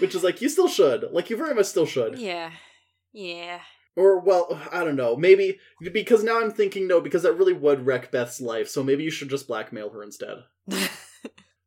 Which 0.00 0.14
is 0.14 0.22
like, 0.22 0.40
you 0.40 0.48
still 0.48 0.68
should. 0.68 1.06
Like, 1.10 1.28
you 1.30 1.36
very 1.36 1.54
much 1.54 1.66
still 1.66 1.86
should. 1.86 2.18
yeah. 2.18 2.50
Yeah. 3.12 3.60
Or, 3.96 4.20
well, 4.20 4.60
I 4.70 4.84
don't 4.84 4.94
know. 4.94 5.16
Maybe, 5.16 5.58
because 5.92 6.22
now 6.22 6.40
I'm 6.40 6.52
thinking, 6.52 6.86
no, 6.86 7.00
because 7.00 7.24
that 7.24 7.34
really 7.34 7.52
would 7.52 7.84
wreck 7.84 8.12
Beth's 8.12 8.40
life, 8.40 8.68
so 8.68 8.84
maybe 8.84 9.02
you 9.02 9.10
should 9.10 9.28
just 9.28 9.48
blackmail 9.48 9.90
her 9.90 10.02
instead. 10.04 10.36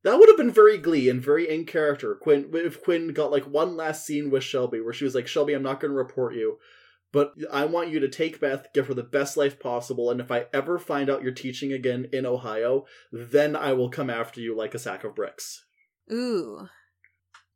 That 0.04 0.20
would 0.20 0.28
have 0.28 0.38
been 0.38 0.51
very 0.51 0.78
Glee 0.78 1.10
and 1.10 1.22
very 1.22 1.49
in 1.49 1.66
character. 1.66 2.16
Quinn, 2.16 2.49
if 2.54 2.84
Quinn 2.84 3.14
got 3.14 3.32
like 3.32 3.45
one 3.45 3.78
last 3.78 4.06
scene 4.06 4.30
with 4.30 4.43
Shelby 4.43 4.82
where 4.82 4.93
she 4.93 5.06
was 5.06 5.16
like, 5.16 5.28
Shelby, 5.28 5.54
I'm 5.54 5.64
not 5.64 5.80
going 5.80 5.91
to 5.91 5.97
report 5.97 6.36
you, 6.36 6.58
but 7.14 7.34
I 7.51 7.66
want 7.66 7.89
you 7.89 7.99
to 8.01 8.10
take 8.10 8.41
Beth, 8.41 8.68
give 8.74 8.88
her 8.88 8.93
the 8.93 9.04
best 9.04 9.38
life 9.38 9.60
possible, 9.60 10.12
and 10.12 10.20
if 10.20 10.32
I 10.32 10.47
ever 10.51 10.78
find 10.78 11.10
out 11.10 11.24
you're 11.24 11.32
teaching 11.32 11.72
again 11.72 12.08
in 12.12 12.26
Ohio, 12.26 12.86
then 13.12 13.56
I 13.56 13.74
will 13.74 13.89
come 13.89 14.10
after 14.10 14.41
you 14.41 14.58
like 14.58 14.74
a 14.74 14.80
sack 14.80 15.04
of 15.04 15.16
bricks. 15.16 15.64
Ooh. 16.12 16.68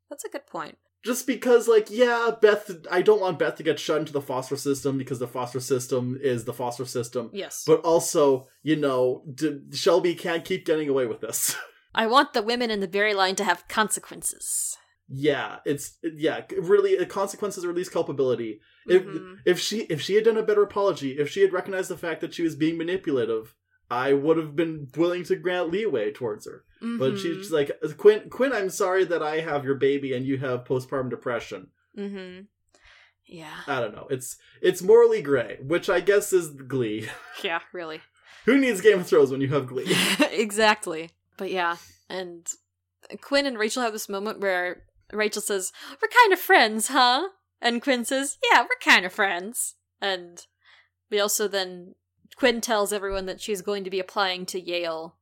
That's 0.10 0.24
a 0.24 0.30
good 0.30 0.48
point. 0.48 0.78
Just 1.04 1.28
because, 1.28 1.68
like, 1.68 1.90
yeah, 1.90 2.32
Beth, 2.42 2.72
I 2.92 3.02
don't 3.02 3.22
want 3.22 3.40
Beth 3.40 3.56
to 3.56 3.64
get 3.64 3.80
shut 3.80 4.00
into 4.00 4.14
the 4.14 4.22
foster 4.22 4.58
system 4.58 4.98
because 4.98 5.20
the 5.20 5.28
foster 5.28 5.60
system 5.60 6.18
is 6.22 6.46
the 6.46 6.54
foster 6.54 6.86
system. 6.86 7.30
Yes. 7.34 7.64
But 7.66 7.82
also, 7.82 8.48
you 8.64 8.76
know, 8.76 9.24
D- 9.34 9.62
Shelby 9.74 10.16
can't 10.16 10.46
keep 10.46 10.66
getting 10.66 10.90
away 10.90 11.06
with 11.06 11.22
this. 11.22 11.56
I 11.98 12.08
want 12.08 12.34
the 12.34 12.42
women 12.42 12.70
in 12.72 12.80
the 12.80 12.88
very 13.00 13.14
line 13.14 13.36
to 13.38 13.44
have 13.44 13.68
consequences. 13.68 14.78
yeah, 15.10 15.60
it's 15.66 15.98
yeah, 16.04 16.42
really 16.58 16.98
uh, 17.00 17.06
consequences 17.06 17.64
or 17.66 17.70
at 17.70 17.76
least 17.76 17.92
culpability. 17.94 18.60
If 18.88 19.04
Mhm. 19.04 19.38
if 19.46 19.58
she 19.60 19.78
if 19.96 20.02
she 20.02 20.16
had 20.16 20.26
done 20.26 20.38
a 20.38 20.44
better 20.50 20.64
apology, 20.64 21.12
if 21.18 21.30
she 21.30 21.42
had 21.42 21.54
recognized 21.54 21.90
the 21.90 21.98
fact 22.06 22.20
that 22.22 22.34
she 22.34 22.44
was 22.44 22.56
being 22.56 22.78
manipulative, 22.78 23.56
I 23.90 24.14
would 24.14 24.38
have 24.38 24.54
been 24.56 24.90
willing 24.98 25.24
to 25.26 25.36
grant 25.38 25.72
leeway 25.72 26.12
towards 26.12 26.46
her. 26.46 26.64
But 26.82 27.14
Mhm. 27.14 27.22
she's 27.22 27.52
like, 27.52 27.72
Quinn, 27.98 28.30
Quinn, 28.30 28.54
I'm 28.54 28.70
sorry 28.70 29.04
that 29.06 29.24
I 29.24 29.40
have 29.40 29.64
your 29.66 29.76
baby 29.76 30.14
and 30.14 30.26
you 30.26 30.38
have 30.40 30.66
postpartum 30.66 31.10
depression. 31.10 31.72
Mm-hmm. 31.98 32.42
Yeah. 33.26 33.60
I 33.66 33.80
don't 33.82 33.96
know. 33.96 34.08
It's 34.10 34.38
it's 34.62 34.82
morally 34.82 35.22
gray, 35.22 35.58
which 35.62 35.90
I 35.90 36.02
guess 36.02 36.32
is 36.34 36.50
Glee. 36.50 37.08
Yeah, 37.44 37.62
really. 37.74 38.02
Who 38.46 38.58
needs 38.58 38.82
Game 38.82 39.00
of 39.00 39.08
Thrones 39.08 39.32
when 39.32 39.42
you 39.42 39.50
have 39.50 39.68
Glee? 39.68 39.94
exactly. 40.32 41.12
But 41.38 41.52
yeah, 41.52 41.78
and 42.10 42.48
Quinn 43.22 43.46
and 43.46 43.58
Rachel 43.58 43.84
have 43.84 43.94
this 43.94 44.10
moment 44.10 44.40
where 44.40 44.84
Rachel 45.12 45.42
says, 45.42 45.72
"We're 46.02 46.10
kind 46.10 46.34
of 46.34 46.40
friends, 46.40 46.88
huh?" 46.88 47.30
And 47.62 47.82
Quinn 47.82 48.06
says, 48.06 48.38
"Yeah, 48.52 48.64
we're 48.64 48.80
kind 48.82 49.06
of 49.06 49.14
friends." 49.14 49.76
And 50.02 50.46
we 51.10 51.20
also 51.20 51.48
then 51.48 51.96
Quinn 52.36 52.62
tells 52.62 52.94
everyone 52.94 53.26
that 53.26 53.42
she's 53.42 53.62
going 53.62 53.84
to 53.84 53.90
be 53.90 54.00
applying 54.00 54.46
to 54.48 54.60
Yale 54.60 55.18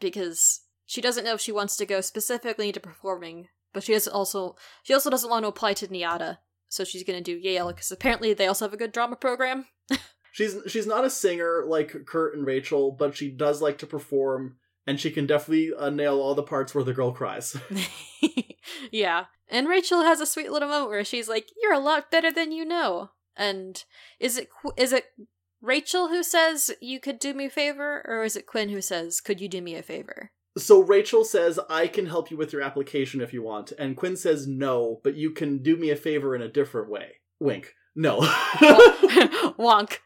because 0.00 0.60
she 0.86 1.00
doesn't 1.00 1.24
know 1.24 1.34
if 1.34 1.40
she 1.40 1.52
wants 1.52 1.76
to 1.76 1.86
go 1.86 2.00
specifically 2.00 2.68
into 2.68 2.80
performing, 2.80 3.48
but 3.72 3.82
she 3.82 3.92
has 3.92 4.06
also 4.06 4.56
she 4.82 4.94
also 4.94 5.10
doesn't 5.10 5.30
want 5.30 5.44
to 5.44 5.48
apply 5.48 5.74
to 5.74 5.88
NYADA, 5.88 6.38
so 6.68 6.84
she's 6.84 7.04
going 7.04 7.22
to 7.22 7.34
do 7.34 7.38
Yale 7.38 7.68
because 7.68 7.90
apparently 7.90 8.32
they 8.32 8.46
also 8.46 8.64
have 8.64 8.72
a 8.74 8.78
good 8.78 8.92
drama 8.92 9.16
program. 9.16 9.66
She's 10.32 10.58
she's 10.66 10.86
not 10.86 11.06
a 11.06 11.08
singer 11.08 11.64
like 11.66 12.04
Kurt 12.04 12.36
and 12.36 12.46
Rachel, 12.46 12.92
but 12.92 13.16
she 13.16 13.30
does 13.30 13.62
like 13.62 13.78
to 13.78 13.86
perform, 13.86 14.58
and 14.86 15.00
she 15.00 15.10
can 15.10 15.26
definitely 15.26 15.72
uh, 15.76 15.90
nail 15.90 16.20
all 16.20 16.34
the 16.34 16.42
parts 16.42 16.74
where 16.74 16.84
the 16.84 16.92
girl 16.92 17.12
cries. 17.12 17.56
yeah. 18.90 19.26
And 19.48 19.68
Rachel 19.68 20.02
has 20.02 20.20
a 20.20 20.26
sweet 20.26 20.50
little 20.50 20.68
moment 20.68 20.90
where 20.90 21.04
she's 21.04 21.28
like, 21.28 21.50
"You're 21.62 21.72
a 21.72 21.78
lot 21.78 22.10
better 22.10 22.32
than 22.32 22.52
you 22.52 22.64
know." 22.64 23.10
And 23.36 23.82
is 24.18 24.38
it 24.38 24.48
is 24.76 24.92
it 24.92 25.06
Rachel 25.60 26.08
who 26.08 26.22
says 26.22 26.70
you 26.80 27.00
could 27.00 27.18
do 27.18 27.34
me 27.34 27.46
a 27.46 27.50
favor, 27.50 28.04
or 28.06 28.24
is 28.24 28.36
it 28.36 28.46
Quinn 28.46 28.68
who 28.70 28.80
says, 28.80 29.20
"Could 29.20 29.40
you 29.40 29.48
do 29.48 29.60
me 29.60 29.76
a 29.76 29.82
favor"? 29.82 30.32
so 30.58 30.80
Rachel 30.80 31.22
says, 31.24 31.60
"I 31.68 31.86
can 31.86 32.06
help 32.06 32.30
you 32.30 32.36
with 32.36 32.52
your 32.52 32.62
application 32.62 33.20
if 33.20 33.32
you 33.32 33.42
want," 33.42 33.72
and 33.72 33.96
Quinn 33.96 34.16
says, 34.16 34.46
"No, 34.46 35.00
but 35.04 35.14
you 35.14 35.30
can 35.30 35.58
do 35.58 35.76
me 35.76 35.90
a 35.90 35.96
favor 35.96 36.34
in 36.34 36.42
a 36.42 36.48
different 36.48 36.88
way." 36.88 37.16
Wink. 37.38 37.74
No. 37.94 38.20
Wonk. 39.58 39.98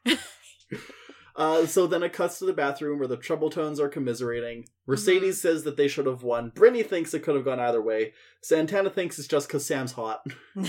Uh, 1.40 1.64
so 1.64 1.86
then 1.86 2.02
it 2.02 2.12
cuts 2.12 2.38
to 2.38 2.44
the 2.44 2.52
bathroom 2.52 2.98
where 2.98 3.08
the 3.08 3.16
Trouble 3.16 3.48
Tones 3.48 3.80
are 3.80 3.88
commiserating. 3.88 4.66
Mercedes 4.86 5.40
says 5.40 5.64
that 5.64 5.78
they 5.78 5.88
should 5.88 6.04
have 6.04 6.22
won. 6.22 6.50
Brittany 6.54 6.82
thinks 6.82 7.14
it 7.14 7.22
could 7.22 7.34
have 7.34 7.46
gone 7.46 7.58
either 7.58 7.80
way. 7.80 8.12
Santana 8.42 8.90
thinks 8.90 9.18
it's 9.18 9.26
just 9.26 9.48
because 9.48 9.64
Sam's 9.64 9.92
hot, 9.92 10.22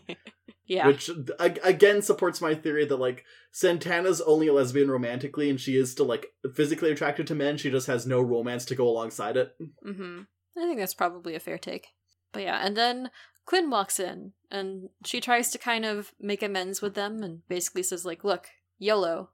yeah. 0.66 0.86
which 0.86 1.08
again 1.40 2.02
supports 2.02 2.42
my 2.42 2.54
theory 2.54 2.84
that 2.84 2.98
like 2.98 3.24
Santana's 3.52 4.20
only 4.20 4.48
a 4.48 4.52
lesbian 4.52 4.90
romantically, 4.90 5.48
and 5.48 5.58
she 5.58 5.78
is 5.78 5.92
still 5.92 6.04
like 6.04 6.26
physically 6.54 6.92
attracted 6.92 7.26
to 7.28 7.34
men. 7.34 7.56
She 7.56 7.70
just 7.70 7.86
has 7.86 8.06
no 8.06 8.20
romance 8.20 8.66
to 8.66 8.74
go 8.74 8.86
alongside 8.86 9.38
it. 9.38 9.54
Mm-hmm. 9.82 10.24
I 10.58 10.60
think 10.60 10.78
that's 10.78 10.92
probably 10.92 11.34
a 11.34 11.40
fair 11.40 11.56
take. 11.56 11.86
But 12.32 12.42
yeah, 12.42 12.60
and 12.62 12.76
then 12.76 13.10
Quinn 13.46 13.70
walks 13.70 13.98
in 13.98 14.34
and 14.50 14.90
she 15.06 15.22
tries 15.22 15.50
to 15.52 15.58
kind 15.58 15.86
of 15.86 16.12
make 16.20 16.42
amends 16.42 16.82
with 16.82 16.92
them 16.92 17.22
and 17.22 17.48
basically 17.48 17.82
says 17.82 18.04
like, 18.04 18.24
"Look, 18.24 18.48
YOLO." 18.78 19.30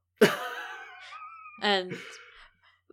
And 1.62 1.96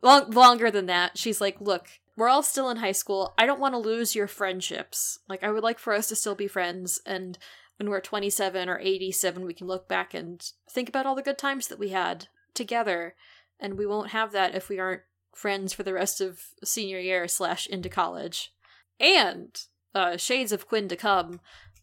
long 0.04 0.30
longer 0.30 0.70
than 0.70 0.86
that, 0.86 1.18
she's 1.18 1.42
like, 1.42 1.60
"Look, 1.60 1.88
we're 2.16 2.30
all 2.30 2.44
still 2.44 2.70
in 2.70 2.78
high 2.78 2.92
school. 2.92 3.34
I 3.38 3.46
don't 3.46 3.60
want 3.60 3.74
to 3.74 3.80
lose 3.80 4.16
your 4.16 4.28
friendships. 4.28 5.20
Like 5.28 5.44
I 5.44 5.52
would 5.52 5.64
like 5.64 5.80
for 5.80 5.94
us 5.94 6.08
to 6.10 6.16
still 6.16 6.36
be 6.36 6.48
friends 6.48 7.02
and 7.06 7.38
when 7.80 7.90
we're 7.90 8.02
27 8.02 8.68
or 8.68 8.78
87, 8.78 9.46
we 9.46 9.54
can 9.54 9.66
look 9.66 9.88
back 9.88 10.14
and 10.14 10.46
think 10.70 10.90
about 10.90 11.06
all 11.06 11.16
the 11.16 11.24
good 11.24 11.38
times 11.38 11.70
that 11.70 11.80
we 11.80 11.90
had 11.90 12.28
together. 12.54 13.16
And 13.58 13.78
we 13.78 13.86
won't 13.86 14.10
have 14.10 14.34
that 14.34 14.54
if 14.54 14.68
we 14.68 14.80
aren't 14.80 15.04
friends 15.34 15.72
for 15.72 15.84
the 15.84 15.94
rest 15.94 16.20
of 16.20 16.42
senior 16.62 17.00
year 17.00 17.28
slash 17.30 17.68
into 17.68 17.88
college. 17.88 18.54
And 19.00 19.58
uh, 19.96 20.18
shades 20.18 20.52
of 20.52 20.68
Quinn 20.68 20.90
to 20.90 20.98
come, 20.98 21.40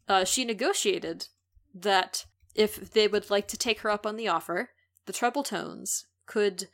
uh, 0.07 0.25
she 0.25 0.45
negotiated 0.45 1.29
that 1.75 2.27
if 2.55 2.93
they 2.93 3.09
would 3.09 3.31
like 3.31 3.49
to 3.49 3.57
take 3.57 3.81
her 3.81 3.91
up 3.91 4.05
on 4.05 4.17
the 4.17 4.29
offer, 4.29 4.71
the 5.07 5.13
Trouble 5.13 5.43
Tones 5.43 6.07
could 6.27 6.69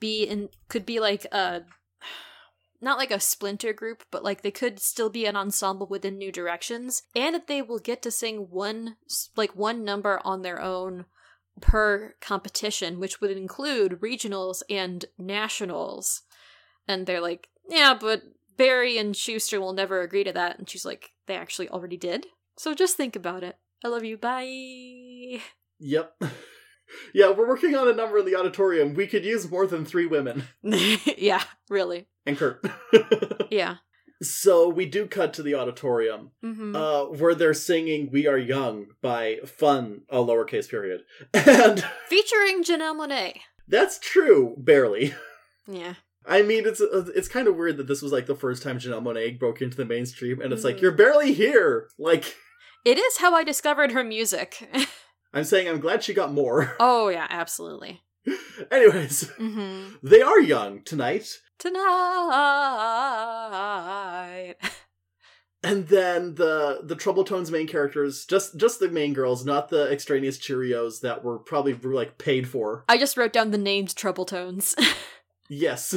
be 0.00 0.24
in 0.24 0.48
could 0.68 0.84
be 0.84 1.00
like 1.00 1.24
a 1.26 1.62
not 2.80 2.98
like 2.98 3.10
a 3.10 3.20
splinter 3.20 3.72
group, 3.72 4.04
but 4.10 4.22
like 4.22 4.42
they 4.42 4.50
could 4.50 4.78
still 4.78 5.10
be 5.10 5.26
an 5.26 5.36
ensemble 5.36 5.86
within 5.86 6.18
New 6.18 6.30
Directions, 6.30 7.02
and 7.14 7.34
that 7.34 7.46
they 7.46 7.62
will 7.62 7.78
get 7.78 8.02
to 8.02 8.10
sing 8.10 8.48
one 8.50 8.96
like 9.36 9.56
one 9.56 9.84
number 9.84 10.20
on 10.24 10.42
their 10.42 10.60
own 10.60 11.06
per 11.60 12.14
competition, 12.20 13.00
which 13.00 13.20
would 13.20 13.30
include 13.30 14.00
regionals 14.00 14.62
and 14.68 15.06
nationals. 15.18 16.22
And 16.86 17.06
they're 17.06 17.20
like, 17.20 17.48
yeah, 17.68 17.96
but 17.98 18.22
Berry 18.56 18.98
and 18.98 19.14
Schuester 19.14 19.58
will 19.58 19.72
never 19.72 20.02
agree 20.02 20.24
to 20.24 20.32
that. 20.32 20.58
And 20.58 20.68
she's 20.68 20.84
like, 20.84 21.12
they 21.26 21.34
actually 21.34 21.68
already 21.68 21.96
did. 21.96 22.26
So 22.56 22.74
just 22.74 22.96
think 22.96 23.16
about 23.16 23.42
it. 23.42 23.56
I 23.84 23.88
love 23.88 24.04
you. 24.04 24.16
Bye. 24.16 25.40
Yep. 25.78 26.22
Yeah, 27.14 27.30
we're 27.30 27.48
working 27.48 27.74
on 27.74 27.88
a 27.88 27.92
number 27.92 28.18
in 28.18 28.24
the 28.26 28.36
auditorium. 28.36 28.94
We 28.94 29.06
could 29.06 29.24
use 29.24 29.50
more 29.50 29.66
than 29.66 29.84
three 29.84 30.06
women. 30.06 30.44
yeah, 30.62 31.42
really. 31.68 32.06
And 32.26 32.36
Kurt. 32.36 32.64
Yeah. 33.50 33.76
so 34.22 34.68
we 34.68 34.86
do 34.86 35.06
cut 35.06 35.32
to 35.34 35.42
the 35.42 35.54
auditorium, 35.54 36.30
hmm 36.42 36.74
uh, 36.74 37.04
where 37.04 37.34
they're 37.34 37.54
singing 37.54 38.08
"We 38.12 38.26
Are 38.26 38.38
Young" 38.38 38.86
by 39.02 39.38
Fun, 39.46 40.02
a 40.08 40.16
lowercase 40.18 40.68
period, 40.68 41.02
and 41.34 41.84
Featuring 42.08 42.64
Janelle 42.64 42.96
Monáe. 42.96 43.34
that's 43.68 43.98
true, 43.98 44.54
barely. 44.58 45.14
Yeah. 45.68 45.94
I 46.28 46.42
mean, 46.42 46.66
it's 46.66 46.80
uh, 46.80 47.04
it's 47.14 47.28
kind 47.28 47.46
of 47.46 47.54
weird 47.56 47.76
that 47.76 47.86
this 47.86 48.02
was 48.02 48.10
like 48.12 48.26
the 48.26 48.34
first 48.34 48.62
time 48.64 48.78
Janelle 48.80 49.02
Monáe 49.02 49.38
broke 49.38 49.60
into 49.62 49.76
the 49.76 49.84
mainstream, 49.84 50.40
and 50.40 50.52
it's 50.52 50.64
like 50.64 50.78
Mhm. 50.78 50.82
you're 50.82 50.92
barely 50.92 51.32
here. 51.32 51.88
Like, 51.98 52.34
It 52.84 52.98
is 52.98 53.18
how 53.18 53.32
I 53.34 53.44
discovered 53.44 53.92
her 53.92 54.02
music. 54.02 54.68
I'm 55.36 55.44
saying, 55.44 55.68
I'm 55.68 55.80
glad 55.80 56.02
she 56.02 56.14
got 56.14 56.32
more. 56.32 56.74
oh, 56.80 57.08
yeah, 57.08 57.26
absolutely. 57.30 58.02
Anyways, 58.72 59.28
hmm 59.36 59.90
they 60.02 60.20
are 60.22 60.40
young 60.40 60.82
tonight, 60.82 61.38
Tonight. 61.58 61.84
and 65.62 65.86
then 65.88 66.34
the 66.34 66.80
the 66.82 66.96
Trouble 66.96 67.22
Tones 67.24 67.50
main 67.52 67.66
characters, 67.68 68.24
just 68.24 68.56
just 68.56 68.80
the 68.80 68.88
main 68.88 69.12
girls, 69.12 69.44
not 69.44 69.68
the 69.68 69.90
extraneous 69.92 70.38
Cheerios 70.38 71.00
that 71.02 71.22
were 71.22 71.38
probably 71.38 71.74
like 71.74 72.18
paid 72.18 72.48
for. 72.48 72.84
I 72.88 72.98
just 72.98 73.16
wrote 73.16 73.32
down 73.32 73.52
the 73.52 73.58
named 73.58 73.94
Trouble 73.94 74.24
Tones. 74.24 74.74
Yes. 75.48 75.94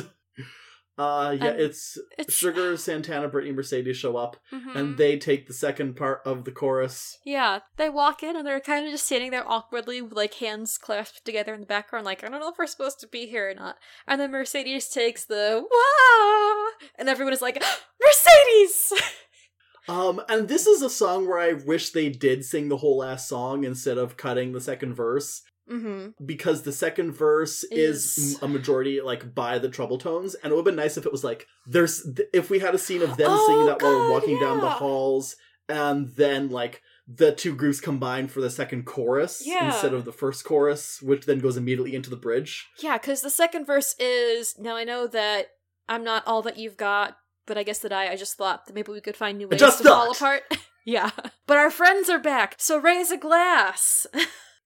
Uh, 0.99 1.31
yeah, 1.39 1.45
And 1.51 1.59
it's, 1.61 1.97
it's 2.17 2.33
Sugar, 2.33 2.75
Santana, 2.77 3.29
Brittany, 3.29 3.53
Mercedes 3.55 3.95
show 3.95 4.17
up, 4.17 4.35
Mhm. 4.51 4.75
and 4.75 4.97
they 4.97 5.17
take 5.17 5.47
the 5.47 5.53
second 5.53 5.95
part 5.95 6.21
of 6.25 6.43
the 6.43 6.51
chorus. 6.51 7.17
Yeah, 7.25 7.59
they 7.77 7.89
walk 7.89 8.21
in 8.21 8.35
and 8.35 8.45
they're 8.45 8.59
kind 8.59 8.85
of 8.85 8.91
just 8.91 9.05
standing 9.05 9.31
there 9.31 9.49
awkwardly 9.49 10.01
like 10.01 10.33
hands 10.35 10.77
clasped 10.77 11.23
together 11.23 11.53
in 11.53 11.61
the 11.61 11.65
background, 11.65 12.05
like, 12.05 12.23
I 12.23 12.27
don't 12.27 12.41
know 12.41 12.49
if 12.49 12.57
we're 12.59 12.67
supposed 12.67 12.99
to 12.99 13.07
be 13.07 13.27
here 13.27 13.49
or 13.49 13.53
not. 13.53 13.77
And 14.07 14.19
then 14.19 14.31
Mercedes 14.31 14.89
takes 14.89 15.23
the 15.25 15.63
wah, 15.71 16.87
and 16.97 17.07
everyone 17.07 17.31
is 17.33 17.41
like, 17.41 17.63
Mercedes! 18.03 18.93
Um, 19.87 20.21
and 20.29 20.47
this 20.47 20.67
is 20.67 20.83
a 20.83 20.89
song 20.89 21.27
where 21.27 21.39
I 21.39 21.53
wish 21.53 21.89
they 21.89 22.09
did 22.09 22.45
sing 22.45 22.69
the 22.69 22.77
whole 22.77 22.99
last 22.99 23.27
song 23.27 23.63
instead 23.63 23.97
of 23.97 24.17
cutting 24.17 24.51
the 24.51 24.61
second 24.61 24.93
verse. 24.93 25.41
Mm-hmm. 25.69 26.25
Because 26.25 26.63
the 26.63 26.71
second 26.71 27.11
verse 27.13 27.63
is, 27.65 28.17
Is- 28.17 28.41
a 28.41 28.47
majority 28.47 29.01
like 29.01 29.33
by 29.35 29.59
the 29.59 29.69
Trouble 29.69 29.97
Tones, 29.97 30.35
and 30.35 30.51
it 30.51 30.55
would 30.55 30.61
have 30.61 30.65
been 30.65 30.75
nice 30.83 30.97
if 30.97 31.05
it 31.05 31.11
was 31.11 31.23
like 31.23 31.47
there's 31.67 32.03
th- 32.03 32.29
if 32.33 32.49
we 32.49 32.59
had 32.59 32.73
a 32.75 32.79
scene 32.79 33.01
of 33.01 33.17
them 33.17 33.27
Oh, 33.29 33.47
singing 33.47 33.65
that 33.67 33.81
while 33.81 33.91
we're 33.97 34.07
God, 34.07 34.11
walking 34.11 34.39
down 34.39 34.59
the 34.59 34.69
halls, 34.69 35.35
and 35.67 36.09
then 36.15 36.49
like 36.49 36.81
the 37.07 37.31
two 37.31 37.55
groups 37.55 37.79
combine 37.81 38.27
for 38.27 38.39
the 38.41 38.49
second 38.51 38.85
chorus 38.85 39.41
Yeah. 39.45 39.67
instead 39.67 39.93
of 39.93 40.05
the 40.05 40.11
first 40.11 40.43
chorus, 40.45 41.01
which 41.01 41.25
then 41.25 41.39
goes 41.39 41.57
immediately 41.57 41.95
into 41.95 42.09
the 42.09 42.15
bridge. 42.15 42.67
Yeah, 42.79 42.97
because 42.99 43.21
the 43.21 43.29
second 43.31 43.65
verse 43.65 43.95
is 43.99 44.55
now 44.59 44.75
I 44.75 44.83
know 44.83 45.07
that 45.07 45.47
I'm 45.87 46.03
not 46.03 46.23
all 46.27 46.41
that 46.43 46.57
you've 46.57 46.77
got, 46.77 47.17
but 47.47 47.57
I 47.57 47.63
guess 47.63 47.79
that 47.79 47.91
I 47.91 48.11
I 48.11 48.15
just 48.15 48.37
thought 48.37 48.65
that 48.67 48.73
maybe 48.75 48.91
we 48.91 49.01
could 49.01 49.17
find 49.17 49.37
new 49.39 49.47
ways 49.47 49.59
Just 49.59 49.79
to 49.79 49.85
fall 49.85 50.11
apart. 50.11 50.43
yeah, 50.85 51.09
but 51.47 51.57
our 51.57 51.71
friends 51.71 52.09
are 52.09 52.19
back, 52.19 52.55
so 52.59 52.77
raise 52.77 53.09
a 53.11 53.17
glass. 53.17 54.05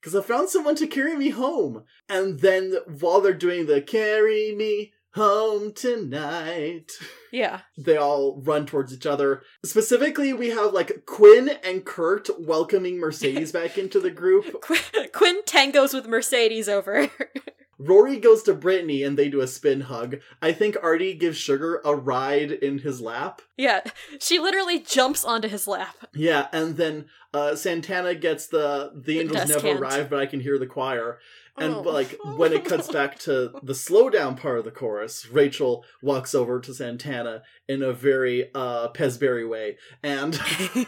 because 0.03 0.15
I 0.15 0.21
found 0.21 0.49
someone 0.49 0.75
to 0.75 0.87
carry 0.87 1.15
me 1.15 1.29
home. 1.29 1.85
And 2.09 2.41
then 2.41 2.75
while 2.99 3.21
they're 3.21 3.33
doing 3.33 3.67
the 3.67 3.81
carry 3.81 4.53
me 4.53 4.91
home 5.13 5.71
tonight, 5.71 6.91
yeah, 7.31 7.61
they 7.77 7.95
all 7.95 8.41
run 8.41 8.65
towards 8.65 8.93
each 8.93 9.05
other. 9.05 9.43
Specifically, 9.63 10.33
we 10.33 10.49
have 10.49 10.73
like 10.73 11.05
Quinn 11.05 11.51
and 11.63 11.85
Kurt 11.85 12.27
welcoming 12.37 12.99
Mercedes 12.99 13.51
back 13.53 13.77
into 13.77 14.01
the 14.01 14.11
group. 14.11 14.61
Qu- 14.61 15.07
Quinn 15.13 15.41
tangos 15.43 15.93
with 15.93 16.07
Mercedes 16.07 16.67
over. 16.67 17.09
Rory 17.79 18.17
goes 18.17 18.43
to 18.43 18.53
Brittany 18.53 19.03
and 19.03 19.17
they 19.17 19.29
do 19.29 19.41
a 19.41 19.47
spin 19.47 19.81
hug. 19.81 20.17
I 20.41 20.51
think 20.51 20.75
Artie 20.81 21.13
gives 21.15 21.37
Sugar 21.37 21.81
a 21.83 21.95
ride 21.95 22.51
in 22.51 22.79
his 22.79 23.01
lap. 23.01 23.41
yeah, 23.57 23.81
she 24.19 24.39
literally 24.39 24.79
jumps 24.79 25.25
onto 25.25 25.47
his 25.47 25.67
lap. 25.67 25.95
Yeah, 26.13 26.47
and 26.53 26.77
then 26.77 27.05
uh, 27.33 27.55
Santana 27.55 28.15
gets 28.15 28.47
the 28.47 28.91
the 28.95 29.19
angels 29.21 29.47
never 29.49 29.53
descant. 29.61 29.79
arrived, 29.79 30.09
but 30.09 30.19
I 30.19 30.25
can 30.27 30.39
hear 30.39 30.57
the 30.59 30.67
choir. 30.67 31.19
And 31.55 31.75
Oh. 31.75 31.81
like 31.81 32.17
when 32.23 32.51
it 32.51 32.65
cuts 32.65 32.91
back 32.91 33.19
to 33.19 33.51
the 33.61 33.73
slowdown 33.73 34.35
part 34.39 34.57
of 34.57 34.65
the 34.65 34.71
chorus, 34.71 35.27
Rachel 35.29 35.85
walks 36.01 36.33
over 36.33 36.59
to 36.59 36.73
Santana 36.73 37.43
in 37.67 37.83
a 37.83 37.93
very 37.93 38.49
uh 38.55 38.87
Pezberry 38.89 39.47
way 39.47 39.77
and 40.01 40.39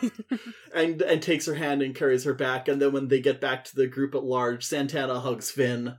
and 0.74 1.02
and 1.02 1.22
takes 1.22 1.45
her 1.45 1.56
hand 1.56 1.82
and 1.82 1.94
carries 1.95 2.24
her 2.24 2.34
back. 2.34 2.68
And 2.68 2.82
then 2.82 2.91
when 2.94 3.07
they 3.10 3.20
get 3.20 3.40
back 3.41 3.64
to 3.66 3.76
the 3.76 3.88
group 3.88 4.16
at 4.16 4.24
large, 4.24 4.66
Santana 4.66 5.20
hugs 5.20 5.52
Finn. 5.52 5.98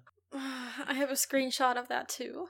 I 0.87 0.95
have 0.95 1.11
a 1.11 1.15
screenshot 1.15 1.77
of 1.77 1.89
that 1.89 2.09
too. 2.09 2.47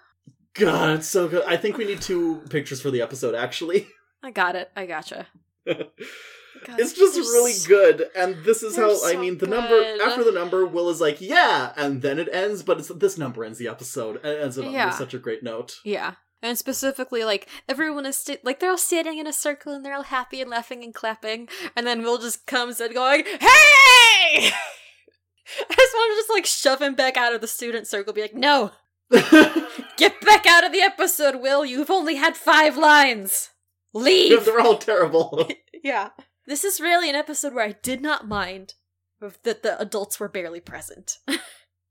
God, 0.54 0.98
it's 0.98 1.08
so 1.08 1.28
good. 1.28 1.44
I 1.46 1.56
think 1.56 1.76
we 1.76 1.84
need 1.84 2.00
two 2.00 2.36
pictures 2.50 2.80
for 2.80 2.90
the 2.90 3.02
episode. 3.02 3.34
Actually, 3.34 3.88
I 4.22 4.30
got 4.30 4.56
it. 4.56 4.70
I 4.76 4.86
gotcha. 4.86 5.26
God, 5.66 5.86
it's 6.78 6.92
just 6.94 7.16
really 7.16 7.52
s- 7.52 7.66
good. 7.66 8.06
And 8.16 8.36
this 8.44 8.62
is 8.62 8.76
how 8.76 9.04
I 9.06 9.16
mean 9.16 9.38
the 9.38 9.46
good. 9.46 9.50
number 9.50 10.04
after 10.04 10.24
the 10.24 10.32
number. 10.32 10.64
Will 10.66 10.88
is 10.90 11.00
like 11.00 11.20
yeah, 11.20 11.72
and 11.76 12.02
then 12.02 12.18
it 12.18 12.28
ends. 12.32 12.62
But 12.62 12.78
it's 12.78 12.88
this 12.88 13.18
number 13.18 13.44
ends 13.44 13.58
the 13.58 13.68
episode. 13.68 14.16
and 14.16 14.26
It 14.26 14.42
ends 14.42 14.56
it 14.58 14.64
on 14.66 14.92
such 14.92 15.12
a 15.14 15.18
great 15.18 15.42
note. 15.42 15.76
Yeah. 15.84 16.14
And 16.42 16.56
specifically, 16.56 17.24
like, 17.24 17.48
everyone 17.66 18.04
is, 18.04 18.18
sta- 18.18 18.36
like, 18.44 18.60
they're 18.60 18.70
all 18.70 18.76
standing 18.78 19.16
in 19.18 19.26
a 19.26 19.32
circle 19.32 19.72
and 19.72 19.84
they're 19.84 19.94
all 19.94 20.02
happy 20.02 20.42
and 20.42 20.50
laughing 20.50 20.84
and 20.84 20.94
clapping. 20.94 21.48
And 21.74 21.86
then 21.86 22.02
Will 22.02 22.18
just 22.18 22.46
comes 22.46 22.78
in 22.78 22.92
going, 22.92 23.24
Hey! 23.40 24.50
I 25.70 25.74
just 25.74 25.94
want 25.94 26.12
to 26.12 26.16
just, 26.16 26.30
like, 26.30 26.46
shove 26.46 26.82
him 26.82 26.94
back 26.94 27.16
out 27.16 27.34
of 27.34 27.40
the 27.40 27.46
student 27.46 27.86
circle, 27.86 28.12
be 28.12 28.22
like, 28.22 28.34
No! 28.34 28.72
Get 29.96 30.20
back 30.20 30.46
out 30.46 30.64
of 30.64 30.72
the 30.72 30.80
episode, 30.82 31.36
Will! 31.36 31.64
You've 31.64 31.90
only 31.90 32.16
had 32.16 32.36
five 32.36 32.76
lines! 32.76 33.50
Leave! 33.94 34.44
They're 34.44 34.60
all 34.60 34.78
terrible. 34.78 35.48
yeah. 35.82 36.10
This 36.46 36.64
is 36.64 36.80
really 36.80 37.08
an 37.10 37.16
episode 37.16 37.54
where 37.54 37.64
I 37.64 37.72
did 37.82 38.00
not 38.00 38.28
mind 38.28 38.74
that 39.42 39.62
the 39.62 39.80
adults 39.80 40.20
were 40.20 40.28
barely 40.28 40.60
present. 40.60 41.18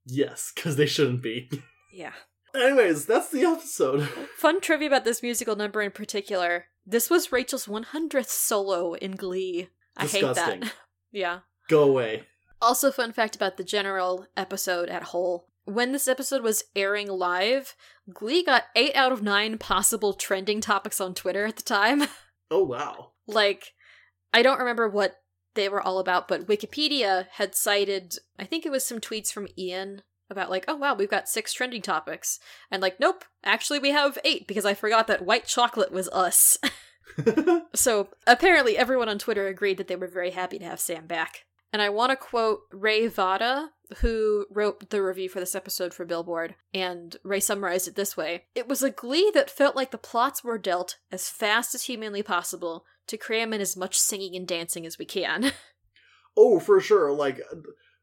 yes, 0.05 0.51
because 0.55 0.75
they 0.75 0.85
shouldn't 0.85 1.23
be. 1.23 1.49
yeah. 1.91 2.13
Anyways, 2.53 3.05
that's 3.05 3.29
the 3.31 3.43
episode. 3.43 4.07
Fun 4.37 4.61
trivia 4.61 4.87
about 4.87 5.03
this 5.03 5.21
musical 5.21 5.55
number 5.57 5.81
in 5.81 5.91
particular. 5.91 6.65
This 6.85 7.09
was 7.09 7.31
Rachel's 7.31 7.65
100th 7.65 8.27
solo 8.29 8.93
in 8.93 9.11
Glee. 9.13 9.69
I 9.97 10.05
hate 10.05 10.35
that. 10.35 10.73
yeah. 11.11 11.39
Go 11.67 11.83
away. 11.83 12.23
Also, 12.65 12.91
fun 12.91 13.13
fact 13.13 13.35
about 13.35 13.57
the 13.57 13.63
general 13.63 14.25
episode 14.35 14.89
at 14.89 15.03
whole. 15.03 15.45
When 15.65 15.91
this 15.91 16.07
episode 16.07 16.41
was 16.41 16.63
airing 16.75 17.07
live, 17.07 17.75
Glee 18.11 18.43
got 18.43 18.63
8 18.75 18.95
out 18.95 19.11
of 19.11 19.21
9 19.21 19.59
possible 19.59 20.13
trending 20.13 20.61
topics 20.61 20.99
on 20.99 21.13
Twitter 21.13 21.45
at 21.45 21.57
the 21.57 21.61
time. 21.61 22.05
Oh 22.51 22.63
wow. 22.63 23.11
like, 23.27 23.73
I 24.31 24.43
don't 24.43 24.59
remember 24.59 24.87
what 24.87 25.15
they 25.55 25.67
were 25.67 25.81
all 25.81 25.97
about, 25.97 26.27
but 26.27 26.45
Wikipedia 26.45 27.25
had 27.33 27.55
cited, 27.55 28.15
I 28.37 28.45
think 28.45 28.65
it 28.65 28.71
was 28.71 28.85
some 28.85 28.99
tweets 28.99 29.31
from 29.31 29.47
Ian 29.57 30.03
about, 30.29 30.51
like, 30.51 30.65
oh 30.67 30.75
wow, 30.75 30.93
we've 30.93 31.09
got 31.09 31.27
six 31.27 31.53
trending 31.53 31.81
topics. 31.81 32.39
And, 32.69 32.83
like, 32.83 32.99
nope, 32.99 33.25
actually 33.43 33.79
we 33.79 33.91
have 33.91 34.19
eight 34.23 34.47
because 34.47 34.65
I 34.65 34.75
forgot 34.75 35.07
that 35.07 35.25
white 35.25 35.45
chocolate 35.45 35.91
was 35.91 36.09
us. 36.09 36.57
So 37.75 38.09
apparently, 38.25 38.77
everyone 38.77 39.09
on 39.09 39.19
Twitter 39.19 39.47
agreed 39.47 39.77
that 39.77 39.87
they 39.87 39.95
were 39.95 40.07
very 40.07 40.31
happy 40.31 40.59
to 40.59 40.65
have 40.65 40.79
Sam 40.79 41.07
back. 41.07 41.45
And 41.73 41.81
I 41.81 41.89
want 41.89 42.11
to 42.11 42.15
quote 42.15 42.61
Rae 42.71 43.09
Votta, 43.09 43.69
who 43.97 44.45
wrote 44.49 44.89
the 44.89 45.03
review 45.03 45.29
for 45.29 45.39
this 45.39 45.55
episode 45.55 45.93
for 45.93 46.05
Billboard, 46.05 46.55
and 46.73 47.17
Rae 47.23 47.39
summarized 47.39 47.87
it 47.87 47.95
this 47.95 48.15
way 48.15 48.45
It 48.55 48.67
was 48.67 48.81
a 48.81 48.89
glee 48.89 49.31
that 49.33 49.49
felt 49.49 49.75
like 49.75 49.91
the 49.91 49.97
plots 49.97 50.43
were 50.43 50.57
dealt 50.57 50.97
as 51.11 51.29
fast 51.29 51.75
as 51.75 51.83
humanly 51.83 52.23
possible 52.23 52.85
to 53.07 53.17
cram 53.17 53.53
in 53.53 53.61
as 53.61 53.77
much 53.77 53.97
singing 53.97 54.35
and 54.35 54.47
dancing 54.47 54.85
as 54.85 54.97
we 54.97 55.05
can. 55.05 55.51
oh, 56.37 56.59
for 56.59 56.79
sure. 56.79 57.11
Like 57.11 57.41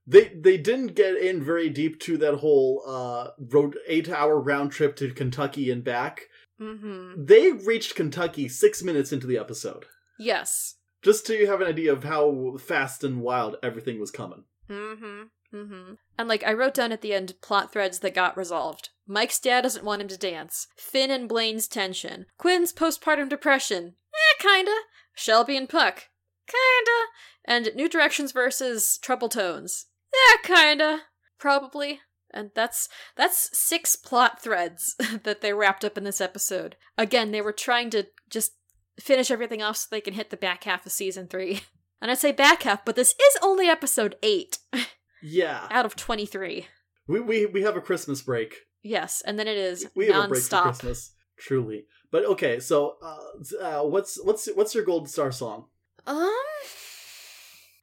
they 0.06 0.32
they 0.34 0.59
didn't 0.59 0.94
get 0.94 1.16
in 1.16 1.43
very 1.43 1.68
deep 1.70 2.01
to 2.01 2.16
that 2.18 2.36
whole 2.36 2.82
uh 2.86 3.28
road 3.39 3.76
eight 3.86 4.09
hour 4.09 4.40
round 4.40 4.72
trip 4.72 4.97
to 4.97 5.12
Kentucky 5.12 5.70
and 5.70 5.84
back. 5.84 6.28
mm-hmm. 6.60 7.24
They 7.24 7.52
reached 7.52 7.94
Kentucky 7.94 8.48
six 8.48 8.82
minutes 8.82 9.12
into 9.12 9.26
the 9.26 9.39
episode. 9.39 9.86
Yes. 10.18 10.76
Just 11.02 11.26
to 11.26 11.34
you 11.34 11.46
have 11.48 11.60
an 11.60 11.66
idea 11.66 11.92
of 11.92 12.04
how 12.04 12.56
fast 12.58 13.02
and 13.04 13.20
wild 13.20 13.56
everything 13.62 13.98
was 13.98 14.10
coming. 14.10 14.44
Mm-hmm. 14.70 15.22
Mm-hmm. 15.54 15.94
And 16.18 16.28
like 16.28 16.44
I 16.44 16.52
wrote 16.52 16.74
down 16.74 16.92
at 16.92 17.02
the 17.02 17.12
end 17.12 17.34
plot 17.42 17.72
threads 17.72 17.98
that 17.98 18.14
got 18.14 18.36
resolved. 18.36 18.90
Mike's 19.06 19.40
dad 19.40 19.62
doesn't 19.62 19.84
want 19.84 20.00
him 20.00 20.08
to 20.08 20.16
dance. 20.16 20.68
Finn 20.76 21.10
and 21.10 21.28
Blaine's 21.28 21.68
tension. 21.68 22.26
Quinn's 22.38 22.72
postpartum 22.72 23.28
depression. 23.28 23.94
Eh, 24.14 24.42
kinda. 24.42 24.72
Shelby 25.14 25.56
and 25.56 25.68
Puck. 25.68 26.08
Kinda. 26.46 27.00
And 27.44 27.74
New 27.74 27.88
Directions 27.88 28.32
versus 28.32 28.98
Trouble 28.98 29.28
Tones. 29.28 29.86
Yeah, 30.12 30.56
kinda. 30.56 31.02
Probably. 31.38 32.00
And 32.32 32.50
that's 32.54 32.88
that's 33.16 33.56
six 33.56 33.94
plot 33.96 34.42
threads 34.42 34.96
that 35.24 35.42
they 35.42 35.52
wrapped 35.52 35.84
up 35.84 35.98
in 35.98 36.04
this 36.04 36.20
episode. 36.20 36.76
Again, 36.96 37.30
they 37.30 37.42
were 37.42 37.52
trying 37.52 37.90
to 37.90 38.06
just 38.30 38.52
finish 39.01 39.31
everything 39.31 39.62
off 39.62 39.77
so 39.78 39.89
they 39.90 40.01
can 40.01 40.14
hit 40.14 40.31
the 40.31 40.36
back 40.36 40.64
half 40.64 40.85
of 40.86 40.93
season 40.93 41.27
three. 41.28 41.62
And 42.02 42.10
I 42.10 42.14
say 42.14 42.32
back 42.32 42.64
half, 42.64 42.85
but 42.85 42.97
this 42.97 43.10
is 43.12 43.36
only 43.43 43.69
episode 43.69 44.16
eight 44.24 44.59
Yeah. 45.23 45.69
out 45.70 45.86
of 45.86 45.94
23. 45.94 46.66
We 47.06 47.20
we 47.20 47.47
we 47.47 47.62
have 47.62 47.77
a 47.77 47.81
Christmas 47.81 48.20
break. 48.23 48.56
Yes, 48.82 49.23
and 49.24 49.39
then 49.39 49.47
it 49.47 49.56
is 49.56 49.86
We 49.94 50.06
have 50.09 50.24
a 50.24 50.28
break 50.28 50.43
for. 50.43 50.62
Christmas. 50.62 51.12
Truly. 51.39 51.85
But 52.10 52.24
okay, 52.24 52.59
so 52.59 52.97
uh, 53.01 53.19
uh, 53.60 53.82
what's 53.85 54.19
what's 54.24 54.48
what's 54.56 54.74
your 54.74 54.82
gold 54.85 55.09
star 55.09 55.31
song? 55.31 55.66
Um, 56.05 56.28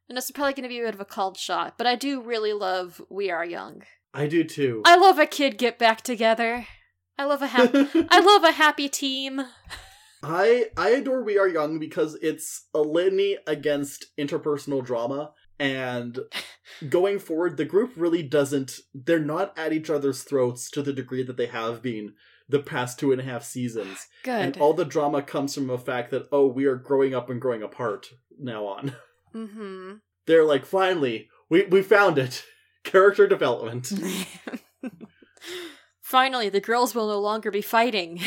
and 0.09 0.17
this 0.17 0.25
is 0.25 0.31
probably 0.31 0.51
going 0.51 0.63
to 0.63 0.67
be 0.69 0.79
a 0.81 0.83
bit 0.85 0.95
of 0.95 0.99
a 0.99 1.05
called 1.05 1.37
shot, 1.37 1.77
but 1.77 1.87
I 1.87 1.95
do 1.95 2.19
really 2.21 2.51
love 2.51 3.01
"We 3.09 3.31
Are 3.31 3.45
Young." 3.45 3.83
I 4.13 4.27
do 4.27 4.43
too. 4.43 4.81
I 4.83 4.97
love 4.97 5.17
a 5.17 5.25
kid 5.25 5.57
get 5.57 5.79
back 5.79 6.01
together. 6.01 6.67
I 7.17 7.23
love 7.23 7.41
a 7.41 7.47
happy. 7.47 7.87
I 8.09 8.19
love 8.19 8.43
a 8.43 8.51
happy 8.51 8.89
team. 8.89 9.41
I 10.23 10.65
I 10.77 10.89
adore 10.89 11.23
We 11.23 11.37
Are 11.37 11.47
Young 11.47 11.79
because 11.79 12.15
it's 12.21 12.67
a 12.73 12.81
litany 12.81 13.37
against 13.47 14.07
interpersonal 14.17 14.83
drama 14.83 15.31
and 15.59 16.19
going 16.89 17.19
forward 17.19 17.57
the 17.57 17.65
group 17.65 17.91
really 17.95 18.23
doesn't 18.23 18.79
they're 18.93 19.19
not 19.19 19.57
at 19.57 19.73
each 19.73 19.89
other's 19.89 20.23
throats 20.23 20.69
to 20.71 20.81
the 20.81 20.93
degree 20.93 21.23
that 21.23 21.37
they 21.37 21.47
have 21.47 21.81
been 21.81 22.13
the 22.47 22.59
past 22.59 22.99
two 22.99 23.11
and 23.11 23.21
a 23.21 23.23
half 23.23 23.43
seasons. 23.43 24.07
Good. 24.23 24.41
And 24.41 24.57
all 24.57 24.73
the 24.73 24.85
drama 24.85 25.21
comes 25.21 25.53
from 25.53 25.67
the 25.67 25.77
fact 25.77 26.11
that 26.11 26.27
oh 26.31 26.47
we 26.47 26.65
are 26.65 26.75
growing 26.75 27.13
up 27.13 27.29
and 27.29 27.39
growing 27.39 27.63
apart 27.63 28.07
now 28.39 28.65
on. 28.65 28.95
mm-hmm. 29.33 29.93
They're 30.25 30.45
like 30.45 30.65
finally 30.65 31.29
we 31.49 31.65
we 31.65 31.81
found 31.81 32.17
it. 32.17 32.43
Character 32.83 33.27
development. 33.27 33.91
Finally, 36.01 36.49
the 36.49 36.61
girls 36.61 36.95
will 36.95 37.07
no 37.07 37.19
longer 37.19 37.51
be 37.51 37.61
fighting. 37.61 38.21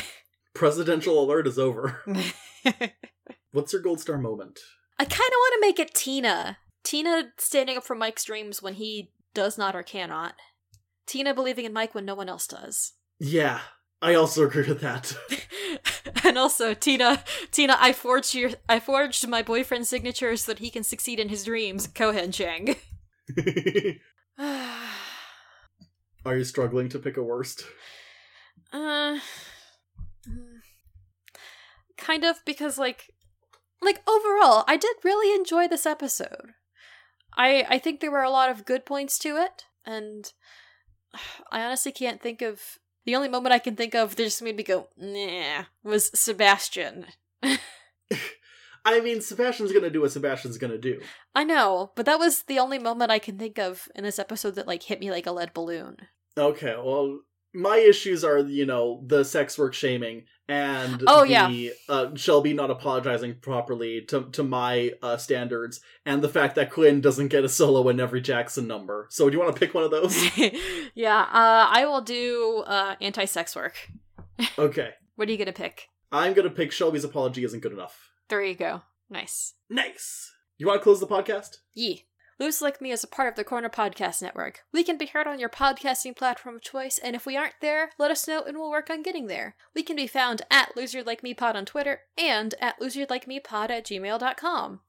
Presidential 0.63 1.21
alert 1.21 1.49
is 1.49 1.59
over. 1.59 2.05
What's 3.51 3.73
your 3.73 3.83
gold 3.83 3.99
star 3.99 4.17
moment? 4.17 4.61
I 4.97 5.05
kind 5.05 5.13
of 5.13 5.19
want 5.19 5.55
to 5.55 5.61
make 5.61 5.81
it 5.81 5.93
Tina. 5.93 6.59
Tina 6.85 7.33
standing 7.37 7.77
up 7.77 7.83
for 7.83 7.97
Mike's 7.97 8.23
dreams 8.23 8.63
when 8.63 8.75
he 8.75 9.11
does 9.35 9.59
not 9.59 9.75
or 9.75 9.83
cannot. 9.83 10.35
Tina 11.05 11.35
believing 11.35 11.65
in 11.65 11.73
Mike 11.73 11.97
when 11.97 12.05
no 12.05 12.15
one 12.15 12.29
else 12.29 12.47
does. 12.47 12.93
Yeah, 13.19 13.59
I 14.01 14.15
also 14.15 14.45
agree 14.45 14.69
with 14.69 14.81
that. 14.83 15.17
and 16.25 16.39
also 16.39 16.75
Tina, 16.75 17.25
Tina, 17.51 17.77
I 17.81 17.93
forged 17.93 18.33
your, 18.33 18.51
I 18.69 18.79
forged 18.79 19.27
my 19.27 19.43
boyfriend's 19.43 19.89
signature 19.89 20.37
so 20.37 20.53
that 20.53 20.61
he 20.61 20.71
can 20.71 20.85
succeed 20.85 21.19
in 21.19 21.29
his 21.29 21.43
dreams. 21.43 21.89
Cohen 21.89 22.31
Chang. 22.31 22.77
uh, 24.39 24.77
Are 26.25 26.37
you 26.37 26.45
struggling 26.45 26.89
to 26.91 27.01
pick 27.01 27.17
a 27.17 27.23
worst? 27.25 27.65
mm, 28.73 29.19
kind 32.03 32.25
of 32.25 32.45
because 32.45 32.79
like, 32.79 33.11
like 33.81 34.03
overall, 34.09 34.65
I 34.67 34.77
did 34.77 34.97
really 35.05 35.35
enjoy 35.35 35.69
this 35.69 35.87
episode. 35.87 36.53
I 37.37 37.65
I 37.69 37.79
think 37.79 38.01
there 38.01 38.11
were 38.11 38.23
a 38.23 38.31
lot 38.31 38.51
of 38.51 38.67
good 38.67 38.85
points 38.85 39.19
to 39.21 39.37
it, 39.37 39.65
and 39.87 40.31
I 41.53 41.63
honestly 41.63 41.93
can't 41.93 42.21
think 42.21 42.43
of 42.43 42.61
the 43.05 43.17
only 43.17 43.29
moment 43.29 43.55
I 43.55 43.59
can 43.59 43.77
think 43.77 43.95
of 43.95 44.17
that 44.17 44.23
just 44.23 44.43
made 44.43 44.57
me 44.57 44.63
go 44.63 44.89
nah 44.97 45.65
was 45.83 46.11
Sebastian. 46.15 47.07
I 48.85 49.01
mean, 49.01 49.21
Sebastian's 49.21 49.73
gonna 49.73 49.91
do 49.91 50.01
what 50.01 50.13
Sebastian's 50.13 50.59
gonna 50.59 50.79
do. 50.79 51.01
I 51.35 51.45
know, 51.45 51.93
but 51.95 52.07
that 52.07 52.19
was 52.19 52.43
the 52.43 52.59
only 52.59 52.79
moment 52.79 53.13
I 53.13 53.21
can 53.21 53.39
think 53.39 53.59
of 53.59 53.89
in 53.95 54.03
this 54.03 54.19
episode 54.19 54.57
that 54.57 54.67
like 54.67 54.83
hit 54.83 55.01
me 55.01 55.11
like 55.11 55.27
a 55.27 55.33
lead 55.33 55.55
balloon. 55.55 55.97
Okay, 56.37 56.75
well, 56.77 57.21
my 57.55 57.77
issues 57.79 58.25
are, 58.25 58.39
you 58.39 58.67
know, 58.67 59.03
the 59.07 59.25
sex 59.25 59.59
work 59.59 59.75
shaming 59.75 60.25
and 60.49 61.03
Oh, 61.07 61.23
the 61.23 61.29
yeah. 61.31 61.71
uh, 61.89 62.15
Shelby 62.15 62.53
not 62.53 62.71
apologizing 62.71 63.37
properly 63.41 64.03
to 64.09 64.25
to 64.33 64.43
my 64.43 64.93
uh, 65.03 65.17
standards, 65.17 65.81
and 66.05 66.23
the 66.23 66.29
fact 66.29 66.55
that 66.57 66.71
Quinn 66.71 67.01
doesn't 67.01 67.29
get 67.29 67.45
a 67.45 67.49
solo 67.49 67.89
in 67.89 68.01
every 68.01 68.21
Jackson 68.21 68.67
number. 68.67 69.07
So, 69.11 69.29
do 69.31 69.37
you 69.37 69.43
want 69.43 69.55
to 69.55 69.61
pick 69.61 69.75
one 69.75 69.85
of 69.85 69.91
those? 69.91 70.17
yeah, 70.95 71.21
uh, 71.21 71.69
I 71.71 71.85
will 71.87 72.01
do 72.03 72.65
uh, 72.67 72.97
anti-sex 73.01 73.55
work. 73.57 73.77
okay, 74.59 74.91
What 75.17 75.29
are 75.29 75.33
you 75.33 75.39
gonna 75.39 75.53
pick? 75.53 75.89
I'm 76.11 76.33
gonna 76.35 76.51
pick 76.51 76.73
Shelby's 76.73 77.05
apology 77.05 77.45
isn't 77.45 77.61
good 77.61 77.73
enough. 77.73 78.11
There 78.29 78.43
you 78.43 78.55
go. 78.55 78.83
Nice. 79.11 79.55
Nice. 79.71 80.31
You 80.59 80.67
want 80.67 80.81
to 80.81 80.85
close 80.85 81.01
the 81.01 81.07
podcast? 81.07 81.59
Yee. 81.75 82.07
Loser 82.43 82.65
Like 82.65 82.81
Me 82.81 82.91
is 82.91 83.05
a 83.05 83.07
part 83.07 83.29
of 83.29 83.37
the 83.37 83.45
Corner 83.45 83.69
Podcast 83.69 84.21
Network. 84.21 84.65
We 84.73 84.83
can 84.83 84.99
be 84.99 85.07
heard 85.07 85.29
on 85.29 85.39
your 85.39 85.49
podcasting 85.49 86.17
platform 86.17 86.57
of 86.57 86.63
choice, 86.63 86.99
and 86.99 87.15
if 87.15 87.25
we 87.25 87.37
aren't 87.37 87.55
there, 87.61 87.91
let 88.01 88.11
us 88.11 88.27
know 88.27 88.43
and 88.43 88.59
we'll 88.59 88.69
work 88.69 88.91
on 88.91 89.05
getting 89.05 89.29
there. 89.29 89.55
We 89.77 89.85
can 89.85 89.95
be 89.95 90.09
found 90.09 90.43
at 90.51 90.77
Loser 90.77 91.05
Like 91.05 91.23
Me 91.23 91.35
Pod 91.35 91.55
on 91.55 91.65
Twitter 91.65 92.01
and 92.19 92.57
at 92.61 92.81
loserlikemepod 92.81 93.71
at 93.71 93.87
gmail.com. 93.87 94.81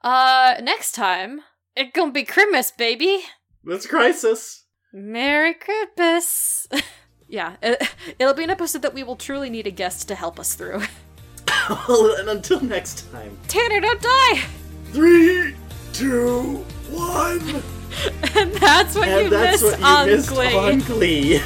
Uh, 0.00 0.54
next 0.62 0.92
time, 0.92 1.40
it 1.74 1.92
gonna 1.92 2.12
be 2.12 2.22
Christmas, 2.22 2.70
baby! 2.70 3.22
That's 3.64 3.88
crisis. 3.88 4.66
Merry 4.92 5.54
Christmas! 5.54 6.68
yeah, 7.28 7.56
it, 7.60 7.82
it'll 8.20 8.32
be 8.32 8.44
an 8.44 8.50
episode 8.50 8.82
that 8.82 8.94
we 8.94 9.02
will 9.02 9.16
truly 9.16 9.50
need 9.50 9.66
a 9.66 9.72
guest 9.72 10.06
to 10.06 10.14
help 10.14 10.38
us 10.38 10.54
through. 10.54 10.82
and 11.68 12.28
until 12.28 12.60
next 12.60 13.10
time, 13.10 13.36
Tanner, 13.48 13.80
don't 13.80 14.00
die! 14.00 14.42
three, 14.92 15.56
two, 15.92 16.64
one. 16.92 17.62
And 18.34 18.52
that's 18.54 18.94
what 18.94 19.06
and 19.08 19.24
you 19.24 19.30
that's 19.30 19.62
missed 19.62 19.78
what 19.78 19.80
you 19.80 19.86
on 19.86 20.06
missed 20.06 20.28
Glee. 20.30 20.56
on 20.56 20.78
Glee. 20.80 21.42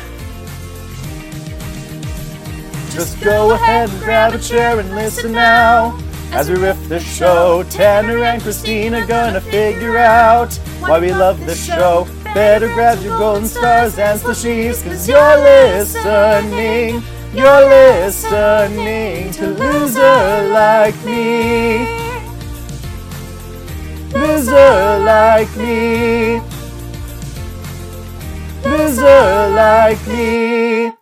Just 2.90 3.20
go 3.20 3.50
ahead 3.52 3.90
and 3.90 3.98
grab 4.00 4.32
a 4.34 4.38
chair 4.38 4.78
and 4.78 4.94
listen 4.94 5.32
now. 5.32 5.98
As 6.32 6.48
we 6.48 6.56
riff 6.56 6.88
the 6.88 7.00
show, 7.00 7.64
Tanner 7.68 8.18
and 8.24 8.40
Christina 8.40 9.06
gonna 9.06 9.40
figure 9.40 9.98
out 9.98 10.54
why 10.80 10.98
we 11.00 11.12
love 11.12 11.44
this 11.44 11.64
show. 11.64 12.06
Better 12.34 12.68
grab 12.68 13.02
your 13.02 13.18
golden 13.18 13.46
stars 13.48 13.98
and 13.98 14.18
slushies, 14.20 14.82
cause 14.84 15.08
you're 15.08 15.38
listening. 15.38 17.02
You're 17.34 17.68
listening 17.68 19.30
to 19.32 19.48
Loser 19.48 20.48
Like 20.52 20.96
Me. 21.04 22.15
Loser 24.12 24.98
Like 25.04 25.56
Me. 25.56 26.40
Loser 28.64 29.48
Like 29.50 30.06
Me. 30.06 30.92